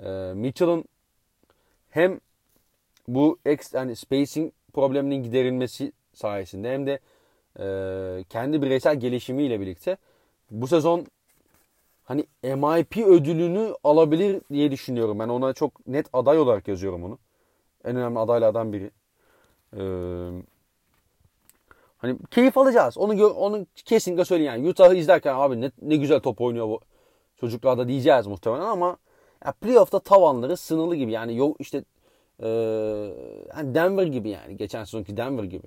Ee, 0.05 0.33
Mitchell'ın 0.35 0.85
hem 1.91 2.21
bu 3.09 3.39
ex, 3.47 3.75
yani 3.75 3.97
spacing 3.97 4.53
probleminin 4.73 5.23
giderilmesi 5.23 5.93
sayesinde 6.15 6.73
hem 6.73 6.87
de 6.87 6.99
e, 7.59 8.25
kendi 8.25 8.63
bireysel 8.63 9.01
gelişimiyle 9.01 9.61
birlikte 9.61 9.97
bu 10.51 10.67
sezon 10.67 11.07
hani 12.05 12.27
MIP 12.43 12.97
ödülünü 12.97 13.75
alabilir 13.85 14.43
diye 14.53 14.71
düşünüyorum. 14.71 15.19
Ben 15.19 15.29
ona 15.29 15.53
çok 15.53 15.87
net 15.87 16.07
aday 16.13 16.39
olarak 16.39 16.69
yazıyorum 16.69 17.05
onu. 17.05 17.19
En 17.85 17.97
önemli 17.97 18.19
adaylardan 18.19 18.73
biri. 18.73 18.91
Ee, 19.77 20.43
hani 21.99 22.19
keyif 22.31 22.59
alacağız. 22.59 22.99
Onu 22.99 23.15
gö- 23.15 23.33
onu 23.33 23.67
kesinlikle 23.85 24.25
söyleyeyim 24.25 24.53
yani. 24.53 24.69
Utah'ı 24.69 24.95
izlerken 24.95 25.35
abi 25.35 25.61
ne, 25.61 25.71
ne 25.83 25.97
güzel 25.97 26.21
top 26.21 26.41
oynuyor 26.41 26.69
bu 26.69 26.81
çocuklar 27.37 27.79
da 27.79 27.89
diyeceğiz 27.89 28.27
muhtemelen 28.27 28.65
ama 28.65 28.97
ya 29.47 29.53
playoff'ta 29.53 29.99
tavanları 29.99 30.57
sınırlı 30.57 30.97
gibi. 30.97 31.13
Yani 31.13 31.37
yok 31.37 31.57
işte 31.59 31.85
yani 33.57 33.75
Denver 33.75 34.07
gibi 34.07 34.29
yani. 34.29 34.57
Geçen 34.57 34.85
sezonki 34.85 35.17
Denver 35.17 35.45
gibi. 35.45 35.67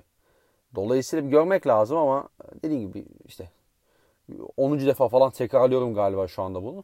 Dolayısıyla 0.76 1.26
bir 1.26 1.32
görmek 1.32 1.68
lazım 1.68 1.98
ama 1.98 2.30
dediğim 2.64 2.82
gibi 2.88 3.06
işte 3.26 3.50
10. 4.58 4.80
defa 4.80 5.08
falan 5.08 5.32
tekrarlıyorum 5.32 5.94
galiba 5.94 6.28
şu 6.28 6.42
anda 6.42 6.64
bunu. 6.64 6.84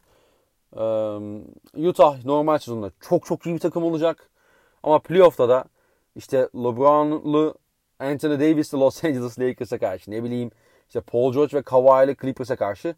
Ee, 0.75 1.87
Utah 1.87 2.25
normal 2.25 2.57
sezonda 2.57 2.91
çok 3.01 3.25
çok 3.25 3.45
iyi 3.45 3.55
bir 3.55 3.59
takım 3.59 3.83
olacak. 3.83 4.29
Ama 4.83 4.99
playoff'ta 4.99 5.49
da 5.49 5.65
işte 6.15 6.37
LeBron'lu 6.55 7.55
Anthony 7.99 8.39
Davis'li 8.39 8.77
Los 8.77 9.03
Angeles 9.03 9.39
Lakers'a 9.39 9.77
karşı 9.77 10.11
ne 10.11 10.23
bileyim 10.23 10.51
işte 10.87 11.01
Paul 11.01 11.33
George 11.33 11.57
ve 11.57 11.61
Kawhi'li 11.61 12.15
Clippers'a 12.21 12.55
karşı 12.55 12.95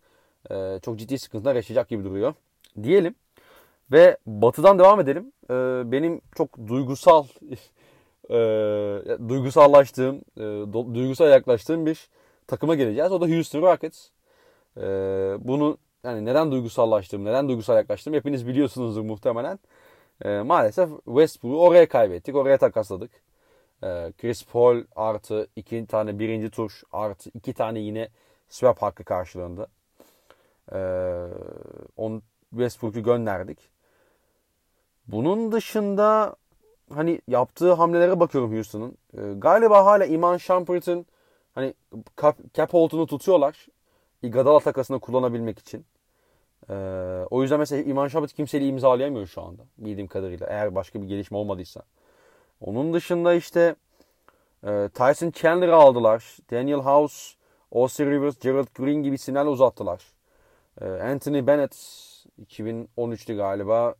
e, 0.51 0.79
çok 0.81 0.99
ciddi 0.99 1.19
sıkıntılar 1.19 1.55
yaşayacak 1.55 1.89
gibi 1.89 2.03
duruyor. 2.03 2.33
Diyelim. 2.83 3.15
Ve 3.91 4.17
batıdan 4.25 4.79
devam 4.79 4.99
edelim. 4.99 5.31
E, 5.49 5.53
benim 5.91 6.21
çok 6.35 6.67
duygusal 6.67 7.25
e, 8.29 8.35
duygusallaştığım, 9.29 10.21
e, 10.37 10.41
duygusal 10.73 11.29
yaklaştığım 11.29 11.85
bir 11.85 12.09
takıma 12.47 12.75
geleceğiz. 12.75 13.11
O 13.11 13.21
da 13.21 13.27
Houston 13.27 13.61
Rockets. 13.61 14.07
E, 14.77 14.81
bunu 15.39 15.77
yani 16.03 16.25
neden 16.25 16.51
duygusallaştığım, 16.51 17.25
neden 17.25 17.49
duygusal 17.49 17.75
yaklaştığım 17.75 18.13
hepiniz 18.13 18.47
biliyorsunuzdur 18.47 19.01
muhtemelen. 19.01 19.59
E, 20.25 20.41
maalesef 20.41 20.89
Westbrook'u 21.05 21.61
oraya 21.61 21.89
kaybettik, 21.89 22.35
oraya 22.35 22.57
takasladık. 22.57 23.11
E, 23.83 23.87
Chris 24.21 24.45
Paul 24.45 24.83
artı 24.95 25.47
iki 25.55 25.87
tane 25.87 26.19
birinci 26.19 26.49
tur 26.49 26.81
artı 26.91 27.29
iki 27.33 27.53
tane 27.53 27.79
yine 27.79 28.09
swap 28.49 28.81
hakkı 28.81 29.03
karşılığında. 29.03 29.67
E, 30.73 30.79
on 31.97 32.21
Westbrook'u 32.49 33.03
gönderdik. 33.03 33.78
Bunun 35.11 35.51
dışında 35.51 36.35
hani 36.93 37.21
yaptığı 37.27 37.73
hamlelere 37.73 38.19
bakıyorum 38.19 38.53
Houston'ın. 38.53 38.97
E, 39.17 39.33
galiba 39.39 39.85
hala 39.85 40.05
Iman 40.05 40.37
Shumpert'ın 40.37 41.05
hani 41.55 41.73
cap, 42.21 42.37
cap 42.53 42.73
hold'unu 42.73 43.07
tutuyorlar. 43.07 43.67
Iguodala 44.23 44.59
takasını 44.59 44.99
kullanabilmek 44.99 45.59
için. 45.59 45.85
E, 46.69 46.73
o 47.29 47.41
yüzden 47.41 47.59
mesela 47.59 47.83
Iman 47.83 48.07
Shumpert 48.07 48.33
kimseyle 48.33 48.67
imzalayamıyor 48.67 49.27
şu 49.27 49.41
anda 49.41 49.61
bildiğim 49.77 50.07
kadarıyla. 50.07 50.47
Eğer 50.47 50.75
başka 50.75 51.01
bir 51.01 51.07
gelişme 51.07 51.37
olmadıysa. 51.37 51.81
Onun 52.61 52.93
dışında 52.93 53.33
işte 53.33 53.75
e, 54.63 54.89
Tyson 54.93 55.31
Chandler'ı 55.31 55.75
aldılar. 55.75 56.37
Daniel 56.51 56.79
House, 56.79 57.35
Austin 57.71 58.11
Rivers, 58.11 58.39
Gerald 58.39 58.67
Green 58.75 59.03
gibi 59.03 59.15
isimlerle 59.15 59.49
uzattılar. 59.49 60.03
E, 60.81 60.85
Anthony 60.85 61.47
Bennett 61.47 61.75
2013'tü 62.45 63.37
galiba 63.37 63.95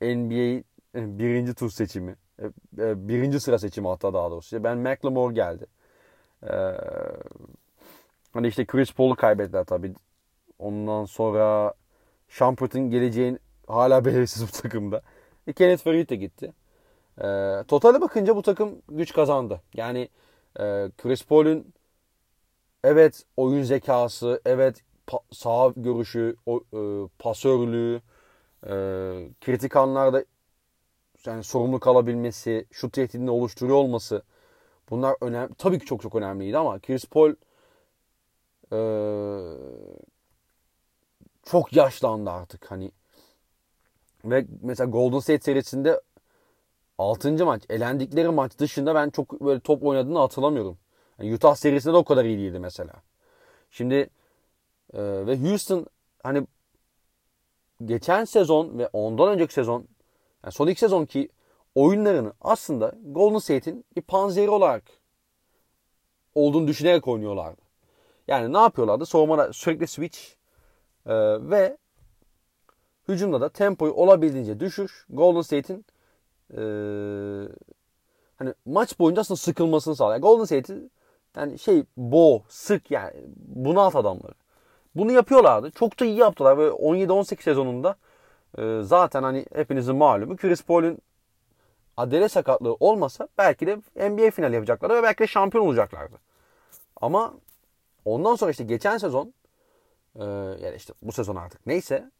NBA 0.00 0.64
birinci 0.94 1.54
tur 1.54 1.70
seçimi. 1.70 2.16
E, 2.42 2.46
e, 2.78 3.08
birinci 3.08 3.40
sıra 3.40 3.58
seçimi 3.58 3.88
hatta 3.88 4.14
daha 4.14 4.30
doğrusu. 4.30 4.64
Ben 4.64 4.78
McLemore 4.78 5.34
geldi. 5.34 5.66
E, 6.44 6.48
hani 8.32 8.48
işte 8.48 8.66
Chris 8.66 8.92
Paul'u 8.92 9.16
kaybettiler 9.16 9.64
tabii. 9.64 9.94
Ondan 10.60 11.04
sonra 11.04 11.74
Shumpert'ın 12.28 12.90
geleceğin 12.90 13.40
hala 13.68 14.06
belirsiz 14.06 14.42
bu 14.48 14.62
takımda. 14.62 15.02
E, 15.46 15.54
Kenneth 15.54 15.84
Farid 15.84 16.10
de 16.10 16.16
gitti. 16.16 16.52
E, 17.22 17.24
totale 17.68 18.00
bakınca 18.00 18.36
bu 18.36 18.42
takım 18.42 18.82
güç 18.90 19.14
kazandı. 19.14 19.62
Yani 19.74 20.10
e, 20.60 20.90
Chris 20.98 21.24
Paul'un 21.26 21.74
evet 22.84 23.22
oyun 23.36 23.62
zekası, 23.62 24.40
evet 24.44 24.82
pa- 25.06 25.22
sağ 25.34 25.72
görüşü, 25.76 26.36
o, 26.46 26.60
e, 26.74 26.78
pasörlüğü, 27.18 28.02
e, 28.66 28.70
kritik 29.40 29.76
anlarda 29.76 30.24
yani 31.26 31.44
sorumlu 31.44 31.80
kalabilmesi, 31.80 32.66
şut 32.72 32.92
tehdidini 32.92 33.30
oluşturuyor 33.30 33.76
olması 33.76 34.22
bunlar 34.90 35.16
önemli. 35.20 35.54
Tabii 35.58 35.78
ki 35.78 35.86
çok 35.86 36.02
çok 36.02 36.14
önemliydi 36.14 36.58
ama 36.58 36.78
Chris 36.78 37.04
Paul 37.04 37.34
e, 38.72 38.78
çok 41.44 41.72
yaşlandı 41.76 42.30
artık 42.30 42.70
hani 42.70 42.92
ve 44.24 44.46
mesela 44.62 44.90
Golden 44.90 45.18
State 45.18 45.44
serisinde 45.44 46.00
6. 46.98 47.44
maç 47.46 47.62
elendikleri 47.70 48.28
maç 48.28 48.58
dışında 48.58 48.94
ben 48.94 49.10
çok 49.10 49.40
böyle 49.40 49.60
top 49.60 49.84
oynadığını 49.84 50.18
hatırlamıyorum. 50.18 50.78
Yani 51.18 51.34
Utah 51.34 51.54
serisinde 51.54 51.92
de 51.92 51.96
o 51.96 52.04
kadar 52.04 52.24
iyi 52.24 52.38
değildi 52.38 52.58
mesela. 52.58 52.94
Şimdi 53.70 53.94
e, 54.92 55.26
ve 55.26 55.40
Houston 55.40 55.86
hani 56.22 56.46
geçen 57.84 58.24
sezon 58.24 58.78
ve 58.78 58.88
ondan 58.92 59.28
önceki 59.28 59.54
sezon 59.54 59.88
yani 60.44 60.52
son 60.52 60.66
iki 60.66 60.80
sezonki 60.80 61.28
oyunlarını 61.74 62.32
aslında 62.40 62.94
Golden 63.04 63.38
State'in 63.38 63.84
bir 63.96 64.02
panzeri 64.02 64.50
olarak 64.50 64.84
olduğunu 66.34 66.68
düşünerek 66.68 67.08
oynuyorlardı. 67.08 67.60
Yani 68.28 68.52
ne 68.52 68.58
yapıyorlardı? 68.58 69.06
Savunmada 69.06 69.52
sürekli 69.52 69.86
switch 69.86 70.18
e, 71.06 71.14
ve 71.50 71.76
hücumda 73.08 73.40
da 73.40 73.48
tempoyu 73.48 73.92
olabildiğince 73.92 74.60
düşür. 74.60 75.06
Golden 75.10 75.40
State'in 75.40 75.84
e, 76.50 76.60
hani 78.36 78.54
maç 78.64 78.98
boyunca 78.98 79.20
aslında 79.20 79.38
sıkılmasını 79.38 79.96
sağlıyor. 79.96 80.20
Golden 80.20 80.44
State'in 80.44 80.90
yani 81.36 81.58
şey 81.58 81.84
bo, 81.96 82.42
sık 82.48 82.90
yani 82.90 83.12
bunalt 83.36 83.96
adamları. 83.96 84.34
Bunu 84.98 85.12
yapıyorlardı. 85.12 85.70
Çok 85.70 86.00
da 86.00 86.04
iyi 86.04 86.16
yaptılar. 86.16 86.58
Ve 86.58 86.68
17-18 86.68 87.42
sezonunda 87.42 87.96
e, 88.58 88.82
zaten 88.82 89.22
hani 89.22 89.46
hepinizin 89.54 89.96
malumu 89.96 90.36
Chris 90.36 90.62
Paul'un 90.62 90.98
adele 91.96 92.28
sakatlığı 92.28 92.74
olmasa 92.80 93.28
belki 93.38 93.66
de 93.66 93.76
NBA 94.10 94.30
finali 94.30 94.54
yapacaklardı 94.54 94.94
ve 94.94 95.02
belki 95.02 95.18
de 95.18 95.26
şampiyon 95.26 95.66
olacaklardı. 95.66 96.16
Ama 96.96 97.34
ondan 98.04 98.34
sonra 98.34 98.50
işte 98.50 98.64
geçen 98.64 98.98
sezon 98.98 99.34
e, 100.16 100.24
yani 100.24 100.74
işte 100.76 100.94
bu 101.02 101.12
sezon 101.12 101.36
artık 101.36 101.66
neyse 101.66 102.10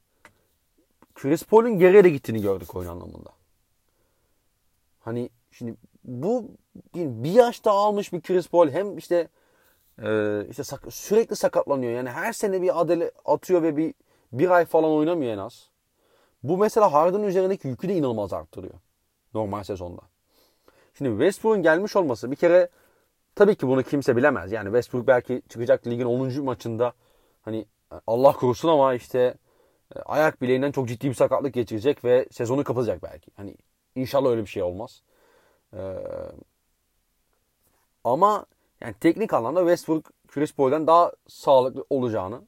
Chris 1.14 1.44
Paul'un 1.44 1.78
geriye 1.78 2.05
de 2.05 2.10
gittiğini 2.10 2.42
gördük 2.42 2.76
oyun 2.76 2.88
anlamında. 2.88 3.30
Hani 5.00 5.30
şimdi 5.50 5.74
bu 6.05 6.50
bir 6.94 7.30
yaş 7.30 7.64
daha 7.64 7.76
almış 7.76 8.12
bir 8.12 8.20
Chris 8.20 8.48
Paul 8.48 8.68
hem 8.68 8.98
işte 8.98 9.28
e, 10.03 10.47
işte 10.51 10.65
sak- 10.65 10.93
sürekli 10.95 11.37
sakatlanıyor. 11.37 11.93
Yani 11.93 12.11
her 12.11 12.33
sene 12.33 12.62
bir 12.62 12.81
adele 12.81 13.11
atıyor 13.25 13.62
ve 13.62 13.77
bir 13.77 13.95
bir 14.33 14.51
ay 14.51 14.65
falan 14.65 14.91
oynamıyor 14.91 15.33
en 15.33 15.39
az. 15.39 15.69
Bu 16.43 16.59
mesela 16.59 16.93
Harden'ın 16.93 17.25
üzerindeki 17.25 17.69
yükü 17.69 17.89
de 17.89 17.95
inanılmaz 17.95 18.33
arttırıyor. 18.33 18.75
Normal 19.35 19.62
sezonda. 19.62 20.03
Şimdi 20.95 21.11
Westbrook'un 21.11 21.62
gelmiş 21.62 21.97
olması 21.97 22.31
bir 22.31 22.37
kere 22.37 22.69
tabii 23.35 23.55
ki 23.57 23.69
bunu 23.69 23.83
kimse 23.83 24.16
bilemez. 24.16 24.53
Yani 24.53 24.66
Westbrook 24.66 25.07
belki 25.07 25.43
çıkacak 25.49 25.87
ligin 25.87 26.05
10. 26.05 26.43
maçında 26.45 26.93
hani 27.43 27.66
Allah 28.07 28.33
korusun 28.33 28.69
ama 28.69 28.95
işte 28.95 29.35
e, 29.97 30.01
ayak 30.01 30.43
bileğinden 30.43 30.73
çok 30.73 30.89
ciddi 30.89 31.09
bir 31.09 31.15
sakatlık 31.15 31.55
geçirecek 31.55 32.05
ve 32.05 32.27
sezonu 32.31 32.65
kapatacak 32.65 33.03
belki. 33.03 33.31
Hani 33.37 33.57
inşallah 33.95 34.31
öyle 34.31 34.43
bir 34.43 34.47
şey 34.47 34.62
olmaz. 34.62 35.03
Ee, 35.75 35.79
ama 38.05 38.47
yani 38.80 38.94
teknik 39.00 39.32
anlamda 39.32 39.60
Westbrook 39.60 40.05
Chris 40.28 40.55
Paul'den 40.55 40.86
daha 40.86 41.12
sağlıklı 41.28 41.84
olacağını 41.90 42.42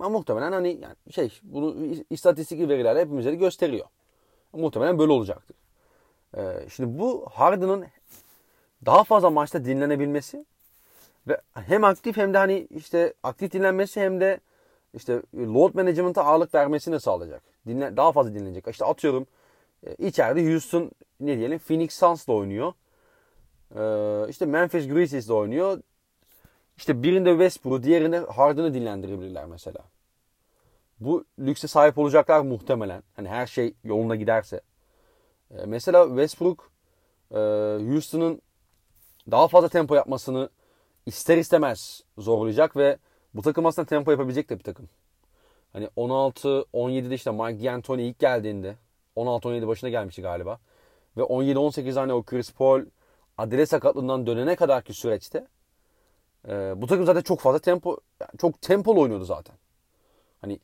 ama 0.00 0.08
muhtemelen 0.08 0.52
hani 0.52 0.68
yani 0.82 0.94
şey 1.10 1.40
bunu 1.42 1.94
istatistik 2.10 2.68
veriler 2.68 2.96
hepimize 2.96 3.32
de 3.32 3.34
gösteriyor. 3.34 3.86
Muhtemelen 4.52 4.98
böyle 4.98 5.12
olacaktır. 5.12 5.56
Ee, 6.36 6.68
şimdi 6.68 6.98
bu 6.98 7.26
Harden'ın 7.32 7.86
daha 8.86 9.04
fazla 9.04 9.30
maçta 9.30 9.64
dinlenebilmesi 9.64 10.44
ve 11.28 11.40
hem 11.54 11.84
aktif 11.84 12.16
hem 12.16 12.34
de 12.34 12.38
hani 12.38 12.66
işte 12.70 13.14
aktif 13.22 13.52
dinlenmesi 13.52 14.00
hem 14.00 14.20
de 14.20 14.40
işte 14.94 15.22
load 15.34 15.74
management'a 15.74 16.24
ağırlık 16.24 16.54
vermesini 16.54 17.00
sağlayacak. 17.00 17.42
Dinle, 17.66 17.96
daha 17.96 18.12
fazla 18.12 18.34
dinlenecek. 18.34 18.68
İşte 18.68 18.84
atıyorum 18.84 19.26
içeride 19.98 20.52
Houston 20.52 20.90
ne 21.20 21.38
diyelim 21.38 21.58
Phoenix 21.58 21.94
Suns'la 21.94 22.32
oynuyor. 22.32 22.72
Ee, 23.74 24.26
işte 24.28 24.46
Memphis 24.46 24.88
Grizzlies'le 24.88 25.30
oynuyor. 25.30 25.80
İşte 26.76 27.02
birinde 27.02 27.30
Westbrook, 27.30 27.82
diğerinde 27.82 28.18
Harden'ı 28.18 28.74
dinlendirebilirler 28.74 29.46
mesela. 29.46 29.80
Bu 31.00 31.24
lükse 31.38 31.68
sahip 31.68 31.98
olacaklar 31.98 32.40
muhtemelen. 32.40 33.02
Hani 33.16 33.28
her 33.28 33.46
şey 33.46 33.74
yoluna 33.84 34.16
giderse. 34.16 34.60
Ee, 35.50 35.66
mesela 35.66 36.06
Westbrook 36.08 36.70
e, 37.30 37.38
Houston'ın 37.90 38.42
daha 39.30 39.48
fazla 39.48 39.68
tempo 39.68 39.94
yapmasını 39.94 40.48
ister 41.06 41.36
istemez 41.36 42.02
zorlayacak 42.18 42.76
ve 42.76 42.98
bu 43.34 43.42
takım 43.42 43.66
aslında 43.66 43.86
tempo 43.86 44.10
yapabilecek 44.10 44.50
de 44.50 44.58
bir 44.58 44.64
takım. 44.64 44.88
Hani 45.72 45.88
16-17'de 45.96 47.14
işte 47.14 47.30
Mike 47.30 47.64
D'Antoni 47.64 48.02
ilk 48.02 48.18
geldiğinde 48.18 48.76
16-17 49.16 49.66
başına 49.66 49.90
gelmişti 49.90 50.22
galiba. 50.22 50.58
Ve 51.16 51.22
17-18 51.22 51.98
hani 51.98 52.12
o 52.12 52.22
Chris 52.22 52.52
Paul 52.52 52.82
adele 53.38 53.66
sakatlığından 53.66 54.26
dönene 54.26 54.56
kadarki 54.56 54.94
süreçte 54.94 55.46
e, 56.48 56.74
bu 56.76 56.86
takım 56.86 57.06
zaten 57.06 57.22
çok 57.22 57.40
fazla 57.40 57.58
tempo 57.58 57.98
yani 58.20 58.30
çok 58.38 58.62
tempolu 58.62 59.00
oynuyordu 59.00 59.24
zaten. 59.24 59.56
Hani 60.40 60.60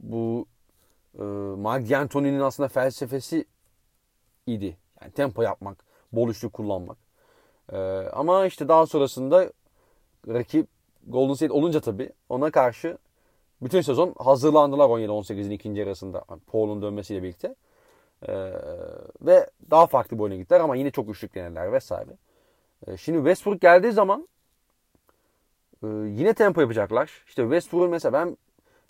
bu 0.00 0.46
e, 1.18 1.22
Mike 1.22 1.90
D'Antoni'nin 1.90 2.40
aslında 2.40 2.68
felsefesi 2.68 3.44
idi. 4.46 4.76
Yani 5.02 5.12
tempo 5.12 5.42
yapmak, 5.42 5.84
bol 6.12 6.28
üçlü 6.28 6.50
kullanmak. 6.50 6.98
E, 7.72 7.76
ama 8.12 8.46
işte 8.46 8.68
daha 8.68 8.86
sonrasında 8.86 9.52
rakip 10.28 10.68
Golden 11.06 11.34
State 11.34 11.52
olunca 11.52 11.80
tabii 11.80 12.10
ona 12.28 12.50
karşı 12.50 12.98
bütün 13.62 13.80
sezon 13.80 14.14
hazırlandılar 14.18 14.84
17-18'in 14.88 15.50
ikinci 15.50 15.80
yarısında 15.80 16.24
Paul'un 16.46 16.82
dönmesiyle 16.82 17.22
birlikte. 17.22 17.54
Ee, 18.28 18.52
ve 19.20 19.50
daha 19.70 19.86
farklı 19.86 20.18
bir 20.18 20.22
oyuna 20.22 20.36
gittiler 20.36 20.60
ama 20.60 20.76
yine 20.76 20.90
çok 20.90 21.08
üçlük 21.08 21.34
denediler 21.34 21.72
vesaire. 21.72 22.10
Ee, 22.86 22.96
şimdi 22.96 23.18
Westbrook 23.18 23.60
geldiği 23.60 23.92
zaman 23.92 24.28
e, 25.82 25.86
yine 25.86 26.34
tempo 26.34 26.60
yapacaklar. 26.60 27.24
İşte 27.26 27.42
Westbrook'un 27.42 27.90
mesela 27.90 28.12
ben 28.12 28.36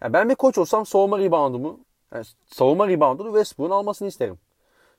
yani 0.02 0.12
ben 0.12 0.28
bir 0.28 0.35
koç 0.35 0.59
olsam 0.59 0.86
savunma 0.86 1.19
reboundumu 1.19 1.81
yani 2.15 2.24
savunma 2.47 2.89
reboundunu 2.89 3.28
Westbrook'un 3.28 3.74
almasını 3.74 4.09
isterim. 4.09 4.39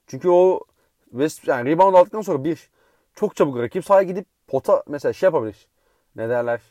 Çünkü 0.08 0.30
o 0.30 0.60
West, 1.10 1.48
yani 1.48 1.70
rebound 1.70 1.96
aldıktan 1.96 2.22
sonra 2.22 2.44
bir 2.44 2.70
çok 3.16 3.36
çabuk 3.36 3.58
rakip 3.58 3.86
sahaya 3.86 4.04
gidip 4.04 4.26
pota 4.48 4.84
mesela 4.88 5.14
şey 5.14 5.28
yapabilir. 5.28 5.68
Ne 6.16 6.30
derler? 6.30 6.62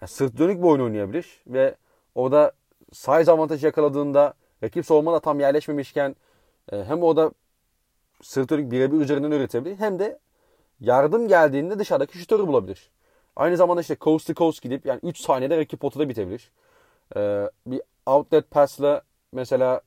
Yani 0.00 0.08
sırt 0.08 0.38
dönük 0.38 0.58
bir 0.58 0.68
oyun 0.68 0.80
oynayabilir 0.80 1.42
ve 1.46 1.74
orada 2.14 2.52
size 2.92 3.32
avantajı 3.32 3.66
yakaladığında 3.66 4.34
rakip 4.62 4.86
savunma 4.86 5.12
da 5.12 5.20
tam 5.20 5.40
yerleşmemişken 5.40 6.16
hem 6.70 7.02
o 7.02 7.16
da 7.16 7.32
sırt 8.22 8.50
dönük 8.50 8.70
birebir 8.70 9.00
üzerinden 9.00 9.30
üretebilir 9.30 9.76
hem 9.76 9.98
de 9.98 10.18
yardım 10.80 11.28
geldiğinde 11.28 11.78
dışarıdaki 11.78 12.18
şutörü 12.18 12.46
bulabilir. 12.46 12.90
Aynı 13.36 13.56
zamanda 13.56 13.80
işte 13.80 13.96
coast 14.00 14.26
to 14.26 14.34
coast 14.34 14.62
gidip 14.62 14.86
yani 14.86 15.00
3 15.02 15.20
saniyede 15.20 15.56
rakip 15.56 15.80
potada 15.80 16.08
bitebilir. 16.08 16.50
Ee, 17.16 17.50
bir 17.66 17.82
outlet 18.06 18.50
pass'la 18.50 19.02
mesela 19.32 19.80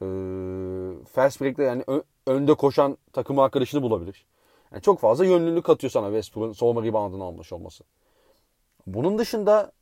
e, 0.00 0.06
fast 1.12 1.40
break'te 1.40 1.62
yani 1.62 1.84
önde 2.26 2.54
koşan 2.54 2.98
takım 3.12 3.38
arkadaşını 3.38 3.82
bulabilir. 3.82 4.26
Yani 4.72 4.82
çok 4.82 5.00
fazla 5.00 5.24
yönlülük 5.24 5.64
katıyor 5.64 5.90
sana 5.90 6.06
Westbrook'un 6.06 6.52
savunma 6.52 6.82
reboundını 6.82 7.24
almış 7.24 7.52
olması. 7.52 7.84
Bunun 8.86 9.18
dışında 9.18 9.72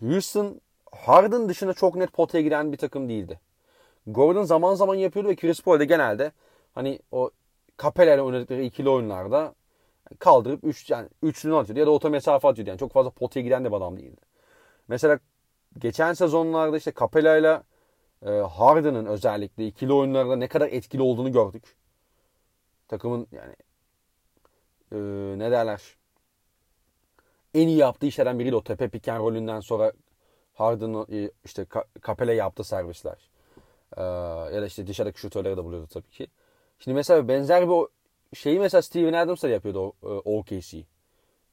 Houston 0.00 0.60
Harden 0.92 1.48
dışında 1.48 1.74
çok 1.74 1.94
net 1.94 2.12
potaya 2.12 2.42
giren 2.42 2.72
bir 2.72 2.76
takım 2.76 3.08
değildi. 3.08 3.40
Gordon 4.12 4.42
zaman 4.44 4.74
zaman 4.74 4.94
yapıyordu 4.94 5.28
ve 5.28 5.36
Chris 5.36 5.62
Paul 5.62 5.80
de 5.80 5.84
genelde 5.84 6.32
hani 6.74 7.00
o 7.12 7.30
Capella 7.82 8.14
ile 8.14 8.22
oynadıkları 8.22 8.62
ikili 8.62 8.88
oyunlarda 8.88 9.54
kaldırıp 10.18 10.64
üç, 10.64 10.90
yani 10.90 11.08
üçlünü 11.22 11.56
atıyordu 11.56 11.80
ya 11.80 11.86
da 11.86 11.90
orta 11.90 12.08
mesafe 12.08 12.48
atıyordu. 12.48 12.70
Yani 12.70 12.78
çok 12.78 12.92
fazla 12.92 13.10
potaya 13.10 13.42
giden 13.42 13.64
de 13.64 13.70
bir 13.70 13.76
adam 13.76 13.96
değildi. 13.96 14.20
Mesela 14.88 15.18
geçen 15.78 16.12
sezonlarda 16.12 16.76
işte 16.76 16.92
Capella 17.00 17.36
ile 17.36 17.62
Harden'ın 18.46 19.06
özellikle 19.06 19.66
ikili 19.66 19.92
oyunlarda 19.92 20.36
ne 20.36 20.48
kadar 20.48 20.68
etkili 20.68 21.02
olduğunu 21.02 21.32
gördük. 21.32 21.76
Takımın 22.88 23.26
yani 23.32 23.54
e, 24.92 24.98
ne 25.38 25.50
derler 25.50 25.82
en 27.54 27.68
iyi 27.68 27.78
yaptığı 27.78 28.06
işlerden 28.06 28.38
biriydi 28.38 28.56
o 28.56 28.64
tepe 28.64 28.88
piken 28.88 29.18
rolünden 29.18 29.60
sonra 29.60 29.92
Harden 30.54 31.06
e, 31.12 31.30
işte 31.44 31.66
Capella 32.06 32.32
yaptı 32.32 32.64
servisler. 32.64 33.30
Ee, 33.96 34.02
ya 34.54 34.62
da 34.62 34.66
işte 34.66 34.86
dışarıdaki 34.86 35.20
şutörleri 35.20 35.56
de 35.56 35.64
buluyordu 35.64 35.86
tabii 35.92 36.10
ki. 36.10 36.26
Şimdi 36.78 36.94
mesela 36.94 37.28
benzer 37.28 37.68
bir 37.68 37.86
şeyi 38.34 38.58
mesela 38.60 38.82
Steven 38.82 39.12
Adams 39.12 39.42
da 39.42 39.48
yapıyordu 39.48 39.94
o, 40.02 40.08
e, 40.08 40.08
OKC. 40.08 40.84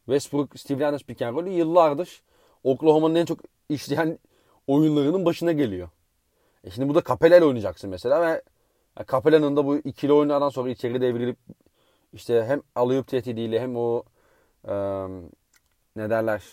Westbrook, 0.06 0.60
Steven 0.60 0.88
Adams 0.88 1.04
pick 1.04 1.22
and 1.22 1.36
roll'ü 1.36 1.50
yıllardır 1.50 2.22
Oklahoma'nın 2.64 3.16
en 3.16 3.26
çok 3.26 3.40
işleyen 3.70 4.20
oyunlarının 4.68 5.26
başına 5.26 5.52
geliyor. 5.52 5.90
E 6.64 6.70
şimdi 6.70 6.90
bu 6.90 6.96
da 6.96 7.02
Capella 7.08 7.38
ile 7.38 7.46
oynayacaksın 7.46 7.90
mesela 7.90 8.22
ve 8.22 8.42
Capella'nın 9.12 9.56
da 9.56 9.66
bu 9.66 9.78
ikili 9.78 10.14
oyunlardan 10.14 10.50
sonra 10.50 10.70
içeri 10.70 11.02
devrilip 11.02 11.38
işte 12.14 12.46
hem 12.48 12.62
alayıp 12.76 13.08
tehdidiyle 13.08 13.60
hem 13.60 13.78
o 13.78 14.04
e, 14.68 14.74
ne 15.96 16.10
derler 16.10 16.44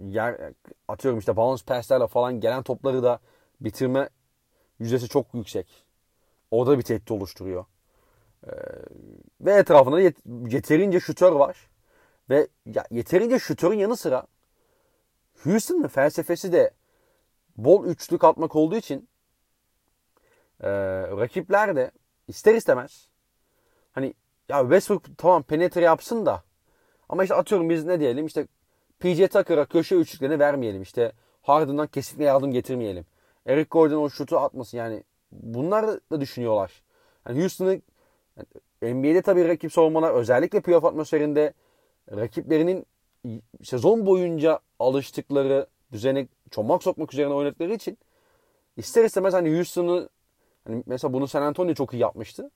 yer, 0.00 0.52
atıyorum 0.88 1.18
işte 1.18 1.36
bounce 1.36 1.64
pass'lerle 1.64 2.06
falan 2.06 2.40
gelen 2.40 2.62
topları 2.62 3.02
da 3.02 3.20
bitirme 3.60 4.08
yüzdesi 4.82 5.08
çok 5.08 5.34
yüksek. 5.34 5.66
Orada 6.50 6.78
bir 6.78 6.82
tehdit 6.82 7.10
oluşturuyor. 7.10 7.64
Ee, 8.46 8.50
ve 9.40 9.52
etrafında 9.52 10.00
yet, 10.00 10.16
yeterince 10.48 11.00
şütör 11.00 11.32
var. 11.32 11.56
Ve 12.30 12.48
ya, 12.66 12.84
yeterince 12.90 13.38
şütörün 13.38 13.78
yanı 13.78 13.96
sıra 13.96 14.26
Houston'ın 15.42 15.88
felsefesi 15.88 16.52
de 16.52 16.70
bol 17.56 17.86
üçlük 17.86 18.24
atmak 18.24 18.56
olduğu 18.56 18.76
için 18.76 19.08
e, 20.60 20.70
rakipler 21.02 21.76
de 21.76 21.90
ister 22.28 22.54
istemez 22.54 23.08
hani 23.92 24.14
ya 24.48 24.60
Westbrook 24.60 25.18
tamam 25.18 25.42
penetre 25.42 25.80
yapsın 25.80 26.26
da 26.26 26.42
ama 27.08 27.22
işte 27.22 27.34
atıyorum 27.34 27.70
biz 27.70 27.84
ne 27.84 28.00
diyelim 28.00 28.26
işte 28.26 28.46
PJ 29.00 29.28
Tucker'a 29.28 29.64
köşe 29.64 29.96
üçlüklerini 29.96 30.38
vermeyelim. 30.38 30.82
İşte 30.82 31.12
Harden'dan 31.42 31.86
kesinlikle 31.86 32.24
yardım 32.24 32.52
getirmeyelim. 32.52 33.06
Eric 33.46 33.68
Gordon 33.70 34.02
o 34.02 34.10
şutu 34.10 34.38
atmasın 34.38 34.78
yani. 34.78 35.02
Bunlar 35.32 35.86
da 36.10 36.20
düşünüyorlar. 36.20 36.82
Yani 37.28 37.40
Houston'ı 37.40 37.80
NBA'de 38.82 39.22
tabii 39.22 39.48
rakip 39.48 39.72
savunmalar 39.72 40.14
özellikle 40.14 40.60
playoff 40.60 40.84
atmosferinde 40.84 41.52
rakiplerinin 42.10 42.86
sezon 43.62 44.06
boyunca 44.06 44.60
alıştıkları 44.78 45.66
düzene 45.92 46.28
çomak 46.50 46.82
sokmak 46.82 47.12
üzerine 47.12 47.34
oynadıkları 47.34 47.74
için 47.74 47.98
ister 48.76 49.04
istemez 49.04 49.34
hani 49.34 49.56
Houston'ı 49.56 50.08
hani 50.66 50.82
mesela 50.86 51.12
bunu 51.12 51.28
San 51.28 51.42
Antonio 51.42 51.74
çok 51.74 51.94
iyi 51.94 51.98
yapmıştı. 51.98 52.50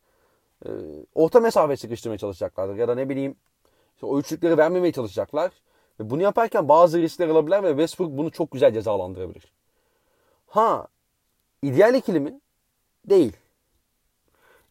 Ee, 0.67 0.71
orta 1.15 1.41
mesafe 1.41 1.77
sıkıştırmaya 1.77 2.19
çalışacaklardır. 2.19 2.77
Ya 2.77 2.89
da 2.89 2.95
ne 2.95 3.09
bileyim 3.09 3.37
işte 3.95 4.07
o 4.07 4.19
üçlükleri 4.19 4.59
vermemeye 4.59 4.93
çalışacaklar. 4.93 5.53
Ve 6.01 6.11
bunu 6.11 6.23
yaparken 6.23 6.69
bazı 6.69 7.03
riskler 7.03 7.29
alabilir 7.29 7.63
ve 7.63 7.71
Westbrook 7.71 8.11
bunu 8.11 8.31
çok 8.31 8.51
güzel 8.51 8.75
cezalandırabilir. 8.75 9.56
Ha, 10.47 10.89
ideal 11.63 11.95
ikili 11.95 12.21
mi? 12.21 12.41
Değil. 13.05 13.37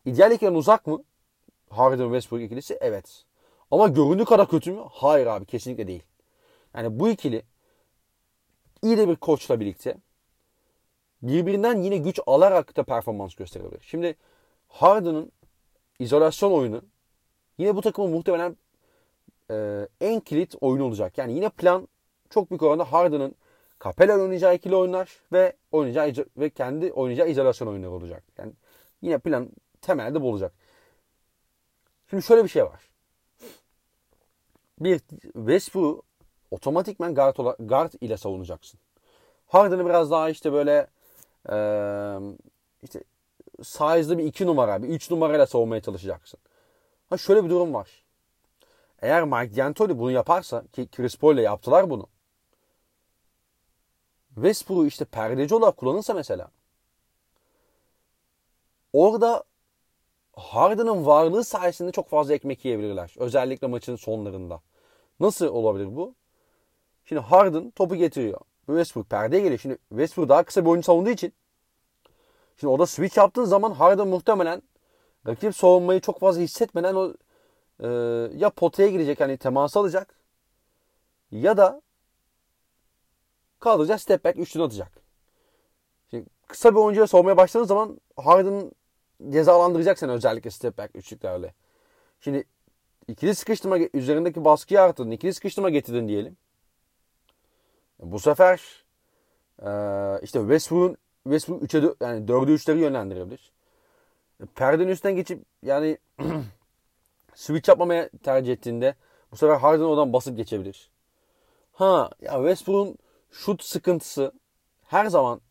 İdeal 0.06 0.32
ikiliden 0.32 0.56
uzak 0.56 0.88
mı? 0.88 1.04
Harden 1.70 2.06
Westbrook 2.06 2.42
ikilisi? 2.42 2.78
Evet. 2.82 3.26
Ama 3.72 3.88
göründüğü 3.88 4.26
kadar 4.26 4.50
kötü 4.50 4.72
mü? 4.72 4.82
Hayır 4.92 5.28
abi 5.28 5.46
kesinlikle 5.46 5.88
değil. 5.88 6.04
Yani 6.74 7.00
bu 7.00 7.10
ikili 7.10 7.44
iyi 8.82 8.98
de 8.98 9.08
bir 9.08 9.16
koçla 9.16 9.60
birlikte 9.60 9.98
birbirinden 11.22 11.82
yine 11.82 11.98
güç 11.98 12.20
alarak 12.26 12.78
da 12.78 12.84
performans 12.84 13.36
gösterebilir. 13.36 13.82
Şimdi 13.82 14.16
Harden'ın 14.68 15.32
izolasyon 16.00 16.52
oyunu 16.52 16.82
yine 17.58 17.76
bu 17.76 17.82
takımın 17.82 18.12
muhtemelen 18.12 18.58
e, 19.52 19.88
en 20.02 20.20
kilit 20.20 20.56
oyun 20.62 20.82
olacak. 20.82 21.18
Yani 21.18 21.34
yine 21.34 21.50
plan 21.50 21.88
çok 22.30 22.50
büyük 22.50 22.64
oranda 22.64 22.92
Harden'ın 22.92 23.36
Capella 23.84 24.20
oynayacağı 24.20 24.56
ikili 24.56 24.76
oyunlar 24.76 25.10
ve 25.32 25.54
oynayacağı 25.72 26.26
ve 26.38 26.50
kendi 26.50 26.92
oynayacağı 26.92 27.30
izolasyon 27.30 27.68
oyunları 27.68 27.92
olacak. 27.92 28.24
Yani 28.38 28.54
yine 29.02 29.18
plan 29.18 29.50
temelde 29.82 30.22
bu 30.22 30.30
olacak. 30.30 30.54
Şimdi 32.10 32.24
şöyle 32.24 32.44
bir 32.44 32.50
şey 32.50 32.64
var. 32.64 32.90
Bir 34.80 35.00
Westbrook 35.34 36.06
otomatikmen 36.52 37.16
guard, 37.16 37.36
guard 37.60 37.94
ile 38.02 38.18
savunacaksın. 38.18 38.80
Harden'ı 39.48 39.86
biraz 39.86 40.12
daha 40.12 40.30
işte 40.30 40.54
böyle 40.54 40.88
e, 41.50 41.58
işte 42.84 43.04
size'lı 43.64 44.18
bir 44.18 44.24
iki 44.24 44.46
numara, 44.46 44.84
bir 44.84 44.88
üç 44.88 45.12
numarayla 45.12 45.46
savunmaya 45.46 45.82
çalışacaksın. 45.82 46.40
Ha 47.10 47.18
şöyle 47.18 47.44
bir 47.44 47.50
durum 47.50 47.74
var. 47.74 48.04
Eğer 49.02 49.24
Mike 49.24 49.56
D'Antoni 49.56 50.00
bunu 50.00 50.12
yaparsa 50.12 50.64
ki 50.74 50.88
Chris 50.88 51.18
Paul 51.18 51.34
ile 51.34 51.42
yaptılar 51.42 51.90
bunu. 51.90 52.08
Westbrook'u 54.36 54.86
işte 54.88 55.06
perdeci 55.06 55.56
olarak 55.56 55.78
kullanırsa 55.78 56.14
mesela 56.14 56.48
orada 58.94 59.44
Harden'ın 60.36 61.06
varlığı 61.06 61.44
sayesinde 61.44 61.92
çok 61.92 62.10
fazla 62.10 62.34
ekmek 62.34 62.66
yiyebilirler. 62.66 63.16
Özellikle 63.18 63.68
maçın 63.68 63.96
sonlarında. 63.96 64.62
Nasıl 65.20 65.48
olabilir 65.48 65.96
bu? 65.96 66.16
Şimdi 67.06 67.22
Harden 67.22 67.72
topu 67.72 67.96
getiriyor. 67.96 68.40
Westbrook 68.66 69.10
perdeye 69.10 69.42
geliyor. 69.42 69.60
Şimdi 69.60 69.78
Westbrook 69.90 70.30
daha 70.30 70.44
kısa 70.44 70.66
bir 70.66 70.70
oyuncu 70.70 70.86
savunduğu 70.86 71.10
için 71.10 71.34
şimdi 72.58 72.72
orada 72.72 72.86
switch 72.86 73.18
yaptığın 73.18 73.44
zaman 73.44 73.72
Harden 73.72 74.08
muhtemelen 74.08 74.62
rakip 75.28 75.56
savunmayı 75.56 76.02
çok 76.02 76.20
fazla 76.20 76.42
hissetmeden 76.42 76.96
o 76.96 77.14
e, 77.80 77.88
ya 78.38 78.50
potaya 78.50 78.90
girecek 78.90 79.20
hani 79.20 79.38
temas 79.38 79.78
alacak 79.78 80.16
ya 81.32 81.58
da 81.58 81.82
kaldıracak 83.60 84.02
step 84.02 84.26
back 84.26 84.40
üçlünü 84.40 84.64
atacak. 84.64 84.92
Şimdi 86.10 86.26
kısa 86.48 86.72
bir 86.72 86.80
oyuncuya 86.80 87.08
soğumaya 87.08 87.38
başladığın 87.38 87.66
zaman 87.66 88.02
Harden 88.16 88.72
cezalandıracak 89.30 90.00
seni 90.00 90.12
özellikle 90.12 90.50
step 90.50 90.78
back 90.78 90.96
üçlüklerle. 90.96 91.54
Şimdi 92.20 92.44
ikili 93.08 93.36
sıkıştırma 93.36 93.78
üzerindeki 93.78 94.46
baskıyı 94.46 94.82
arttırdın. 94.82 95.12
ikili 95.12 95.34
sıkıştırma 95.34 95.70
getirdin 95.70 96.08
diyelim. 96.08 96.38
Bu 98.00 98.20
sefer 98.20 98.84
e, 99.62 99.70
işte 100.24 100.40
Westbrook'un 100.40 100.98
Westbrook 101.24 101.64
3'e 101.64 102.06
yani 102.06 102.26
4'ü 102.26 102.54
3'leri 102.54 102.78
yönlendirebilir. 102.78 103.52
Perdenin 104.56 104.92
üstten 104.92 105.16
geçip 105.16 105.44
yani 105.64 105.98
switch 107.36 107.70
yapmamaya 107.70 108.10
tercih 108.24 108.54
ettiğinde 108.54 108.96
bu 109.32 109.38
sefer 109.38 109.56
Harden 109.56 109.84
oradan 109.84 110.14
basıp 110.14 110.38
geçebilir. 110.38 110.90
Ha 111.74 112.10
ya 112.22 112.34
Westbrook'un 112.34 112.98
şut 113.36 113.64
sıkıntısı 113.64 114.32
her 114.84 115.06
zaman 115.06 115.42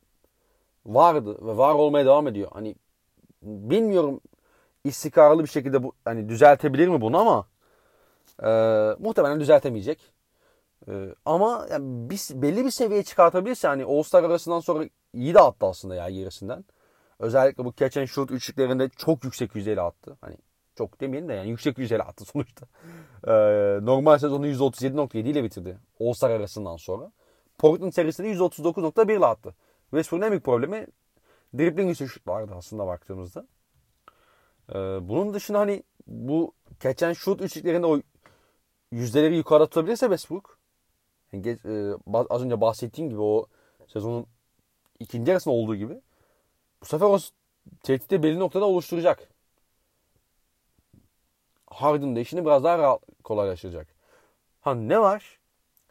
vardı 0.86 1.46
ve 1.46 1.56
var 1.56 1.74
olmaya 1.74 2.04
devam 2.04 2.26
ediyor. 2.26 2.50
Hani 2.52 2.74
bilmiyorum 3.42 4.20
istikrarlı 4.84 5.42
bir 5.42 5.48
şekilde 5.48 5.82
bu 5.82 5.92
hani 6.04 6.28
düzeltebilir 6.28 6.88
mi 6.88 7.00
bunu 7.00 7.18
ama 7.18 7.46
e, 8.42 8.48
muhtemelen 8.98 9.40
düzeltemeyecek. 9.40 10.12
E, 10.88 10.92
ama 11.24 11.66
yani 11.70 12.10
bir, 12.10 12.42
belli 12.42 12.64
bir 12.64 12.70
seviyeye 12.70 13.02
çıkartabilirse 13.02 13.68
hani 13.68 13.84
All-Star 13.84 14.24
arasından 14.24 14.60
sonra 14.60 14.84
iyi 15.12 15.34
de 15.34 15.40
attı 15.40 15.66
aslında 15.66 15.94
ya 15.94 16.10
gerisinden. 16.10 16.64
Özellikle 17.18 17.64
bu 17.64 17.74
catch 17.76 17.98
and 17.98 18.06
shoot 18.06 18.30
üçlüklerinde 18.30 18.88
çok 18.88 19.24
yüksek 19.24 19.54
yüzdeyle 19.54 19.80
attı. 19.80 20.16
Hani 20.20 20.36
çok 20.78 21.00
demeyelim 21.00 21.28
de 21.28 21.32
yani 21.32 21.50
yüksek 21.50 21.78
yüzdeyle 21.78 22.02
attı 22.02 22.24
sonuçta. 22.24 22.66
Ee, 23.26 23.32
normal 23.86 24.18
sezonu 24.18 24.46
137.7 24.46 25.18
ile 25.18 25.44
bitirdi. 25.44 25.78
All-Star 26.00 26.30
arasından 26.30 26.76
sonra. 26.76 27.12
Portland 27.58 27.92
serisinde 27.92 28.28
139.1 28.32 29.18
ile 29.18 29.26
attı. 29.26 29.54
Westbrook'un 29.90 30.26
en 30.26 30.30
büyük 30.30 30.44
problemi 30.44 30.86
dribbling 31.58 31.90
üstü 31.90 32.08
şut 32.08 32.26
vardı 32.26 32.52
aslında 32.56 32.86
baktığımızda. 32.86 33.46
Ee, 34.70 34.74
bunun 35.08 35.34
dışında 35.34 35.58
hani 35.58 35.82
bu 36.06 36.52
and 36.84 37.14
shoot 37.14 37.40
üçlüklerinde 37.40 37.86
o 37.86 38.00
yüzdeleri 38.92 39.36
yukarı 39.36 39.66
tutabilirse 39.66 40.06
Westbrook 40.06 40.58
yani, 41.32 41.48
e, 41.48 41.94
az 42.30 42.42
önce 42.42 42.60
bahsettiğim 42.60 43.10
gibi 43.10 43.20
o 43.20 43.46
sezonun 43.86 44.26
ikinci 45.00 45.30
yarısında 45.30 45.54
olduğu 45.54 45.76
gibi 45.76 46.00
bu 46.82 46.86
sefer 46.86 47.06
o 47.06 47.18
tehditte 47.82 48.22
belli 48.22 48.38
noktada 48.38 48.64
oluşturacak. 48.64 49.28
Harden 51.66 52.16
da 52.16 52.20
işini 52.20 52.44
biraz 52.44 52.64
daha 52.64 52.78
rahat, 52.78 53.02
kolaylaştıracak. 53.24 53.88
Ha 54.60 54.74
ne 54.74 55.00
var? 55.00 55.38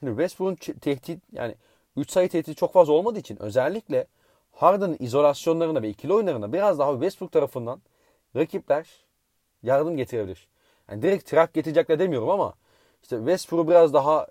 Hani 0.03 0.11
Westbrook'un 0.11 0.55
tehdit 0.55 1.23
yani 1.31 1.55
3 1.97 2.11
sayı 2.11 2.29
tehdidi 2.29 2.55
çok 2.55 2.73
fazla 2.73 2.93
olmadığı 2.93 3.19
için 3.19 3.41
özellikle 3.41 4.07
Harden'ın 4.51 4.97
izolasyonlarına 4.99 5.81
ve 5.81 5.89
ikili 5.89 6.13
oyunlarına 6.13 6.53
biraz 6.53 6.79
daha 6.79 6.91
Westbrook 6.91 7.31
tarafından 7.31 7.81
rakipler 8.35 8.87
yardım 9.63 9.97
getirebilir. 9.97 10.47
Yani 10.89 11.01
direkt 11.01 11.29
trap 11.29 11.53
getirecekler 11.53 11.99
demiyorum 11.99 12.29
ama 12.29 12.53
işte 13.03 13.17
Westbrook'u 13.17 13.67
biraz 13.67 13.93
daha 13.93 14.27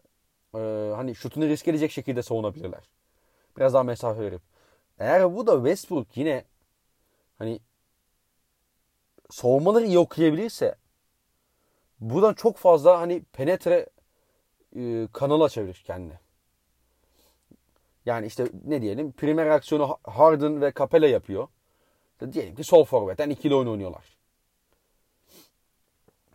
e, 0.54 0.58
hani 0.96 1.14
şutunu 1.14 1.48
risk 1.48 1.68
edecek 1.68 1.90
şekilde 1.90 2.22
savunabilirler. 2.22 2.82
Biraz 3.56 3.74
daha 3.74 3.82
mesafe 3.82 4.20
verip. 4.20 4.42
Eğer 4.98 5.36
bu 5.36 5.46
da 5.46 5.56
Westbrook 5.56 6.16
yine 6.16 6.44
hani 7.38 7.60
savunmaları 9.30 9.86
iyi 9.86 9.98
okuyabilirse 9.98 10.74
buradan 12.00 12.34
çok 12.34 12.56
fazla 12.56 13.00
hani 13.00 13.22
penetre 13.22 13.86
e, 14.76 15.08
kanalı 15.12 15.44
açabilir 15.44 15.82
kendine. 15.86 16.18
Yani 18.06 18.26
işte 18.26 18.48
ne 18.64 18.82
diyelim 18.82 19.12
primer 19.12 19.46
aksiyonu 19.46 19.98
Harden 20.04 20.60
ve 20.60 20.72
Capella 20.78 21.06
yapıyor. 21.06 21.48
Diyelim 22.32 22.54
ki 22.54 22.64
sol 22.64 22.84
forvetten 22.84 23.30
ikili 23.30 23.54
oyun 23.54 23.68
oynuyorlar. 23.68 24.16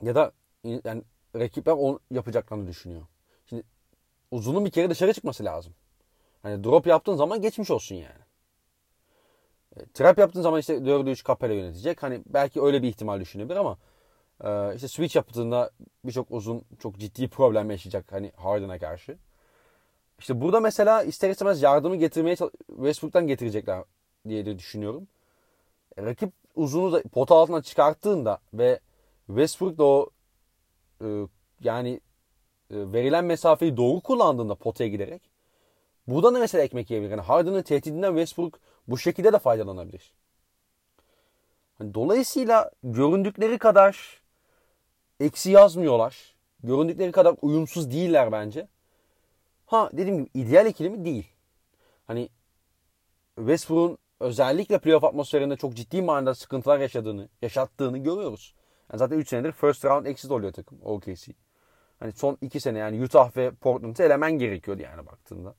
Ya 0.02 0.16
da 0.16 0.32
yani 0.64 1.04
rakipler 1.36 1.74
onu 1.74 2.00
yapacaklarını 2.12 2.68
düşünüyor. 2.68 3.02
Şimdi 3.46 3.64
uzunun 4.32 4.66
bir 4.66 4.72
kere 4.72 4.90
dışarı 4.90 5.14
çıkması 5.14 5.46
lazım. 5.46 5.74
Hani 6.44 6.64
drop 6.64 6.88
yaptığın 6.88 7.16
zaman 7.16 7.42
geçmiş 7.42 7.72
olsun 7.72 7.96
yani. 7.96 8.28
E, 9.78 9.86
trap 9.94 10.18
yaptığın 10.18 10.42
zaman 10.42 10.60
işte 10.60 10.74
4'ü 10.74 11.10
3 11.10 11.26
Capella 11.26 11.54
yönetecek. 11.54 12.04
Hani 12.04 12.22
belki 12.26 12.62
öyle 12.62 12.84
bir 12.84 12.88
ihtimal 12.88 13.20
düşünebilir 13.20 13.56
ama 13.56 13.78
e, 14.44 14.76
işte 14.76 14.88
switch 14.88 15.16
yaptığında 15.16 15.72
birçok 16.06 16.32
uzun 16.32 16.62
çok 16.80 16.98
ciddi 16.98 17.28
problem 17.28 17.72
yaşayacak 17.72 18.12
hani 18.12 18.32
Harden'a 18.36 18.80
karşı. 18.80 19.18
İşte 20.20 20.42
burada 20.42 20.60
mesela 20.60 21.04
ister 21.04 21.30
istemez 21.30 21.62
yardımı 21.62 21.96
getirmeye 21.96 22.36
Westbrook'tan 22.68 23.28
getirecekler 23.28 23.84
diye 24.28 24.46
de 24.46 24.60
düşünüyorum. 24.60 25.08
E, 25.98 26.04
rakip 26.06 26.34
uzunu 26.56 26.92
da 26.92 27.02
pota 27.02 27.36
altına 27.36 27.62
çıkarttığında 27.62 28.40
ve 28.54 28.80
Westbrook 29.28 29.78
da 29.78 29.84
o 29.84 30.10
e, 31.02 31.08
yani 31.64 32.02
e, 32.72 32.76
verilen 32.94 33.26
mesafeyi 33.26 33.78
doğru 33.78 34.02
kullandığında 34.02 34.56
potaya 34.56 34.90
giderek 34.90 35.22
buradan 36.08 36.36
da 36.36 36.40
mesela 36.40 36.64
ekmek 36.64 36.90
yiyebilir. 36.90 37.12
Yani 37.12 37.22
Harden'ın 37.22 37.62
tehdidinden 37.62 38.10
Westbrook 38.10 38.60
bu 38.88 38.98
şekilde 38.98 39.34
de 39.34 39.40
faydalanabilir. 39.40 40.14
Yani 41.80 41.94
dolayısıyla 41.94 42.72
göründükleri 42.84 43.58
kadar 43.58 44.17
eksi 45.20 45.52
yazmıyorlar. 45.52 46.36
Göründükleri 46.64 47.12
kadar 47.12 47.36
uyumsuz 47.42 47.92
değiller 47.92 48.32
bence. 48.32 48.68
Ha 49.66 49.90
dediğim 49.94 50.18
gibi 50.18 50.30
ideal 50.34 50.66
ikili 50.66 51.06
değil? 51.06 51.28
Hani 52.08 52.30
Westbrook'un 53.36 53.98
özellikle 54.20 54.80
playoff 54.80 55.04
atmosferinde 55.04 55.56
çok 55.56 55.74
ciddi 55.74 56.02
manada 56.02 56.36
sıkıntılar 56.36 56.80
yaşadığını, 56.80 57.30
yaşattığını 57.42 57.98
görüyoruz. 57.98 58.56
Yani 58.92 59.00
zaten 59.00 59.18
3 59.18 59.30
senedir 59.30 59.52
first 59.52 59.86
round 59.86 60.06
exit 60.06 60.32
oluyor 60.32 60.54
takım 60.54 60.80
OKC. 60.84 61.34
Hani 62.00 62.12
son 62.12 62.38
2 62.42 62.60
sene 62.60 62.80
yani 62.80 63.04
Utah 63.04 63.38
ve 63.38 63.52
Portland'ı 63.52 64.04
elemen 64.04 64.32
gerekiyordu 64.32 64.82
yani 64.82 65.06
baktığında. 65.06 65.56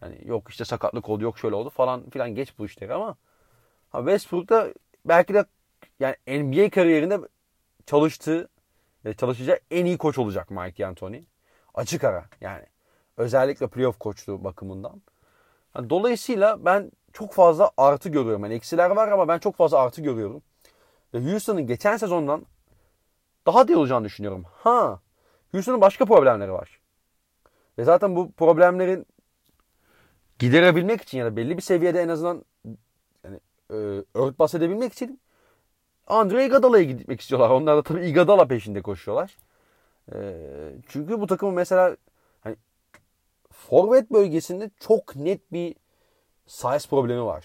Hani 0.00 0.18
yok 0.24 0.50
işte 0.50 0.64
sakatlık 0.64 1.08
oldu, 1.08 1.22
yok 1.24 1.38
şöyle 1.38 1.54
oldu 1.54 1.70
falan 1.70 2.10
filan 2.10 2.34
geç 2.34 2.58
bu 2.58 2.66
işleri 2.66 2.94
ama 2.94 3.16
ha 3.90 3.98
Westbrook'ta 3.98 4.74
belki 5.04 5.34
de 5.34 5.44
yani 6.00 6.16
NBA 6.26 6.70
kariyerinde 6.70 7.18
çalıştığı 7.86 8.48
çalışacak 9.12 9.62
en 9.70 9.84
iyi 9.84 9.98
koç 9.98 10.18
olacak 10.18 10.50
Mike 10.50 10.82
D'Antoni. 10.82 11.24
Açık 11.74 12.04
ara 12.04 12.24
yani. 12.40 12.66
Özellikle 13.16 13.66
playoff 13.66 13.98
koçluğu 13.98 14.44
bakımından. 14.44 15.02
Yani 15.76 15.90
dolayısıyla 15.90 16.64
ben 16.64 16.92
çok 17.12 17.32
fazla 17.32 17.70
artı 17.76 18.08
görüyorum. 18.08 18.42
Yani 18.44 18.54
eksiler 18.54 18.90
var 18.90 19.08
ama 19.08 19.28
ben 19.28 19.38
çok 19.38 19.56
fazla 19.56 19.78
artı 19.78 20.02
görüyorum. 20.02 20.42
Ve 21.14 21.30
Houston'ın 21.30 21.66
geçen 21.66 21.96
sezondan 21.96 22.46
daha 23.46 23.64
iyi 23.64 23.76
olacağını 23.76 24.04
düşünüyorum. 24.04 24.44
Ha, 24.52 25.00
Houston'ın 25.52 25.80
başka 25.80 26.04
problemleri 26.04 26.52
var. 26.52 26.80
Ve 27.78 27.84
zaten 27.84 28.16
bu 28.16 28.32
problemlerin 28.32 29.06
giderebilmek 30.38 31.02
için 31.02 31.18
ya 31.18 31.26
da 31.26 31.36
belli 31.36 31.56
bir 31.56 31.62
seviyede 31.62 32.02
en 32.02 32.08
azından 32.08 32.44
yani, 33.24 33.40
e, 33.70 33.74
örtbas 34.14 34.54
edebilmek 34.54 34.92
için 34.92 35.20
Andre 36.06 36.46
Iguodala'ya 36.46 36.84
gitmek 36.84 37.20
istiyorlar. 37.20 37.50
Onlar 37.50 37.76
da 37.76 37.82
tabii 37.82 38.06
Iguodala 38.06 38.46
peşinde 38.46 38.82
koşuyorlar. 38.82 39.36
E, 40.12 40.34
çünkü 40.88 41.20
bu 41.20 41.26
takımın 41.26 41.54
mesela 41.54 41.96
hani 42.40 42.56
forvet 43.52 44.10
bölgesinde 44.10 44.70
çok 44.80 45.16
net 45.16 45.52
bir 45.52 45.74
size 46.46 46.88
problemi 46.88 47.24
var. 47.24 47.44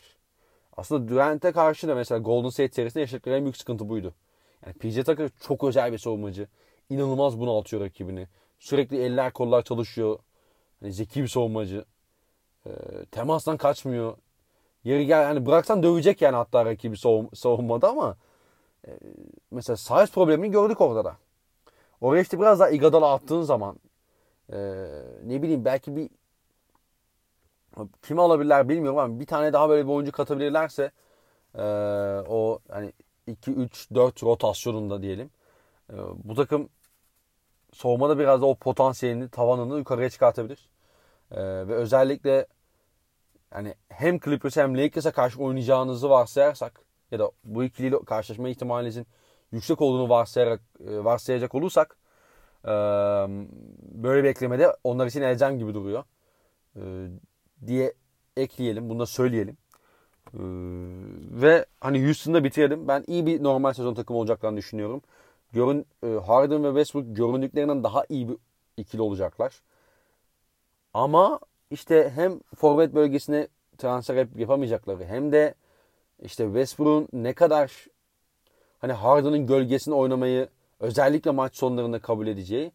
Aslında 0.78 1.08
Durant'e 1.08 1.52
karşı 1.52 1.88
da 1.88 1.96
mesela 1.96 2.20
Golden 2.20 2.50
State 2.50 2.74
serisinde 2.74 3.02
yaşadıkları 3.02 3.36
en 3.36 3.44
büyük 3.44 3.58
sıkıntı 3.58 3.90
buydu. 3.90 4.14
Yani 4.66 4.74
PJ 4.74 5.04
Tucker 5.04 5.30
çok 5.42 5.64
özel 5.64 5.92
bir 5.94 5.98
savunmacı. 5.98 6.48
İnanılmaz 6.90 7.40
bunaltıyor 7.40 7.82
rakibini. 7.84 8.28
Sürekli 8.60 9.04
eller 9.04 9.34
kollar 9.34 9.62
çalışıyor. 9.62 10.20
Hani 10.80 10.94
zeki 10.94 11.24
bir 11.24 11.28
savunmacı. 11.28 11.86
E, 12.66 12.72
temastan 13.12 13.58
kaçmıyor. 13.58 14.18
Yeri 14.84 15.06
gel 15.06 15.22
yani 15.22 15.46
bıraksan 15.46 15.84
dövecek 15.84 16.22
yani 16.22 16.36
hatta 16.36 16.66
rakibi 16.66 16.98
savun, 16.98 17.30
savunmada 17.34 17.90
ama 17.90 18.18
e, 18.88 18.92
mesela 19.52 19.78
size 19.78 20.06
problemini 20.06 20.52
gördük 20.52 20.82
orada 20.82 21.06
da. 21.06 21.18
Oraya 22.02 22.22
işte 22.22 22.40
biraz 22.40 22.60
daha 22.60 22.70
Iguodala 22.70 23.14
attığın 23.14 23.42
zaman 23.42 23.80
e, 24.54 24.58
ne 25.24 25.42
bileyim 25.42 25.66
belki 25.66 25.96
bir 25.96 26.10
kimi 28.02 28.22
alabilirler 28.22 28.70
bilmiyorum 28.70 29.00
ama 29.00 29.20
bir 29.20 29.26
tane 29.26 29.54
daha 29.54 29.70
böyle 29.70 29.88
bir 29.88 29.92
oyuncu 29.94 30.12
katabilirlerse 30.12 30.92
e, 31.56 31.62
o 32.30 32.60
hani 32.72 32.94
2 33.28 33.52
3 33.52 33.88
4 33.96 34.24
rotasyonunda 34.24 35.02
diyelim. 35.02 35.32
E, 35.94 35.96
bu 36.24 36.36
takım 36.36 36.70
soğumada 37.74 38.20
biraz 38.20 38.42
da 38.42 38.46
o 38.46 38.56
potansiyelini, 38.56 39.30
tavanını 39.30 39.78
yukarıya 39.78 40.10
çıkartabilir. 40.10 40.70
E, 41.32 41.42
ve 41.42 41.74
özellikle 41.76 42.48
yani 43.54 43.76
hem 43.90 44.20
Clippers 44.20 44.58
hem 44.58 44.78
Lakers'a 44.78 45.12
karşı 45.12 45.40
oynayacağınızı 45.44 46.10
varsayarsak 46.10 46.82
ya 47.12 47.20
da 47.20 47.32
bu 47.44 47.64
ikiliyle 47.64 48.00
karşılaşma 48.06 48.50
ihtimalinizin 48.50 49.08
yüksek 49.52 49.82
olduğunu 49.82 50.10
varsayarak, 50.10 50.62
e, 50.88 51.04
varsayacak 51.04 51.56
olursak 51.56 51.98
e, 52.66 52.70
böyle 53.92 54.24
bir 54.24 54.30
eklemede 54.30 54.76
onlar 54.84 55.08
için 55.08 55.22
elzem 55.22 55.58
gibi 55.58 55.74
duruyor. 55.74 56.04
E, 56.76 56.82
diye 57.68 57.94
ekleyelim. 58.38 58.90
Bunu 58.90 59.00
da 59.00 59.06
söyleyelim. 59.06 59.58
Ve 61.42 61.66
hani 61.82 62.06
Houston'da 62.06 62.44
bitirelim. 62.44 62.88
Ben 62.88 63.04
iyi 63.08 63.26
bir 63.26 63.44
normal 63.44 63.74
sezon 63.74 63.94
takımı 63.94 64.20
olacaklarını 64.20 64.58
düşünüyorum. 64.58 65.02
Görün, 65.54 65.88
Harden 66.26 66.64
ve 66.64 66.68
Westbrook 66.68 67.16
göründüklerinden 67.16 67.84
daha 67.84 68.04
iyi 68.10 68.30
bir 68.30 68.38
ikili 68.78 69.02
olacaklar. 69.02 69.62
Ama 70.94 71.40
işte 71.72 72.12
hem 72.16 72.40
forvet 72.56 72.96
bölgesine 72.96 73.48
transfer 73.78 74.28
yapamayacakları 74.36 75.06
hem 75.06 75.32
de 75.32 75.54
işte 76.24 76.46
Westbrook'un 76.46 77.08
ne 77.14 77.34
kadar 77.34 77.86
hani 78.80 78.94
Harden'ın 78.94 79.48
gölgesinde 79.48 79.96
oynamayı 79.96 80.50
özellikle 80.80 81.32
maç 81.32 81.56
sonlarında 81.56 82.00
kabul 82.00 82.28
edeceği 82.28 82.72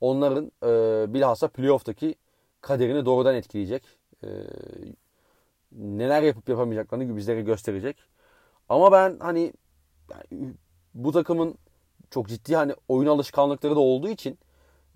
onların 0.00 0.52
e, 0.62 1.14
bilhassa 1.14 1.48
playoff'taki 1.48 2.14
kaderini 2.60 3.06
doğrudan 3.06 3.34
etkileyecek. 3.34 3.82
E, 4.24 4.28
neler 5.72 6.22
yapıp 6.22 6.48
yapamayacaklarını 6.48 7.16
bizlere 7.16 7.42
gösterecek. 7.42 7.96
Ama 8.68 8.92
ben 8.92 9.16
hani 9.18 9.52
yani, 10.10 10.52
bu 10.94 11.12
takımın 11.12 11.54
çok 12.10 12.28
ciddi 12.28 12.56
hani 12.56 12.74
oyun 12.88 13.08
alışkanlıkları 13.08 13.76
da 13.76 13.80
olduğu 13.80 14.08
için 14.08 14.38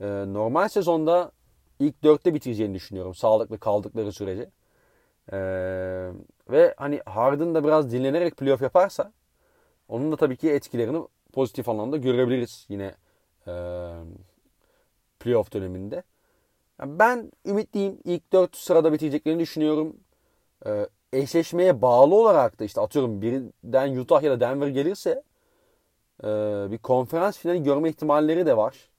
e, 0.01 0.07
normal 0.07 0.69
sezonda 0.69 1.33
ilk 1.79 2.03
dörtte 2.05 2.35
bitireceğini 2.35 2.75
düşünüyorum. 2.75 3.15
Sağlıklı 3.15 3.59
kaldıkları 3.59 4.13
sürece. 4.13 4.51
E, 5.33 5.39
ve 6.51 6.75
hani 6.77 7.01
Harden 7.07 7.55
da 7.55 7.65
biraz 7.65 7.93
dinlenerek 7.93 8.37
playoff 8.37 8.63
yaparsa 8.63 9.13
onun 9.89 10.13
da 10.13 10.17
tabii 10.17 10.37
ki 10.37 10.51
etkilerini 10.51 11.03
pozitif 11.33 11.69
anlamda 11.69 11.97
görebiliriz 11.97 12.67
yine 12.69 12.95
e, 13.47 13.53
playoff 15.21 15.53
döneminde. 15.53 16.03
Yani 16.81 16.99
ben 16.99 17.33
ümitliyim. 17.47 17.99
İlk 18.05 18.33
dört 18.33 18.57
sırada 18.57 18.93
bitireceklerini 18.93 19.41
düşünüyorum. 19.41 19.97
E, 20.67 20.87
eşleşmeye 21.13 21.83
bağlı 21.83 22.15
olarak 22.15 22.61
da 22.61 22.65
işte 22.65 22.81
atıyorum 22.81 23.23
birinden 23.23 23.97
Utah 23.97 24.23
ya 24.23 24.31
da 24.31 24.41
Denver 24.41 24.69
gelirse 24.69 25.23
e, 26.25 26.27
bir 26.71 26.79
konferans 26.79 27.39
finali 27.39 27.63
görme 27.63 27.89
ihtimalleri 27.89 28.47
de 28.47 28.57
var. 28.57 28.91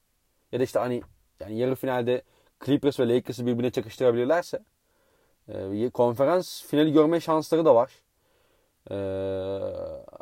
Ya 0.52 0.60
da 0.60 0.64
işte 0.64 0.80
hani 0.80 1.02
yani 1.40 1.58
yarı 1.58 1.76
finalde 1.76 2.22
Clippers 2.66 3.00
ve 3.00 3.10
Lakers'ı 3.10 3.46
birbirine 3.46 3.72
çakıştırabilirlerse 3.72 4.60
e, 5.54 5.90
konferans 5.90 6.64
finali 6.64 6.94
görme 6.94 7.20
şansları 7.20 7.66
da 7.66 7.76
var. 7.76 7.92
E, 8.92 8.98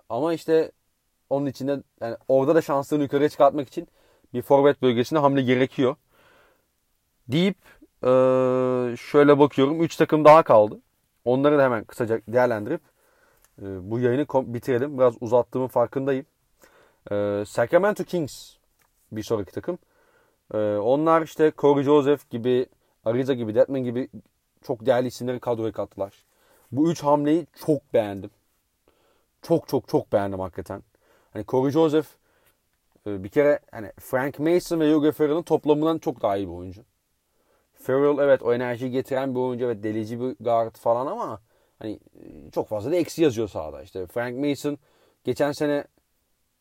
ama 0.09 0.33
işte 0.33 0.71
onun 1.29 1.45
için 1.45 1.67
de 1.67 1.83
yani 2.01 2.17
orada 2.27 2.55
da 2.55 2.61
şanslarını 2.61 3.03
yukarıya 3.03 3.29
çıkartmak 3.29 3.67
için 3.67 3.87
bir 4.33 4.41
forvet 4.41 4.81
bölgesine 4.81 5.19
hamle 5.19 5.41
gerekiyor. 5.41 5.95
Deyip 7.27 7.57
e, 8.03 8.09
şöyle 8.97 9.39
bakıyorum. 9.39 9.83
3 9.83 9.95
takım 9.95 10.25
daha 10.25 10.43
kaldı. 10.43 10.79
Onları 11.25 11.57
da 11.57 11.63
hemen 11.63 11.83
kısaca 11.83 12.21
değerlendirip 12.27 12.81
e, 13.61 13.91
bu 13.91 13.99
yayını 13.99 14.25
bitirelim. 14.33 14.97
Biraz 14.97 15.13
uzattığımın 15.21 15.67
farkındayım. 15.67 16.25
E, 17.11 17.43
Sacramento 17.47 18.03
Kings 18.03 18.55
bir 19.11 19.23
sonraki 19.23 19.51
takım. 19.51 19.77
E, 20.53 20.57
onlar 20.77 21.21
işte 21.21 21.51
Corey 21.57 21.83
Joseph 21.83 22.29
gibi, 22.29 22.65
Ariza 23.05 23.33
gibi, 23.33 23.55
Deadman 23.55 23.83
gibi 23.83 24.09
çok 24.63 24.85
değerli 24.85 25.07
isimleri 25.07 25.39
kadroya 25.39 25.71
kattılar. 25.71 26.13
Bu 26.71 26.91
üç 26.91 27.03
hamleyi 27.03 27.47
çok 27.65 27.93
beğendim. 27.93 28.29
Çok 29.41 29.67
çok 29.67 29.87
çok 29.87 30.13
beğendim 30.13 30.39
hakikaten. 30.39 30.83
Hani 31.33 31.45
Corey 31.45 31.71
Joseph 31.71 32.07
e, 33.07 33.23
bir 33.23 33.29
kere 33.29 33.59
hani 33.71 33.91
Frank 33.99 34.39
Mason 34.39 34.79
ve 34.79 34.87
Yoga 34.87 35.11
Ferrell'ın 35.11 35.43
toplamından 35.43 35.97
çok 35.97 36.21
daha 36.21 36.37
iyi 36.37 36.47
bir 36.47 36.53
oyuncu. 36.53 36.81
Ferrell 37.73 38.17
evet 38.23 38.43
o 38.43 38.53
enerjiyi 38.53 38.91
getiren 38.91 39.35
bir 39.35 39.39
oyuncu 39.39 39.67
ve 39.67 39.83
delici 39.83 40.21
bir 40.21 40.35
guard 40.39 40.75
falan 40.75 41.07
ama 41.07 41.41
hani 41.79 41.99
e, 42.15 42.51
çok 42.51 42.67
fazla 42.67 42.91
da 42.91 42.95
eksi 42.95 43.23
yazıyor 43.23 43.47
sahada. 43.47 43.83
İşte 43.83 44.07
Frank 44.07 44.39
Mason 44.39 44.77
geçen 45.23 45.51
sene 45.51 45.83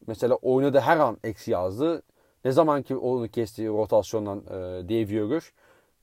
mesela 0.06 0.34
oynadı 0.34 0.80
her 0.80 0.96
an 0.96 1.18
eksi 1.24 1.50
yazdı. 1.50 2.02
Ne 2.44 2.52
zaman 2.52 2.82
ki 2.82 2.96
onu 2.96 3.28
kestiği 3.28 3.68
rotasyondan 3.68 4.38
e, 4.38 4.88
Dave 4.88 5.14
Yoger 5.14 5.42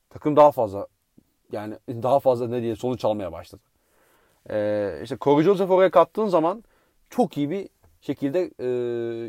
takım 0.09 0.35
daha 0.35 0.51
fazla 0.51 0.88
yani 1.51 1.76
daha 1.88 2.19
fazla 2.19 2.47
ne 2.47 2.61
diye 2.61 2.76
sonuç 2.76 3.05
almaya 3.05 3.31
başladı. 3.31 3.61
E, 4.49 4.99
işte 5.03 5.17
Corey 5.22 5.43
Joseph 5.43 5.72
oraya 5.72 5.91
kattığın 5.91 6.27
zaman 6.27 6.63
çok 7.09 7.38
iyi 7.38 7.49
bir 7.49 7.69
şekilde 8.01 8.51
e, 8.59 8.67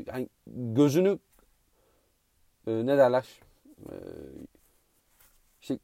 yani 0.07 0.29
gözünü 0.47 1.19
e, 2.67 2.73
ne 2.87 2.99
derler 2.99 3.27
e, 3.79 3.95
işte 5.61 5.79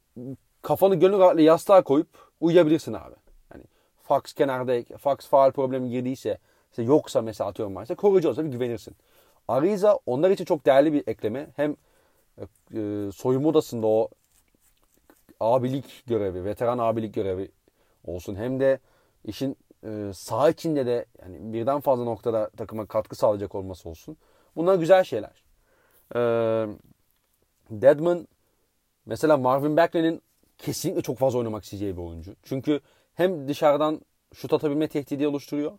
kafanı 0.61 0.95
gönül 0.95 1.19
rahatlığı 1.19 1.41
yastığa 1.41 1.83
koyup 1.83 2.07
uyuyabilirsin 2.41 2.93
abi. 2.93 3.15
Yani 3.53 3.63
Fox 4.03 4.33
kenarda 4.33 4.97
Fox 4.97 5.17
faal 5.17 5.51
problemi 5.51 5.89
girdiyse 5.89 6.37
işte 6.71 6.83
yoksa 6.83 7.21
mesela 7.21 7.49
atıyorum 7.49 7.75
varsa 7.75 7.95
olsa 8.03 8.45
bir 8.45 8.49
güvenirsin. 8.49 8.95
Ariza 9.47 9.99
onlar 10.05 10.29
için 10.29 10.45
çok 10.45 10.65
değerli 10.65 10.93
bir 10.93 11.07
ekleme. 11.07 11.47
Hem 11.55 11.75
e, 12.73 13.11
soyunma 13.11 13.49
odasında 13.49 13.87
o 13.87 14.09
abilik 15.43 16.03
görevi, 16.07 16.45
veteran 16.45 16.77
abilik 16.77 17.13
görevi 17.13 17.51
olsun. 18.05 18.35
Hem 18.35 18.59
de 18.59 18.79
işin 19.25 19.57
e, 19.85 20.11
saha 20.13 20.49
içinde 20.49 20.85
de 20.85 21.05
yani 21.21 21.53
birden 21.53 21.79
fazla 21.81 22.03
noktada 22.03 22.49
takıma 22.49 22.85
katkı 22.85 23.15
sağlayacak 23.15 23.55
olması 23.55 23.89
olsun. 23.89 24.17
Bunlar 24.55 24.75
güzel 24.75 25.03
şeyler. 25.03 25.43
E, 26.15 26.19
Deadman 27.71 28.27
mesela 29.05 29.37
Marvin 29.37 29.77
Bagley'nin 29.77 30.21
kesinlikle 30.57 31.01
çok 31.01 31.17
fazla 31.17 31.39
oynamak 31.39 31.63
isteyeceği 31.63 31.97
bir 31.97 32.01
oyuncu. 32.01 32.35
Çünkü 32.43 32.81
hem 33.15 33.47
dışarıdan 33.47 34.01
şut 34.33 34.53
atabilme 34.53 34.87
tehdidi 34.87 35.27
oluşturuyor. 35.27 35.71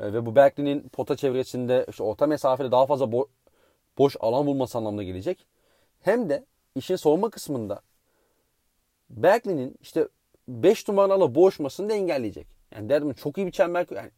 E, 0.00 0.12
ve 0.12 0.26
bu 0.26 0.36
Bagley'nin 0.36 0.88
pota 0.88 1.16
çevresinde 1.16 1.86
işte 1.88 2.02
orta 2.02 2.26
mesafede 2.26 2.70
daha 2.70 2.86
fazla 2.86 3.04
bo- 3.06 3.28
boş 3.98 4.16
alan 4.20 4.46
bulması 4.46 4.78
anlamına 4.78 5.02
gelecek. 5.02 5.46
Hem 6.00 6.28
de 6.28 6.44
işin 6.74 6.96
savunma 6.96 7.30
kısmında 7.30 7.80
Bagley'nin 9.10 9.76
işte 9.80 10.08
5 10.48 10.88
numaralı 10.88 11.34
boğuşmasını 11.34 11.88
da 11.88 11.94
engelleyecek. 11.94 12.46
Yani 12.74 12.88
Deadman 12.88 13.12
çok 13.12 13.38
iyi 13.38 13.46
bir 13.46 13.52
çember 13.52 13.86
yani 13.90 14.10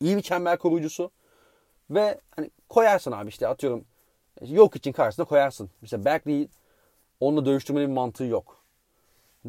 iyi 0.00 0.16
bir 0.16 0.22
çember 0.22 0.58
koruyucusu 0.58 1.10
ve 1.90 2.20
hani 2.36 2.50
koyarsın 2.68 3.12
abi 3.12 3.28
işte 3.28 3.48
atıyorum 3.48 3.84
yok 4.42 4.76
için 4.76 4.92
karşısına 4.92 5.26
koyarsın. 5.26 5.70
Mesela 5.82 6.04
Bagley 6.04 6.48
onunla 7.20 7.46
dövüştürmenin 7.46 7.88
bir 7.88 7.94
mantığı 7.94 8.24
yok. 8.24 8.64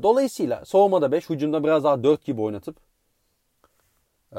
Dolayısıyla 0.03 0.65
soğumada 0.65 1.11
5, 1.11 1.29
hücumda 1.29 1.63
biraz 1.63 1.83
daha 1.83 2.03
4 2.03 2.25
gibi 2.25 2.41
oynatıp 2.41 2.77
e, 4.31 4.35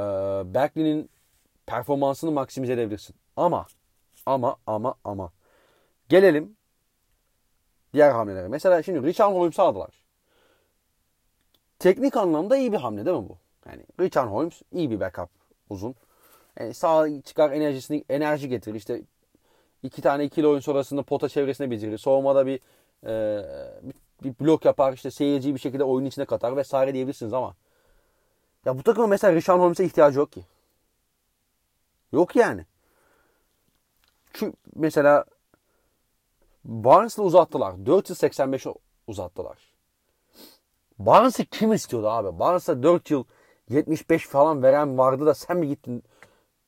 Bagley'nin 0.54 1.10
performansını 1.66 2.30
maksimize 2.30 2.72
edebilirsin. 2.72 3.16
Ama 3.36 3.66
ama 4.26 4.56
ama 4.66 4.94
ama 5.04 5.32
gelelim 6.08 6.56
diğer 7.94 8.10
hamlelere. 8.10 8.48
Mesela 8.48 8.82
şimdi 8.82 9.02
Richard 9.02 9.32
Holmes'u 9.32 9.62
aldılar. 9.62 10.05
Teknik 11.78 12.16
anlamda 12.16 12.56
iyi 12.56 12.72
bir 12.72 12.76
hamle 12.76 13.06
değil 13.06 13.16
mi 13.16 13.28
bu? 13.28 13.38
Yani 13.66 13.82
Richard 14.00 14.28
Holmes 14.28 14.62
iyi 14.72 14.90
bir 14.90 15.00
backup 15.00 15.28
uzun. 15.70 15.94
Yani 16.60 16.74
sağ 16.74 17.22
çıkar 17.22 17.52
enerjisini 17.52 18.04
enerji 18.08 18.48
getirir. 18.48 18.74
İşte 18.74 19.02
iki 19.82 20.02
tane 20.02 20.24
ikili 20.24 20.46
oyun 20.46 20.60
sonrasında 20.60 21.02
pota 21.02 21.28
çevresine 21.28 21.70
bitirir. 21.70 21.98
Soğumada 21.98 22.46
bir, 22.46 22.60
e, 23.06 23.44
bir, 24.24 24.34
blok 24.40 24.64
yapar. 24.64 24.92
işte 24.92 25.10
seyirciyi 25.10 25.54
bir 25.54 25.60
şekilde 25.60 25.84
oyunun 25.84 26.08
içine 26.08 26.24
katar 26.24 26.56
vesaire 26.56 26.94
diyebilirsiniz 26.94 27.32
ama 27.32 27.54
ya 28.64 28.78
bu 28.78 28.82
takımın 28.82 29.10
mesela 29.10 29.34
Richard 29.34 29.60
Holmes'e 29.60 29.84
ihtiyacı 29.84 30.18
yok 30.18 30.32
ki. 30.32 30.44
Yok 32.12 32.36
yani. 32.36 32.64
Çünkü 34.32 34.56
mesela 34.74 35.24
Barnes'la 36.64 37.22
uzattılar. 37.22 37.86
485 37.86 38.66
uzattılar. 39.06 39.75
Barnes'ı 40.98 41.44
kim 41.44 41.72
istiyordu 41.72 42.08
abi? 42.08 42.38
Barnes'a 42.38 42.82
4 42.82 43.10
yıl 43.10 43.24
75 43.68 44.26
falan 44.26 44.62
veren 44.62 44.98
vardı 44.98 45.26
da 45.26 45.34
sen 45.34 45.56
mi 45.56 45.68
gittin 45.68 46.04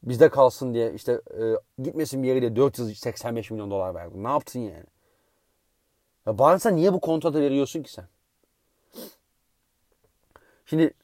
bizde 0.02 0.28
kalsın 0.28 0.74
diye 0.74 0.92
işte 0.94 1.12
e, 1.12 1.82
gitmesin 1.82 2.22
bir 2.22 2.28
yere 2.28 2.40
diye 2.40 2.56
485 2.56 3.50
milyon 3.50 3.70
dolar 3.70 3.94
verdin. 3.94 4.24
Ne 4.24 4.28
yaptın 4.28 4.60
yani? 4.60 4.84
Ya 6.26 6.38
Barnes'a 6.38 6.70
niye 6.70 6.92
bu 6.92 7.00
kontratı 7.00 7.40
veriyorsun 7.40 7.82
ki 7.82 7.92
sen? 7.92 8.08
Şimdi 10.66 10.94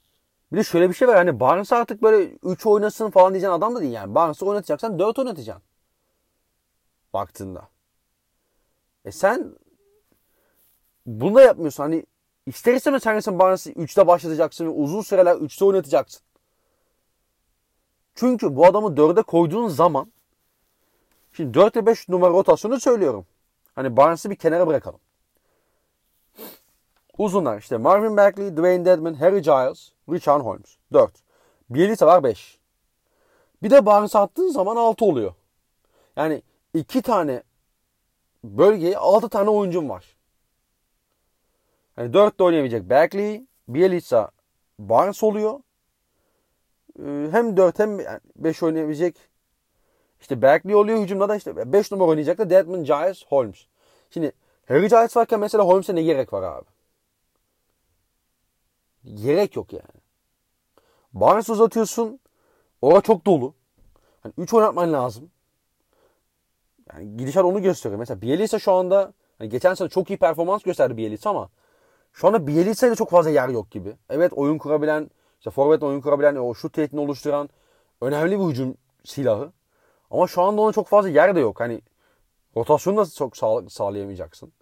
bir 0.52 0.59
de 0.59 0.64
şöyle 0.64 0.88
bir 0.88 0.94
şey 0.94 1.09
var 1.09 1.16
hani 1.16 1.40
Barnes 1.40 1.72
artık 1.72 2.02
böyle 2.02 2.24
3 2.42 2.66
oynasın 2.66 3.10
falan 3.10 3.32
diyeceğin 3.34 3.52
adam 3.52 3.74
da 3.76 3.80
değil 3.80 3.92
yani. 3.92 4.14
Barnes'ı 4.14 4.46
oynatacaksan 4.46 4.98
4 4.98 5.18
oynatacaksın. 5.18 5.64
Baktığında. 7.12 7.68
E 9.05 9.12
sen 9.12 9.55
bunu 11.06 11.34
da 11.34 11.42
yapmıyorsun. 11.42 11.82
Hani 11.82 12.06
ister 12.46 12.74
istemez 12.74 13.24
sen 13.24 13.38
Barnes'ı 13.38 13.70
3'te 13.70 14.06
başlatacaksın 14.06 14.66
ve 14.66 14.70
uzun 14.70 15.00
süreler 15.00 15.36
3'te 15.36 15.64
oynatacaksın. 15.64 16.22
Çünkü 18.14 18.56
bu 18.56 18.66
adamı 18.66 18.88
4'e 18.88 19.22
koyduğun 19.22 19.68
zaman 19.68 20.12
şimdi 21.32 21.54
4 21.54 21.76
ve 21.76 21.86
5 21.86 22.08
numara 22.08 22.30
rotasyonu 22.30 22.80
söylüyorum. 22.80 23.26
Hani 23.74 23.96
Barnes'ı 23.96 24.30
bir 24.30 24.36
kenara 24.36 24.66
bırakalım. 24.66 25.00
Uzunlar 27.18 27.58
işte 27.58 27.76
Marvin 27.76 28.16
Bagley, 28.16 28.52
Dwayne 28.52 28.84
Dedman, 28.84 29.14
Harry 29.14 29.42
Giles, 29.42 29.90
Richard 30.10 30.40
Holmes. 30.40 30.76
4. 30.92 31.12
Bielitsa 31.70 32.06
var 32.06 32.24
5. 32.24 32.58
Bir 33.62 33.70
de 33.70 33.86
Barnes 33.86 34.16
attığın 34.16 34.48
zaman 34.48 34.76
6 34.76 35.04
oluyor. 35.04 35.34
Yani 36.16 36.42
2 36.74 37.02
tane 37.02 37.42
bölgeye 38.44 38.98
6 38.98 39.28
tane 39.28 39.50
oyuncum 39.50 39.88
var. 39.88 40.13
Yani 41.98 42.12
4 42.12 42.38
de 42.38 42.42
oynayabilecek 42.42 42.90
Bagley, 42.90 43.46
Bielitsa, 43.68 44.30
Barnes 44.78 45.22
oluyor. 45.22 45.60
Ee, 46.98 47.28
hem 47.30 47.56
4 47.56 47.78
hem 47.78 47.98
5 48.36 48.62
oynayabilecek 48.62 49.16
işte 50.20 50.42
Bagley 50.42 50.74
oluyor. 50.74 50.98
Hücumda 50.98 51.28
da 51.28 51.36
işte 51.36 51.72
5 51.72 51.92
numara 51.92 52.08
oynayacak 52.08 52.38
da 52.38 52.50
Deadman, 52.50 52.84
Giles, 52.84 53.26
Holmes. 53.26 53.66
Şimdi 54.10 54.32
Harry 54.68 54.88
Giles 54.88 55.16
varken 55.16 55.40
mesela 55.40 55.64
Holmes'e 55.64 55.94
ne 55.94 56.02
gerek 56.02 56.32
var 56.32 56.42
abi? 56.42 56.66
Gerek 59.14 59.56
yok 59.56 59.72
yani. 59.72 60.00
Barnes 61.12 61.48
uzatıyorsun. 61.48 62.20
Orada 62.82 63.00
çok 63.00 63.26
dolu. 63.26 63.54
Hani 64.20 64.32
3 64.38 64.54
oynatman 64.54 64.92
lazım. 64.92 65.30
Yani 66.92 67.16
gidişat 67.16 67.44
onu 67.44 67.62
gösteriyor. 67.62 67.98
Mesela 67.98 68.22
Bielitsa 68.22 68.58
şu 68.58 68.72
anda 68.72 69.12
hani 69.38 69.48
geçen 69.48 69.74
sene 69.74 69.88
çok 69.88 70.10
iyi 70.10 70.18
performans 70.18 70.62
gösterdi 70.62 70.96
Bielitsa 70.96 71.30
ama 71.30 71.50
şu 72.14 72.28
anda 72.28 72.46
Bielitsa'da 72.46 72.94
çok 72.94 73.10
fazla 73.10 73.30
yer 73.30 73.48
yok 73.48 73.70
gibi. 73.70 73.96
Evet 74.10 74.32
oyun 74.32 74.58
kurabilen, 74.58 75.10
işte 75.38 75.50
forvet 75.50 75.82
oyun 75.82 76.00
kurabilen, 76.00 76.36
o 76.36 76.54
şut 76.54 76.72
tehditini 76.72 77.00
oluşturan 77.00 77.48
önemli 78.00 78.40
bir 78.40 78.44
hücum 78.44 78.76
silahı. 79.04 79.52
Ama 80.10 80.26
şu 80.26 80.42
anda 80.42 80.60
ona 80.60 80.72
çok 80.72 80.88
fazla 80.88 81.08
yer 81.08 81.36
de 81.36 81.40
yok. 81.40 81.60
Hani 81.60 81.80
rotasyonu 82.56 82.96
da 82.96 83.06
çok 83.06 83.36
sağ, 83.36 83.68
sağlayamayacaksın. 83.68 84.52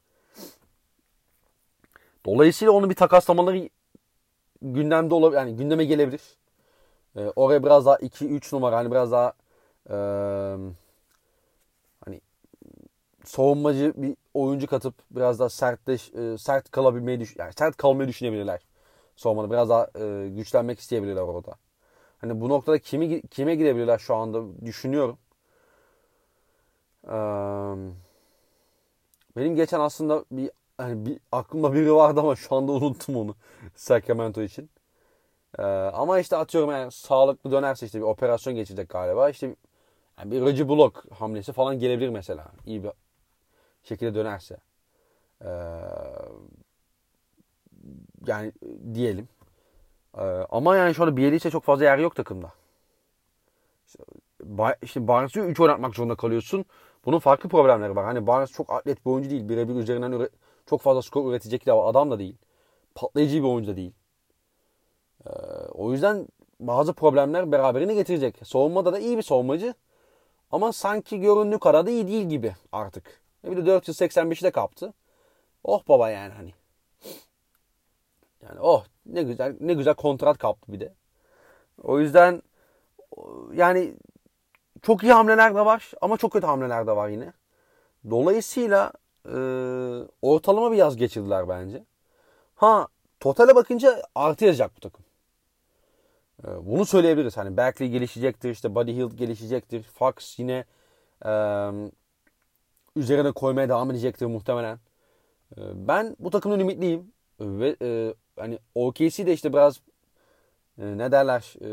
Dolayısıyla 2.26 2.72
onu 2.72 2.90
bir 2.90 2.94
takaslamaları 2.94 3.68
gündemde 4.62 5.14
olabilir. 5.14 5.38
Yani 5.38 5.56
gündeme 5.56 5.84
gelebilir. 5.84 6.22
Ee, 7.16 7.32
oraya 7.36 7.62
biraz 7.64 7.86
daha 7.86 7.96
2-3 7.96 8.56
numara 8.56 8.76
hani 8.76 8.90
biraz 8.90 9.12
daha 9.12 9.32
e, 9.90 9.96
savunmacı 13.24 13.93
bir 13.97 14.16
oyuncu 14.35 14.66
katıp 14.66 14.94
biraz 15.11 15.39
daha 15.39 15.49
sertleş, 15.49 16.15
e, 16.15 16.39
sert 16.39 16.70
kalabilmeyi 16.70 17.20
düş 17.20 17.36
yani 17.39 17.53
sert 17.59 17.77
kalmayı 17.77 18.09
düşünebilirler. 18.09 18.61
Savunmada 19.16 19.51
biraz 19.51 19.69
daha 19.69 19.89
e, 19.99 20.28
güçlenmek 20.28 20.78
isteyebilirler 20.81 21.23
orada. 21.23 21.55
Hani 22.20 22.40
bu 22.40 22.49
noktada 22.49 22.78
kimi 22.78 23.23
kime 23.23 23.55
gidebilirler 23.55 23.99
şu 23.99 24.15
anda 24.15 24.66
düşünüyorum. 24.66 25.19
Benim 29.36 29.57
geçen 29.57 29.81
aslında 29.81 30.24
bir 30.32 30.51
hani 30.78 31.07
bir 31.07 31.19
aklımda 31.32 31.73
biri 31.73 31.94
vardı 31.94 32.20
ama 32.20 32.36
şu 32.36 32.57
anda 32.57 32.73
unuttum 32.73 33.16
onu 33.16 33.35
Sacramento 33.77 34.43
için. 34.43 34.70
Ama 35.93 36.19
işte 36.19 36.36
atıyorum 36.36 36.70
yani 36.70 36.93
sağlıklı 36.93 37.53
dönerse 37.53 37.86
işte 37.86 37.99
bir 37.99 38.05
operasyon 38.05 38.57
geçecek 38.57 38.89
galiba. 38.89 39.31
İşte 39.31 39.57
yani 40.19 40.31
bir 40.31 40.40
Reggie 40.47 40.69
Bullock 40.69 41.12
hamlesi 41.12 41.53
falan 41.53 41.78
gelebilir 41.78 42.09
mesela. 42.09 42.47
İyi 42.66 42.85
bir 42.85 42.90
şekilde 43.82 44.14
dönerse. 44.14 44.56
Ee, 45.44 45.48
yani 48.26 48.52
diyelim. 48.94 49.28
Ee, 50.18 50.20
ama 50.50 50.76
yani 50.76 50.94
şu 50.94 51.02
anda 51.02 51.16
Bielitsa 51.16 51.50
çok 51.50 51.64
fazla 51.64 51.84
yer 51.84 51.98
yok 51.98 52.16
takımda. 52.16 52.52
İşte, 53.86 54.04
işte 54.82 55.09
Barnes'ı 55.09 55.40
3 55.40 55.60
oynatmak 55.60 55.94
zorunda 55.94 56.14
kalıyorsun. 56.14 56.64
Bunun 57.04 57.18
farklı 57.18 57.48
problemleri 57.48 57.96
var. 57.96 58.04
Hani 58.04 58.26
Barnes 58.26 58.52
çok 58.52 58.72
atlet 58.72 59.06
bir 59.06 59.10
oyuncu 59.10 59.30
değil. 59.30 59.48
Birebir 59.48 59.74
üzerinden 59.74 60.28
çok 60.66 60.80
fazla 60.80 61.02
skor 61.02 61.30
üretecek 61.30 61.66
de 61.66 61.72
adam 61.72 62.10
da 62.10 62.18
değil. 62.18 62.36
Patlayıcı 62.94 63.42
bir 63.42 63.48
oyuncu 63.48 63.72
da 63.72 63.76
değil. 63.76 63.92
Ee, 65.26 65.30
o 65.72 65.92
yüzden 65.92 66.28
bazı 66.60 66.92
problemler 66.92 67.52
beraberine 67.52 67.94
getirecek. 67.94 68.40
Savunmada 68.44 68.92
da 68.92 68.98
iyi 68.98 69.16
bir 69.16 69.22
savunmacı. 69.22 69.74
Ama 70.50 70.72
sanki 70.72 71.20
göründüğü 71.20 71.59
kadar 71.59 71.86
da 71.86 71.90
iyi 71.90 72.09
değil 72.09 72.28
gibi 72.28 72.54
artık. 72.72 73.22
Bir 73.44 73.56
de 73.56 73.70
485'i 73.70 74.43
de 74.43 74.51
kaptı. 74.51 74.94
Oh 75.64 75.82
baba 75.89 76.10
yani 76.10 76.32
hani. 76.35 76.55
Yani 78.43 78.60
oh 78.60 78.85
ne 79.06 79.23
güzel 79.23 79.56
ne 79.60 79.74
güzel 79.74 79.94
kontrat 79.94 80.39
kaptı 80.39 80.73
bir 80.73 80.81
de. 80.81 80.94
O 81.82 82.01
yüzden 82.01 82.43
yani 83.55 83.94
çok 84.82 85.02
iyi 85.02 85.12
hamleler 85.12 85.55
de 85.55 85.64
var 85.64 85.90
ama 86.01 86.16
çok 86.16 86.32
kötü 86.32 86.47
hamleler 86.47 86.86
de 86.86 86.97
var 86.97 87.09
yine. 87.09 87.32
Dolayısıyla 88.10 88.93
e, 89.27 89.36
ortalama 90.23 90.73
bir 90.73 90.77
yaz 90.77 90.97
geçirdiler 90.97 91.48
bence. 91.48 91.85
Ha 92.55 92.89
totale 93.20 93.55
bakınca 93.55 94.02
artı 94.14 94.44
yazacak 94.44 94.77
bu 94.77 94.81
takım. 94.81 95.05
E, 96.44 96.66
bunu 96.66 96.86
söyleyebiliriz. 96.86 97.36
Hani 97.36 97.56
Berkeley 97.56 97.90
gelişecektir, 97.90 98.51
işte 98.51 98.74
Buddy 98.74 98.93
Hield 98.93 99.12
gelişecektir. 99.12 99.82
Fox 99.82 100.39
yine 100.39 100.64
e, 101.24 101.31
üzerine 102.97 103.32
koymaya 103.32 103.69
devam 103.69 103.90
edecektir 103.90 104.27
muhtemelen. 104.27 104.78
E, 105.56 105.60
ben 105.89 106.16
bu 106.19 106.31
takımın 106.31 106.60
ümitliyim. 106.60 107.12
Ve 107.40 107.77
e, 107.82 108.14
hani 108.36 108.59
OKC 108.74 109.27
de 109.27 109.32
işte 109.32 109.52
biraz 109.52 109.81
e, 110.78 110.98
ne 110.98 111.12
derler 111.12 111.55
e, 111.60 111.69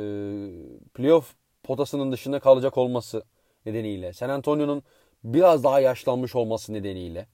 playoff 0.93 1.35
potasının 1.63 2.11
dışında 2.11 2.39
kalacak 2.39 2.77
olması 2.77 3.23
nedeniyle, 3.65 4.13
San 4.13 4.29
Antonio'nun 4.29 4.83
biraz 5.23 5.63
daha 5.63 5.79
yaşlanmış 5.79 6.35
olması 6.35 6.73
nedeniyle 6.73 7.27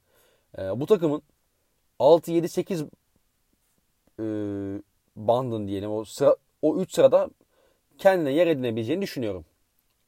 bu 0.76 0.86
takımın 0.86 1.22
6 2.00 2.32
7 2.32 2.50
8 2.50 2.82
e, 4.20 4.24
bandın 5.16 5.68
diyelim 5.68 5.92
o 5.92 6.06
sıra 6.06 6.36
o 6.62 6.78
3 6.78 6.94
sırada 6.94 7.30
kendine 7.98 8.32
yer 8.32 8.48
edinebileceğini 8.48 9.02
düşünüyorum. 9.02 9.46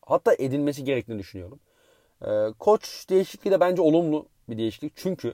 Hatta 0.06 0.34
edinmesi 0.34 0.84
gerektiğini 0.84 1.20
düşünüyorum. 1.20 1.60
E, 2.26 2.53
koç 2.60 3.10
değişikliği 3.10 3.52
de 3.52 3.60
bence 3.60 3.81
olumlu 3.81 4.26
bir 4.49 4.57
değişiklik. 4.57 4.94
Çünkü 4.95 5.34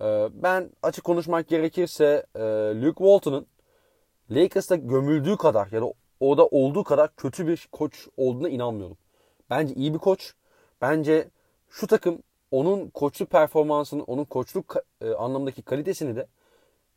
e, 0.00 0.28
ben 0.32 0.70
açık 0.82 1.04
konuşmak 1.04 1.48
gerekirse 1.48 2.26
e, 2.34 2.40
Luke 2.82 2.98
Walton'ın 2.98 3.46
Lakers'ta 4.30 4.76
gömüldüğü 4.76 5.36
kadar 5.36 5.68
ya 5.72 5.82
da 5.82 5.92
o 6.20 6.38
da 6.38 6.46
olduğu 6.46 6.84
kadar 6.84 7.16
kötü 7.16 7.46
bir 7.46 7.68
koç 7.72 8.08
olduğuna 8.16 8.48
inanmıyorum. 8.48 8.96
Bence 9.50 9.74
iyi 9.74 9.94
bir 9.94 9.98
koç. 9.98 10.34
Bence 10.80 11.28
şu 11.70 11.86
takım 11.86 12.22
onun 12.50 12.90
koçluk 12.90 13.30
performansını, 13.30 14.02
onun 14.02 14.24
koçluk 14.24 14.76
e, 15.00 15.10
anlamındaki 15.10 15.62
kalitesini 15.62 16.16
de 16.16 16.26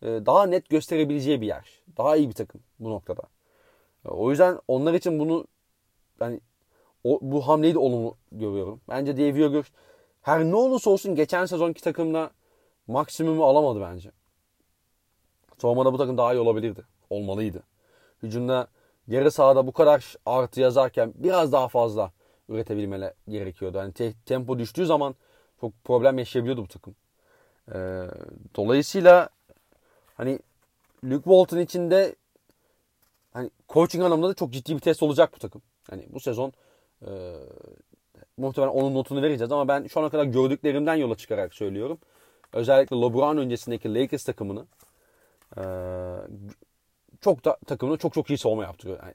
daha 0.04 0.46
net 0.46 0.70
gösterebileceği 0.70 1.42
bir 1.42 1.48
yer. 1.48 1.82
Daha 1.98 2.16
iyi 2.16 2.30
bir 2.30 2.34
takım 2.34 2.62
bu 2.80 2.90
noktada. 2.90 3.22
O 4.06 4.30
yüzden 4.30 4.60
onlar 4.68 4.94
için 4.94 5.20
bunu 5.20 5.48
yani 6.22 6.40
o, 7.04 7.20
bu 7.22 7.48
hamleyi 7.48 7.74
de 7.74 7.80
olumlu 7.80 8.18
görüyorum. 8.32 8.82
Bence 8.90 9.18
Dave 9.18 9.38
Joger 9.38 9.66
her 10.22 10.44
ne 10.46 10.56
olursa 10.56 10.90
olsun 10.90 11.16
geçen 11.16 11.46
sezonki 11.46 11.82
takımda 11.82 12.32
maksimumu 12.88 13.46
alamadı 13.46 13.82
bence. 13.82 14.12
Savunmada 15.58 15.94
bu 15.94 15.98
takım 15.98 16.18
daha 16.18 16.34
iyi 16.34 16.40
olabilirdi. 16.40 16.84
Olmalıydı. 17.10 17.64
Hücumda 18.24 18.68
yarı 19.08 19.32
sahada 19.32 19.68
bu 19.68 19.72
kadar 19.72 20.16
artı 20.26 20.62
yazarken 20.62 21.14
biraz 21.16 21.52
daha 21.52 21.68
fazla 21.68 22.12
üretebilmeleri 22.50 23.14
gerekiyordu. 23.30 23.78
Yani 23.78 23.94
te- 23.94 24.14
tempo 24.26 24.60
düştüğü 24.60 24.86
zaman 24.86 25.16
çok 25.62 25.84
problem 25.84 26.18
yaşayabiliyordu 26.18 26.64
bu 26.64 26.68
takım. 26.68 26.96
Ee, 27.74 28.08
dolayısıyla 28.56 29.30
hani 30.16 30.40
Luke 31.04 31.24
Walton 31.24 31.60
için 31.60 31.92
de 31.92 32.16
hani 33.34 33.50
coaching 33.70 34.04
anlamında 34.04 34.30
da 34.30 34.34
çok 34.34 34.54
ciddi 34.54 34.76
bir 34.76 34.80
test 34.80 35.04
olacak 35.04 35.32
bu 35.36 35.40
takım. 35.40 35.62
Hani 35.90 36.06
bu 36.10 36.20
sezon 36.20 36.54
e, 37.08 37.12
muhtemelen 38.38 38.72
onun 38.72 38.96
notunu 38.96 39.22
vereceğiz 39.22 39.52
ama 39.52 39.68
ben 39.68 39.88
şu 39.88 40.00
ana 40.00 40.10
kadar 40.10 40.24
gördüklerimden 40.24 40.96
yola 40.96 41.16
çıkarak 41.16 41.54
söylüyorum. 41.54 41.98
Özellikle 42.54 42.96
LeBron 42.96 43.38
öncesindeki 43.38 43.96
Lakers 43.96 44.24
takımını 44.24 44.66
e, 45.58 45.64
çok 47.22 47.46
da 47.46 47.58
takımını 47.66 47.98
çok 47.98 48.14
çok 48.14 48.30
iyi 48.30 48.38
savunma 48.38 48.64
yaptırıyor. 48.64 49.00
Yani 49.04 49.14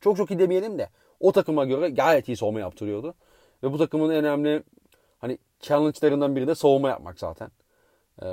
çok 0.00 0.16
çok 0.16 0.30
iyi 0.30 0.38
demeyelim 0.38 0.78
de 0.78 0.88
o 1.20 1.32
takıma 1.32 1.64
göre 1.64 1.88
gayet 1.88 2.28
iyi 2.28 2.36
savunma 2.36 2.60
yaptırıyordu. 2.60 3.14
Ve 3.62 3.72
bu 3.72 3.78
takımın 3.78 4.10
önemli 4.10 4.62
hani 5.18 5.38
challenge'larından 5.60 6.36
biri 6.36 6.46
de 6.46 6.54
savunma 6.54 6.88
yapmak 6.88 7.18
zaten. 7.18 7.50
Ee, 8.22 8.26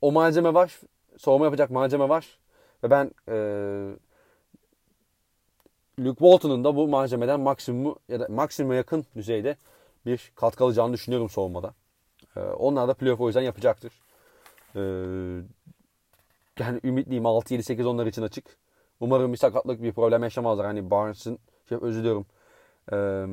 o 0.00 0.12
malzeme 0.12 0.54
var. 0.54 0.80
Savunma 1.18 1.44
yapacak 1.44 1.70
malzeme 1.70 2.08
var. 2.08 2.38
Ve 2.84 2.90
ben 2.90 3.10
e, 3.28 3.36
Luke 5.98 6.18
Walton'un 6.18 6.64
da 6.64 6.76
bu 6.76 6.88
malzemeden 6.88 7.40
maksimumu 7.40 7.96
ya 8.08 8.20
da 8.20 8.26
maksimuma 8.28 8.74
yakın 8.74 9.04
düzeyde 9.16 9.56
bir 10.06 10.32
katkı 10.34 10.64
alacağını 10.64 10.92
düşünüyorum 10.92 11.30
savunmada. 11.30 11.74
Ee, 12.36 12.40
onlar 12.40 12.88
da 12.88 12.94
playoff 12.94 13.20
o 13.20 13.26
yüzden 13.26 13.42
yapacaktır. 13.42 13.92
Ee, 14.76 14.80
yani 16.58 16.80
ümitliyim 16.84 17.24
6-7-8 17.24 17.86
onlar 17.86 18.06
için 18.06 18.22
açık. 18.22 18.56
Umarım 19.00 19.32
bir 19.32 19.38
sakatlık 19.38 19.82
bir 19.82 19.92
problem 19.92 20.22
yaşamazlar. 20.22 20.66
Hani 20.66 20.90
Barnes'ın 20.90 21.38
şey 21.68 21.78
özür 21.80 22.00
diliyorum. 22.00 22.26
Ee, 22.92 23.26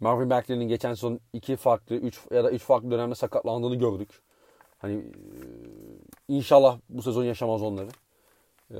Marvin 0.00 0.30
Bagley'nin 0.30 0.68
geçen 0.68 0.94
sezon 0.94 1.20
iki 1.32 1.56
farklı, 1.56 1.96
üç 1.96 2.20
ya 2.30 2.44
da 2.44 2.50
üç 2.50 2.62
farklı 2.62 2.90
dönemde 2.90 3.14
sakatlandığını 3.14 3.74
gördük. 3.74 4.22
Hani 4.78 5.04
inşallah 6.28 6.78
bu 6.88 7.02
sezon 7.02 7.24
yaşamaz 7.24 7.62
onları. 7.62 7.88
Ee, 8.70 8.78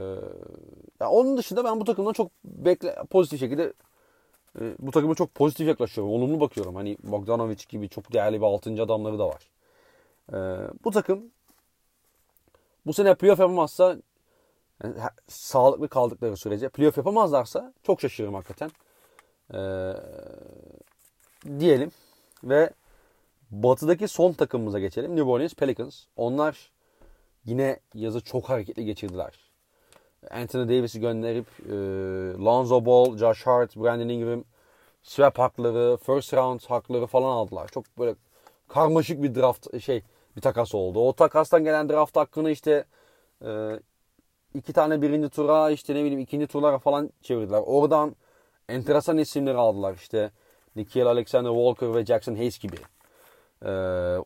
ya 1.01 1.11
onun 1.11 1.37
dışında 1.37 1.65
ben 1.65 1.81
bu 1.81 1.85
takımdan 1.85 2.13
çok 2.13 2.31
bekle 2.45 2.97
pozitif 3.11 3.41
şekilde 3.41 3.73
e, 4.61 4.75
bu 4.79 4.91
takıma 4.91 5.15
çok 5.15 5.35
pozitif 5.35 5.69
yaklaşıyorum. 5.69 6.13
Olumlu 6.13 6.41
bakıyorum. 6.41 6.75
Hani 6.75 6.97
Bogdanovic 7.03 7.65
gibi 7.69 7.89
çok 7.89 8.13
değerli 8.13 8.41
bir 8.41 8.47
6. 8.47 8.83
adamları 8.83 9.19
da 9.19 9.29
var. 9.29 9.51
Ee, 10.33 10.37
bu 10.85 10.91
takım 10.91 11.31
bu 12.87 12.93
sene 12.93 13.15
playoff 13.15 13.41
yapamazsa 13.41 13.97
yani, 14.85 14.95
sağlıklı 15.29 15.89
kaldıkları 15.89 16.37
sürece 16.37 16.69
playoff 16.69 16.97
yapamazlarsa 16.97 17.73
çok 17.83 18.01
şaşırırım 18.01 18.35
hakikaten. 18.35 18.71
Ee, 19.55 19.93
diyelim 21.61 21.91
ve 22.45 22.71
batıdaki 23.51 24.09
son 24.09 24.33
takımımıza 24.33 24.79
geçelim. 24.79 25.17
New 25.17 25.31
Orleans 25.31 25.55
Pelicans. 25.55 26.05
Onlar 26.17 26.71
yine 27.45 27.81
yazı 27.95 28.21
çok 28.21 28.49
hareketli 28.49 28.85
geçirdiler. 28.85 29.48
Anthony 30.31 30.69
Davis'i 30.69 31.01
gönderip 31.01 31.47
e, 31.67 31.73
Lonzo 32.45 32.87
Ball, 32.87 33.17
Josh 33.17 33.47
Hart, 33.47 33.77
Brandon 33.77 34.09
Ingram 34.09 34.45
swap 35.03 35.39
hakları, 35.39 35.97
first 35.97 36.35
round 36.35 36.61
hakları 36.69 37.07
falan 37.07 37.29
aldılar. 37.29 37.69
Çok 37.69 37.85
böyle 37.99 38.15
karmaşık 38.69 39.23
bir 39.23 39.35
draft 39.35 39.83
şey 39.83 40.03
bir 40.37 40.41
takas 40.41 40.75
oldu. 40.75 41.09
O 41.09 41.13
takastan 41.13 41.65
gelen 41.65 41.89
draft 41.89 42.17
hakkını 42.17 42.51
işte 42.51 42.85
e, 43.45 43.81
iki 44.55 44.73
tane 44.73 45.03
birinci 45.03 45.29
tura 45.29 45.71
işte 45.71 45.95
ne 45.95 46.01
bileyim 46.01 46.21
ikinci 46.21 46.47
turlara 46.47 46.79
falan 46.79 47.11
çevirdiler. 47.23 47.63
Oradan 47.67 48.17
enteresan 48.69 49.19
isimleri 49.19 49.57
aldılar 49.57 49.95
işte 49.95 50.31
Nikhil 50.77 51.07
Alexander 51.07 51.51
Walker 51.51 51.95
ve 51.95 52.07
Jackson 52.07 52.35
Hayes 52.35 52.59
gibi. 52.59 52.77
Ee, 53.65 53.69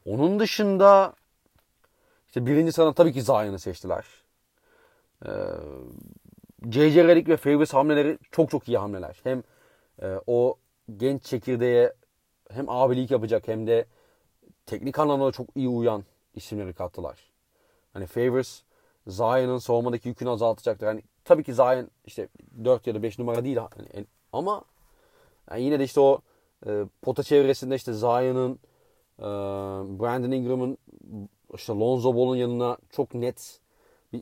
onun 0.05 0.41
dışında 0.41 1.15
işte 2.27 2.47
birinci 2.47 2.73
sıradan 2.73 2.93
tabii 2.93 3.13
ki 3.13 3.23
Zion'ı 3.23 3.59
seçtiler. 3.59 4.05
Ee, 5.27 5.31
J.J. 6.71 7.05
Redick 7.09 7.29
ve 7.29 7.37
Favors 7.37 7.75
hamleleri 7.75 8.19
çok 8.31 8.51
çok 8.51 8.69
iyi 8.69 8.79
hamleler. 8.79 9.21
Hem 9.23 9.43
e, 10.03 10.21
o 10.27 10.57
genç 10.97 11.25
çekirdeğe 11.25 11.93
hem 12.51 12.69
abilik 12.69 13.11
yapacak 13.11 13.49
hem 13.49 13.67
de 13.67 13.87
teknik 14.67 14.99
anlamda 14.99 15.33
çok 15.33 15.57
iyi 15.57 15.69
uyan 15.69 16.05
isimleri 16.35 16.73
kattılar. 16.73 17.33
Hani 17.93 18.07
Favors 18.07 18.63
Zion'ın 19.07 19.59
savunmadaki 19.59 20.09
yükünü 20.09 20.31
azaltacaktır. 20.31 20.87
Hani 20.87 21.03
tabii 21.25 21.45
ki 21.45 21.55
Zion 21.55 21.91
işte 22.05 22.29
4 22.65 22.87
ya 22.87 22.95
da 22.95 23.03
5 23.03 23.19
numara 23.19 23.45
değil 23.45 23.57
hani, 23.57 24.07
ama 24.33 24.65
yani 25.51 25.63
yine 25.63 25.79
de 25.79 25.85
işte 25.85 26.01
o 26.01 26.21
e, 26.67 26.85
pota 27.03 27.23
çevresinde 27.23 27.75
işte 27.75 27.93
Zion'ın 27.93 28.59
e, 29.19 29.23
Brandon 30.01 30.31
Ingram'ın 30.31 30.79
işte 31.55 31.73
Lonzo 31.73 32.15
Ball'un 32.15 32.37
yanına 32.37 32.77
çok 32.91 33.15
net 33.15 33.61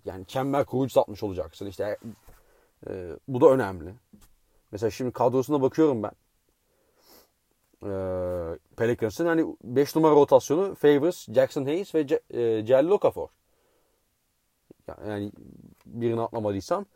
yani 0.05 0.27
çember 0.27 0.65
kurucu 0.65 1.01
atmış 1.01 1.23
olacaksın. 1.23 1.67
İşte 1.67 1.97
e, 2.89 3.17
bu 3.29 3.41
da 3.41 3.51
önemli. 3.51 3.95
Mesela 4.73 4.91
şimdi 4.91 5.13
kadrosuna 5.13 5.63
bakıyorum 5.63 6.03
ben. 6.03 6.13
E, 7.83 7.93
Pelicans'ın 8.77 9.27
hani 9.27 9.57
5 9.65 9.97
numara 9.97 10.15
rotasyonu 10.15 10.75
Favors, 10.75 11.29
Jackson 11.33 11.65
Hayes 11.65 11.95
ve 11.95 12.07
C- 12.07 12.21
e, 12.35 12.91
Okafor. 12.91 13.29
Yani 15.09 15.33
birini 15.87 16.21
atlamadıysam. 16.21 16.87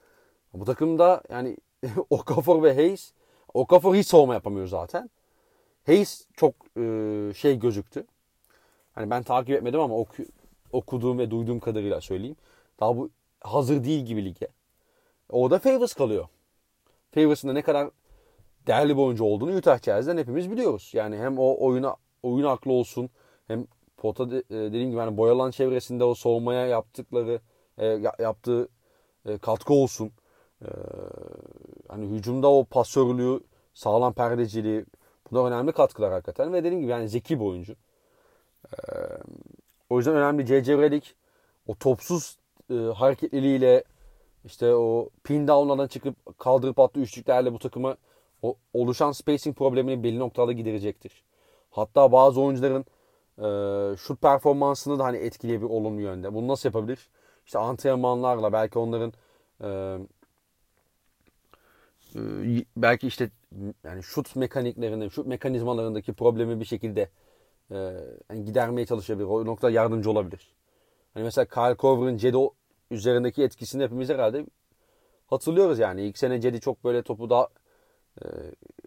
Bu 0.55 0.65
takımda 0.65 1.23
yani 1.31 1.57
Okafor 2.11 2.63
ve 2.63 2.75
Hayes 2.75 3.13
Okafor 3.55 3.95
hiç 3.95 4.07
savunma 4.07 4.35
yapamıyor 4.35 4.67
zaten. 4.67 5.11
Hayes 5.87 6.27
çok 6.37 6.55
e, 6.77 6.83
şey 7.37 7.59
gözüktü. 7.59 8.07
Hani 8.93 9.11
ben 9.11 9.23
takip 9.23 9.57
etmedim 9.57 9.81
ama 9.81 9.97
oku, 9.97 10.23
okuduğum 10.73 11.19
ve 11.19 11.31
duyduğum 11.31 11.61
kadarıyla 11.61 12.01
söyleyeyim. 12.01 12.37
Daha 12.81 12.97
bu 12.97 13.11
hazır 13.41 13.85
değil 13.85 14.05
gibi 14.05 14.25
lige. 14.25 14.49
O 15.29 15.51
da 15.51 15.59
Favors 15.59 15.95
kalıyor. 15.95 16.29
Favors'ın 17.15 17.49
da 17.49 17.53
ne 17.53 17.63
kadar 17.63 17.91
değerli 18.67 18.97
bir 18.97 19.03
oyuncu 19.03 19.25
olduğunu 19.25 19.57
Utah 19.57 19.83
Jazz'den 19.83 20.17
hepimiz 20.17 20.51
biliyoruz. 20.51 20.91
Yani 20.95 21.17
hem 21.17 21.39
o 21.39 21.67
oyuna 21.67 21.97
oyun 22.23 22.47
aklı 22.47 22.73
olsun 22.73 23.11
hem 23.47 23.67
pota 23.97 24.31
de, 24.31 24.43
dediğim 24.51 24.91
gibi 24.91 25.01
hani 25.01 25.17
boyalan 25.17 25.51
çevresinde 25.51 26.05
o 26.05 26.15
savunmaya 26.15 26.67
yaptıkları 26.67 27.41
e, 27.79 27.87
yaptığı 28.19 28.69
e, 29.27 29.39
katkı 29.39 29.75
olsun. 29.75 30.13
E, 30.63 30.69
hani 31.89 32.07
hücumda 32.07 32.51
o 32.51 32.65
pasörlüğü, 32.65 33.41
sağlam 33.75 34.13
perdeciliği 34.13 34.85
bunlar 35.31 35.49
önemli 35.51 35.73
katkılar 35.73 36.13
hakikaten 36.13 36.53
ve 36.53 36.65
dediğim 36.65 36.81
gibi 36.81 36.91
yani 36.91 37.09
zeki 37.09 37.41
bir 37.41 37.45
oyuncu. 37.45 37.73
E, 38.73 38.79
o 39.91 39.99
yüzden 39.99 40.15
önemli 40.15 40.47
C.C. 40.47 40.79
Redick 40.79 41.15
o 41.67 41.75
topsuz 41.75 42.39
e, 42.71 42.75
hareketliliğiyle 42.75 43.85
işte 44.45 44.75
o 44.75 45.09
pin 45.25 45.49
down'lardan 45.49 45.87
çıkıp 45.87 46.39
kaldırıp 46.39 46.79
attığı 46.79 47.01
üçlüklerle 47.01 47.53
bu 47.53 47.59
takıma 47.59 47.97
o 48.43 48.57
oluşan 48.73 49.13
spacing 49.13 49.57
problemini 49.57 50.03
belli 50.03 50.19
noktada 50.19 50.53
giderecektir. 50.53 51.25
Hatta 51.71 52.13
bazı 52.13 52.41
oyuncuların 52.41 52.85
e, 53.39 53.97
şut 53.97 54.23
performansını 54.23 54.99
da 54.99 55.05
hani 55.05 55.17
etkileyebilir 55.17 55.71
olumlu 55.71 56.01
yönde. 56.01 56.35
Bunu 56.35 56.49
nasıl 56.49 56.69
yapabilir? 56.69 57.09
İşte 57.47 57.59
antrenmanlarla 57.59 58.53
belki 58.53 58.79
onların 58.79 59.13
e, 59.61 59.69
e, 62.17 62.21
belki 62.77 63.07
işte 63.07 63.31
yani 63.85 64.03
şut 64.03 64.37
mekaniklerinde, 64.37 65.11
şut 65.11 65.27
mekanizmalarındaki 65.27 66.13
problemi 66.13 66.61
bir 66.61 66.65
şekilde 66.65 67.11
e, 67.71 67.77
yani 68.31 68.45
gidermeye 68.45 68.87
çalışabilir. 68.87 69.27
O 69.27 69.47
noktada 69.47 69.71
yardımcı 69.71 70.11
olabilir. 70.11 70.55
Hani 71.15 71.25
mesela 71.25 71.45
Kyle 71.45 71.75
Korver'ın 71.75 72.17
Cedi 72.17 72.37
üzerindeki 72.91 73.43
etkisini 73.43 73.83
hepimiz 73.83 74.09
herhalde 74.09 74.47
hatırlıyoruz 75.27 75.79
yani. 75.79 76.03
İlk 76.03 76.19
sene 76.19 76.41
Cedi 76.41 76.61
çok 76.61 76.85
böyle 76.85 77.03
topu 77.03 77.31
daha 77.31 77.49
e, 78.23 78.27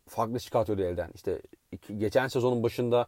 farklı 0.08 0.40
çıkartıyordu 0.40 0.82
elden. 0.82 1.12
İşte 1.16 1.42
iki, 1.72 1.98
geçen 1.98 2.28
sezonun 2.28 2.64
başında 2.64 3.08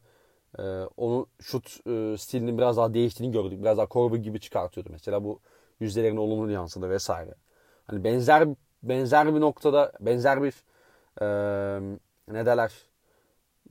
e, 0.59 0.63
onun 0.97 1.27
şut 1.41 1.87
e, 1.87 2.17
stilinin 2.17 2.57
biraz 2.57 2.77
daha 2.77 2.93
değiştiğini 2.93 3.33
gördük. 3.33 3.61
Biraz 3.61 3.77
daha 3.77 3.85
Korver 3.85 4.17
gibi 4.17 4.39
çıkartıyordu. 4.39 4.89
Mesela 4.91 5.23
bu 5.23 5.39
yüzdelerine 5.79 6.19
olumlu 6.19 6.51
yansıdı 6.51 6.89
vesaire. 6.89 7.35
Hani 7.87 8.03
benzer 8.03 8.47
benzer 8.83 9.35
bir 9.35 9.41
noktada 9.41 9.91
benzer 9.99 10.43
bir 10.43 10.53
e, 11.21 11.25
ne 12.31 12.45
derler 12.45 12.71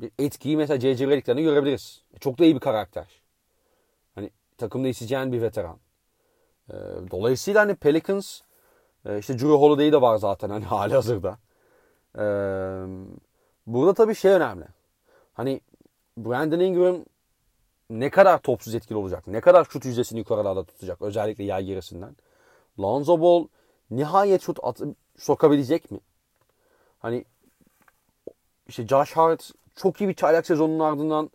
bir 0.00 0.10
etkiyi 0.18 0.56
mesela 0.56 0.80
C.C. 0.80 1.06
Redick'lerinde 1.06 1.42
görebiliriz. 1.42 2.02
Çok 2.20 2.38
da 2.38 2.44
iyi 2.44 2.54
bir 2.54 2.60
karakter. 2.60 3.06
Takımda 4.58 4.88
isteyeceğin 4.88 5.32
bir 5.32 5.42
veteran. 5.42 5.78
E, 6.70 6.74
dolayısıyla 7.10 7.60
hani 7.60 7.74
Pelicans 7.74 8.40
e, 9.04 9.18
işte 9.18 9.34
Drew 9.34 9.52
Holiday 9.52 9.92
de 9.92 10.00
var 10.00 10.16
zaten 10.16 10.50
hani 10.50 10.64
hali 10.74 10.94
hazırda. 10.94 11.38
E, 12.18 12.24
burada 13.66 13.94
tabii 13.94 14.14
şey 14.14 14.30
önemli. 14.30 14.64
Hani 15.32 15.60
Brandon 16.16 16.60
Ingram 16.60 17.04
ne 17.90 18.10
kadar 18.10 18.38
topsuz 18.38 18.74
etkili 18.74 18.96
olacak? 18.98 19.26
Ne 19.26 19.40
kadar 19.40 19.64
şut 19.64 19.84
yüzdesini 19.84 20.18
yukarılarda 20.18 20.64
tutacak? 20.64 21.02
Özellikle 21.02 21.44
yay 21.44 21.64
gerisinden. 21.64 22.16
Lonzo 22.80 23.20
Ball 23.20 23.46
nihayet 23.90 24.42
şut 24.42 24.58
at 24.62 24.80
sokabilecek 25.18 25.90
mi? 25.90 26.00
Hani 26.98 27.24
işte 28.68 28.86
Josh 28.86 29.12
Hart 29.12 29.50
çok 29.76 30.00
iyi 30.00 30.08
bir 30.08 30.14
çaylak 30.14 30.46
sezonunun 30.46 30.80
ardından 30.80 31.30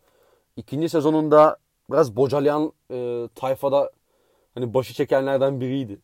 ikinci 0.56 0.90
sezonunda 0.90 1.58
biraz 1.94 2.16
bocalayan 2.16 2.74
e, 2.92 3.30
tayfada 3.36 3.92
hani 4.54 4.74
başı 4.74 4.94
çekenlerden 4.94 5.62
biriydi. 5.62 6.00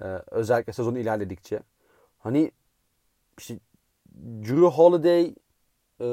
E, 0.00 0.04
özellikle 0.30 0.72
sezon 0.72 0.94
ilerledikçe. 0.94 1.60
Hani 2.18 2.50
işte 3.38 3.58
Drew 4.18 4.66
Holiday 4.66 5.34
e, 6.00 6.06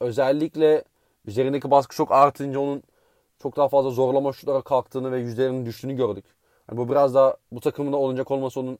özellikle 0.00 0.84
üzerindeki 1.26 1.70
baskı 1.70 1.96
çok 1.96 2.12
artınca 2.12 2.60
onun 2.60 2.82
çok 3.38 3.56
daha 3.56 3.68
fazla 3.68 3.90
zorlama 3.90 4.32
şutlara 4.32 4.60
kalktığını 4.60 5.12
ve 5.12 5.18
yüzlerinin 5.18 5.66
düştüğünü 5.66 5.96
gördük. 5.96 6.24
Yani 6.70 6.78
bu 6.78 6.88
biraz 6.88 7.14
da 7.14 7.36
bu 7.52 7.60
takımında 7.60 7.96
olacak 7.96 8.30
olması 8.30 8.60
onun 8.60 8.78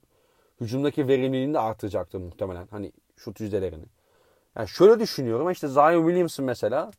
hücumdaki 0.61 1.07
verimliliğini 1.07 1.53
de 1.53 1.59
artıracaktır 1.59 2.19
muhtemelen. 2.19 2.67
Hani 2.71 2.91
şut 3.15 3.39
yüzdelerini. 3.39 3.85
Yani 4.55 4.67
şöyle 4.67 4.99
düşünüyorum 4.99 5.51
işte 5.51 5.67
Zion 5.67 6.05
Williamson 6.05 6.45
mesela 6.45 6.91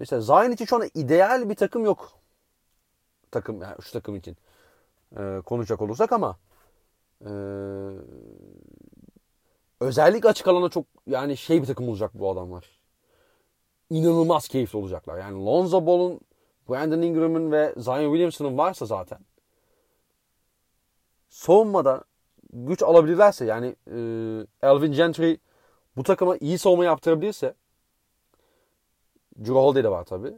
mesela 0.00 0.20
Zion 0.20 0.50
için 0.50 0.64
şu 0.64 0.76
anda 0.76 0.88
ideal 0.94 1.48
bir 1.48 1.54
takım 1.54 1.84
yok. 1.84 2.12
Takım 3.30 3.62
yani 3.62 3.74
şu 3.82 3.92
takım 3.92 4.16
için 4.16 4.36
ee, 5.18 5.40
konuşacak 5.46 5.82
olursak 5.82 6.12
ama 6.12 6.36
ee, 7.26 7.30
özellikle 9.80 10.28
açık 10.28 10.48
alana 10.48 10.68
çok 10.68 10.84
yani 11.06 11.36
şey 11.36 11.62
bir 11.62 11.66
takım 11.66 11.88
olacak 11.88 12.10
bu 12.14 12.30
adamlar. 12.30 12.80
İnanılmaz 13.90 14.48
keyifli 14.48 14.78
olacaklar. 14.78 15.18
Yani 15.18 15.44
Lonzo 15.44 15.86
Ball'un, 15.86 16.20
Brandon 16.68 17.02
Ingram'ın 17.02 17.52
ve 17.52 17.74
Zion 17.76 18.12
Williamson'ın 18.12 18.58
varsa 18.58 18.86
zaten 18.86 19.18
savunmada 21.28 22.04
güç 22.52 22.82
alabilirlerse 22.82 23.44
yani 23.44 23.66
e, 23.86 23.96
Elvin 24.62 24.92
Gentry 24.92 25.36
bu 25.96 26.02
takıma 26.02 26.36
iyi 26.36 26.58
savunma 26.58 26.84
yaptırabilirse 26.84 27.54
Holiday 29.48 29.84
de 29.84 29.90
var 29.90 30.04
tabi. 30.04 30.32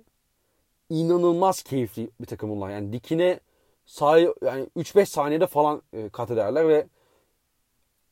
İnanılmaz 0.90 1.62
keyifli 1.62 2.10
bir 2.20 2.26
takım 2.26 2.50
bunlar. 2.50 2.70
Yani 2.70 2.92
dikine 2.92 3.40
sahayı 3.86 4.34
yani 4.42 4.66
3-5 4.76 5.06
saniyede 5.06 5.46
falan 5.46 5.82
e, 5.92 6.08
kat 6.08 6.30
ederler 6.30 6.68
ve 6.68 6.86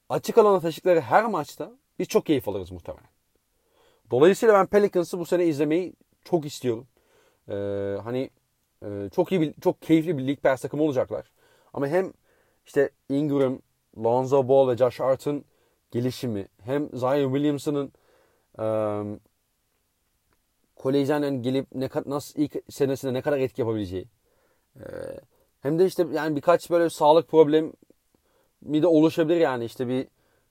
açık 0.08 0.38
alana 0.38 0.60
taşıdıkları 0.60 1.00
her 1.00 1.24
maçta 1.24 1.72
biz 1.98 2.08
çok 2.08 2.26
keyif 2.26 2.48
alırız 2.48 2.70
muhtemelen. 2.70 3.10
Dolayısıyla 4.10 4.54
ben 4.54 4.66
Pelicans'ı 4.66 5.18
bu 5.18 5.26
sene 5.26 5.46
izlemeyi 5.46 5.94
çok 6.24 6.46
istiyorum. 6.46 6.86
Ee, 7.48 7.54
hani 8.04 8.30
e, 8.84 9.08
çok 9.14 9.32
iyi 9.32 9.40
bir, 9.40 9.54
çok 9.60 9.82
keyifli 9.82 10.18
bir 10.18 10.26
lig 10.26 10.42
pass 10.42 10.62
takımı 10.62 10.82
olacaklar. 10.82 11.30
Ama 11.74 11.88
hem 11.88 12.12
işte 12.66 12.90
Ingram, 13.08 13.58
Lonzo 13.98 14.48
Ball 14.48 14.68
ve 14.68 14.76
Josh 14.76 15.00
Hart'ın 15.00 15.44
gelişimi 15.90 16.48
hem 16.64 16.88
Zion 16.92 17.34
Williamson'ın 17.34 17.92
kolejden 20.80 21.42
gelip 21.42 21.66
ne 21.74 21.88
nasıl 22.06 22.40
ilk 22.40 22.56
senesinde 22.70 23.12
ne 23.14 23.22
kadar 23.22 23.38
etki 23.38 23.60
yapabileceği. 23.60 24.08
Ee, 24.76 24.82
hem 25.60 25.78
de 25.78 25.86
işte 25.86 26.06
yani 26.12 26.36
birkaç 26.36 26.70
böyle 26.70 26.90
sağlık 26.90 27.28
problemi 27.28 27.72
de 28.62 28.86
oluşabilir 28.86 29.40
yani 29.40 29.64
işte 29.64 29.88
bir 29.88 30.08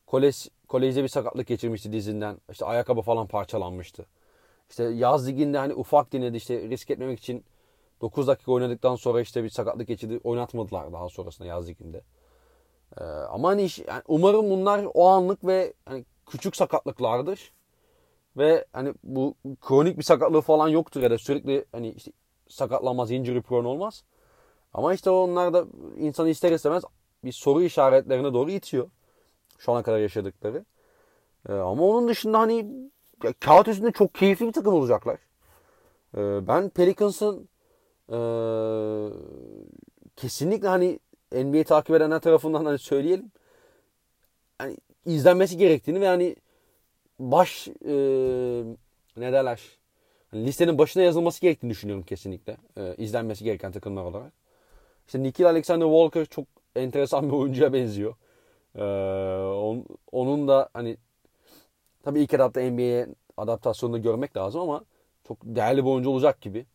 kolej 0.07 0.47
kolejde 0.67 1.03
bir 1.03 1.07
sakatlık 1.07 1.47
geçirmişti 1.47 1.91
dizinden. 1.91 2.37
İşte 2.51 2.65
ayakkabı 2.65 3.01
falan 3.01 3.27
parçalanmıştı. 3.27 4.05
İşte 4.69 4.83
yaz 4.83 5.27
liginde 5.27 5.57
hani 5.57 5.73
ufak 5.73 6.13
denedi 6.13 6.37
işte 6.37 6.69
risk 6.69 6.91
etmemek 6.91 7.19
için 7.19 7.45
9 8.01 8.27
dakika 8.27 8.51
oynadıktan 8.51 8.95
sonra 8.95 9.21
işte 9.21 9.43
bir 9.43 9.49
sakatlık 9.49 9.87
geçirdi. 9.87 10.19
Oynatmadılar 10.23 10.93
daha 10.93 11.09
sonrasında 11.09 11.47
yaz 11.47 11.67
liginde. 11.69 12.01
Ee, 12.97 13.03
ama 13.03 13.49
hani 13.49 13.63
iş, 13.63 13.79
yani 13.79 14.03
umarım 14.07 14.49
bunlar 14.49 14.85
o 14.93 15.07
anlık 15.07 15.45
ve 15.45 15.73
hani 15.85 16.05
küçük 16.25 16.55
sakatlıklardır. 16.55 17.51
Ve 18.37 18.65
hani 18.73 18.93
bu 19.03 19.35
kronik 19.61 19.97
bir 19.97 20.03
sakatlığı 20.03 20.41
falan 20.41 20.67
yoktur 20.67 21.01
ya 21.01 21.11
da 21.11 21.17
sürekli 21.17 21.65
hani 21.71 21.91
işte 21.91 22.11
sakatlanmaz, 22.47 23.11
injury 23.11 23.41
prone 23.41 23.67
olmaz. 23.67 24.03
Ama 24.73 24.93
işte 24.93 25.09
onlar 25.09 25.53
da 25.53 25.65
insanı 25.97 26.29
ister 26.29 26.51
istemez 26.51 26.83
bir 27.23 27.31
soru 27.31 27.61
işaretlerine 27.61 28.33
doğru 28.33 28.51
itiyor. 28.51 28.89
Şu 29.57 29.71
ana 29.71 29.83
kadar 29.83 29.99
yaşadıkları. 29.99 30.65
Ee, 31.49 31.53
ama 31.53 31.83
onun 31.83 32.07
dışında 32.07 32.39
hani 32.39 32.65
ya, 33.23 33.33
kağıt 33.39 33.67
üstünde 33.67 33.91
çok 33.91 34.15
keyifli 34.15 34.47
bir 34.47 34.53
takım 34.53 34.73
olacaklar. 34.73 35.17
Ee, 36.17 36.47
ben 36.47 36.69
Pelicans'ın 36.69 37.49
e, 38.09 38.19
kesinlikle 40.15 40.67
hani 40.67 40.99
NBA 41.31 41.63
takip 41.63 41.95
edenler 41.95 42.19
tarafından 42.19 42.65
hani 42.65 42.79
söyleyelim. 42.79 43.31
Hani 44.57 44.77
izlenmesi 45.05 45.57
gerektiğini 45.57 46.01
ve 46.01 46.07
hani 46.07 46.35
baş 47.19 47.67
e, 47.67 47.93
ne 49.17 49.31
derler 49.33 49.61
hani 50.31 50.45
listenin 50.45 50.77
başına 50.77 51.03
yazılması 51.03 51.41
gerektiğini 51.41 51.69
düşünüyorum 51.71 52.03
kesinlikle. 52.03 52.57
E, 52.77 52.95
izlenmesi 52.95 53.43
gereken 53.43 53.71
takımlar 53.71 54.03
olarak. 54.03 54.33
İşte 55.07 55.23
Nikhil 55.23 55.45
Alexander 55.45 55.85
Walker 55.85 56.25
çok 56.25 56.45
enteresan 56.75 57.27
bir 57.29 57.33
oyuncuya 57.33 57.73
benziyor. 57.73 58.15
Ee, 58.75 58.83
on, 59.53 59.85
onun 60.11 60.47
da 60.47 60.69
hani 60.73 60.97
tabii 62.03 62.19
ilk 62.21 62.33
etapta 62.33 62.61
NBA'ye 62.61 63.07
adaptasyonunda 63.37 63.97
görmek 63.97 64.37
lazım 64.37 64.61
ama 64.61 64.85
çok 65.27 65.37
değerli 65.43 65.85
bir 65.85 65.89
oyuncu 65.89 66.09
olacak 66.09 66.41
gibi 66.41 66.65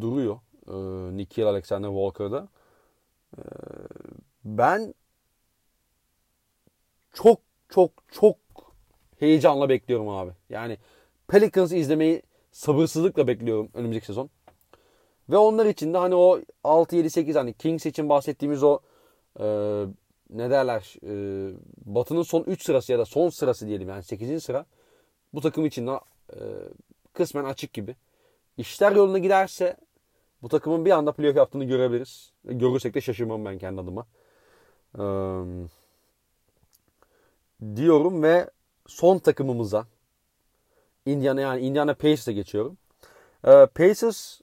duruyor. 0.00 0.40
Ee, 0.68 1.16
Nikhil 1.16 1.46
Alexander 1.46 1.88
Walker'da. 1.88 2.48
Ee, 3.38 3.42
ben 4.44 4.94
çok 7.12 7.40
çok 7.68 7.90
çok 8.08 8.36
heyecanla 9.20 9.68
bekliyorum 9.68 10.08
abi. 10.08 10.30
Yani 10.50 10.78
Pelicans'ı 11.28 11.76
izlemeyi 11.76 12.22
sabırsızlıkla 12.52 13.26
bekliyorum 13.26 13.68
önümüzdeki 13.74 14.06
sezon. 14.06 14.30
Ve 15.30 15.36
onlar 15.36 15.66
için 15.66 15.94
de 15.94 15.98
hani 15.98 16.14
o 16.14 16.40
6 16.64 16.96
7 16.96 17.10
8 17.10 17.36
hani 17.36 17.52
Kings 17.52 17.86
için 17.86 18.08
bahsettiğimiz 18.08 18.62
o 18.62 18.78
e, 19.40 19.44
ne 20.30 20.50
derler 20.50 20.96
e, 21.02 21.12
Batı'nın 21.84 22.22
son 22.22 22.42
3 22.42 22.62
sırası 22.64 22.92
ya 22.92 22.98
da 22.98 23.04
son 23.04 23.28
sırası 23.28 23.66
diyelim 23.66 23.88
yani 23.88 24.02
8. 24.02 24.44
sıra 24.44 24.66
bu 25.34 25.40
takım 25.40 25.66
için 25.66 25.86
de 25.86 25.90
e, 26.32 26.38
kısmen 27.12 27.44
açık 27.44 27.72
gibi. 27.72 27.96
İşler 28.56 28.92
yoluna 28.92 29.18
giderse 29.18 29.76
bu 30.42 30.48
takımın 30.48 30.84
bir 30.84 30.90
anda 30.90 31.12
playoff 31.12 31.36
yaptığını 31.36 31.64
görebiliriz. 31.64 32.32
Görürsek 32.44 32.94
de 32.94 33.00
şaşırmam 33.00 33.44
ben 33.44 33.58
kendi 33.58 33.80
adıma. 33.80 34.06
Ee, 34.94 35.02
diyorum 37.76 38.22
ve 38.22 38.50
son 38.90 39.18
takımımıza 39.18 39.86
Indiana 41.06 41.40
yani 41.40 41.60
Indiana 41.60 41.94
Pacers'e 41.94 42.32
geçiyorum. 42.32 42.78
Ee, 43.46 43.66
Pacers 43.74 44.40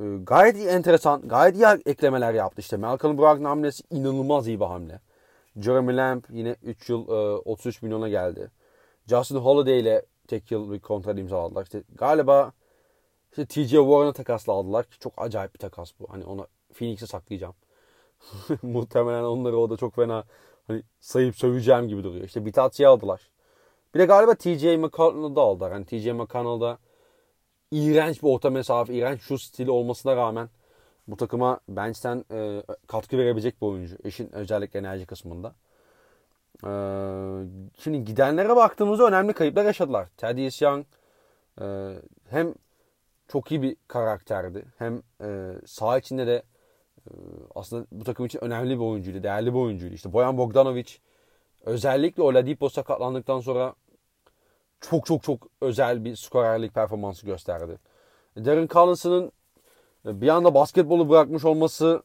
e, 0.00 0.04
gayet 0.22 0.56
iyi 0.56 0.66
enteresan, 0.66 1.28
gayet 1.28 1.56
iyi 1.56 1.66
eklemeler 1.86 2.34
yaptı. 2.34 2.60
İşte 2.60 2.76
Malcolm 2.76 3.18
Brogdon 3.18 3.44
hamlesi 3.44 3.82
inanılmaz 3.90 4.48
iyi 4.48 4.60
bir 4.60 4.64
hamle. 4.64 5.00
Jeremy 5.60 5.96
Lamb 5.96 6.22
yine 6.30 6.56
3 6.62 6.90
yıl 6.90 7.08
e, 7.08 7.36
33 7.36 7.82
milyona 7.82 8.08
geldi. 8.08 8.50
Justin 9.06 9.36
Holiday 9.36 9.80
ile 9.80 10.02
tek 10.28 10.50
yıl 10.50 10.72
bir 10.72 10.80
kontrat 10.80 11.18
imzaladılar. 11.18 11.62
İşte 11.62 11.82
galiba 11.94 12.52
işte 13.30 13.46
TJ 13.46 13.70
Warren'a 13.70 14.12
takasladılar 14.12 14.84
ki 14.84 14.98
çok 14.98 15.12
acayip 15.16 15.54
bir 15.54 15.58
takas 15.58 15.92
bu. 16.00 16.06
Hani 16.10 16.24
onu 16.24 16.46
Phoenix'e 16.74 17.06
saklayacağım. 17.06 17.54
Muhtemelen 18.62 19.22
onları 19.22 19.58
o 19.58 19.70
da 19.70 19.76
çok 19.76 19.94
fena 19.94 20.24
hani 20.66 20.82
sayıp 21.00 21.36
söveceğim 21.36 21.88
gibi 21.88 22.04
duruyor. 22.04 22.24
İşte 22.24 22.46
Bitatsi'yi 22.46 22.88
aldılar. 22.88 23.20
Bir 23.98 24.02
de 24.02 24.06
galiba 24.06 24.34
TJ 24.34 24.64
McConnell'ı 24.64 25.36
da 25.36 25.40
aldılar. 25.40 25.72
Hani 25.72 25.84
TJ 25.84 26.06
McConnell'da 26.06 26.78
iğrenç 27.70 28.22
bir 28.22 28.28
orta 28.28 28.50
mesafe, 28.50 28.94
iğrenç 28.94 29.20
şu 29.20 29.38
stili 29.38 29.70
olmasına 29.70 30.16
rağmen 30.16 30.48
bu 31.08 31.16
takıma 31.16 31.60
bench'ten 31.68 32.24
e, 32.30 32.62
katkı 32.86 33.18
verebilecek 33.18 33.62
bir 33.62 33.66
oyuncu. 33.66 33.96
Eşin 34.04 34.34
özellikle 34.34 34.78
enerji 34.78 35.06
kısmında. 35.06 35.54
E, 36.64 36.70
şimdi 37.78 38.04
gidenlere 38.04 38.56
baktığımızda 38.56 39.06
önemli 39.06 39.32
kayıplar 39.32 39.64
yaşadılar. 39.64 40.08
Thaddeus 40.16 40.62
Young 40.62 40.86
e, 41.60 41.94
hem 42.30 42.54
çok 43.28 43.52
iyi 43.52 43.62
bir 43.62 43.76
karakterdi. 43.88 44.64
Hem 44.78 45.02
e, 45.22 45.52
saha 45.66 45.98
içinde 45.98 46.26
de 46.26 46.42
e, 47.06 47.10
aslında 47.54 47.86
bu 47.92 48.04
takım 48.04 48.26
için 48.26 48.44
önemli 48.44 48.78
bir 48.78 48.84
oyuncuydu. 48.84 49.22
Değerli 49.22 49.54
bir 49.54 49.58
oyuncuydu. 49.58 49.94
İşte 49.94 50.12
Boyan 50.12 50.38
Bogdanovic 50.38 50.88
özellikle 51.64 52.22
Oladipo 52.22 52.68
sakatlandıktan 52.68 53.40
sonra 53.40 53.74
çok 54.80 55.06
çok 55.06 55.22
çok 55.22 55.48
özel 55.60 56.04
bir 56.04 56.16
skorerlik 56.16 56.74
performansı 56.74 57.26
gösterdi. 57.26 57.78
Darren 58.36 58.68
Collinson'ın 58.68 59.32
bir 60.04 60.28
anda 60.28 60.54
basketbolu 60.54 61.08
bırakmış 61.08 61.44
olması 61.44 62.02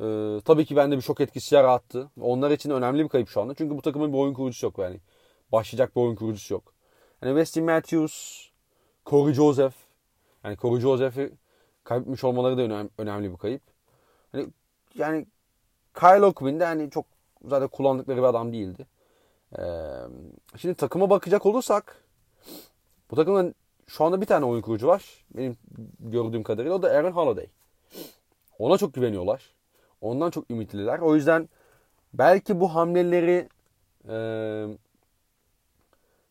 e, 0.00 0.04
tabii 0.44 0.64
ki 0.64 0.76
bende 0.76 0.96
bir 0.96 1.02
şok 1.02 1.20
etkisi 1.20 1.54
yarattı. 1.54 2.10
Onlar 2.20 2.50
için 2.50 2.70
önemli 2.70 3.04
bir 3.04 3.08
kayıp 3.08 3.28
şu 3.28 3.40
anda. 3.40 3.54
Çünkü 3.54 3.76
bu 3.76 3.82
takımın 3.82 4.12
bir 4.12 4.18
oyun 4.18 4.34
kurucusu 4.34 4.66
yok 4.66 4.78
yani. 4.78 5.00
Başlayacak 5.52 5.96
bir 5.96 6.00
oyun 6.00 6.14
kurucusu 6.14 6.54
yok. 6.54 6.72
Yani 7.22 7.30
Weston 7.30 7.64
Matthews, 7.64 8.46
Corey 9.06 9.34
Joseph. 9.34 9.74
Yani 10.44 10.56
Corey 10.56 10.80
Joseph'i 10.80 11.32
kaybetmiş 11.84 12.24
olmaları 12.24 12.58
da 12.58 12.62
önemli, 12.62 12.90
önemli 12.98 13.32
bir 13.32 13.36
kayıp. 13.36 13.62
Hani 14.32 14.46
yani 14.94 15.26
Kyle 15.94 16.24
O'Quinn 16.24 16.60
de 16.60 16.64
hani 16.64 16.90
çok 16.90 17.06
zaten 17.44 17.68
kullandıkları 17.68 18.18
bir 18.18 18.22
adam 18.22 18.52
değildi. 18.52 18.86
Şimdi 20.56 20.74
takıma 20.74 21.10
bakacak 21.10 21.46
olursak 21.46 22.04
bu 23.10 23.16
takımın 23.16 23.54
şu 23.86 24.04
anda 24.04 24.20
bir 24.20 24.26
tane 24.26 24.44
oyun 24.44 24.62
kurucu 24.62 24.86
var. 24.86 25.24
Benim 25.36 25.56
gördüğüm 26.00 26.42
kadarıyla 26.42 26.74
o 26.74 26.82
da 26.82 26.88
Aaron 26.90 27.12
Holiday. 27.12 27.46
Ona 28.58 28.78
çok 28.78 28.94
güveniyorlar. 28.94 29.54
Ondan 30.00 30.30
çok 30.30 30.50
ümitliler. 30.50 30.98
O 30.98 31.14
yüzden 31.14 31.48
belki 32.14 32.60
bu 32.60 32.74
hamleleri 32.74 33.48
e, 34.04 34.16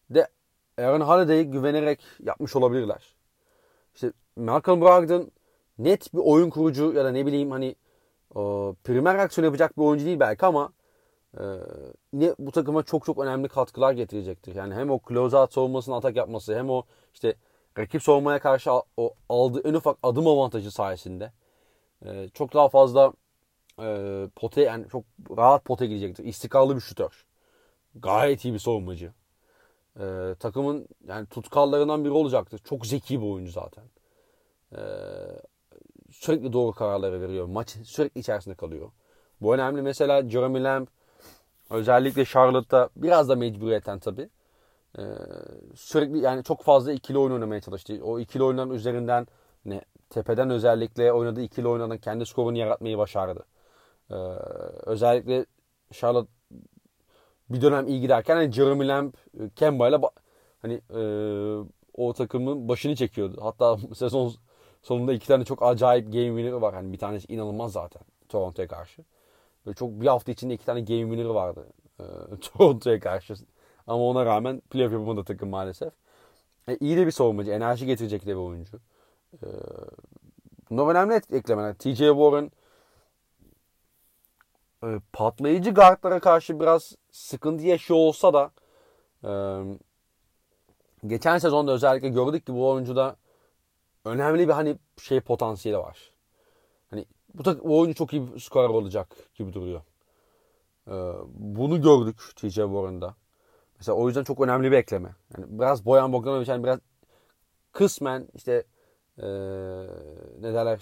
de 0.09 0.27
Aaron 0.77 1.01
Holiday'e 1.01 1.43
güvenerek 1.43 1.99
yapmış 2.23 2.55
olabilirler. 2.55 3.15
İşte 3.95 4.11
Malcolm 4.35 4.81
Brogdon 4.81 5.31
net 5.77 6.13
bir 6.13 6.21
oyun 6.23 6.49
kurucu 6.49 6.93
ya 6.93 7.05
da 7.05 7.11
ne 7.11 7.25
bileyim 7.25 7.51
hani 7.51 7.75
o, 8.35 8.75
primer 8.83 9.15
aksiyon 9.15 9.45
yapacak 9.45 9.77
bir 9.77 9.83
oyuncu 9.83 10.05
değil 10.05 10.19
belki 10.19 10.45
ama 10.45 10.73
e, 11.39 11.43
yine 12.13 12.35
bu 12.39 12.51
takıma 12.51 12.83
çok 12.83 13.05
çok 13.05 13.17
önemli 13.19 13.47
katkılar 13.47 13.93
getirecektir. 13.93 14.55
Yani 14.55 14.73
hem 14.73 14.89
o 14.89 14.99
closeout 15.09 15.53
savunmasını 15.53 15.95
atak 15.95 16.15
yapması 16.15 16.55
hem 16.57 16.69
o 16.69 16.83
işte 17.13 17.35
rakip 17.77 18.03
savunmaya 18.03 18.39
karşı 18.39 18.71
o 18.97 19.13
aldığı 19.29 19.69
en 19.69 19.73
ufak 19.73 19.97
adım 20.03 20.27
avantajı 20.27 20.71
sayesinde 20.71 21.31
e, 22.05 22.29
çok 22.33 22.53
daha 22.53 22.69
fazla 22.69 23.13
e, 23.81 24.27
pote 24.35 24.61
yani 24.61 24.89
çok 24.89 25.03
rahat 25.37 25.65
pote 25.65 25.87
gidecektir. 25.87 26.23
İstikrarlı 26.23 26.75
bir 26.75 26.81
şutör. 26.81 27.25
Gayet 27.95 28.45
iyi 28.45 28.53
bir 28.53 28.59
savunmacı. 28.59 29.13
E, 29.99 30.35
takımın 30.39 30.87
yani 31.07 31.25
tutkallarından 31.25 32.05
biri 32.05 32.13
olacaktır. 32.13 32.61
Çok 32.63 32.85
zeki 32.85 33.21
bir 33.21 33.27
oyuncu 33.27 33.51
zaten. 33.51 33.83
E, 34.71 34.81
sürekli 36.11 36.53
doğru 36.53 36.71
kararları 36.71 37.21
veriyor. 37.21 37.45
Maç 37.45 37.69
sürekli 37.69 38.19
içerisinde 38.19 38.55
kalıyor. 38.55 38.91
Bu 39.41 39.55
önemli. 39.55 39.81
Mesela 39.81 40.29
Jeremy 40.29 40.63
Lamb 40.63 40.87
özellikle 41.69 42.25
Charlotte'da 42.25 42.89
biraz 42.95 43.29
da 43.29 43.35
mecburiyetten 43.35 43.99
tabii. 43.99 44.29
Ee, 44.99 45.03
sürekli 45.75 46.19
yani 46.19 46.43
çok 46.43 46.63
fazla 46.63 46.93
ikili 46.93 47.17
oyun 47.17 47.31
oynamaya 47.33 47.61
çalıştı. 47.61 47.99
O 48.03 48.19
ikili 48.19 48.43
oyunların 48.43 48.71
üzerinden 48.71 49.27
ne 49.65 49.81
tepeden 50.09 50.49
özellikle 50.49 51.13
oynadığı 51.13 51.41
ikili 51.41 51.67
oynadan 51.67 51.97
kendi 51.97 52.25
skorunu 52.25 52.57
yaratmayı 52.57 52.97
başardı. 52.97 53.45
Ee, 54.11 54.15
özellikle 54.85 55.45
Charlotte 55.91 56.31
bir 57.49 57.61
dönem 57.61 57.87
iyi 57.87 58.01
giderken 58.01 58.35
hani 58.35 58.51
Jeremy 58.51 58.87
Lamb, 58.87 59.13
Kemba 59.55 59.89
ile 59.89 59.97
hani 60.61 60.73
e, 60.73 61.01
o 61.93 62.13
takımın 62.13 62.69
başını 62.69 62.95
çekiyordu. 62.95 63.37
Hatta 63.41 63.77
sezon 63.95 64.33
sonunda 64.83 65.13
iki 65.13 65.27
tane 65.27 65.45
çok 65.45 65.63
acayip 65.63 66.05
game 66.13 66.27
winner'ı 66.27 66.61
var. 66.61 66.73
Hani 66.73 66.93
bir 66.93 66.97
tanesi 66.97 67.33
inanılmaz 67.33 67.71
zaten 67.71 68.01
Toronto'ya 68.29 68.67
karşı. 68.67 69.01
Böyle 69.65 69.75
çok 69.75 70.01
bir 70.01 70.07
hafta 70.07 70.31
içinde 70.31 70.53
iki 70.53 70.65
tane 70.65 70.81
game 70.81 71.01
winner'ı 71.01 71.33
vardı 71.35 71.67
e, 71.99 72.03
Toronto'ya 72.41 72.99
karşı. 72.99 73.33
Ama 73.87 74.03
ona 74.03 74.25
rağmen 74.25 74.59
playoff 74.59 74.93
yapamadı 74.93 75.23
takım 75.23 75.49
maalesef. 75.49 75.93
E, 76.69 76.77
iyi 76.79 76.97
de 76.97 77.05
bir 77.05 77.11
savunmacı. 77.11 77.51
Enerji 77.51 77.85
getirecek 77.85 78.21
de 78.25 78.27
bir 78.27 78.35
oyuncu. 78.35 78.79
E, 79.33 79.47
bunlar 80.69 80.91
önemli 80.91 81.21
eklemeler. 81.31 81.73
TJ 81.73 81.97
Warren 81.97 82.51
e, 84.83 84.99
patlayıcı 85.13 85.71
guardlara 85.73 86.19
karşı 86.19 86.59
biraz 86.59 86.95
sıkıntı 87.11 87.63
yaşıyor 87.63 87.99
olsa 87.99 88.33
da 88.33 88.51
e, 89.23 89.31
geçen 91.07 91.37
sezonda 91.37 91.71
özellikle 91.71 92.09
gördük 92.09 92.45
ki 92.45 92.53
bu 92.53 92.69
oyuncuda 92.69 93.15
önemli 94.05 94.47
bir 94.47 94.53
hani 94.53 94.77
şey 95.01 95.19
potansiyeli 95.19 95.77
var. 95.79 96.14
Bu, 97.37 97.45
bu 97.45 97.79
oyuncu 97.79 97.95
çok 97.95 98.13
iyi 98.13 98.33
bir 98.33 98.39
skorer 98.39 98.69
olacak 98.69 99.15
gibi 99.35 99.53
duruyor. 99.53 99.81
Ee, 100.87 100.91
bunu 101.33 101.81
gördük 101.81 102.21
TJ 102.35 102.55
Warren'da. 102.55 103.15
Mesela 103.77 103.95
o 103.95 104.07
yüzden 104.07 104.23
çok 104.23 104.41
önemli 104.41 104.71
bir 104.71 104.77
ekleme. 104.77 105.15
Yani 105.37 105.45
biraz 105.49 105.85
Boyan 105.85 106.13
Bogdanovic 106.13 106.51
yani 106.51 106.63
biraz 106.63 106.79
kısmen 107.71 108.27
işte 108.35 108.63
ee, 109.17 109.25
ne 110.41 110.53
derler 110.53 110.81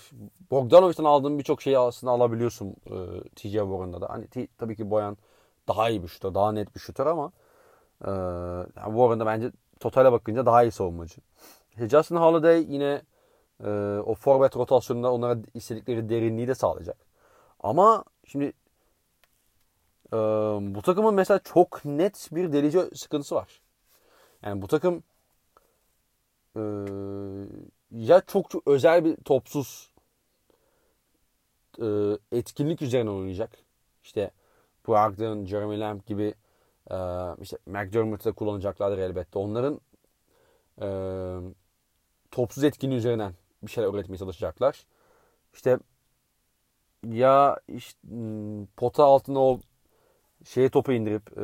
Bogdanovic'ten 0.51 1.03
aldığın 1.03 1.39
birçok 1.39 1.61
şeyi 1.61 1.77
aslında 1.80 2.13
alabiliyorsun 2.13 2.75
e, 2.85 3.30
TJ 3.35 3.51
Warren'da 3.53 4.01
da. 4.01 4.09
Hani 4.09 4.27
t- 4.27 4.47
tabii 4.57 4.75
ki 4.75 4.89
Boyan 4.89 5.17
daha 5.67 5.89
iyi 5.89 6.03
bir 6.03 6.07
şutör, 6.07 6.34
daha 6.34 6.51
net 6.51 6.75
bir 6.75 6.80
şutör 6.80 7.05
ama 7.07 7.31
e, 8.05 8.09
yani 8.11 8.69
Warren'da 8.85 9.25
bence 9.25 9.51
totale 9.80 10.11
bakınca 10.11 10.45
daha 10.45 10.63
iyi 10.63 10.71
savunmacı. 10.71 11.21
Justin 11.77 12.15
Holiday 12.15 12.65
yine 12.73 13.01
e, 13.64 13.69
o 13.99 14.15
forvet 14.15 14.56
rotasyonunda 14.56 15.14
onlara 15.14 15.40
istedikleri 15.53 16.10
derinliği 16.10 16.48
de 16.48 16.56
sağlayacak. 16.56 16.98
Ama 17.60 18.03
şimdi 18.27 18.53
e, 20.14 20.18
bu 20.76 20.81
takımın 20.81 21.14
mesela 21.14 21.40
çok 21.44 21.85
net 21.85 22.30
bir 22.31 22.53
delici 22.53 22.80
sıkıntısı 22.95 23.35
var. 23.35 23.61
Yani 24.44 24.61
bu 24.61 24.68
takım 24.68 25.03
e, 26.56 26.61
ya 27.91 28.22
çok, 28.27 28.49
çok 28.49 28.68
özel 28.68 29.06
bir 29.06 29.15
topsuz 29.15 29.91
e, 31.81 31.85
etkinlik 32.31 32.81
üzerine 32.81 33.10
oynayacak. 33.10 33.52
İşte 34.03 34.31
Brogdon, 34.88 35.45
Jeremy 35.45 35.80
Lamb 35.80 36.02
gibi 36.06 36.34
e, 36.91 36.95
işte 37.41 37.57
McDermott'ı 37.65 38.26
da 38.26 38.31
kullanacaklardır 38.31 38.98
elbette. 38.98 39.40
Onların 39.40 39.81
e, 40.81 40.88
topsuz 42.31 42.64
etkinliği 42.64 42.98
üzerinden 42.98 43.34
bir 43.64 43.72
şeyler 43.72 43.94
üretmeye 43.94 44.18
çalışacaklar. 44.18 44.85
İşte 45.53 45.80
ya 47.10 47.60
işte, 47.68 48.07
pota 48.77 49.03
altına 49.03 49.40
o 49.40 49.60
şeye 50.45 50.69
topu 50.69 50.91
indirip 50.91 51.38
e, 51.38 51.44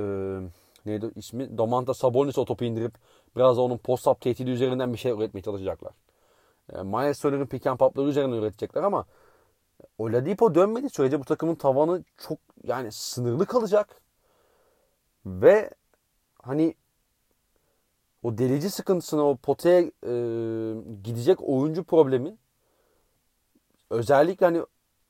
neydi 0.86 1.12
ismi? 1.16 1.58
Domantas 1.58 1.98
Sabonis 1.98 2.38
o 2.38 2.46
topu 2.46 2.66
indirip 2.66 2.94
biraz 3.36 3.58
da 3.58 3.62
onun 3.62 3.78
post-up 3.78 4.22
tehdidi 4.22 4.52
üzerinden 4.52 4.94
bir 4.94 4.98
şey 4.98 5.12
üretmeye 5.12 5.42
çalışacaklar. 5.42 5.94
E, 6.74 6.84
Miles 6.84 7.22
Turner'ın 7.22 7.48
pick 7.48 7.68
and 7.68 7.78
pop'ları 7.78 8.08
üzerinden 8.08 8.38
üretecekler 8.38 8.84
ama 8.84 9.06
Oladipo 9.98 10.56
dönmediği 10.56 10.90
sürece 10.90 11.20
bu 11.20 11.26
takımın 11.26 11.56
tavanı 11.56 12.04
çok 12.18 12.40
yani 12.64 12.92
sınırlı 12.92 13.46
kalacak. 13.46 14.02
Ve 15.26 15.70
hani 16.44 16.76
o 18.24 18.38
delici 18.38 18.70
sıkıntısına, 18.70 19.30
o 19.30 19.36
potaya 19.36 19.82
e, 19.82 20.14
gidecek 21.04 21.40
oyuncu 21.42 21.84
problemi 21.84 22.38
özellikle 23.90 24.46
hani 24.46 24.62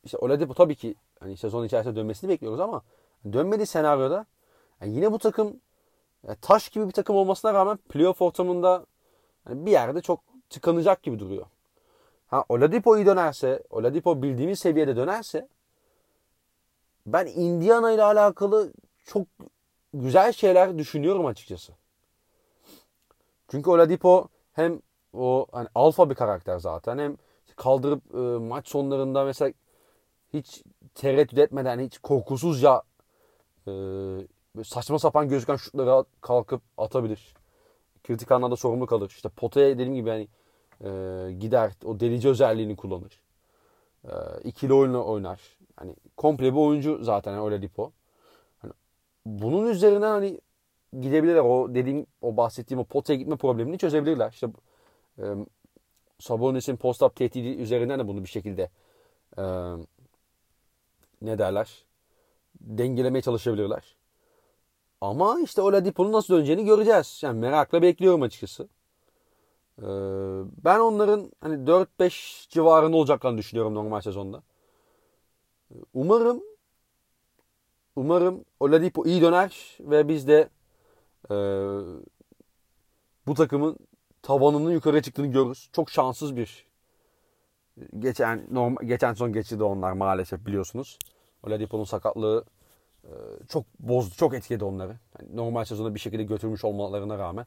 işte 0.03 0.17
Oladipo 0.17 0.53
tabii 0.53 0.75
ki 0.75 0.95
hani 1.19 1.37
sezon 1.37 1.65
içerisinde 1.65 1.95
dönmesini 1.95 2.29
bekliyoruz 2.29 2.59
ama 2.59 2.81
dönmediği 3.33 3.67
senaryoda 3.67 4.25
yani 4.81 4.95
yine 4.95 5.11
bu 5.11 5.19
takım 5.19 5.59
yani 6.27 6.37
taş 6.41 6.69
gibi 6.69 6.87
bir 6.87 6.91
takım 6.91 7.15
olmasına 7.15 7.53
rağmen 7.53 7.77
playoff 7.77 8.21
ortamında 8.21 8.85
yani 9.49 9.65
bir 9.65 9.71
yerde 9.71 10.01
çok 10.01 10.19
tıkanacak 10.49 11.03
gibi 11.03 11.19
duruyor. 11.19 11.45
Ha 12.27 12.45
Oladipo 12.49 12.97
iyi 12.97 13.05
dönerse, 13.05 13.63
Oladipo 13.69 14.21
bildiğimiz 14.21 14.59
seviyede 14.59 14.95
dönerse 14.95 15.47
ben 17.05 17.25
Indiana 17.25 17.91
ile 17.91 18.03
alakalı 18.03 18.73
çok 19.05 19.27
güzel 19.93 20.33
şeyler 20.33 20.77
düşünüyorum 20.77 21.25
açıkçası. 21.25 21.73
Çünkü 23.51 23.69
Oladipo 23.69 24.27
hem 24.53 24.81
o 25.13 25.47
hani 25.51 25.67
alfa 25.75 26.09
bir 26.09 26.15
karakter 26.15 26.59
zaten 26.59 26.97
hem 26.97 27.17
kaldırıp 27.55 28.15
e, 28.15 28.17
maç 28.47 28.67
sonlarında 28.67 29.25
mesela 29.25 29.53
hiç 30.33 30.63
tereddüt 30.95 31.37
etmeden 31.37 31.79
hiç 31.79 31.97
korkusuzca 31.97 32.81
e, 33.67 33.71
saçma 34.63 34.99
sapan 34.99 35.29
gözüken 35.29 35.55
şutları 35.55 36.05
kalkıp 36.21 36.61
atabilir. 36.77 37.33
Kritik 38.03 38.31
anlarda 38.31 38.55
sorumlu 38.55 38.85
kalır. 38.85 39.09
İşte 39.09 39.29
potaya 39.29 39.69
dediğim 39.69 39.95
gibi 39.95 40.09
yani 40.09 40.27
e, 40.83 41.31
gider 41.33 41.71
o 41.85 41.99
delici 41.99 42.29
özelliğini 42.29 42.75
kullanır. 42.75 43.21
E, 44.05 44.11
ikili 44.43 44.73
oyunu 44.73 45.05
oynar. 45.05 45.57
Hani 45.75 45.95
komple 46.17 46.53
bir 46.53 46.59
oyuncu 46.59 47.03
zaten 47.03 47.31
yani 47.31 47.41
Oladipo. 47.41 47.91
Hani 48.59 48.73
bunun 49.25 49.67
üzerinden 49.67 50.09
hani 50.09 50.41
gidebilirler. 50.93 51.41
O 51.41 51.75
dediğim 51.75 52.05
o 52.21 52.37
bahsettiğim 52.37 52.79
o 52.79 52.83
potaya 52.83 53.19
gitme 53.19 53.35
problemini 53.35 53.77
çözebilirler. 53.77 54.31
İşte 54.31 54.47
e, 55.19 55.23
Sabonis'in 56.19 56.75
post-up 56.75 57.15
tehdidi 57.15 57.47
üzerinden 57.47 57.99
de 57.99 58.07
bunu 58.07 58.23
bir 58.23 58.29
şekilde 58.29 58.69
e, 59.37 59.43
ne 61.21 61.37
derler 61.37 61.85
dengelemeye 62.61 63.21
çalışabilirler. 63.21 63.95
Ama 65.01 65.39
işte 65.43 65.61
Oladipo'nun 65.61 66.11
nasıl 66.11 66.33
döneceğini 66.33 66.65
göreceğiz. 66.65 67.19
Yani 67.23 67.39
merakla 67.39 67.81
bekliyorum 67.81 68.21
açıkçası. 68.21 68.69
Ee, 69.81 69.85
ben 70.63 70.79
onların 70.79 71.31
hani 71.41 71.55
4-5 71.67 72.49
civarında 72.49 72.97
olacaklarını 72.97 73.37
düşünüyorum 73.37 73.75
normal 73.75 74.01
sezonda. 74.01 74.43
Umarım 75.93 76.43
umarım 77.95 78.45
Oladipo 78.59 79.05
iyi 79.05 79.21
döner 79.21 79.77
ve 79.79 80.07
biz 80.07 80.27
de 80.27 80.49
e, 81.31 81.35
bu 83.27 83.33
takımın 83.33 83.77
tavanının 84.21 84.71
yukarı 84.71 85.01
çıktığını 85.01 85.27
görürüz. 85.27 85.69
Çok 85.73 85.89
şanssız 85.89 86.35
bir 86.35 86.65
geçen 87.99 88.47
normal, 88.51 88.87
geçen 88.87 89.13
son 89.13 89.33
geçirdi 89.33 89.63
onlar 89.63 89.91
maalesef 89.91 90.45
biliyorsunuz. 90.45 90.99
Oladipo'nun 91.43 91.83
sakatlığı 91.83 92.45
e, 93.03 93.11
çok 93.49 93.65
bozdu, 93.79 94.15
çok 94.15 94.33
etkiledi 94.33 94.63
onları. 94.63 94.97
Yani 95.19 95.35
normal 95.35 95.65
sezonda 95.65 95.95
bir 95.95 95.99
şekilde 95.99 96.23
götürmüş 96.23 96.65
olmalarına 96.65 97.17
rağmen 97.17 97.45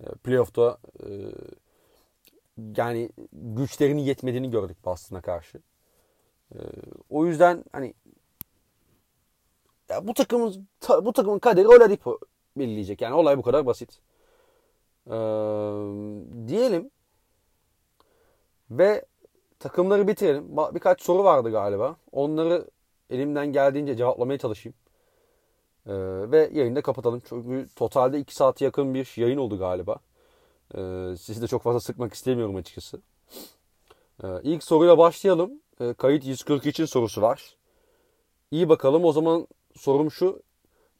e, 0.00 0.04
playoff'ta 0.04 0.78
e, 1.02 1.08
yani 2.76 3.10
güçlerinin 3.32 4.02
yetmediğini 4.02 4.50
gördük 4.50 4.84
Boston'a 4.84 5.20
karşı. 5.20 5.58
E, 6.54 6.58
o 7.10 7.26
yüzden 7.26 7.64
hani 7.72 7.94
ya 9.88 10.06
bu 10.06 10.14
takımın 10.14 10.68
ta, 10.80 11.04
bu 11.04 11.12
takımın 11.12 11.38
kaderi 11.38 11.68
Oladipo 11.68 12.18
belirleyecek. 12.58 13.00
Yani 13.00 13.14
olay 13.14 13.38
bu 13.38 13.42
kadar 13.42 13.66
basit. 13.66 14.00
Ee, 15.06 15.12
diyelim 16.48 16.90
ve 18.70 19.04
takımları 19.58 20.08
bitirelim. 20.08 20.56
Birkaç 20.74 21.02
soru 21.02 21.24
vardı 21.24 21.50
galiba. 21.50 21.96
Onları 22.12 22.68
elimden 23.10 23.52
geldiğince 23.52 23.96
cevaplamaya 23.96 24.38
çalışayım. 24.38 24.74
Ee, 25.86 25.92
ve 26.30 26.50
yayını 26.52 26.76
da 26.76 26.82
kapatalım. 26.82 27.22
Çünkü 27.28 27.68
totalde 27.76 28.18
2 28.18 28.34
saat 28.34 28.60
yakın 28.60 28.94
bir 28.94 29.12
yayın 29.16 29.38
oldu 29.38 29.58
galiba. 29.58 29.96
Ee, 30.74 31.14
sizi 31.20 31.42
de 31.42 31.46
çok 31.46 31.62
fazla 31.62 31.80
sıkmak 31.80 32.14
istemiyorum 32.14 32.56
açıkçası. 32.56 33.00
Ee, 34.24 34.26
ilk 34.42 34.64
soruyla 34.64 34.98
başlayalım. 34.98 35.52
Ee, 35.80 35.94
kayıt 35.94 36.24
143'ün 36.24 36.86
sorusu 36.86 37.22
var. 37.22 37.56
İyi 38.50 38.68
bakalım 38.68 39.04
o 39.04 39.12
zaman 39.12 39.46
sorum 39.76 40.10
şu. 40.10 40.42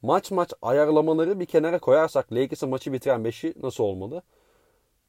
Maç 0.02 0.30
maç 0.30 0.52
ayarlamaları 0.62 1.40
bir 1.40 1.46
kenara 1.46 1.78
koyarsak 1.78 2.32
Lakers'ın 2.32 2.68
maçı 2.68 2.92
bitiren 2.92 3.24
5'i 3.24 3.54
nasıl 3.62 3.84
olmalı? 3.84 4.22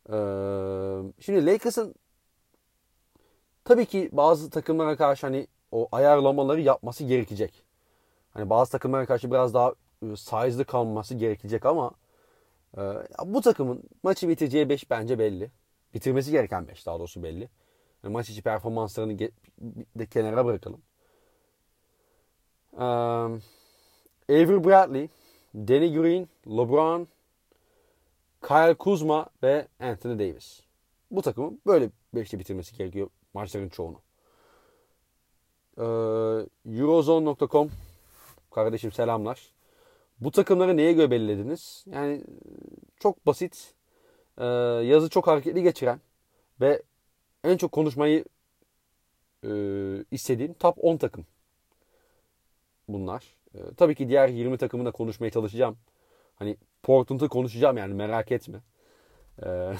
Ee, 0.10 1.14
şimdi 1.20 1.46
Lakers'ın 1.46 1.96
tabii 3.66 3.86
ki 3.86 4.10
bazı 4.12 4.50
takımlara 4.50 4.96
karşı 4.98 5.28
hani 5.28 5.48
o 5.72 5.88
ayarlamaları 5.92 6.62
yapması 6.62 7.04
gerekecek. 7.04 7.64
Hani 8.32 8.50
bazı 8.50 8.72
takımlara 8.72 9.06
karşı 9.06 9.32
biraz 9.32 9.54
daha 9.54 9.74
e, 10.04 10.16
size'lı 10.16 10.66
kalması 10.66 11.16
gerekecek 11.16 11.66
ama 11.66 11.92
e, 12.78 12.82
bu 13.26 13.42
takımın 13.42 13.84
maçı 14.04 14.30
bitireceği 14.30 14.70
5 14.70 14.90
bence 14.90 15.20
belli. 15.20 15.52
Bitirmesi 15.94 16.32
gereken 16.32 16.68
5 16.68 16.86
daha 16.86 17.00
doğrusu 17.00 17.24
belli. 17.24 17.50
Yani 18.04 18.14
maç 18.14 18.30
içi 18.30 18.42
performanslarını 18.42 19.20
de 19.96 20.06
kenara 20.06 20.46
bırakalım. 20.46 20.82
Um, 22.72 23.42
Avery 24.30 24.64
Bradley, 24.64 25.10
Danny 25.56 25.94
Green, 25.94 26.28
LeBron, 26.48 27.08
Kyle 28.48 28.74
Kuzma 28.74 29.30
ve 29.44 29.68
Anthony 29.80 30.20
Davis. 30.20 30.62
Bu 31.12 31.22
takımın 31.22 31.62
böyle 31.66 31.90
beşli 32.14 32.40
bitirmesi 32.40 32.78
gerekiyor 32.78 33.10
maçların 33.34 33.70
çoğunu. 33.70 34.02
Ee, 35.78 35.84
Eurozone.com 36.80 37.70
Kardeşim 38.52 38.92
selamlar. 38.92 39.52
Bu 40.20 40.32
takımları 40.32 40.78
neye 40.78 40.94
göre 40.94 41.12
belirlediniz? 41.12 41.86
Yani 41.88 42.24
çok 43.00 43.26
basit. 43.26 43.74
Ee, 44.38 44.46
yazı 44.84 45.10
çok 45.10 45.28
hareketli 45.28 45.64
geçiren 45.64 46.00
ve 46.62 46.82
en 47.44 47.58
çok 47.58 47.72
konuşmayı 47.72 48.26
e, 49.44 49.52
istediğim 50.12 50.54
top 50.54 50.78
10 50.82 50.98
takım 50.98 51.26
bunlar. 52.88 53.39
E, 53.56 53.60
tabii 53.78 53.96
ki 53.96 54.10
diğer 54.10 54.28
20 54.28 54.58
takımı 54.58 54.86
da 54.86 54.92
konuşmaya 54.92 55.30
çalışacağım. 55.30 55.78
Hani 56.36 56.58
Portland'ı 56.84 57.30
konuşacağım 57.30 57.78
yani 57.78 57.94
merak 57.94 58.32
etme. 58.32 58.62
E, 59.44 59.50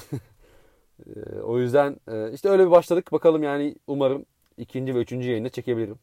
e, 1.06 1.40
o 1.42 1.58
yüzden 1.58 1.96
e, 2.08 2.32
işte 2.32 2.48
öyle 2.48 2.66
bir 2.66 2.70
başladık. 2.70 3.12
Bakalım 3.12 3.42
yani 3.42 3.76
umarım 3.86 4.24
ikinci 4.56 4.94
ve 4.94 4.98
üçüncü 4.98 5.30
yayında 5.30 5.48
çekebilirim. 5.48 5.98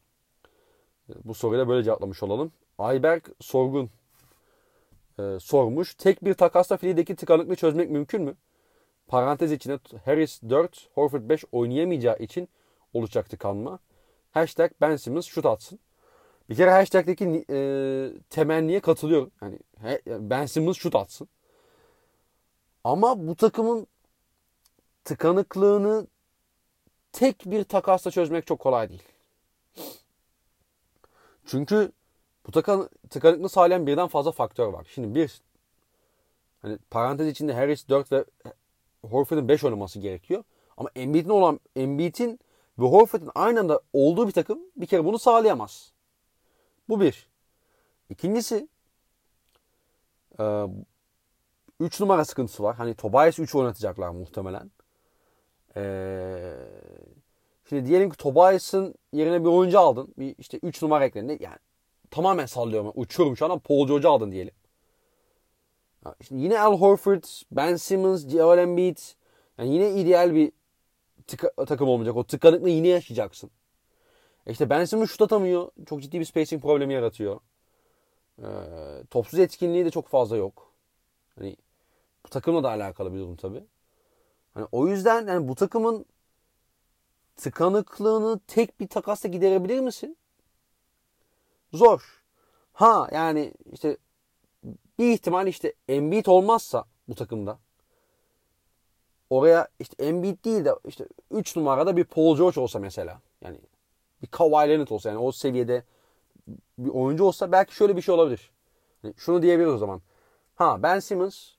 E, 1.10 1.12
bu 1.24 1.34
soruya 1.34 1.68
böyle 1.68 1.84
cevaplamış 1.84 2.22
olalım. 2.22 2.52
Ayberk 2.78 3.30
Sorgun 3.40 3.90
e, 5.18 5.38
sormuş. 5.40 5.94
Tek 5.94 6.24
bir 6.24 6.34
takasla 6.34 6.76
Philly'deki 6.76 7.16
tıkanıklığı 7.16 7.56
çözmek 7.56 7.90
mümkün 7.90 8.22
mü? 8.22 8.34
Parantez 9.06 9.52
içinde 9.52 9.78
Harris 10.04 10.42
4, 10.42 10.88
Horford 10.94 11.28
5 11.28 11.44
oynayamayacağı 11.52 12.18
için 12.18 12.48
olacak 12.94 13.30
tıkanma. 13.30 13.78
Hashtag 14.30 14.70
Ben 14.80 14.96
Simmons 14.96 15.26
şut 15.26 15.46
atsın. 15.46 15.78
Bir 16.48 16.56
kere 16.56 16.70
hashtag'deki 16.70 17.44
e, 17.50 17.58
temenniye 18.30 18.80
katılıyorum. 18.80 19.30
Yani 19.42 19.58
he, 19.80 20.02
Ben 20.06 20.46
Simmons 20.46 20.76
şut 20.76 20.94
atsın. 20.94 21.28
Ama 22.84 23.26
bu 23.28 23.36
takımın 23.36 23.86
tıkanıklığını 25.04 26.06
tek 27.12 27.42
bir 27.46 27.64
takasla 27.64 28.10
çözmek 28.10 28.46
çok 28.46 28.58
kolay 28.58 28.88
değil. 28.88 29.02
Çünkü 31.46 31.92
bu 32.46 32.52
takan, 32.52 32.88
tıkanıklığı 33.10 33.48
sağlayan 33.48 33.86
birden 33.86 34.08
fazla 34.08 34.32
faktör 34.32 34.66
var. 34.66 34.86
Şimdi 34.94 35.14
bir 35.14 35.40
hani 36.62 36.78
parantez 36.90 37.28
içinde 37.28 37.52
Harris 37.52 37.88
4 37.88 38.12
ve 38.12 38.24
Horford'un 39.02 39.48
5 39.48 39.64
oynaması 39.64 39.98
gerekiyor. 39.98 40.44
Ama 40.76 40.90
Embiid'in 40.96 41.28
olan 41.28 41.60
Embiid'in 41.76 42.40
ve 42.78 42.86
Horford'un 42.86 43.30
aynı 43.34 43.60
anda 43.60 43.80
olduğu 43.92 44.26
bir 44.26 44.32
takım 44.32 44.58
bir 44.76 44.86
kere 44.86 45.04
bunu 45.04 45.18
sağlayamaz. 45.18 45.92
Bu 46.88 47.00
bir. 47.00 47.28
İkincisi 48.10 48.68
3 51.80 52.00
numara 52.00 52.24
sıkıntısı 52.24 52.62
var. 52.62 52.76
Hani 52.76 52.94
Tobias 52.94 53.38
3 53.38 53.54
oynatacaklar 53.54 54.08
muhtemelen. 54.08 54.70
Ee, 55.76 56.54
şimdi 57.68 57.86
diyelim 57.86 58.10
ki 58.10 58.16
Tobias'ın 58.16 58.94
yerine 59.12 59.40
bir 59.40 59.48
oyuncu 59.48 59.80
aldın. 59.80 60.14
Bir 60.18 60.34
işte 60.38 60.58
3 60.62 60.82
numara 60.82 61.04
ekledin. 61.04 61.38
Yani 61.40 61.56
tamamen 62.10 62.46
sallıyorum. 62.46 62.92
Uçuyorum 62.94 63.36
şu 63.36 63.52
an 63.52 63.58
Paul 63.58 63.86
George'u 63.86 64.10
aldın 64.10 64.32
diyelim. 64.32 64.54
Şimdi 66.28 66.42
yine 66.42 66.60
Al 66.60 66.80
Horford, 66.80 67.24
Ben 67.52 67.76
Simmons, 67.76 68.28
Joel 68.28 68.58
Embiid. 68.58 68.98
Yani 69.58 69.74
yine 69.74 69.90
ideal 69.90 70.34
bir 70.34 70.52
tıka, 71.26 71.64
takım 71.64 71.88
olmayacak. 71.88 72.16
O 72.16 72.24
tıkanıklığı 72.24 72.70
yine 72.70 72.88
yaşayacaksın. 72.88 73.50
E 74.48 74.52
işte 74.52 74.70
Ben 74.70 74.84
Simmons 74.84 75.10
şut 75.10 75.22
atamıyor. 75.22 75.70
Çok 75.86 76.02
ciddi 76.02 76.20
bir 76.20 76.24
spacing 76.24 76.62
problemi 76.62 76.94
yaratıyor. 76.94 77.40
Ee, 78.42 78.44
topsuz 79.10 79.38
etkinliği 79.38 79.84
de 79.84 79.90
çok 79.90 80.08
fazla 80.08 80.36
yok. 80.36 80.72
Hani 81.38 81.56
bu 82.26 82.28
takımla 82.28 82.62
da 82.62 82.68
alakalı 82.68 83.14
bir 83.14 83.18
durum 83.18 83.36
tabii. 83.36 83.64
Hani 84.54 84.66
o 84.72 84.88
yüzden 84.88 85.26
yani 85.26 85.48
bu 85.48 85.54
takımın 85.54 86.06
tıkanıklığını 87.36 88.40
tek 88.46 88.80
bir 88.80 88.88
takasla 88.88 89.28
giderebilir 89.28 89.80
misin? 89.80 90.16
Zor. 91.72 92.22
Ha 92.72 93.08
yani 93.12 93.54
işte 93.72 93.96
bir 94.98 95.12
ihtimal 95.12 95.46
işte 95.46 95.74
Embiid 95.88 96.26
olmazsa 96.26 96.84
bu 97.08 97.14
takımda 97.14 97.58
oraya 99.30 99.68
işte 99.80 100.04
Embiid 100.04 100.44
değil 100.44 100.64
de 100.64 100.74
işte 100.84 101.06
3 101.30 101.56
numarada 101.56 101.96
bir 101.96 102.04
Paul 102.04 102.36
George 102.36 102.60
olsa 102.60 102.78
mesela. 102.78 103.20
Yani 103.44 103.58
bir 104.22 104.26
Kawhi 104.26 104.68
Leonard 104.68 104.88
olsa 104.88 105.08
yani 105.08 105.18
o 105.18 105.32
seviyede 105.32 105.84
bir 106.78 106.90
oyuncu 106.90 107.24
olsa 107.24 107.52
belki 107.52 107.74
şöyle 107.74 107.96
bir 107.96 108.02
şey 108.02 108.14
olabilir. 108.14 108.50
Yani 109.02 109.14
şunu 109.16 109.42
diyebiliriz 109.42 109.74
o 109.74 109.78
zaman. 109.78 110.02
Ha 110.54 110.82
Ben 110.82 110.98
Simmons, 110.98 111.50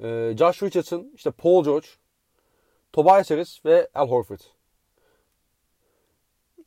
e, 0.00 0.34
Josh 0.38 0.62
Richardson, 0.62 1.12
işte 1.14 1.30
Paul 1.30 1.64
George, 1.64 1.86
Tobias 2.92 3.30
Harris 3.30 3.64
ve 3.64 3.88
Al 3.94 4.08
Horford. 4.08 4.40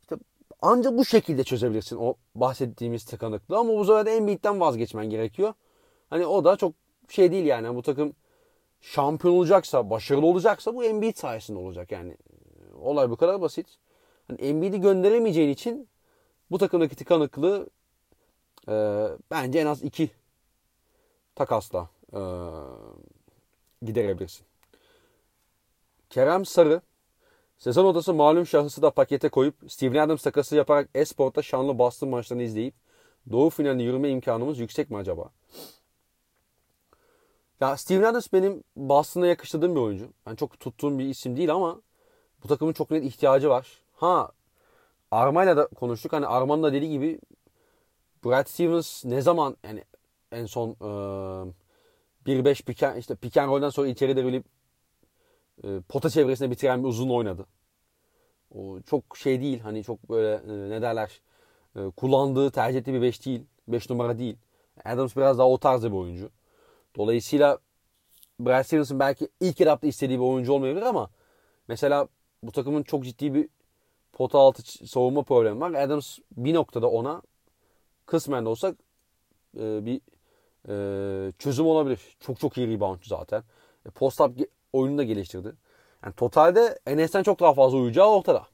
İşte 0.01 0.15
ancak 0.61 0.97
bu 0.97 1.05
şekilde 1.05 1.43
çözebilirsin 1.43 1.97
o 1.97 2.15
bahsettiğimiz 2.35 3.05
tıkanıklığı 3.05 3.57
ama 3.57 3.73
bu 3.73 3.85
sefer 3.85 4.05
de 4.05 4.15
Embiid'den 4.15 4.59
vazgeçmen 4.59 5.09
gerekiyor. 5.09 5.53
Hani 6.09 6.25
o 6.25 6.43
da 6.43 6.55
çok 6.55 6.73
şey 7.09 7.31
değil 7.31 7.45
yani 7.45 7.75
bu 7.75 7.81
takım 7.81 8.13
şampiyon 8.81 9.33
olacaksa, 9.33 9.89
başarılı 9.89 10.25
olacaksa 10.25 10.75
bu 10.75 10.83
Embiid 10.83 11.15
sayesinde 11.15 11.59
olacak 11.59 11.91
yani. 11.91 12.17
Olay 12.81 13.09
bu 13.09 13.17
kadar 13.17 13.41
basit. 13.41 13.67
Hani 14.29 14.41
Embiid'i 14.41 14.81
gönderemeyeceğin 14.81 15.49
için 15.49 15.89
bu 16.51 16.57
takımdaki 16.57 16.95
tıkanıklığı 16.95 17.69
e, 18.67 19.07
bence 19.31 19.59
en 19.59 19.65
az 19.65 19.83
iki 19.83 20.11
takasla 21.35 21.89
e, 22.13 22.21
giderebilirsin. 23.85 24.45
Kerem 26.09 26.45
Sarı 26.45 26.81
sezon 27.57 27.85
odası 27.85 28.13
malum 28.13 28.45
şahısı 28.45 28.81
da 28.81 28.91
pakete 28.91 29.29
koyup 29.29 29.55
Steven 29.67 29.99
Adams 29.99 30.23
takası 30.23 30.55
yaparak 30.55 30.89
Esport'ta 30.95 31.41
şanlı 31.41 31.79
Boston 31.79 32.09
maçlarını 32.09 32.43
izleyip 32.43 32.73
Doğu 33.31 33.49
finaline 33.49 33.83
yürüme 33.83 34.09
imkanımız 34.09 34.59
yüksek 34.59 34.89
mi 34.89 34.97
acaba? 34.97 35.29
Ya 37.61 37.77
Steven 37.77 38.03
Adams 38.03 38.27
benim 38.33 38.63
Boston'a 38.75 39.27
yakıştırdığım 39.27 39.75
bir 39.75 39.79
oyuncu. 39.79 40.09
Ben 40.25 40.35
çok 40.35 40.59
tuttuğum 40.59 40.99
bir 40.99 41.05
isim 41.05 41.37
değil 41.37 41.53
ama 41.53 41.81
bu 42.43 42.47
takımın 42.47 42.73
çok 42.73 42.91
net 42.91 43.03
ihtiyacı 43.03 43.49
var. 43.49 43.88
Ha 43.99 44.31
Arma'yla 45.11 45.57
da 45.57 45.67
konuştuk. 45.67 46.13
Hani 46.13 46.27
Arma'nın 46.27 46.63
da 46.63 46.73
dediği 46.73 46.91
gibi 46.91 47.19
Brad 48.25 48.47
Stevens 48.47 49.05
ne 49.05 49.21
zaman 49.21 49.57
yani 49.63 49.83
en 50.31 50.45
son 50.45 50.69
e, 50.69 52.31
1-5 52.31 52.63
piken, 52.63 52.95
işte 52.95 53.15
piken 53.15 53.47
rolden 53.47 53.69
sonra 53.69 53.87
içeri 53.87 54.15
derilip 54.15 54.45
e, 55.63 55.67
pota 55.89 56.09
çevresinde 56.09 56.51
bitiren 56.51 56.83
bir 56.83 56.87
uzun 56.87 57.09
oynadı. 57.09 57.45
O 58.55 58.81
çok 58.81 59.17
şey 59.17 59.41
değil 59.41 59.59
hani 59.59 59.83
çok 59.83 60.09
böyle 60.09 60.33
e, 60.33 60.69
ne 60.69 60.81
derler 60.81 61.21
e, 61.75 61.89
kullandığı 61.97 62.51
tercih 62.51 62.79
ettiği 62.79 62.93
bir 62.93 63.01
5 63.01 63.25
değil. 63.25 63.45
5 63.67 63.89
numara 63.89 64.19
değil. 64.19 64.37
Adams 64.85 65.15
biraz 65.15 65.37
daha 65.37 65.49
o 65.49 65.57
tarzda 65.57 65.91
bir 65.91 65.97
oyuncu. 65.97 66.29
Dolayısıyla 66.95 67.57
Brad 68.39 68.63
Stevens'ın 68.63 68.99
belki 68.99 69.29
ilk 69.39 69.61
etapta 69.61 69.87
istediği 69.87 70.19
bir 70.19 70.23
oyuncu 70.23 70.53
olmayabilir 70.53 70.85
ama 70.85 71.09
mesela 71.67 72.07
bu 72.43 72.51
takımın 72.51 72.83
çok 72.83 73.03
ciddi 73.03 73.33
bir 73.33 73.49
pota 74.13 74.39
altı 74.39 74.87
savunma 74.87 75.23
problemi 75.23 75.59
var. 75.59 75.73
Adams 75.73 76.19
bir 76.37 76.53
noktada 76.53 76.89
ona 76.89 77.21
kısmen 78.05 78.45
de 78.45 78.49
olsa 78.49 78.75
e, 79.57 79.85
bir 79.85 80.01
e, 80.69 81.31
çözüm 81.31 81.65
olabilir. 81.65 82.17
Çok 82.19 82.39
çok 82.39 82.57
iyi 82.57 82.67
reboundçu 82.67 83.09
zaten. 83.09 83.43
E, 83.85 83.89
post-up 83.89 84.47
oyunu 84.73 84.97
da 84.97 85.03
geliştirdi. 85.03 85.53
Yani 86.03 86.13
totalde 86.15 86.79
Enes'ten 86.85 87.23
çok 87.23 87.39
daha 87.39 87.53
fazla 87.53 87.77
uyuyacağı 87.77 88.09
ortada. 88.09 88.47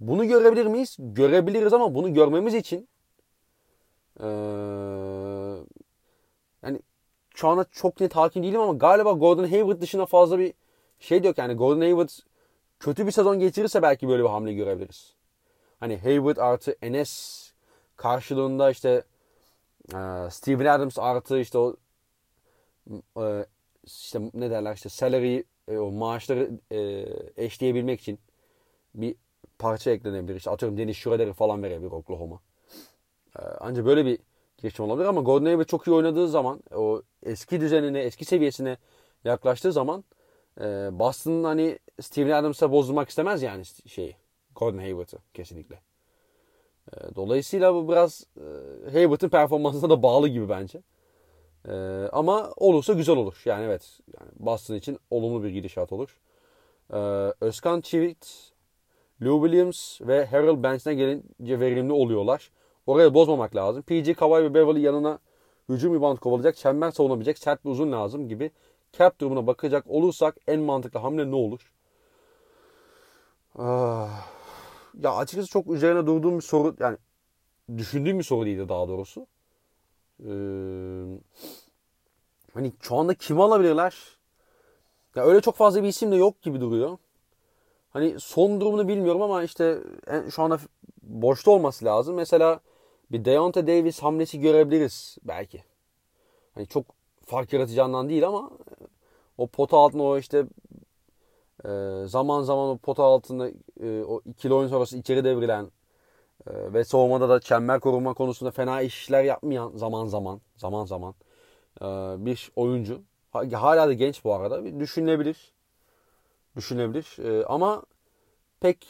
Bunu 0.00 0.24
görebilir 0.28 0.66
miyiz? 0.66 0.96
Görebiliriz 0.98 1.72
ama 1.72 1.94
bunu 1.94 2.14
görmemiz 2.14 2.54
için 2.54 2.88
ee, 4.20 4.26
yani 6.62 6.80
şu 7.34 7.48
anda 7.48 7.66
çok 7.72 8.00
net 8.00 8.16
hakim 8.16 8.42
değilim 8.42 8.60
ama 8.60 8.72
galiba 8.72 9.12
Gordon 9.12 9.44
Hayward 9.44 9.80
dışında 9.80 10.06
fazla 10.06 10.38
bir 10.38 10.54
şey 11.00 11.22
de 11.22 11.26
yok. 11.26 11.38
Yani 11.38 11.54
Gordon 11.54 11.80
Hayward 11.80 12.08
kötü 12.80 13.06
bir 13.06 13.12
sezon 13.12 13.38
geçirirse 13.38 13.82
belki 13.82 14.08
böyle 14.08 14.22
bir 14.22 14.28
hamle 14.28 14.54
görebiliriz. 14.54 15.14
Hani 15.80 15.98
Hayward 15.98 16.36
artı 16.36 16.76
Enes 16.82 17.44
karşılığında 17.96 18.70
işte 18.70 19.04
e, 19.94 20.30
Steven 20.30 20.66
Adams 20.66 20.98
artı 20.98 21.38
işte 21.38 21.58
o 21.58 21.76
e, 23.20 23.46
işte 23.84 24.20
ne 24.34 24.50
derler 24.50 24.74
işte 24.74 24.88
salary 24.88 25.42
e, 25.68 25.78
o 25.78 25.90
maaşları 25.90 26.50
e, 26.72 27.06
eşleyebilmek 27.36 28.00
için 28.00 28.18
bir 28.94 29.14
parça 29.58 29.90
eklenebilir. 29.90 30.36
İşte 30.36 30.50
atıyorum 30.50 30.78
Dennis 30.78 30.96
Schroeder'i 30.96 31.32
falan 31.32 31.62
verebilir 31.62 31.90
Oklahoma. 31.90 32.40
E, 33.38 33.42
ancak 33.60 33.86
böyle 33.86 34.06
bir 34.06 34.18
girişim 34.58 34.84
olabilir 34.84 35.08
ama 35.08 35.20
Gordon 35.20 35.46
Hayward 35.46 35.68
çok 35.68 35.86
iyi 35.86 35.92
oynadığı 35.92 36.28
zaman 36.28 36.62
o 36.74 37.02
eski 37.22 37.60
düzenine, 37.60 38.00
eski 38.00 38.24
seviyesine 38.24 38.76
yaklaştığı 39.24 39.72
zaman 39.72 40.04
Ee, 40.60 40.88
Boston 40.92 41.44
hani 41.44 41.78
Steven 42.00 42.30
Adams'a 42.30 42.72
bozdurmak 42.72 43.08
istemez 43.08 43.42
yani 43.42 43.64
şeyi. 43.86 44.16
Gordon 44.54 44.78
Hayward'ı 44.78 45.18
kesinlikle. 45.34 45.80
Ee, 46.92 47.14
dolayısıyla 47.14 47.74
bu 47.74 47.88
biraz 47.88 48.26
e, 48.36 48.90
Hayward'ın 48.92 49.28
performansına 49.28 49.90
da 49.90 50.02
bağlı 50.02 50.28
gibi 50.28 50.48
bence. 50.48 50.82
Ee, 51.68 51.72
ama 52.12 52.52
olursa 52.56 52.92
güzel 52.92 53.16
olur. 53.16 53.42
Yani 53.44 53.64
evet 53.64 54.00
yani 54.18 54.30
Boston 54.38 54.74
için 54.74 54.98
olumlu 55.10 55.44
bir 55.44 55.50
gidişat 55.50 55.92
olur. 55.92 56.20
Ee, 56.92 56.96
Özkan 57.40 57.80
Çivit, 57.80 58.52
Lou 59.22 59.46
Williams 59.46 60.00
ve 60.00 60.26
Harold 60.26 60.62
Banks'ine 60.62 60.94
gelince 60.94 61.60
verimli 61.60 61.92
oluyorlar. 61.92 62.50
Oraya 62.86 63.14
bozmamak 63.14 63.56
lazım. 63.56 63.82
PG, 63.82 64.14
Kawhi 64.16 64.44
ve 64.44 64.54
Beverly 64.54 64.80
yanına 64.80 65.18
hücum 65.68 65.94
rebound 65.94 66.18
kovalayacak, 66.18 66.56
çember 66.56 66.90
savunabilecek 66.90 67.38
sert 67.38 67.64
bir 67.64 67.70
uzun 67.70 67.92
lazım 67.92 68.28
gibi 68.28 68.50
cap 68.98 69.20
durumuna 69.20 69.46
bakacak 69.46 69.84
olursak 69.88 70.36
en 70.46 70.60
mantıklı 70.60 71.00
hamle 71.00 71.30
ne 71.30 71.34
olur? 71.34 71.72
Ah, 73.58 74.26
ya 75.02 75.14
açıkçası 75.14 75.48
çok 75.48 75.66
üzerine 75.66 76.06
durduğum 76.06 76.36
bir 76.36 76.42
soru 76.42 76.76
yani 76.80 76.96
düşündüğüm 77.76 78.18
bir 78.18 78.24
soru 78.24 78.46
değildi 78.46 78.68
daha 78.68 78.88
doğrusu. 78.88 79.26
Ee, 80.20 80.30
hani 82.54 82.72
şu 82.80 82.96
anda 82.96 83.14
kimi 83.14 83.42
alabilirler? 83.42 84.18
Ya 85.16 85.24
öyle 85.24 85.40
çok 85.40 85.56
fazla 85.56 85.82
bir 85.82 85.88
isim 85.88 86.12
de 86.12 86.16
yok 86.16 86.42
gibi 86.42 86.60
duruyor. 86.60 86.98
Hani 87.90 88.20
son 88.20 88.60
durumunu 88.60 88.88
bilmiyorum 88.88 89.22
ama 89.22 89.42
işte 89.42 89.78
şu 90.34 90.42
anda 90.42 90.58
boşta 91.02 91.50
olması 91.50 91.84
lazım. 91.84 92.16
Mesela 92.16 92.60
bir 93.12 93.24
Deontay 93.24 93.66
Davis 93.66 94.00
hamlesi 94.00 94.40
görebiliriz 94.40 95.18
belki. 95.24 95.64
Hani 96.54 96.66
çok 96.66 96.84
fark 97.26 97.52
yaratacağından 97.52 98.08
değil 98.08 98.26
ama 98.26 98.50
o 99.38 99.46
pota 99.46 99.76
altında 99.76 100.02
o 100.02 100.18
işte 100.18 100.44
e, 101.64 101.68
zaman 102.06 102.42
zaman 102.42 102.68
o 102.68 102.78
pota 102.78 103.02
altında 103.02 103.50
e, 103.80 104.04
o 104.04 104.20
ikili 104.24 104.54
oyun 104.54 104.68
sonrası 104.68 104.98
içeri 104.98 105.24
devrilen 105.24 105.64
e, 106.46 106.72
ve 106.74 106.84
savunmada 106.84 107.28
da 107.28 107.40
çember 107.40 107.80
koruma 107.80 108.14
konusunda 108.14 108.50
fena 108.50 108.82
işler 108.82 109.24
yapmayan 109.24 109.72
zaman 109.74 110.06
zaman 110.06 110.40
zaman 110.56 110.84
zaman 110.84 111.14
bir 112.26 112.52
oyuncu. 112.56 113.02
Hala 113.52 113.88
da 113.88 113.92
genç 113.92 114.24
bu 114.24 114.34
arada. 114.34 114.80
Düşünülebilir. 114.80 115.52
Düşünülebilir. 116.56 117.16
Ama 117.48 117.82
pek 118.60 118.86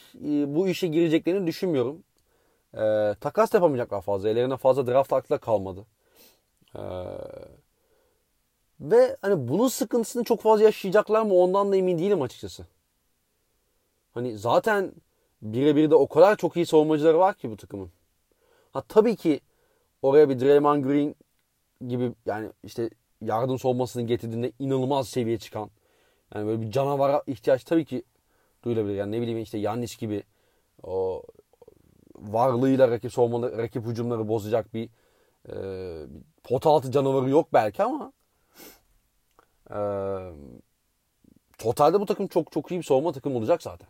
bu 0.47 0.69
işe 0.69 0.87
gireceklerini 0.87 1.47
düşünmüyorum. 1.47 2.05
Takas 3.21 3.55
yapamayacaklar 3.55 4.03
fazla. 4.03 4.29
Ellerine 4.29 4.57
fazla 4.57 4.87
draft 4.87 5.13
hakkı 5.13 5.39
kalmadı. 5.39 5.87
Ve 8.81 9.17
hani 9.23 9.49
bunun 9.49 9.69
sıkıntısını 9.69 10.25
çok 10.25 10.41
fazla 10.41 10.65
yaşayacaklar 10.65 11.23
mı 11.23 11.35
ondan 11.35 11.73
da 11.73 11.77
emin 11.77 11.99
değilim 11.99 12.23
açıkçası. 12.23 12.67
Hani 14.15 14.39
zaten 14.39 14.93
birebir 15.43 15.91
de 15.91 15.95
o 15.95 16.09
kadar 16.09 16.37
çok 16.37 16.57
iyi 16.57 16.67
savunmacıları 16.67 17.19
var 17.19 17.35
ki 17.35 17.51
bu 17.51 17.57
takımın. 17.57 17.91
Ha 18.73 18.83
tabii 18.89 19.17
ki 19.17 19.41
oraya 20.03 20.29
bir 20.29 20.41
Draymond 20.41 20.85
Green 20.85 21.15
gibi 21.89 22.13
yani 22.27 22.51
işte 22.65 22.91
yardım 23.21 23.59
savunmasını 23.59 24.03
getirdiğinde 24.03 24.53
inanılmaz 24.59 25.09
seviye 25.09 25.39
çıkan 25.39 25.71
yani 26.35 26.47
böyle 26.47 26.63
bir 26.63 26.71
canavara 26.71 27.23
ihtiyaç 27.27 27.65
tabii 27.65 27.85
ki 27.85 28.03
duyulabilir. 28.65 28.95
Yani 28.95 29.13
ne 29.13 29.21
bileyim 29.21 29.39
işte 29.39 29.59
Yannis 29.59 29.97
gibi 29.97 30.23
o 30.83 31.23
varlığıyla 32.17 32.91
rakip 32.91 33.13
savunmalı, 33.13 33.59
rakip 33.59 33.87
hücumları 33.87 34.29
bozacak 34.29 34.75
bir, 34.75 34.89
e, 35.49 35.55
pot 36.45 36.67
altı 36.67 36.91
canavarı 36.91 37.31
yok 37.31 37.49
belki 37.53 37.83
ama 37.83 38.13
e, 39.71 39.81
totalde 41.59 42.01
bu 42.01 42.07
takım 42.07 42.27
çok 42.27 42.53
çok 42.53 42.71
iyi 42.71 42.79
bir 42.79 42.85
savunma 42.85 43.13
takım 43.13 43.37
olacak 43.37 43.63
zaten. 43.63 43.89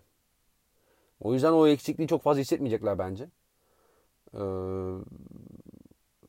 O 1.20 1.34
yüzden 1.34 1.52
o 1.52 1.66
eksikliği 1.66 2.08
çok 2.08 2.22
fazla 2.22 2.40
hissetmeyecekler 2.40 2.98
bence. 2.98 3.28
Ee, 4.34 4.40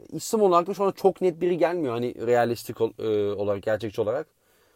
isim 0.09 0.41
olarak 0.41 0.67
da 0.67 0.73
şu 0.73 0.83
anda 0.83 0.95
çok 0.95 1.21
net 1.21 1.41
biri 1.41 1.57
gelmiyor. 1.57 1.93
Hani 1.93 2.27
realistik 2.27 2.81
ol, 2.81 2.91
e, 2.99 3.33
olarak, 3.33 3.63
gerçekçi 3.63 4.01
olarak. 4.01 4.27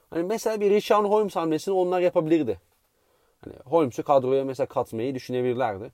Hani 0.09 0.23
mesela 0.23 0.61
bir 0.61 0.71
Richard 0.71 1.05
Holmes 1.05 1.35
hamlesini 1.35 1.75
onlar 1.75 2.01
yapabilirdi. 2.01 2.59
Hani 3.41 3.55
Holmes'u 3.65 4.03
kadroya 4.03 4.45
mesela 4.45 4.67
katmayı 4.67 5.15
düşünebilirlerdi. 5.15 5.91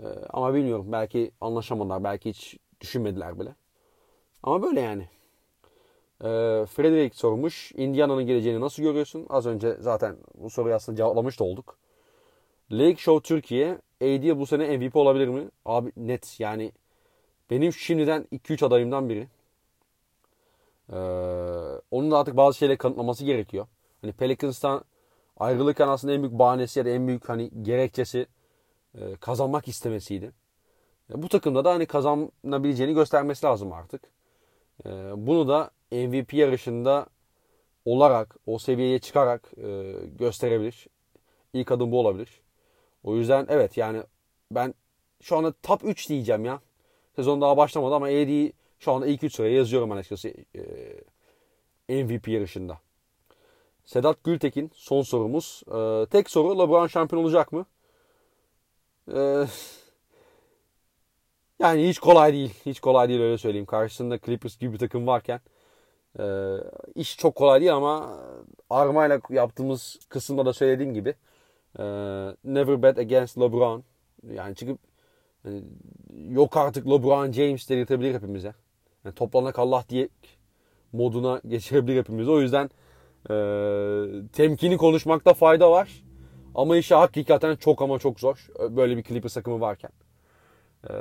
Ee, 0.00 0.04
ama 0.30 0.54
bilmiyorum. 0.54 0.86
Belki 0.92 1.30
anlaşamadılar. 1.40 2.04
Belki 2.04 2.30
hiç 2.30 2.56
düşünmediler 2.80 3.40
bile. 3.40 3.54
Ama 4.42 4.62
böyle 4.62 4.80
yani. 4.80 5.08
Ee, 6.24 6.66
Frederick 6.66 7.16
sormuş. 7.16 7.72
Indiana'nın 7.76 8.26
geleceğini 8.26 8.60
nasıl 8.60 8.82
görüyorsun? 8.82 9.26
Az 9.30 9.46
önce 9.46 9.76
zaten 9.80 10.16
bu 10.34 10.50
soruyu 10.50 10.74
aslında 10.74 10.96
cevaplamış 10.96 11.40
da 11.40 11.44
olduk. 11.44 11.76
Lake 12.72 12.96
Show 12.96 13.28
Türkiye 13.28 13.78
AD 14.02 14.38
bu 14.38 14.46
sene 14.46 14.76
MVP 14.78 14.96
olabilir 14.96 15.28
mi? 15.28 15.48
Abi 15.64 15.92
net 15.96 16.40
yani 16.40 16.72
benim 17.50 17.72
şimdiden 17.72 18.26
2-3 18.32 18.66
adayımdan 18.66 19.08
biri. 19.08 19.28
Ee, 20.92 20.96
onun 21.90 22.10
da 22.10 22.18
artık 22.18 22.36
bazı 22.36 22.58
şeyleri 22.58 22.78
kanıtlaması 22.78 23.24
gerekiyor. 23.24 23.66
Hani 24.00 24.12
Pelicans'tan 24.12 24.84
ayrılırken 25.36 25.88
aslında 25.88 26.14
en 26.14 26.22
büyük 26.22 26.38
bahanesi 26.38 26.78
ya 26.78 26.84
da 26.84 26.88
en 26.90 27.06
büyük 27.08 27.28
hani 27.28 27.50
gerekçesi 27.62 28.26
e, 28.94 29.16
kazanmak 29.16 29.68
istemesiydi. 29.68 30.32
E, 31.14 31.22
bu 31.22 31.28
takımda 31.28 31.64
da 31.64 31.70
hani 31.70 31.86
kazanabileceğini 31.86 32.94
göstermesi 32.94 33.46
lazım 33.46 33.72
artık. 33.72 34.02
E, 34.86 34.90
bunu 35.16 35.48
da 35.48 35.70
MVP 35.90 36.34
yarışında 36.34 37.06
olarak 37.84 38.36
o 38.46 38.58
seviyeye 38.58 38.98
çıkarak 38.98 39.50
e, 39.56 39.94
gösterebilir. 40.18 40.86
İlk 41.52 41.72
adım 41.72 41.92
bu 41.92 42.00
olabilir. 42.00 42.40
O 43.04 43.16
yüzden 43.16 43.46
evet 43.48 43.76
yani 43.76 44.02
ben 44.50 44.74
şu 45.22 45.36
anda 45.36 45.52
top 45.62 45.84
3 45.84 46.08
diyeceğim 46.08 46.44
ya. 46.44 46.60
Sezon 47.16 47.40
daha 47.40 47.56
başlamadı 47.56 47.94
ama 47.94 48.06
AD 48.06 48.52
şu 48.78 48.92
anda 48.92 49.06
ilk 49.06 49.22
3 49.22 49.34
sıraya 49.34 49.54
yazıyorum 49.54 49.92
açıkçası 49.92 50.32
e, 51.88 52.04
MVP 52.04 52.28
yarışında. 52.28 52.78
Sedat 53.84 54.24
Gültekin 54.24 54.70
son 54.74 55.02
sorumuz. 55.02 55.62
E, 55.66 56.06
tek 56.06 56.30
soru 56.30 56.58
LeBron 56.58 56.86
şampiyon 56.86 57.22
olacak 57.22 57.52
mı? 57.52 57.66
E, 59.14 59.46
yani 61.58 61.88
hiç 61.88 61.98
kolay 61.98 62.32
değil. 62.32 62.54
Hiç 62.66 62.80
kolay 62.80 63.08
değil 63.08 63.20
öyle 63.20 63.38
söyleyeyim. 63.38 63.66
Karşısında 63.66 64.18
Clippers 64.18 64.58
gibi 64.58 64.72
bir 64.72 64.78
takım 64.78 65.06
varken 65.06 65.40
e, 66.18 66.56
iş 66.94 67.16
çok 67.16 67.34
kolay 67.34 67.60
değil 67.60 67.74
ama 67.74 68.18
armayla 68.70 69.20
yaptığımız 69.30 69.98
kısımda 70.08 70.46
da 70.46 70.52
söylediğim 70.52 70.94
gibi 70.94 71.14
e, 71.78 71.84
never 72.44 72.82
bet 72.82 72.98
against 72.98 73.38
LeBron. 73.38 73.84
Yani 74.32 74.54
çıkıp 74.54 74.78
yani 75.44 75.62
yok 76.28 76.56
artık 76.56 76.86
LeBron 76.86 77.32
James 77.32 77.68
dedirtebilir 77.68 78.14
hepimize. 78.14 78.54
Yani 79.04 79.14
toplanak 79.14 79.58
Allah 79.58 79.84
diye 79.88 80.08
moduna 80.92 81.40
geçirebilir 81.48 81.98
hepimiz. 81.98 82.28
O 82.28 82.40
yüzden 82.40 82.70
e, 83.30 83.34
temkini 84.32 84.76
konuşmakta 84.76 85.34
fayda 85.34 85.70
var. 85.70 86.04
Ama 86.54 86.76
işi 86.76 86.94
hakikaten 86.94 87.56
çok 87.56 87.82
ama 87.82 87.98
çok 87.98 88.20
zor. 88.20 88.46
Böyle 88.70 88.96
bir 88.96 89.02
Clippers 89.02 89.34
takımı 89.34 89.60
varken. 89.60 89.90
E, 90.90 90.92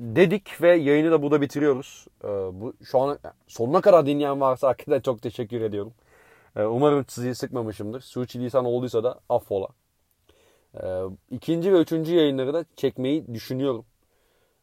dedik 0.00 0.62
ve 0.62 0.76
yayını 0.76 1.10
da 1.10 1.22
burada 1.22 1.40
bitiriyoruz. 1.40 2.06
E, 2.24 2.28
bu 2.28 2.74
Şu 2.84 2.98
an 3.00 3.18
sonuna 3.46 3.80
kadar 3.80 4.06
dinleyen 4.06 4.40
varsa 4.40 4.68
hakikaten 4.68 5.00
çok 5.00 5.22
teşekkür 5.22 5.60
ediyorum. 5.60 5.94
E, 6.56 6.62
umarım 6.62 7.04
sizi 7.08 7.34
sıkmamışımdır. 7.34 8.00
Sürçülisan 8.00 8.64
olduysa 8.64 9.04
da 9.04 9.20
affola. 9.28 9.68
E, 10.82 11.02
ikinci 11.30 11.72
ve 11.72 11.80
üçüncü 11.80 12.14
yayınları 12.14 12.54
da 12.54 12.64
çekmeyi 12.76 13.34
düşünüyorum. 13.34 13.84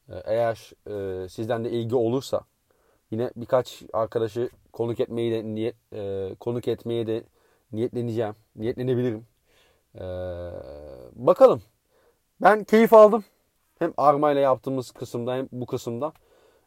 E, 0.09 0.15
eğer 0.25 0.71
e, 0.87 1.29
sizden 1.29 1.63
de 1.65 1.71
ilgi 1.71 1.95
olursa 1.95 2.41
yine 3.11 3.31
birkaç 3.35 3.83
arkadaşı 3.93 4.49
konuk 4.73 4.99
etmeyi 4.99 5.31
de 5.31 5.43
niyet 5.55 5.75
e, 5.93 6.35
konuk 6.39 6.67
etmeye 6.67 7.07
de 7.07 7.23
niyetleneceğim. 7.71 8.35
Niyetlenebilirim. 8.55 9.25
E, 9.95 10.01
bakalım. 11.15 11.61
Ben 12.41 12.63
keyif 12.63 12.93
aldım. 12.93 13.23
Hem 13.81 13.93
Arma 13.97 14.31
ile 14.31 14.39
yaptığımız 14.39 14.91
kısımda 14.91 15.35
hem 15.35 15.47
bu 15.51 15.65
kısımda. 15.65 16.13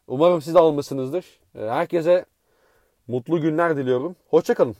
Umarım 0.07 0.41
siz 0.41 0.55
de 0.55 0.59
almışsınızdır. 0.59 1.25
E, 1.55 1.59
herkese 1.59 2.25
mutlu 3.07 3.41
günler 3.41 3.77
diliyorum. 3.77 4.15
Hoşçakalın. 4.29 4.75